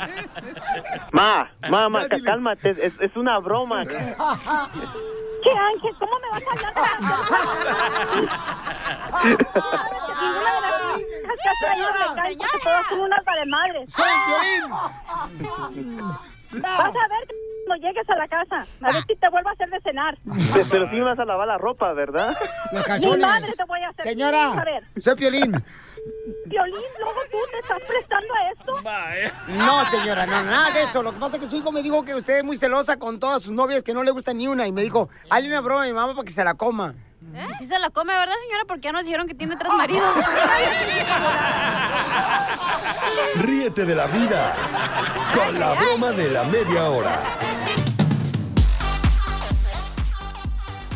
Ma, 1.13 1.51
mamá, 1.71 2.03
cálmate, 2.25 2.71
es, 2.71 2.93
es 3.01 3.17
una 3.17 3.39
broma. 3.39 3.85
¿Qué 5.43 5.51
Ángel? 5.51 5.95
¿Cómo 5.99 6.13
me 6.21 6.29
vas 6.31 6.43
a 6.47 6.51
hablar 6.53 6.75
de 6.75 6.81
Ninguna 10.23 10.55
de 10.55 10.61
las 10.61 10.73
hijas 10.99 11.37
que 11.43 11.49
has 11.49 11.59
traído 11.61 11.89
me 11.93 12.15
caen 12.15 12.39
porque 12.39 12.59
todas 12.63 12.87
son 12.89 13.01
unas 13.01 13.25
madres. 13.49 13.93
¡Soy 13.93 14.05
Vas 16.61 16.81
a 16.81 17.09
ver 17.09 17.27
cuando 17.67 17.87
llegues 17.87 18.09
a 18.11 18.15
la 18.17 18.29
casa. 18.29 18.67
A 18.83 18.93
ver 18.93 19.03
si 19.07 19.17
te 19.17 19.29
vuelvo 19.31 19.49
a 19.49 19.53
hacer 19.53 19.71
de 19.71 19.81
cenar. 19.81 20.17
Pe- 20.53 20.65
Pero 20.71 20.87
me 20.99 21.01
vas 21.03 21.19
a 21.19 21.25
lavar 21.25 21.49
la 21.49 21.57
ropa, 21.59 21.93
¿verdad? 21.95 22.37
Los 22.73 22.85
Mi 23.01 23.17
madre 23.23 23.53
te 23.57 23.65
voy 23.65 23.81
a 23.83 23.89
hacer. 23.89 24.05
Señora, 24.07 24.63
ver, 24.65 24.85
soy 25.01 25.15
Piolín. 25.17 25.65
Violín, 26.47 26.83
luego 26.99 27.21
tú 27.31 27.39
te 27.51 27.59
estás 27.61 27.79
prestando 27.87 28.35
a 28.35 28.51
esto. 28.51 28.73
No, 29.49 29.85
señora, 29.91 30.27
no, 30.27 30.43
nada 30.43 30.71
de 30.73 30.83
eso. 30.83 31.03
Lo 31.03 31.13
que 31.13 31.21
pasa 31.21 31.37
es 31.37 31.43
que 31.43 31.49
su 31.49 31.57
hijo 31.57 31.71
me 31.71 31.83
dijo 31.83 32.05
que 32.05 32.15
usted 32.15 32.39
es 32.39 32.45
muy 32.45 32.57
celosa 32.57 32.99
con 32.99 33.21
todas 33.21 33.43
sus 33.43 33.53
novias, 33.53 33.83
que 33.83 33.95
no 33.95 34.03
le 34.03 34.11
gusta 34.11 34.35
ni 34.35 34.49
una. 34.49 34.67
Y 34.67 34.73
me 34.73 34.83
dijo, 34.83 35.09
hazle 35.31 35.49
una 35.49 35.61
broma 35.61 35.85
a 35.85 35.87
mi 35.87 35.93
mamá 35.93 36.15
para 36.15 36.25
que 36.25 36.33
se 36.33 36.43
la 36.43 36.55
coma. 36.55 36.95
Y 37.51 37.55
si 37.55 37.67
se 37.67 37.79
la 37.79 37.91
come, 37.91 38.13
¿verdad, 38.13 38.35
señora? 38.43 38.65
Porque 38.67 38.83
ya 38.83 38.93
nos 38.93 39.05
dijeron 39.05 39.29
que 39.29 39.35
tiene 39.35 39.57
tres 39.57 39.73
maridos. 39.73 40.17
Ríete 43.37 43.85
de 43.85 43.95
la 43.95 44.07
vida 44.07 44.53
con 45.33 45.59
la 45.59 45.75
broma 45.75 46.11
de 46.11 46.31
la 46.31 46.45
media 46.45 46.91
hora. 46.91 47.23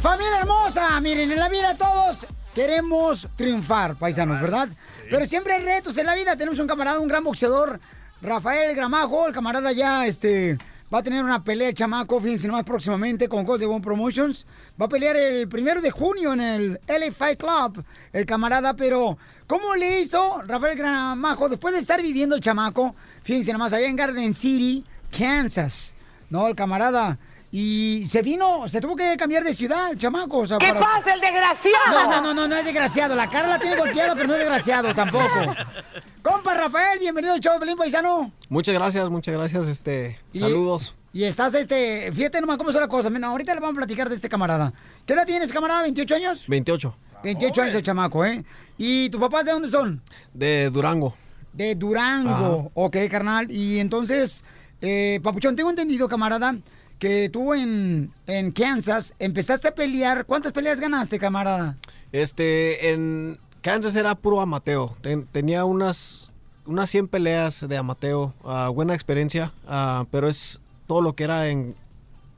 Familia 0.02 0.40
hermosa, 0.40 1.00
miren, 1.00 1.30
en 1.30 1.38
la 1.38 1.48
vida 1.48 1.76
todos 1.76 2.26
queremos 2.56 3.28
triunfar, 3.36 3.96
paisanos, 3.96 4.40
¿verdad? 4.40 4.70
Pero 5.10 5.26
siempre 5.26 5.52
hay 5.52 5.62
retos 5.62 5.98
en 5.98 6.06
la 6.06 6.14
vida. 6.14 6.38
Tenemos 6.38 6.58
un 6.58 6.66
camarada, 6.66 6.98
un 6.98 7.06
gran 7.06 7.22
boxeador, 7.22 7.78
Rafael 8.22 8.74
Gramajo. 8.74 9.26
El 9.26 9.34
camarada 9.34 9.72
ya, 9.72 10.06
este, 10.06 10.56
va 10.92 11.00
a 11.00 11.02
tener 11.02 11.22
una 11.22 11.44
pelea, 11.44 11.74
chamaco, 11.74 12.18
fíjense 12.18 12.48
más 12.48 12.64
próximamente 12.64 13.28
con 13.28 13.44
Gold 13.44 13.60
de 13.60 13.66
One 13.66 13.82
Promotions. 13.82 14.46
Va 14.80 14.86
a 14.86 14.88
pelear 14.88 15.18
el 15.18 15.46
primero 15.50 15.82
de 15.82 15.90
junio 15.90 16.32
en 16.32 16.40
el 16.40 16.80
LA 16.88 17.12
Fight 17.12 17.38
Club, 17.38 17.84
el 18.14 18.24
camarada, 18.24 18.72
pero 18.72 19.18
¿cómo 19.46 19.74
le 19.74 20.00
hizo 20.00 20.40
Rafael 20.46 20.78
Gramajo 20.78 21.50
después 21.50 21.74
de 21.74 21.80
estar 21.80 22.00
viviendo 22.00 22.36
el 22.36 22.40
chamaco? 22.40 22.94
Fíjense 23.22 23.52
nomás, 23.52 23.74
allá 23.74 23.86
en 23.86 23.96
Garden 23.96 24.34
City, 24.34 24.82
Kansas, 25.10 25.94
¿no? 26.30 26.48
El 26.48 26.56
camarada. 26.56 27.18
Y 27.58 28.04
se 28.04 28.20
vino, 28.20 28.68
se 28.68 28.82
tuvo 28.82 28.94
que 28.94 29.16
cambiar 29.16 29.42
de 29.42 29.54
ciudad, 29.54 29.90
el 29.90 29.96
chamaco. 29.96 30.40
o 30.40 30.46
sea, 30.46 30.58
¿Qué 30.58 30.74
pasa, 30.74 31.14
el 31.14 31.22
desgraciado? 31.22 31.90
No, 31.90 32.10
no, 32.10 32.20
no, 32.20 32.34
no, 32.34 32.48
no 32.48 32.54
es 32.54 32.62
desgraciado. 32.66 33.14
La 33.14 33.30
cara 33.30 33.48
la 33.48 33.58
tiene 33.58 33.78
golpeada, 33.78 34.14
pero 34.14 34.26
no 34.28 34.34
es 34.34 34.40
desgraciado 34.40 34.94
tampoco. 34.94 35.54
Compa 36.22 36.52
Rafael, 36.54 36.98
bienvenido 36.98 37.32
al 37.32 37.40
show 37.40 37.54
de 37.54 37.60
Pelín 37.60 37.78
Paisano. 37.78 38.30
Muchas 38.50 38.74
gracias, 38.74 39.08
muchas 39.08 39.32
gracias, 39.34 39.68
este, 39.68 40.20
Y- 40.34 40.40
saludos. 40.40 40.94
Y 41.14 41.24
estás, 41.24 41.54
este, 41.54 42.12
fíjate 42.12 42.42
nomás 42.42 42.58
cómo 42.58 42.72
son 42.72 42.82
las 42.82 42.90
cosas. 42.90 43.10
Mira, 43.10 43.28
ahorita 43.28 43.54
le 43.54 43.60
vamos 43.60 43.76
a 43.76 43.78
platicar 43.78 44.10
de 44.10 44.16
este 44.16 44.28
camarada. 44.28 44.74
¿Qué 45.06 45.14
edad 45.14 45.24
tienes, 45.24 45.50
camarada? 45.50 45.82
¿28 45.86 46.14
años? 46.14 46.44
28, 46.48 46.94
28 47.24 47.62
años 47.62 47.74
el 47.74 47.82
chamaco, 47.82 48.22
¿eh? 48.26 48.44
¿Y 48.76 49.08
tus 49.08 49.18
papás 49.18 49.46
de 49.46 49.52
dónde 49.52 49.68
son? 49.70 50.02
de 50.34 50.68
Durango. 50.70 51.16
De 51.54 51.74
Durango. 51.74 52.70
Ok, 52.74 52.98
carnal. 53.10 53.50
Y 53.50 53.78
entonces, 53.78 54.44
eh, 54.82 55.20
Papuchón, 55.22 55.56
tengo 55.56 55.70
entendido, 55.70 56.06
camarada, 56.06 56.54
que 56.98 57.28
tú 57.28 57.52
en, 57.54 58.10
en 58.26 58.52
Kansas 58.52 59.14
empezaste 59.18 59.68
a 59.68 59.74
pelear. 59.74 60.24
¿Cuántas 60.26 60.52
peleas 60.52 60.80
ganaste, 60.80 61.18
camarada? 61.18 61.76
Este, 62.12 62.92
en 62.92 63.38
Kansas 63.62 63.96
era 63.96 64.14
puro 64.14 64.40
amateo. 64.40 64.96
Ten- 65.02 65.26
tenía 65.30 65.64
unas, 65.64 66.32
unas 66.64 66.88
100 66.90 67.08
peleas 67.08 67.66
de 67.68 67.76
amateo, 67.76 68.32
ah, 68.44 68.68
buena 68.70 68.94
experiencia, 68.94 69.52
ah, 69.66 70.06
pero 70.10 70.28
es 70.28 70.60
todo 70.86 71.00
lo 71.02 71.14
que 71.14 71.24
era 71.24 71.48
en 71.48 71.74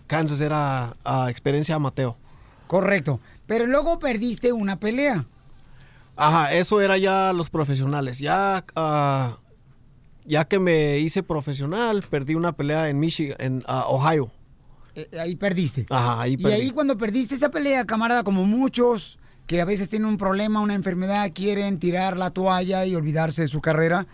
Kansas 0.06 0.40
era 0.40 0.96
ah, 1.04 1.28
experiencia 1.30 1.74
amateo. 1.76 2.16
Correcto. 2.66 3.20
Pero 3.46 3.66
luego 3.66 3.98
perdiste 3.98 4.52
una 4.52 4.78
pelea. 4.80 5.24
Ajá, 6.16 6.52
eso 6.52 6.80
era 6.80 6.98
ya 6.98 7.32
los 7.32 7.48
profesionales. 7.48 8.18
Ya, 8.18 8.64
ya 10.24 10.44
que 10.46 10.58
me 10.58 10.98
hice 10.98 11.22
profesional, 11.22 12.02
perdí 12.10 12.34
una 12.34 12.52
pelea 12.52 12.88
en 12.88 12.98
Michigan, 12.98 13.36
en 13.38 13.64
Ohio. 13.68 14.30
Eh, 14.98 15.18
ahí 15.18 15.36
perdiste. 15.36 15.86
Ajá, 15.90 16.22
ahí 16.22 16.36
Y 16.38 16.46
ahí 16.46 16.70
cuando 16.70 16.96
perdiste 16.96 17.36
esa 17.36 17.50
pelea, 17.50 17.84
camarada, 17.84 18.24
como 18.24 18.44
muchos 18.44 19.18
que 19.46 19.60
a 19.60 19.64
veces 19.64 19.88
tienen 19.88 20.08
un 20.08 20.16
problema, 20.16 20.60
una 20.60 20.74
enfermedad, 20.74 21.30
quieren 21.32 21.78
tirar 21.78 22.16
la 22.16 22.30
toalla 22.30 22.84
y 22.84 22.94
olvidarse 22.96 23.42
de 23.42 23.48
su 23.48 23.60
carrera 23.60 24.06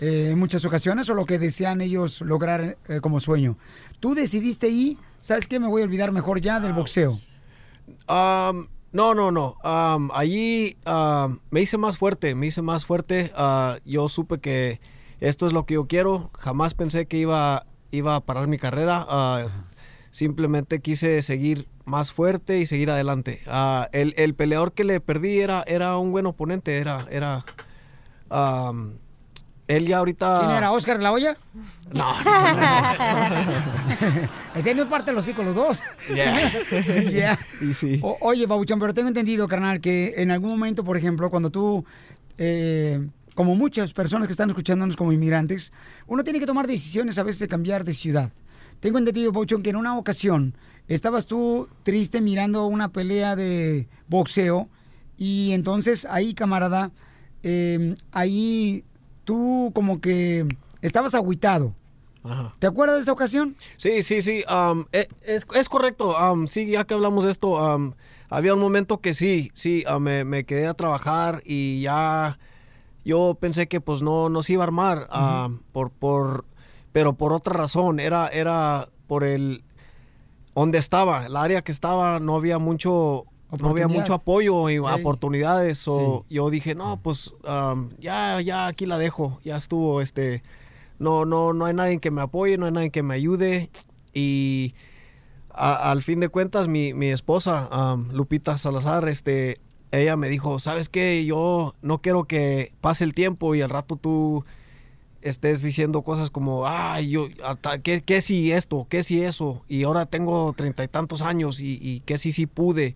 eh, 0.00 0.30
en 0.32 0.38
muchas 0.38 0.64
ocasiones 0.64 1.08
o 1.08 1.14
lo 1.14 1.24
que 1.24 1.38
desean 1.38 1.80
ellos 1.80 2.20
lograr 2.20 2.76
eh, 2.88 3.00
como 3.00 3.20
sueño. 3.20 3.56
Tú 4.00 4.14
decidiste 4.14 4.66
ahí, 4.66 4.98
¿sabes 5.20 5.46
qué? 5.46 5.60
Me 5.60 5.68
voy 5.68 5.82
a 5.82 5.84
olvidar 5.84 6.10
mejor 6.12 6.40
ya 6.40 6.58
del 6.60 6.72
boxeo. 6.72 7.18
Am, 8.08 8.68
no, 8.92 9.14
no, 9.14 9.30
no. 9.30 9.56
Am, 9.62 10.10
allí 10.12 10.76
me 11.50 11.60
hice 11.60 11.78
más 11.78 11.96
fuerte, 11.96 12.34
me 12.34 12.48
hice 12.48 12.62
más 12.62 12.84
fuerte. 12.84 13.32
Ah, 13.36 13.78
yo 13.84 14.08
supe 14.08 14.40
que 14.40 14.80
esto 15.20 15.46
es 15.46 15.52
lo 15.52 15.66
que 15.66 15.74
yo 15.74 15.86
quiero. 15.86 16.30
Jamás 16.34 16.74
pensé 16.74 17.06
que 17.06 17.16
iba, 17.16 17.64
iba 17.92 18.16
a 18.16 18.20
parar 18.20 18.48
mi 18.48 18.58
carrera. 18.58 19.06
Ah, 19.08 19.46
simplemente 20.16 20.80
quise 20.80 21.20
seguir 21.20 21.68
más 21.84 22.10
fuerte 22.10 22.58
y 22.58 22.64
seguir 22.64 22.88
adelante. 22.88 23.42
Ah, 23.46 23.90
el, 23.92 24.14
el 24.16 24.34
peleador 24.34 24.72
que 24.72 24.82
le 24.82 24.98
perdí 24.98 25.40
era, 25.40 25.62
era 25.66 25.98
un 25.98 26.10
buen 26.10 26.24
oponente. 26.24 26.78
Era, 26.78 27.06
era, 27.10 27.44
él 29.68 29.86
ya 29.86 29.98
ahorita... 29.98 30.38
¿Quién 30.40 30.52
era? 30.52 30.72
¿Oscar 30.72 30.96
de 30.96 31.02
la 31.02 31.12
Hoya? 31.12 31.36
No. 31.92 32.14
Ese 34.54 34.74
no 34.74 34.84
es 34.84 34.88
parte 34.88 35.10
de 35.10 35.14
los 35.14 35.28
hijos, 35.28 35.44
los 35.44 35.54
dos. 35.54 35.82
Yeah. 36.08 36.50
Yeah. 37.10 37.38
Y 37.60 37.74
sí. 37.74 38.00
Oye, 38.20 38.46
Babuchón, 38.46 38.80
pero 38.80 38.94
tengo 38.94 39.08
entendido, 39.08 39.46
carnal, 39.46 39.82
que 39.82 40.14
en 40.16 40.30
algún 40.30 40.48
momento, 40.48 40.82
por 40.82 40.96
ejemplo, 40.96 41.28
cuando 41.28 41.50
tú, 41.50 41.84
eh, 42.38 43.06
como 43.34 43.54
muchas 43.54 43.92
personas 43.92 44.28
que 44.28 44.32
están 44.32 44.48
escuchándonos 44.48 44.96
como 44.96 45.12
inmigrantes, 45.12 45.74
uno 46.06 46.24
tiene 46.24 46.40
que 46.40 46.46
tomar 46.46 46.66
decisiones 46.66 47.18
a 47.18 47.22
veces 47.22 47.40
de 47.40 47.48
cambiar 47.48 47.84
de 47.84 47.92
ciudad. 47.92 48.32
Tengo 48.80 48.98
entendido, 48.98 49.32
Babuchón, 49.32 49.62
que 49.62 49.70
en 49.70 49.76
una 49.76 49.96
ocasión 49.98 50.54
estabas 50.88 51.26
tú 51.26 51.68
triste 51.82 52.20
mirando 52.20 52.66
una 52.66 52.88
pelea 52.88 53.36
de 53.36 53.88
boxeo 54.08 54.68
y 55.16 55.52
entonces 55.52 56.06
ahí, 56.10 56.34
camarada, 56.34 56.92
eh, 57.42 57.94
ahí 58.12 58.84
tú 59.24 59.72
como 59.74 60.00
que 60.00 60.46
estabas 60.82 61.14
agüitado. 61.14 61.74
Ajá. 62.22 62.54
¿Te 62.58 62.66
acuerdas 62.66 62.96
de 62.96 63.02
esa 63.02 63.12
ocasión? 63.12 63.56
Sí, 63.76 64.02
sí, 64.02 64.20
sí. 64.20 64.44
e- 64.92 65.08
es, 65.22 65.46
es 65.54 65.68
correcto. 65.68 66.14
sí, 66.46 66.66
ya 66.66 66.84
que 66.84 66.94
hablamos 66.94 67.24
de 67.24 67.30
esto, 67.30 67.56
había 68.28 68.54
un 68.54 68.60
momento 68.60 69.00
que 69.00 69.14
sí, 69.14 69.50
sí, 69.54 69.84
ah, 69.86 69.98
me, 69.98 70.24
me 70.24 70.44
quedé 70.44 70.66
a 70.66 70.74
trabajar 70.74 71.42
y 71.44 71.80
ya 71.80 72.38
yo 73.04 73.36
pensé 73.40 73.68
que 73.68 73.80
pues 73.80 74.02
no, 74.02 74.28
no 74.28 74.42
se 74.42 74.54
iba 74.54 74.64
a 74.64 74.66
armar, 74.66 75.06
am, 75.10 75.60
por, 75.72 75.90
por, 75.90 76.44
pero 76.96 77.12
por 77.12 77.34
otra 77.34 77.52
razón, 77.52 78.00
era, 78.00 78.28
era 78.28 78.88
por 79.06 79.22
el, 79.22 79.62
donde 80.54 80.78
estaba, 80.78 81.26
el 81.26 81.36
área 81.36 81.60
que 81.60 81.70
estaba, 81.70 82.20
no 82.20 82.36
había 82.36 82.58
mucho, 82.58 83.26
no 83.60 83.68
había 83.68 83.86
mucho 83.86 84.14
apoyo 84.14 84.70
y 84.70 84.78
oportunidades. 84.78 85.86
O 85.88 86.24
yo 86.30 86.48
dije, 86.48 86.74
no, 86.74 86.96
pues 87.02 87.34
am, 87.44 87.90
ya, 87.98 88.40
ya 88.40 88.66
aquí 88.66 88.86
la 88.86 88.96
dejo, 88.96 89.38
ya 89.44 89.58
estuvo, 89.58 90.00
este, 90.00 90.42
no, 90.98 91.26
no, 91.26 91.52
no 91.52 91.66
hay 91.66 91.74
nadie 91.74 91.98
que 91.98 92.10
me 92.10 92.22
apoye, 92.22 92.56
no 92.56 92.64
hay 92.64 92.72
nadie 92.72 92.88
que 92.90 93.02
me 93.02 93.12
ayude. 93.12 93.68
Y 94.14 94.72
a- 95.50 95.90
al 95.90 96.00
fin 96.02 96.18
de 96.20 96.30
cuentas, 96.30 96.66
mi, 96.66 96.94
mi 96.94 97.08
esposa, 97.08 97.68
am, 97.70 98.08
Lupita 98.12 98.56
Salazar, 98.56 99.06
este, 99.10 99.58
ella 99.92 100.16
me 100.16 100.30
dijo, 100.30 100.60
¿sabes 100.60 100.88
qué? 100.88 101.26
Yo 101.26 101.74
no 101.82 101.98
quiero 102.00 102.24
que 102.24 102.72
pase 102.80 103.04
el 103.04 103.12
tiempo 103.12 103.54
y 103.54 103.60
al 103.60 103.68
rato 103.68 103.96
tú 103.96 104.46
estés 105.28 105.62
diciendo 105.62 106.02
cosas 106.02 106.30
como, 106.30 106.66
ay, 106.66 107.10
yo, 107.10 107.28
hasta- 107.44 107.78
¿qué, 107.80 108.00
qué 108.02 108.20
si 108.20 108.52
esto? 108.52 108.86
¿Qué 108.88 109.02
si 109.02 109.22
eso? 109.22 109.62
Y 109.68 109.82
ahora 109.84 110.06
tengo 110.06 110.52
treinta 110.52 110.84
y 110.84 110.88
tantos 110.88 111.22
años 111.22 111.60
y, 111.60 111.78
y 111.80 112.00
qué 112.00 112.18
si 112.18 112.32
sí 112.32 112.46
pude, 112.46 112.94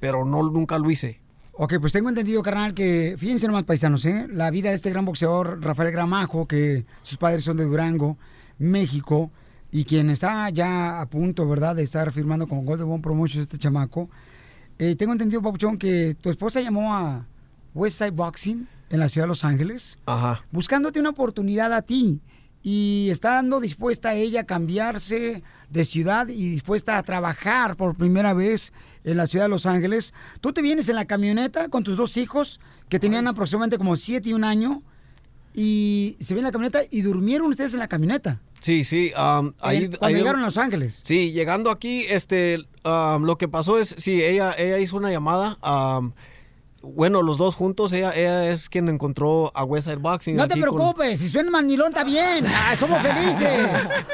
pero 0.00 0.24
no, 0.24 0.42
nunca 0.42 0.78
lo 0.78 0.90
hice. 0.90 1.20
Ok, 1.52 1.74
pues 1.80 1.92
tengo 1.92 2.08
entendido, 2.08 2.42
carnal, 2.42 2.72
que 2.72 3.16
fíjense 3.18 3.46
nomás, 3.46 3.64
paisanos, 3.64 4.04
¿eh? 4.06 4.26
La 4.30 4.50
vida 4.50 4.70
de 4.70 4.76
este 4.76 4.90
gran 4.90 5.04
boxeador, 5.04 5.62
Rafael 5.62 5.90
Gramajo, 5.92 6.46
que 6.46 6.86
sus 7.02 7.18
padres 7.18 7.44
son 7.44 7.56
de 7.58 7.64
Durango, 7.64 8.16
México, 8.58 9.30
y 9.70 9.84
quien 9.84 10.08
está 10.10 10.48
ya 10.50 11.00
a 11.00 11.06
punto, 11.06 11.46
¿verdad?, 11.46 11.76
de 11.76 11.82
estar 11.82 12.10
firmando 12.12 12.46
con 12.46 12.64
Golden 12.64 12.90
One 12.90 13.02
Promotions 13.02 13.42
este 13.42 13.58
chamaco. 13.58 14.08
Eh, 14.78 14.96
tengo 14.96 15.12
entendido, 15.12 15.42
Papuchón, 15.42 15.76
que 15.76 16.16
tu 16.18 16.30
esposa 16.30 16.60
llamó 16.62 16.94
a 16.94 17.26
Westside 17.74 18.10
Boxing 18.12 18.66
en 18.90 19.00
la 19.00 19.08
ciudad 19.08 19.24
de 19.24 19.28
Los 19.28 19.44
Ángeles 19.44 19.98
Ajá. 20.06 20.42
buscándote 20.52 21.00
una 21.00 21.10
oportunidad 21.10 21.72
a 21.72 21.82
ti 21.82 22.20
y 22.62 23.08
estando 23.10 23.58
dispuesta 23.60 24.14
ella 24.14 24.40
a 24.42 24.44
cambiarse 24.44 25.42
de 25.70 25.84
ciudad 25.86 26.28
y 26.28 26.50
dispuesta 26.50 26.98
a 26.98 27.02
trabajar 27.02 27.76
por 27.76 27.94
primera 27.96 28.34
vez 28.34 28.72
en 29.04 29.16
la 29.16 29.26
ciudad 29.26 29.46
de 29.46 29.48
Los 29.48 29.64
Ángeles. 29.64 30.12
Tú 30.42 30.52
te 30.52 30.60
vienes 30.60 30.88
en 30.90 30.96
la 30.96 31.06
camioneta 31.06 31.68
con 31.68 31.84
tus 31.84 31.96
dos 31.96 32.16
hijos 32.18 32.60
que 32.90 32.98
tenían 32.98 33.26
aproximadamente 33.28 33.78
como 33.78 33.96
siete 33.96 34.28
y 34.28 34.32
un 34.34 34.44
año 34.44 34.82
y 35.54 36.16
se 36.20 36.34
viene 36.34 36.40
en 36.40 36.44
la 36.48 36.52
camioneta 36.52 36.80
y 36.90 37.02
durmieron 37.02 37.48
ustedes 37.48 37.72
en 37.74 37.80
la 37.80 37.88
camioneta. 37.88 38.40
Sí, 38.60 38.84
sí. 38.84 39.10
um, 39.16 39.52
ahí, 39.60 39.84
En- 39.84 39.92
cuando 39.92 40.06
ahí- 40.06 40.14
llegaron 40.16 40.42
a 40.42 40.46
Los 40.46 40.58
Ángeles. 40.58 41.00
Sí, 41.02 41.32
llegando 41.32 41.70
aquí, 41.70 42.04
este, 42.08 42.58
um, 42.84 43.22
lo 43.24 43.38
que 43.38 43.48
pasó 43.48 43.78
es, 43.78 43.94
sí, 43.98 44.22
ella, 44.22 44.52
ella 44.58 44.78
hizo 44.78 44.96
una 44.98 45.10
llamada. 45.10 45.56
um, 45.64 46.12
bueno, 46.82 47.22
los 47.22 47.36
dos 47.38 47.56
juntos, 47.56 47.92
ella, 47.92 48.12
ella 48.14 48.50
es 48.50 48.68
quien 48.68 48.88
encontró 48.88 49.50
a 49.54 49.64
Westside 49.64 49.96
Boxing. 49.96 50.36
No 50.36 50.46
te 50.48 50.54
con- 50.54 50.62
preocupes, 50.62 51.18
si 51.18 51.28
suena 51.28 51.50
mandilón 51.50 51.88
está 51.88 52.04
bien. 52.04 52.46
Ah, 52.54 52.74
somos 52.78 53.00
felices. 53.02 53.66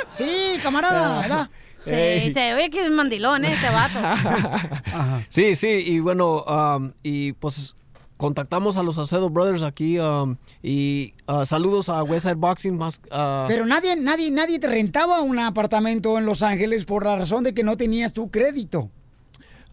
Sí, 0.08 0.58
camarada, 0.62 1.20
¿verdad? 1.20 1.50
Sí, 1.84 2.32
se 2.32 2.54
oye 2.54 2.68
que 2.70 2.84
es 2.84 2.90
mandilón, 2.90 3.44
¿eh? 3.44 3.52
Este 3.54 3.70
vato. 3.70 3.98
Sí, 5.28 5.54
sí, 5.54 5.68
y 5.86 6.00
bueno, 6.00 6.42
um, 6.44 6.92
y 7.02 7.32
pues 7.34 7.76
contactamos 8.16 8.76
a 8.78 8.82
los 8.82 8.98
Acedo 8.98 9.28
Brothers 9.30 9.62
aquí 9.62 9.98
um, 9.98 10.36
y 10.62 11.14
uh, 11.28 11.44
saludos 11.44 11.88
a 11.88 12.02
Westside 12.02 12.34
Boxing 12.36 12.76
más. 12.76 12.98
uh, 13.12 13.46
Pero 13.46 13.66
nadie, 13.66 13.94
nadie, 13.96 14.30
nadie 14.30 14.58
te 14.58 14.66
rentaba 14.66 15.20
un 15.20 15.38
apartamento 15.38 16.18
en 16.18 16.24
Los 16.26 16.42
Ángeles 16.42 16.84
por 16.84 17.04
la 17.04 17.16
razón 17.16 17.44
de 17.44 17.54
que 17.54 17.62
no 17.62 17.76
tenías 17.76 18.12
tu 18.12 18.30
crédito. 18.30 18.90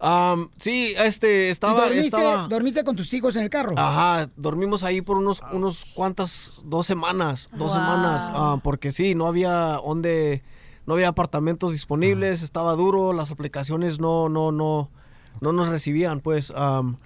Um, 0.04 0.50
sí, 0.58 0.94
este, 0.98 1.50
estaba... 1.50 1.74
¿Y 1.74 1.90
dormiste, 1.90 2.06
estaba- 2.18 2.48
dormiste 2.48 2.84
con 2.84 2.96
tus 2.96 3.14
hijos 3.14 3.36
en 3.36 3.44
el 3.44 3.50
carro? 3.50 3.74
Ajá, 3.78 4.30
dormimos 4.36 4.84
ahí 4.84 5.02
por 5.02 5.18
unos, 5.18 5.42
unos 5.52 5.86
cuantas, 5.96 6.62
dos 6.66 6.86
semanas, 6.86 7.50
dos 7.52 7.74
Wow. 7.74 7.82
semanas, 7.82 8.30
ah, 8.34 8.58
porque 8.64 8.92
sí, 8.92 9.16
no 9.16 9.26
había 9.28 9.80
donde, 9.86 10.44
no 10.86 10.94
había 10.96 11.08
apartamentos 11.08 11.72
disponibles, 11.72 12.42
estaba 12.42 12.74
duro, 12.74 13.14
las 13.14 13.32
aplicaciones 13.32 14.00
no, 14.00 14.28
no, 14.30 14.52
no, 14.52 14.92
no 15.42 15.52
nos 15.54 15.68
recibían, 15.70 16.20
pues, 16.20 16.54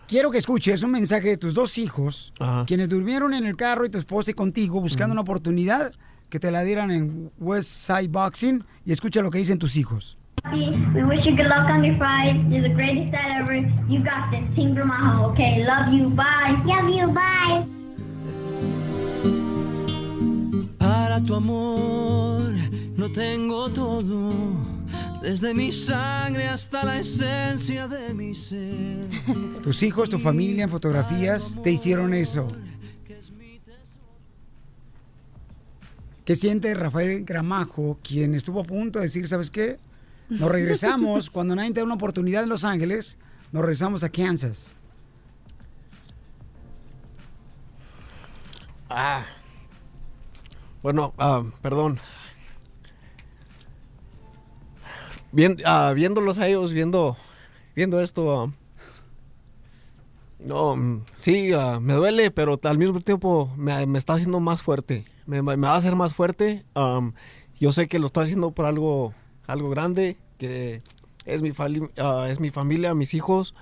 Quiero 0.08 0.32
que 0.32 0.38
escuches 0.38 0.84
un 0.84 0.92
mensaje 0.92 1.30
de 1.30 1.38
tus 1.38 1.54
dos 1.54 1.78
hijos, 1.78 2.34
quienes 2.66 2.90
durmieron 2.90 3.34
en 3.34 3.46
el 3.46 3.56
carro 3.56 3.86
y 3.86 3.90
tu 3.90 3.98
esposa 3.98 4.32
y 4.32 4.34
contigo 4.34 4.82
buscando 4.82 5.14
una 5.14 5.22
oportunidad 5.22 5.94
que 6.30 6.40
te 6.42 6.52
la 6.52 6.62
dieran 6.64 6.92
en 6.92 7.32
West 7.40 7.70
Side 7.70 8.10
Boxing 8.10 8.64
y 8.84 8.92
escucha 8.92 9.22
lo 9.22 9.32
que 9.32 9.38
dicen 9.38 9.58
tus 9.60 9.78
hijos. 9.78 10.17
We 10.54 11.04
wish 11.04 11.26
you 11.26 11.36
good 11.36 11.48
luck 11.48 11.70
on 11.70 11.84
your 11.84 11.98
fight. 11.98 12.36
You're 12.50 12.62
the 12.62 12.74
greatest 12.74 13.12
dad 13.12 13.42
ever. 13.42 13.56
You 13.90 14.00
got 14.00 14.32
this. 14.32 14.44
Team 14.56 14.76
Gramajo. 14.76 15.32
Okay, 15.34 15.64
love 15.64 15.94
you. 15.94 16.10
Bye. 16.10 16.62
Love 16.66 16.90
you. 16.90 17.08
Bye. 17.12 17.66
Para 20.80 21.20
tu 21.22 21.36
amor 21.36 22.54
no 22.96 23.12
tengo 23.12 23.70
todo, 23.70 24.34
desde 25.22 25.54
mi 25.54 25.72
sangre 25.72 26.48
hasta 26.48 26.84
la 26.84 27.00
esencia 27.00 27.88
de 27.88 28.14
mi 28.14 28.34
ser. 28.34 29.08
Tus 29.62 29.84
hijos, 29.84 30.10
tu 30.10 30.18
familia, 30.18 30.64
en 30.64 30.70
fotografías, 30.70 31.58
te 31.62 31.72
hicieron 31.72 32.14
eso. 32.14 32.48
¿Qué 36.24 36.36
siente 36.36 36.74
Rafael 36.74 37.24
Gramajo, 37.24 38.00
quien 38.04 38.34
estuvo 38.34 38.60
a 38.60 38.64
punto 38.64 39.00
de 39.00 39.06
decir, 39.06 39.28
¿sabes 39.28 39.50
qué? 39.50 39.78
Nos 40.30 40.52
regresamos, 40.52 41.30
cuando 41.30 41.56
nadie 41.56 41.72
te 41.72 41.80
da 41.80 41.86
una 41.86 41.96
oportunidad 41.96 42.44
en 42.44 42.50
Los 42.50 42.64
Ángeles, 42.64 43.18
nos 43.52 43.62
regresamos 43.62 44.04
a 44.04 44.10
Kansas. 44.10 44.76
ah, 48.90 49.26
bueno, 50.82 51.14
ah, 51.18 51.44
perdón. 51.62 52.00
Bien, 55.32 55.58
ah, 55.66 55.92
viéndolos 55.94 56.40
a 56.40 56.48
ellos, 56.48 56.74
viendo, 56.74 57.18
viendo 57.76 58.00
esto, 58.02 58.42
ah, 58.42 58.52
no, 60.40 60.76
mm, 60.76 61.06
sí, 61.16 61.50
me 61.82 61.94
duele, 61.94 62.32
pero 62.32 62.60
al 62.64 62.78
mismo 62.78 63.02
tiempo 63.02 63.52
me, 63.58 63.98
está 63.98 64.14
haciendo 64.14 64.40
más 64.40 64.62
fuerte. 64.62 65.06
Me, 65.26 65.42
me 65.42 65.56
va 65.56 65.74
a 65.74 65.78
hacer 65.78 65.96
más 65.96 66.14
fuerte. 66.14 66.64
yo 67.60 67.72
sé 67.72 67.88
que 67.88 68.00
lo 68.00 68.08
estoy 68.08 68.24
haciendo 68.24 68.52
por 68.52 68.66
algo, 68.66 69.14
algo 69.48 69.70
grande, 69.70 70.18
que 70.38 70.82
es 71.26 71.42
mi, 71.42 71.52
ah, 71.98 72.28
es 72.30 72.40
mi 72.40 72.50
familia, 72.50 72.94
mis 72.94 73.14
hijos. 73.14 73.56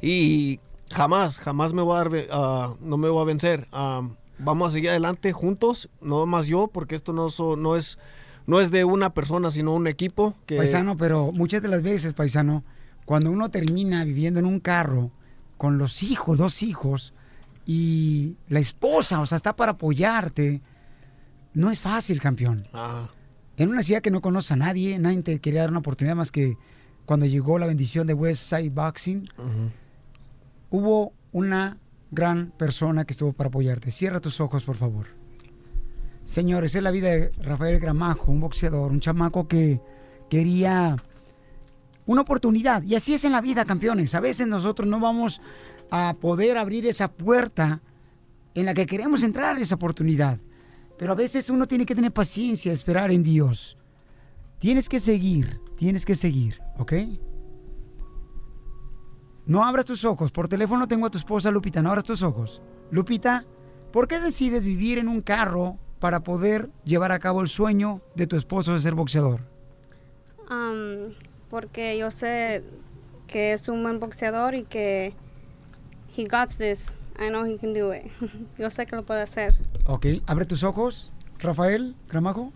Y 0.00 0.60
jamás, 0.90 1.38
jamás 1.38 1.72
me 1.72 1.82
voy 1.82 1.96
a 1.96 2.04
dar, 2.04 2.10
ah, 2.30 2.74
no 2.80 2.96
me 2.96 3.08
voy 3.08 3.22
a 3.22 3.24
vencer. 3.26 3.68
Am, 3.72 4.16
vamos 4.38 4.68
a 4.68 4.70
seguir 4.72 4.90
adelante 4.90 5.32
juntos, 5.32 5.88
no 6.00 6.26
más 6.26 6.46
yo, 6.46 6.68
porque 6.68 6.94
esto 6.94 7.12
no, 7.12 7.28
so- 7.30 7.56
no, 7.56 7.76
es, 7.76 7.98
no 8.46 8.60
es 8.60 8.70
de 8.70 8.84
una 8.84 9.10
persona, 9.14 9.50
sino 9.50 9.74
un 9.74 9.86
equipo. 9.86 10.34
Que, 10.46 10.56
Paisano, 10.56 10.96
pero 10.96 11.32
muchas 11.32 11.62
de 11.62 11.68
las 11.68 11.82
veces, 11.82 12.12
paisano, 12.14 12.64
cuando 13.04 13.30
uno 13.30 13.50
termina 13.50 14.04
viviendo 14.04 14.40
en 14.40 14.46
un 14.46 14.60
carro 14.60 15.10
con 15.56 15.78
los 15.78 16.02
hijos, 16.02 16.38
dos 16.38 16.62
hijos, 16.62 17.14
y 17.64 18.36
la 18.48 18.60
esposa, 18.60 19.20
o 19.20 19.26
sea, 19.26 19.36
está 19.36 19.56
para 19.56 19.72
apoyarte, 19.72 20.60
no 21.54 21.70
es 21.70 21.80
fácil, 21.80 22.20
campeón. 22.20 22.68
Ah, 22.72 23.08
En 23.56 23.70
una 23.70 23.82
ciudad 23.82 24.02
que 24.02 24.10
no 24.10 24.20
conoce 24.20 24.54
a 24.54 24.56
nadie, 24.56 24.98
nadie 24.98 25.22
te 25.22 25.40
quería 25.40 25.62
dar 25.62 25.70
una 25.70 25.78
oportunidad 25.78 26.16
más 26.16 26.30
que 26.30 26.56
cuando 27.06 27.24
llegó 27.24 27.58
la 27.58 27.66
bendición 27.66 28.06
de 28.06 28.14
West 28.14 28.42
Side 28.42 28.70
Boxing, 28.70 29.28
hubo 30.70 31.12
una 31.32 31.78
gran 32.10 32.50
persona 32.50 33.04
que 33.04 33.12
estuvo 33.12 33.32
para 33.32 33.48
apoyarte. 33.48 33.90
Cierra 33.90 34.20
tus 34.20 34.40
ojos, 34.40 34.64
por 34.64 34.76
favor. 34.76 35.06
Señores, 36.24 36.74
es 36.74 36.82
la 36.82 36.90
vida 36.90 37.08
de 37.08 37.30
Rafael 37.40 37.78
Gramajo, 37.78 38.32
un 38.32 38.40
boxeador, 38.40 38.90
un 38.90 39.00
chamaco 39.00 39.46
que 39.46 39.80
quería 40.28 40.96
una 42.04 42.22
oportunidad. 42.22 42.82
Y 42.82 42.94
así 42.94 43.14
es 43.14 43.24
en 43.24 43.32
la 43.32 43.40
vida, 43.40 43.64
campeones. 43.64 44.14
A 44.14 44.20
veces 44.20 44.46
nosotros 44.46 44.88
no 44.88 45.00
vamos 45.00 45.40
a 45.90 46.16
poder 46.20 46.58
abrir 46.58 46.86
esa 46.86 47.08
puerta 47.08 47.80
en 48.54 48.66
la 48.66 48.74
que 48.74 48.86
queremos 48.86 49.22
entrar 49.22 49.58
esa 49.58 49.76
oportunidad. 49.76 50.40
Pero 50.98 51.12
a 51.12 51.16
veces 51.16 51.50
uno 51.50 51.66
tiene 51.66 51.84
que 51.84 51.94
tener 51.94 52.12
paciencia, 52.12 52.72
esperar 52.72 53.10
en 53.10 53.22
Dios. 53.22 53.76
Tienes 54.58 54.88
que 54.88 54.98
seguir, 54.98 55.60
tienes 55.76 56.06
que 56.06 56.14
seguir, 56.14 56.60
¿ok? 56.78 56.92
No 59.46 59.64
abras 59.64 59.84
tus 59.84 60.04
ojos. 60.04 60.32
Por 60.32 60.48
teléfono 60.48 60.88
tengo 60.88 61.06
a 61.06 61.10
tu 61.10 61.18
esposa 61.18 61.50
Lupita. 61.50 61.80
No 61.80 61.90
abras 61.90 62.04
tus 62.04 62.22
ojos. 62.22 62.62
Lupita, 62.90 63.44
¿por 63.92 64.08
qué 64.08 64.18
decides 64.18 64.64
vivir 64.64 64.98
en 64.98 65.08
un 65.08 65.20
carro 65.20 65.78
para 66.00 66.20
poder 66.20 66.70
llevar 66.84 67.12
a 67.12 67.18
cabo 67.18 67.40
el 67.42 67.48
sueño 67.48 68.00
de 68.16 68.26
tu 68.26 68.36
esposo 68.36 68.74
de 68.74 68.80
ser 68.80 68.94
boxeador? 68.94 69.40
Um, 70.50 71.14
porque 71.48 71.96
yo 71.96 72.10
sé 72.10 72.64
que 73.26 73.52
es 73.52 73.68
un 73.68 73.82
buen 73.82 74.00
boxeador 74.00 74.54
y 74.54 74.64
que 74.64 75.14
he 76.16 76.24
got 76.24 76.50
this. 76.58 76.86
I 77.18 77.28
know 77.28 77.44
he 77.46 77.56
can 77.58 77.72
do 77.72 77.92
it. 77.92 78.10
yo 78.58 78.68
sé 78.70 78.86
que 78.86 78.96
lo 78.96 79.04
puede 79.04 79.22
hacer. 79.22 79.54
Ok, 79.86 80.06
abre 80.26 80.44
tus 80.46 80.62
ojos, 80.62 81.12
Rafael 81.38 81.94
Gramajo. 82.08 82.52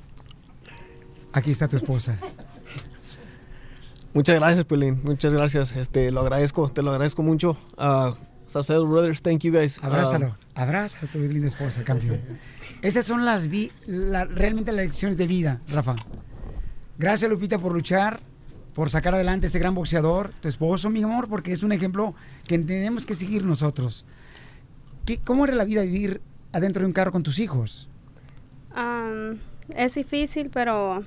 Aquí 1.32 1.50
está 1.50 1.68
tu 1.68 1.76
esposa. 1.76 2.18
Muchas 4.12 4.38
gracias, 4.40 4.64
Pelín. 4.64 5.00
Muchas 5.04 5.32
gracias. 5.32 5.72
Este, 5.76 6.10
lo 6.10 6.20
agradezco, 6.20 6.68
te 6.68 6.82
lo 6.82 6.90
agradezco 6.90 7.22
mucho. 7.22 7.56
Uh, 7.78 8.14
Brothers, 8.88 9.22
thank 9.22 9.42
you 9.42 9.52
guys. 9.52 9.82
Abrázalo, 9.84 10.34
Ah, 10.56 10.62
abrázalo 10.62 11.06
a 11.08 11.12
tu 11.12 11.18
linda 11.20 11.46
esposa, 11.46 11.84
campeón. 11.84 12.20
Esas 12.82 13.06
son 13.06 13.24
las 13.24 13.46
vi- 13.46 13.70
la- 13.86 14.24
realmente 14.24 14.72
las 14.72 14.84
lecciones 14.86 15.16
de 15.16 15.28
vida, 15.28 15.60
Rafa. 15.68 15.94
Gracias, 16.98 17.30
Lupita, 17.30 17.58
por 17.60 17.72
luchar, 17.72 18.18
por 18.74 18.90
sacar 18.90 19.14
adelante 19.14 19.46
a 19.46 19.48
este 19.48 19.60
gran 19.60 19.74
boxeador, 19.76 20.32
tu 20.40 20.48
esposo, 20.48 20.90
mi 20.90 21.00
amor, 21.04 21.28
porque 21.28 21.52
es 21.52 21.62
un 21.62 21.70
ejemplo 21.70 22.14
que 22.48 22.58
tenemos 22.58 23.06
que 23.06 23.14
seguir 23.14 23.44
nosotros. 23.44 24.04
¿Qué, 25.10 25.18
¿Cómo 25.18 25.44
era 25.44 25.56
la 25.56 25.64
vida 25.64 25.82
vivir 25.82 26.20
adentro 26.52 26.82
de 26.82 26.86
un 26.86 26.92
carro 26.92 27.10
con 27.10 27.24
tus 27.24 27.40
hijos? 27.40 27.88
Um, 28.76 29.38
es 29.74 29.96
difícil, 29.96 30.50
pero 30.50 31.02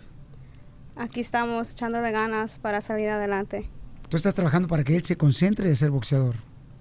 aquí 0.97 1.21
estamos 1.21 1.71
echándole 1.71 2.11
ganas 2.11 2.59
para 2.59 2.81
salir 2.81 3.07
adelante. 3.07 3.69
Tú 4.09 4.17
estás 4.17 4.35
trabajando 4.35 4.67
para 4.67 4.83
que 4.83 4.97
él 4.97 5.05
se 5.05 5.15
concentre 5.15 5.69
de 5.69 5.75
ser 5.77 5.89
boxeador. 5.89 6.35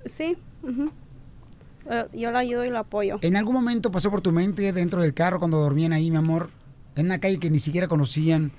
Sí. 0.05 0.37
ujú. 0.65 0.91
eh, 1.89 2.07
yo 2.13 2.33
lo 2.33 2.39
ayudo 2.39 2.65
y 2.65 2.71
lo 2.71 2.81
apoyo. 2.81 3.21
¿En 3.23 3.37
algún 3.37 3.55
momento 3.55 3.93
pasó 3.93 4.11
por 4.11 4.21
tu 4.21 4.33
mente 4.33 4.73
dentro 4.73 5.01
del 5.01 5.15
carro 5.15 5.39
cuando 5.39 5.61
dormían 5.61 5.93
ahí, 5.93 6.11
mi 6.11 6.17
amor, 6.17 6.51
en 6.97 7.07
una 7.07 7.21
calle 7.21 7.39
que 7.39 7.51
ni 7.51 7.61
siquiera 7.61 7.87
conocían, 7.87 8.51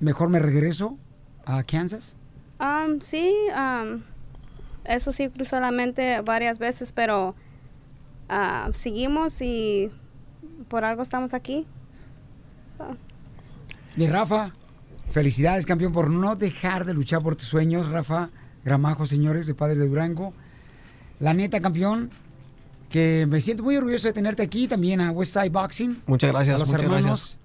mejor 0.00 0.30
me 0.30 0.38
regreso 0.38 0.96
a 1.44 1.62
Kansas? 1.64 2.16
Um, 2.58 3.00
sí, 3.00 3.30
um, 3.54 4.00
eso 4.84 5.12
sí 5.12 5.28
cruzó 5.28 5.60
la 5.60 5.70
mente 5.70 6.20
varias 6.22 6.58
veces, 6.58 6.92
pero 6.92 7.34
ah, 8.28 8.70
seguimos 8.74 9.40
y 9.40 9.90
por 10.68 10.84
algo 10.84 11.02
estamos 11.02 11.34
aquí. 11.34 11.66
So, 12.78 12.96
Mi 13.96 14.06
Rafa, 14.06 14.52
felicidades, 15.10 15.66
campeón, 15.66 15.92
por 15.92 16.10
no 16.10 16.36
dejar 16.36 16.84
de 16.84 16.94
luchar 16.94 17.22
por 17.22 17.36
tus 17.36 17.46
sueños, 17.48 17.88
Rafa 17.90 18.30
Gramajo, 18.64 19.06
señores 19.06 19.46
de 19.46 19.54
Padres 19.54 19.78
de 19.78 19.88
Durango. 19.88 20.32
La 21.20 21.34
neta, 21.34 21.60
campeón, 21.60 22.10
que 22.90 23.26
me 23.28 23.40
siento 23.40 23.62
muy 23.62 23.76
orgulloso 23.76 24.08
de 24.08 24.12
tenerte 24.12 24.42
aquí, 24.42 24.68
también 24.68 25.00
a 25.00 25.10
Westside 25.10 25.50
Boxing. 25.50 26.02
Muchas 26.06 26.32
gracias, 26.32 26.56
a 26.56 26.58
los 26.58 26.68
muchas 26.68 26.82
hermanos 26.82 27.04
gracias. 27.04 27.38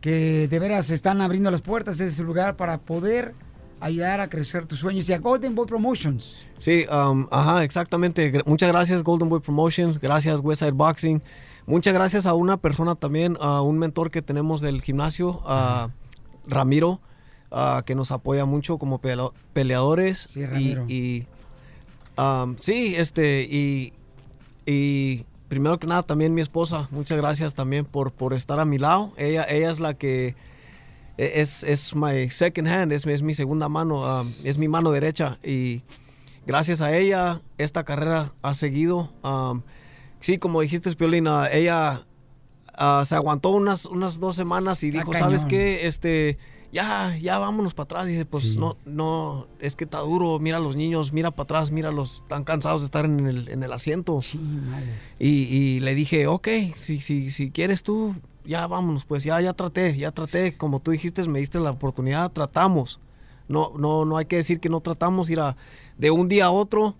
que 0.00 0.48
de 0.48 0.58
veras 0.58 0.90
están 0.90 1.20
abriendo 1.20 1.50
las 1.50 1.62
puertas 1.62 1.98
de 1.98 2.08
ese 2.08 2.22
lugar 2.22 2.56
para 2.56 2.78
poder 2.78 3.34
ayudar 3.80 4.20
a 4.20 4.28
crecer 4.28 4.66
tus 4.66 4.78
sueños 4.78 5.08
y 5.08 5.12
a 5.12 5.18
Golden 5.18 5.54
Boy 5.54 5.66
Promotions. 5.66 6.46
Sí, 6.58 6.84
um, 6.92 7.26
ajá, 7.30 7.64
exactamente. 7.64 8.42
Muchas 8.46 8.68
gracias 8.68 9.02
Golden 9.02 9.28
Boy 9.28 9.40
Promotions, 9.40 9.98
gracias 9.98 10.40
Westside 10.40 10.72
Boxing. 10.72 11.22
Muchas 11.66 11.94
gracias 11.94 12.26
a 12.26 12.34
una 12.34 12.56
persona 12.56 12.94
también, 12.94 13.36
a 13.40 13.62
un 13.62 13.78
mentor 13.78 14.10
que 14.10 14.22
tenemos 14.22 14.60
del 14.60 14.82
gimnasio, 14.82 15.40
a 15.46 15.90
Ramiro, 16.46 17.00
ah, 17.50 17.82
que 17.86 17.94
nos 17.94 18.10
apoya 18.12 18.44
mucho 18.44 18.78
como 18.78 18.98
pelea- 19.00 19.32
peleadores. 19.52 20.18
Sí, 20.18 20.44
Ramiro. 20.46 20.84
Y, 20.88 20.94
y, 20.94 21.26
um, 22.20 22.56
sí, 22.58 22.94
este, 22.96 23.42
y, 23.42 23.92
y 24.66 25.24
primero 25.48 25.78
que 25.78 25.86
nada 25.86 26.02
también 26.02 26.34
mi 26.34 26.40
esposa, 26.40 26.88
muchas 26.90 27.18
gracias 27.18 27.54
también 27.54 27.84
por, 27.84 28.10
por 28.12 28.34
estar 28.34 28.58
a 28.58 28.64
mi 28.64 28.78
lado. 28.78 29.12
Ella, 29.16 29.44
ella 29.48 29.70
es 29.70 29.80
la 29.80 29.94
que 29.94 30.34
es, 31.34 31.64
es 31.64 31.94
my 31.94 32.30
second 32.30 32.68
hand, 32.68 32.92
es, 32.92 33.04
es 33.06 33.22
mi 33.22 33.34
segunda 33.34 33.68
mano, 33.68 34.00
um, 34.20 34.26
es 34.44 34.58
mi 34.58 34.68
mano 34.68 34.90
derecha 34.90 35.38
y 35.44 35.82
gracias 36.46 36.80
a 36.80 36.96
ella 36.96 37.40
esta 37.58 37.84
carrera 37.84 38.32
ha 38.42 38.54
seguido. 38.54 39.12
um, 39.22 39.62
sí, 40.20 40.38
como 40.38 40.60
dijiste, 40.60 40.94
Piolina, 40.96 41.48
ella 41.50 42.06
ah, 42.74 43.04
se 43.06 43.14
aguantó 43.14 43.50
unas, 43.50 43.84
unas 43.86 44.18
dos 44.18 44.36
semanas 44.36 44.82
y 44.82 44.88
Está 44.88 44.98
dijo, 45.00 45.12
¿sabes 45.12 45.44
qué? 45.44 45.86
Este, 45.86 46.38
ya, 46.72 47.16
ya 47.20 47.38
vámonos 47.38 47.74
para 47.74 47.84
atrás. 47.84 48.06
Dice, 48.06 48.24
pues 48.24 48.52
Sí. 48.52 48.58
no, 48.58 48.76
no, 48.84 49.46
es 49.60 49.76
que 49.76 49.84
está 49.84 49.98
duro, 49.98 50.38
mira 50.38 50.56
a 50.58 50.60
los 50.60 50.76
niños, 50.76 51.12
mira 51.12 51.30
para 51.30 51.44
atrás, 51.44 51.70
mira 51.70 51.90
los, 51.90 52.22
están 52.22 52.44
cansados 52.44 52.80
de 52.82 52.84
estar 52.86 53.04
en 53.04 53.26
el, 53.26 53.48
en 53.48 53.62
el 53.62 53.72
asiento. 53.72 54.20
Y, 55.18 55.28
y 55.28 55.80
le 55.80 55.94
dije, 55.94 56.26
ok, 56.26 56.48
si, 56.76 57.00
si, 57.00 57.30
si 57.30 57.50
quieres 57.50 57.82
tú, 57.82 58.14
ya 58.44 58.66
vámonos, 58.66 59.04
pues 59.04 59.24
ya, 59.24 59.40
ya 59.40 59.52
traté, 59.52 59.96
ya 59.96 60.10
traté, 60.12 60.56
como 60.56 60.80
tú 60.80 60.90
dijiste, 60.90 61.26
me 61.28 61.38
diste 61.38 61.58
la 61.60 61.70
oportunidad, 61.70 62.30
tratamos. 62.32 63.00
No, 63.48 63.72
no, 63.76 64.04
no 64.04 64.16
hay 64.16 64.26
que 64.26 64.36
decir 64.36 64.60
que 64.60 64.68
no 64.68 64.80
tratamos, 64.80 65.28
ir 65.30 65.40
de 65.98 66.10
un 66.10 66.28
día 66.28 66.46
a 66.46 66.50
otro, 66.50 66.94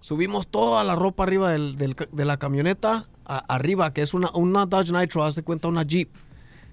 subimos 0.00 0.46
toda 0.48 0.84
la 0.84 0.94
ropa 0.94 1.24
arriba 1.24 1.50
del- 1.50 1.76
del 1.76 1.96
de 2.12 2.24
la 2.24 2.36
camioneta, 2.36 3.06
arriba, 3.24 3.92
que 3.92 4.02
es 4.02 4.14
una, 4.14 4.30
una 4.32 4.64
Dodge 4.66 4.92
Nitro, 4.92 5.24
haz 5.24 5.34
de 5.34 5.42
cuenta 5.42 5.68
una 5.68 5.82
Jeep, 5.82 6.08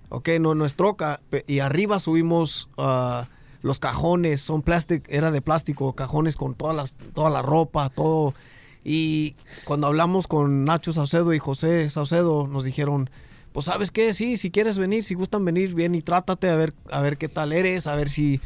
ok, 0.10 0.30
no, 0.40 0.54
no 0.56 0.64
es 0.66 0.76
troca, 0.76 1.20
y 1.48 1.60
arriba 1.60 2.00
subimos 2.00 2.70
ah, 2.78 3.26
los 3.64 3.80
cajones, 3.80 4.42
son 4.42 4.62
plástico, 4.62 5.06
era 5.10 5.32
de 5.32 5.42
plástico, 5.42 5.94
cajones 5.94 6.38
con 6.38 6.54
todas 6.54 6.76
las, 6.76 6.94
toda 7.14 7.30
la 7.32 7.42
ropa, 7.42 7.90
todo. 7.90 8.36
Y 8.84 9.36
cuando 9.64 9.88
hablamos 9.88 10.28
con 10.28 10.64
Nacho 10.64 10.94
Saucedo 10.94 11.34
y 11.34 11.40
José 11.40 11.90
Saucedo, 11.90 12.46
nos 12.46 12.64
dijeron, 12.64 13.10
pues 13.56 13.66
sabes 13.66 13.90
qué, 13.90 14.14
sí, 14.14 14.38
si 14.38 14.52
quieres 14.52 14.78
venir, 14.78 15.04
si 15.04 15.16
gustan 15.16 15.44
venir, 15.44 15.74
bien 15.74 15.96
y 15.96 16.02
trátate 16.04 16.50
a 16.52 16.56
ver, 16.56 16.74
a 16.92 17.02
ver 17.02 17.18
qué 17.18 17.28
tal 17.30 17.54
eres, 17.54 17.88
a 17.88 17.96
ver 17.96 18.10
si, 18.10 18.40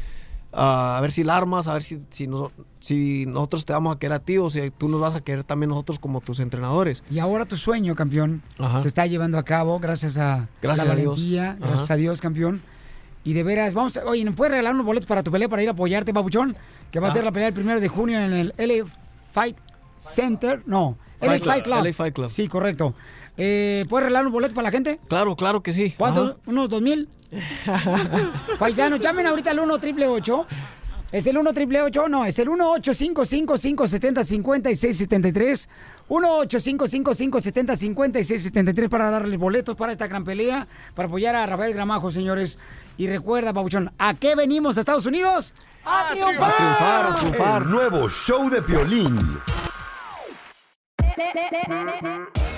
ah, 0.52 0.96
a 0.96 1.00
ver 1.02 1.10
si 1.12 1.24
la 1.24 1.36
armas, 1.36 1.66
a 1.68 1.72
ver 1.74 1.82
si, 1.82 2.00
si, 2.10 2.26
nos- 2.26 2.52
si 2.78 3.26
nosotros 3.26 3.64
te 3.66 3.72
vamos 3.72 3.94
a 3.94 3.98
querer 3.98 4.14
a 4.14 4.18
ti 4.20 4.38
o 4.38 4.48
si 4.48 4.70
tú 4.70 4.88
nos 4.88 5.00
vas 5.00 5.14
a 5.16 5.20
querer 5.20 5.44
también 5.44 5.68
nosotros 5.70 5.98
como 5.98 6.20
tus 6.20 6.40
entrenadores. 6.40 7.02
Y 7.10 7.18
ahora 7.18 7.44
tu 7.44 7.56
sueño, 7.56 7.94
campeón, 7.96 8.40
Ajá. 8.58 8.78
se 8.80 8.88
está 8.88 9.04
llevando 9.06 9.36
a 9.36 9.42
cabo 9.42 9.78
gracias 9.80 10.16
a 10.16 10.48
Gracias 10.62 10.86
la 10.86 10.92
a 10.94 10.96
Dios. 10.96 11.14
valentía, 11.18 11.56
gracias 11.58 11.84
Ajá. 11.84 11.94
a 11.94 11.96
Dios, 11.98 12.20
campeón. 12.20 12.62
Y 13.24 13.34
de 13.34 13.42
veras, 13.42 13.74
vamos 13.74 13.96
a, 13.98 14.04
oye, 14.06 14.24
¿nos 14.24 14.34
puedes 14.34 14.52
regalar 14.52 14.72
unos 14.74 14.86
boletos 14.86 15.06
para 15.06 15.22
tu 15.22 15.30
pelea 15.30 15.46
para 15.48 15.62
ir 15.62 15.68
a 15.68 15.72
apoyarte, 15.72 16.14
papuchón? 16.14 16.56
Que 16.90 17.00
va 17.00 17.08
a 17.08 17.10
Ah. 17.10 17.12
ser 17.12 17.24
la 17.24 17.32
pelea 17.32 17.48
el 17.48 17.54
primero 17.54 17.78
de 17.78 17.88
junio 17.88 18.18
en 18.18 18.32
el 18.32 18.54
LA 18.56 18.86
Fight 19.32 19.56
Center. 19.98 20.62
No, 20.66 20.96
LA 21.20 21.28
Fight 21.32 21.42
Club, 21.42 21.52
Fight 21.52 21.64
Club. 21.64 21.84
LA 21.84 21.92
Fight 21.92 22.14
Club. 22.14 22.30
Sí, 22.30 22.48
correcto. 22.48 22.94
Eh, 23.42 23.86
¿Puedes 23.88 24.04
regalar 24.04 24.24
unos 24.24 24.34
boletos 24.34 24.54
para 24.54 24.68
la 24.68 24.70
gente? 24.70 25.00
Claro, 25.08 25.34
claro 25.34 25.62
que 25.62 25.72
sí. 25.72 25.94
¿Cuántos? 25.96 26.32
Ajá. 26.32 26.38
¿Unos 26.44 26.68
dos 26.68 26.82
mil? 26.82 27.08
Paisanos, 28.58 29.00
llamen 29.00 29.26
ahorita 29.26 29.52
al 29.52 29.60
1 29.60 29.78
triple 29.78 30.06
¿Es 31.10 31.26
el 31.26 31.38
1 31.38 31.52
triple 31.54 31.80
No, 32.10 32.26
es 32.26 32.38
el 32.38 32.50
1 32.50 32.70
855 32.72 33.54
570 33.54 34.24
5673 34.24 35.68
1 36.08 36.36
855 36.36 37.12
570 37.14 37.76
5673 37.76 38.88
para 38.90 39.10
darles 39.10 39.38
boletos 39.38 39.74
para 39.74 39.92
esta 39.92 40.06
gran 40.06 40.22
pelea, 40.22 40.66
para 40.94 41.08
apoyar 41.08 41.34
a 41.34 41.46
Rafael 41.46 41.72
Gramajo, 41.72 42.10
señores. 42.12 42.58
Y 42.98 43.08
recuerda, 43.08 43.54
Pabuchón, 43.54 43.90
¿a 43.98 44.12
qué 44.12 44.34
venimos 44.34 44.76
a 44.76 44.80
Estados 44.80 45.06
Unidos? 45.06 45.54
¡A 45.86 46.10
triunfar! 46.12 46.52
A 46.52 46.56
triunfar, 46.56 47.06
a 47.06 47.14
triunfar. 47.14 47.62
El 47.62 47.70
nuevo 47.70 48.10
show 48.10 48.50
de 48.50 48.60
Piolín. 48.60 49.18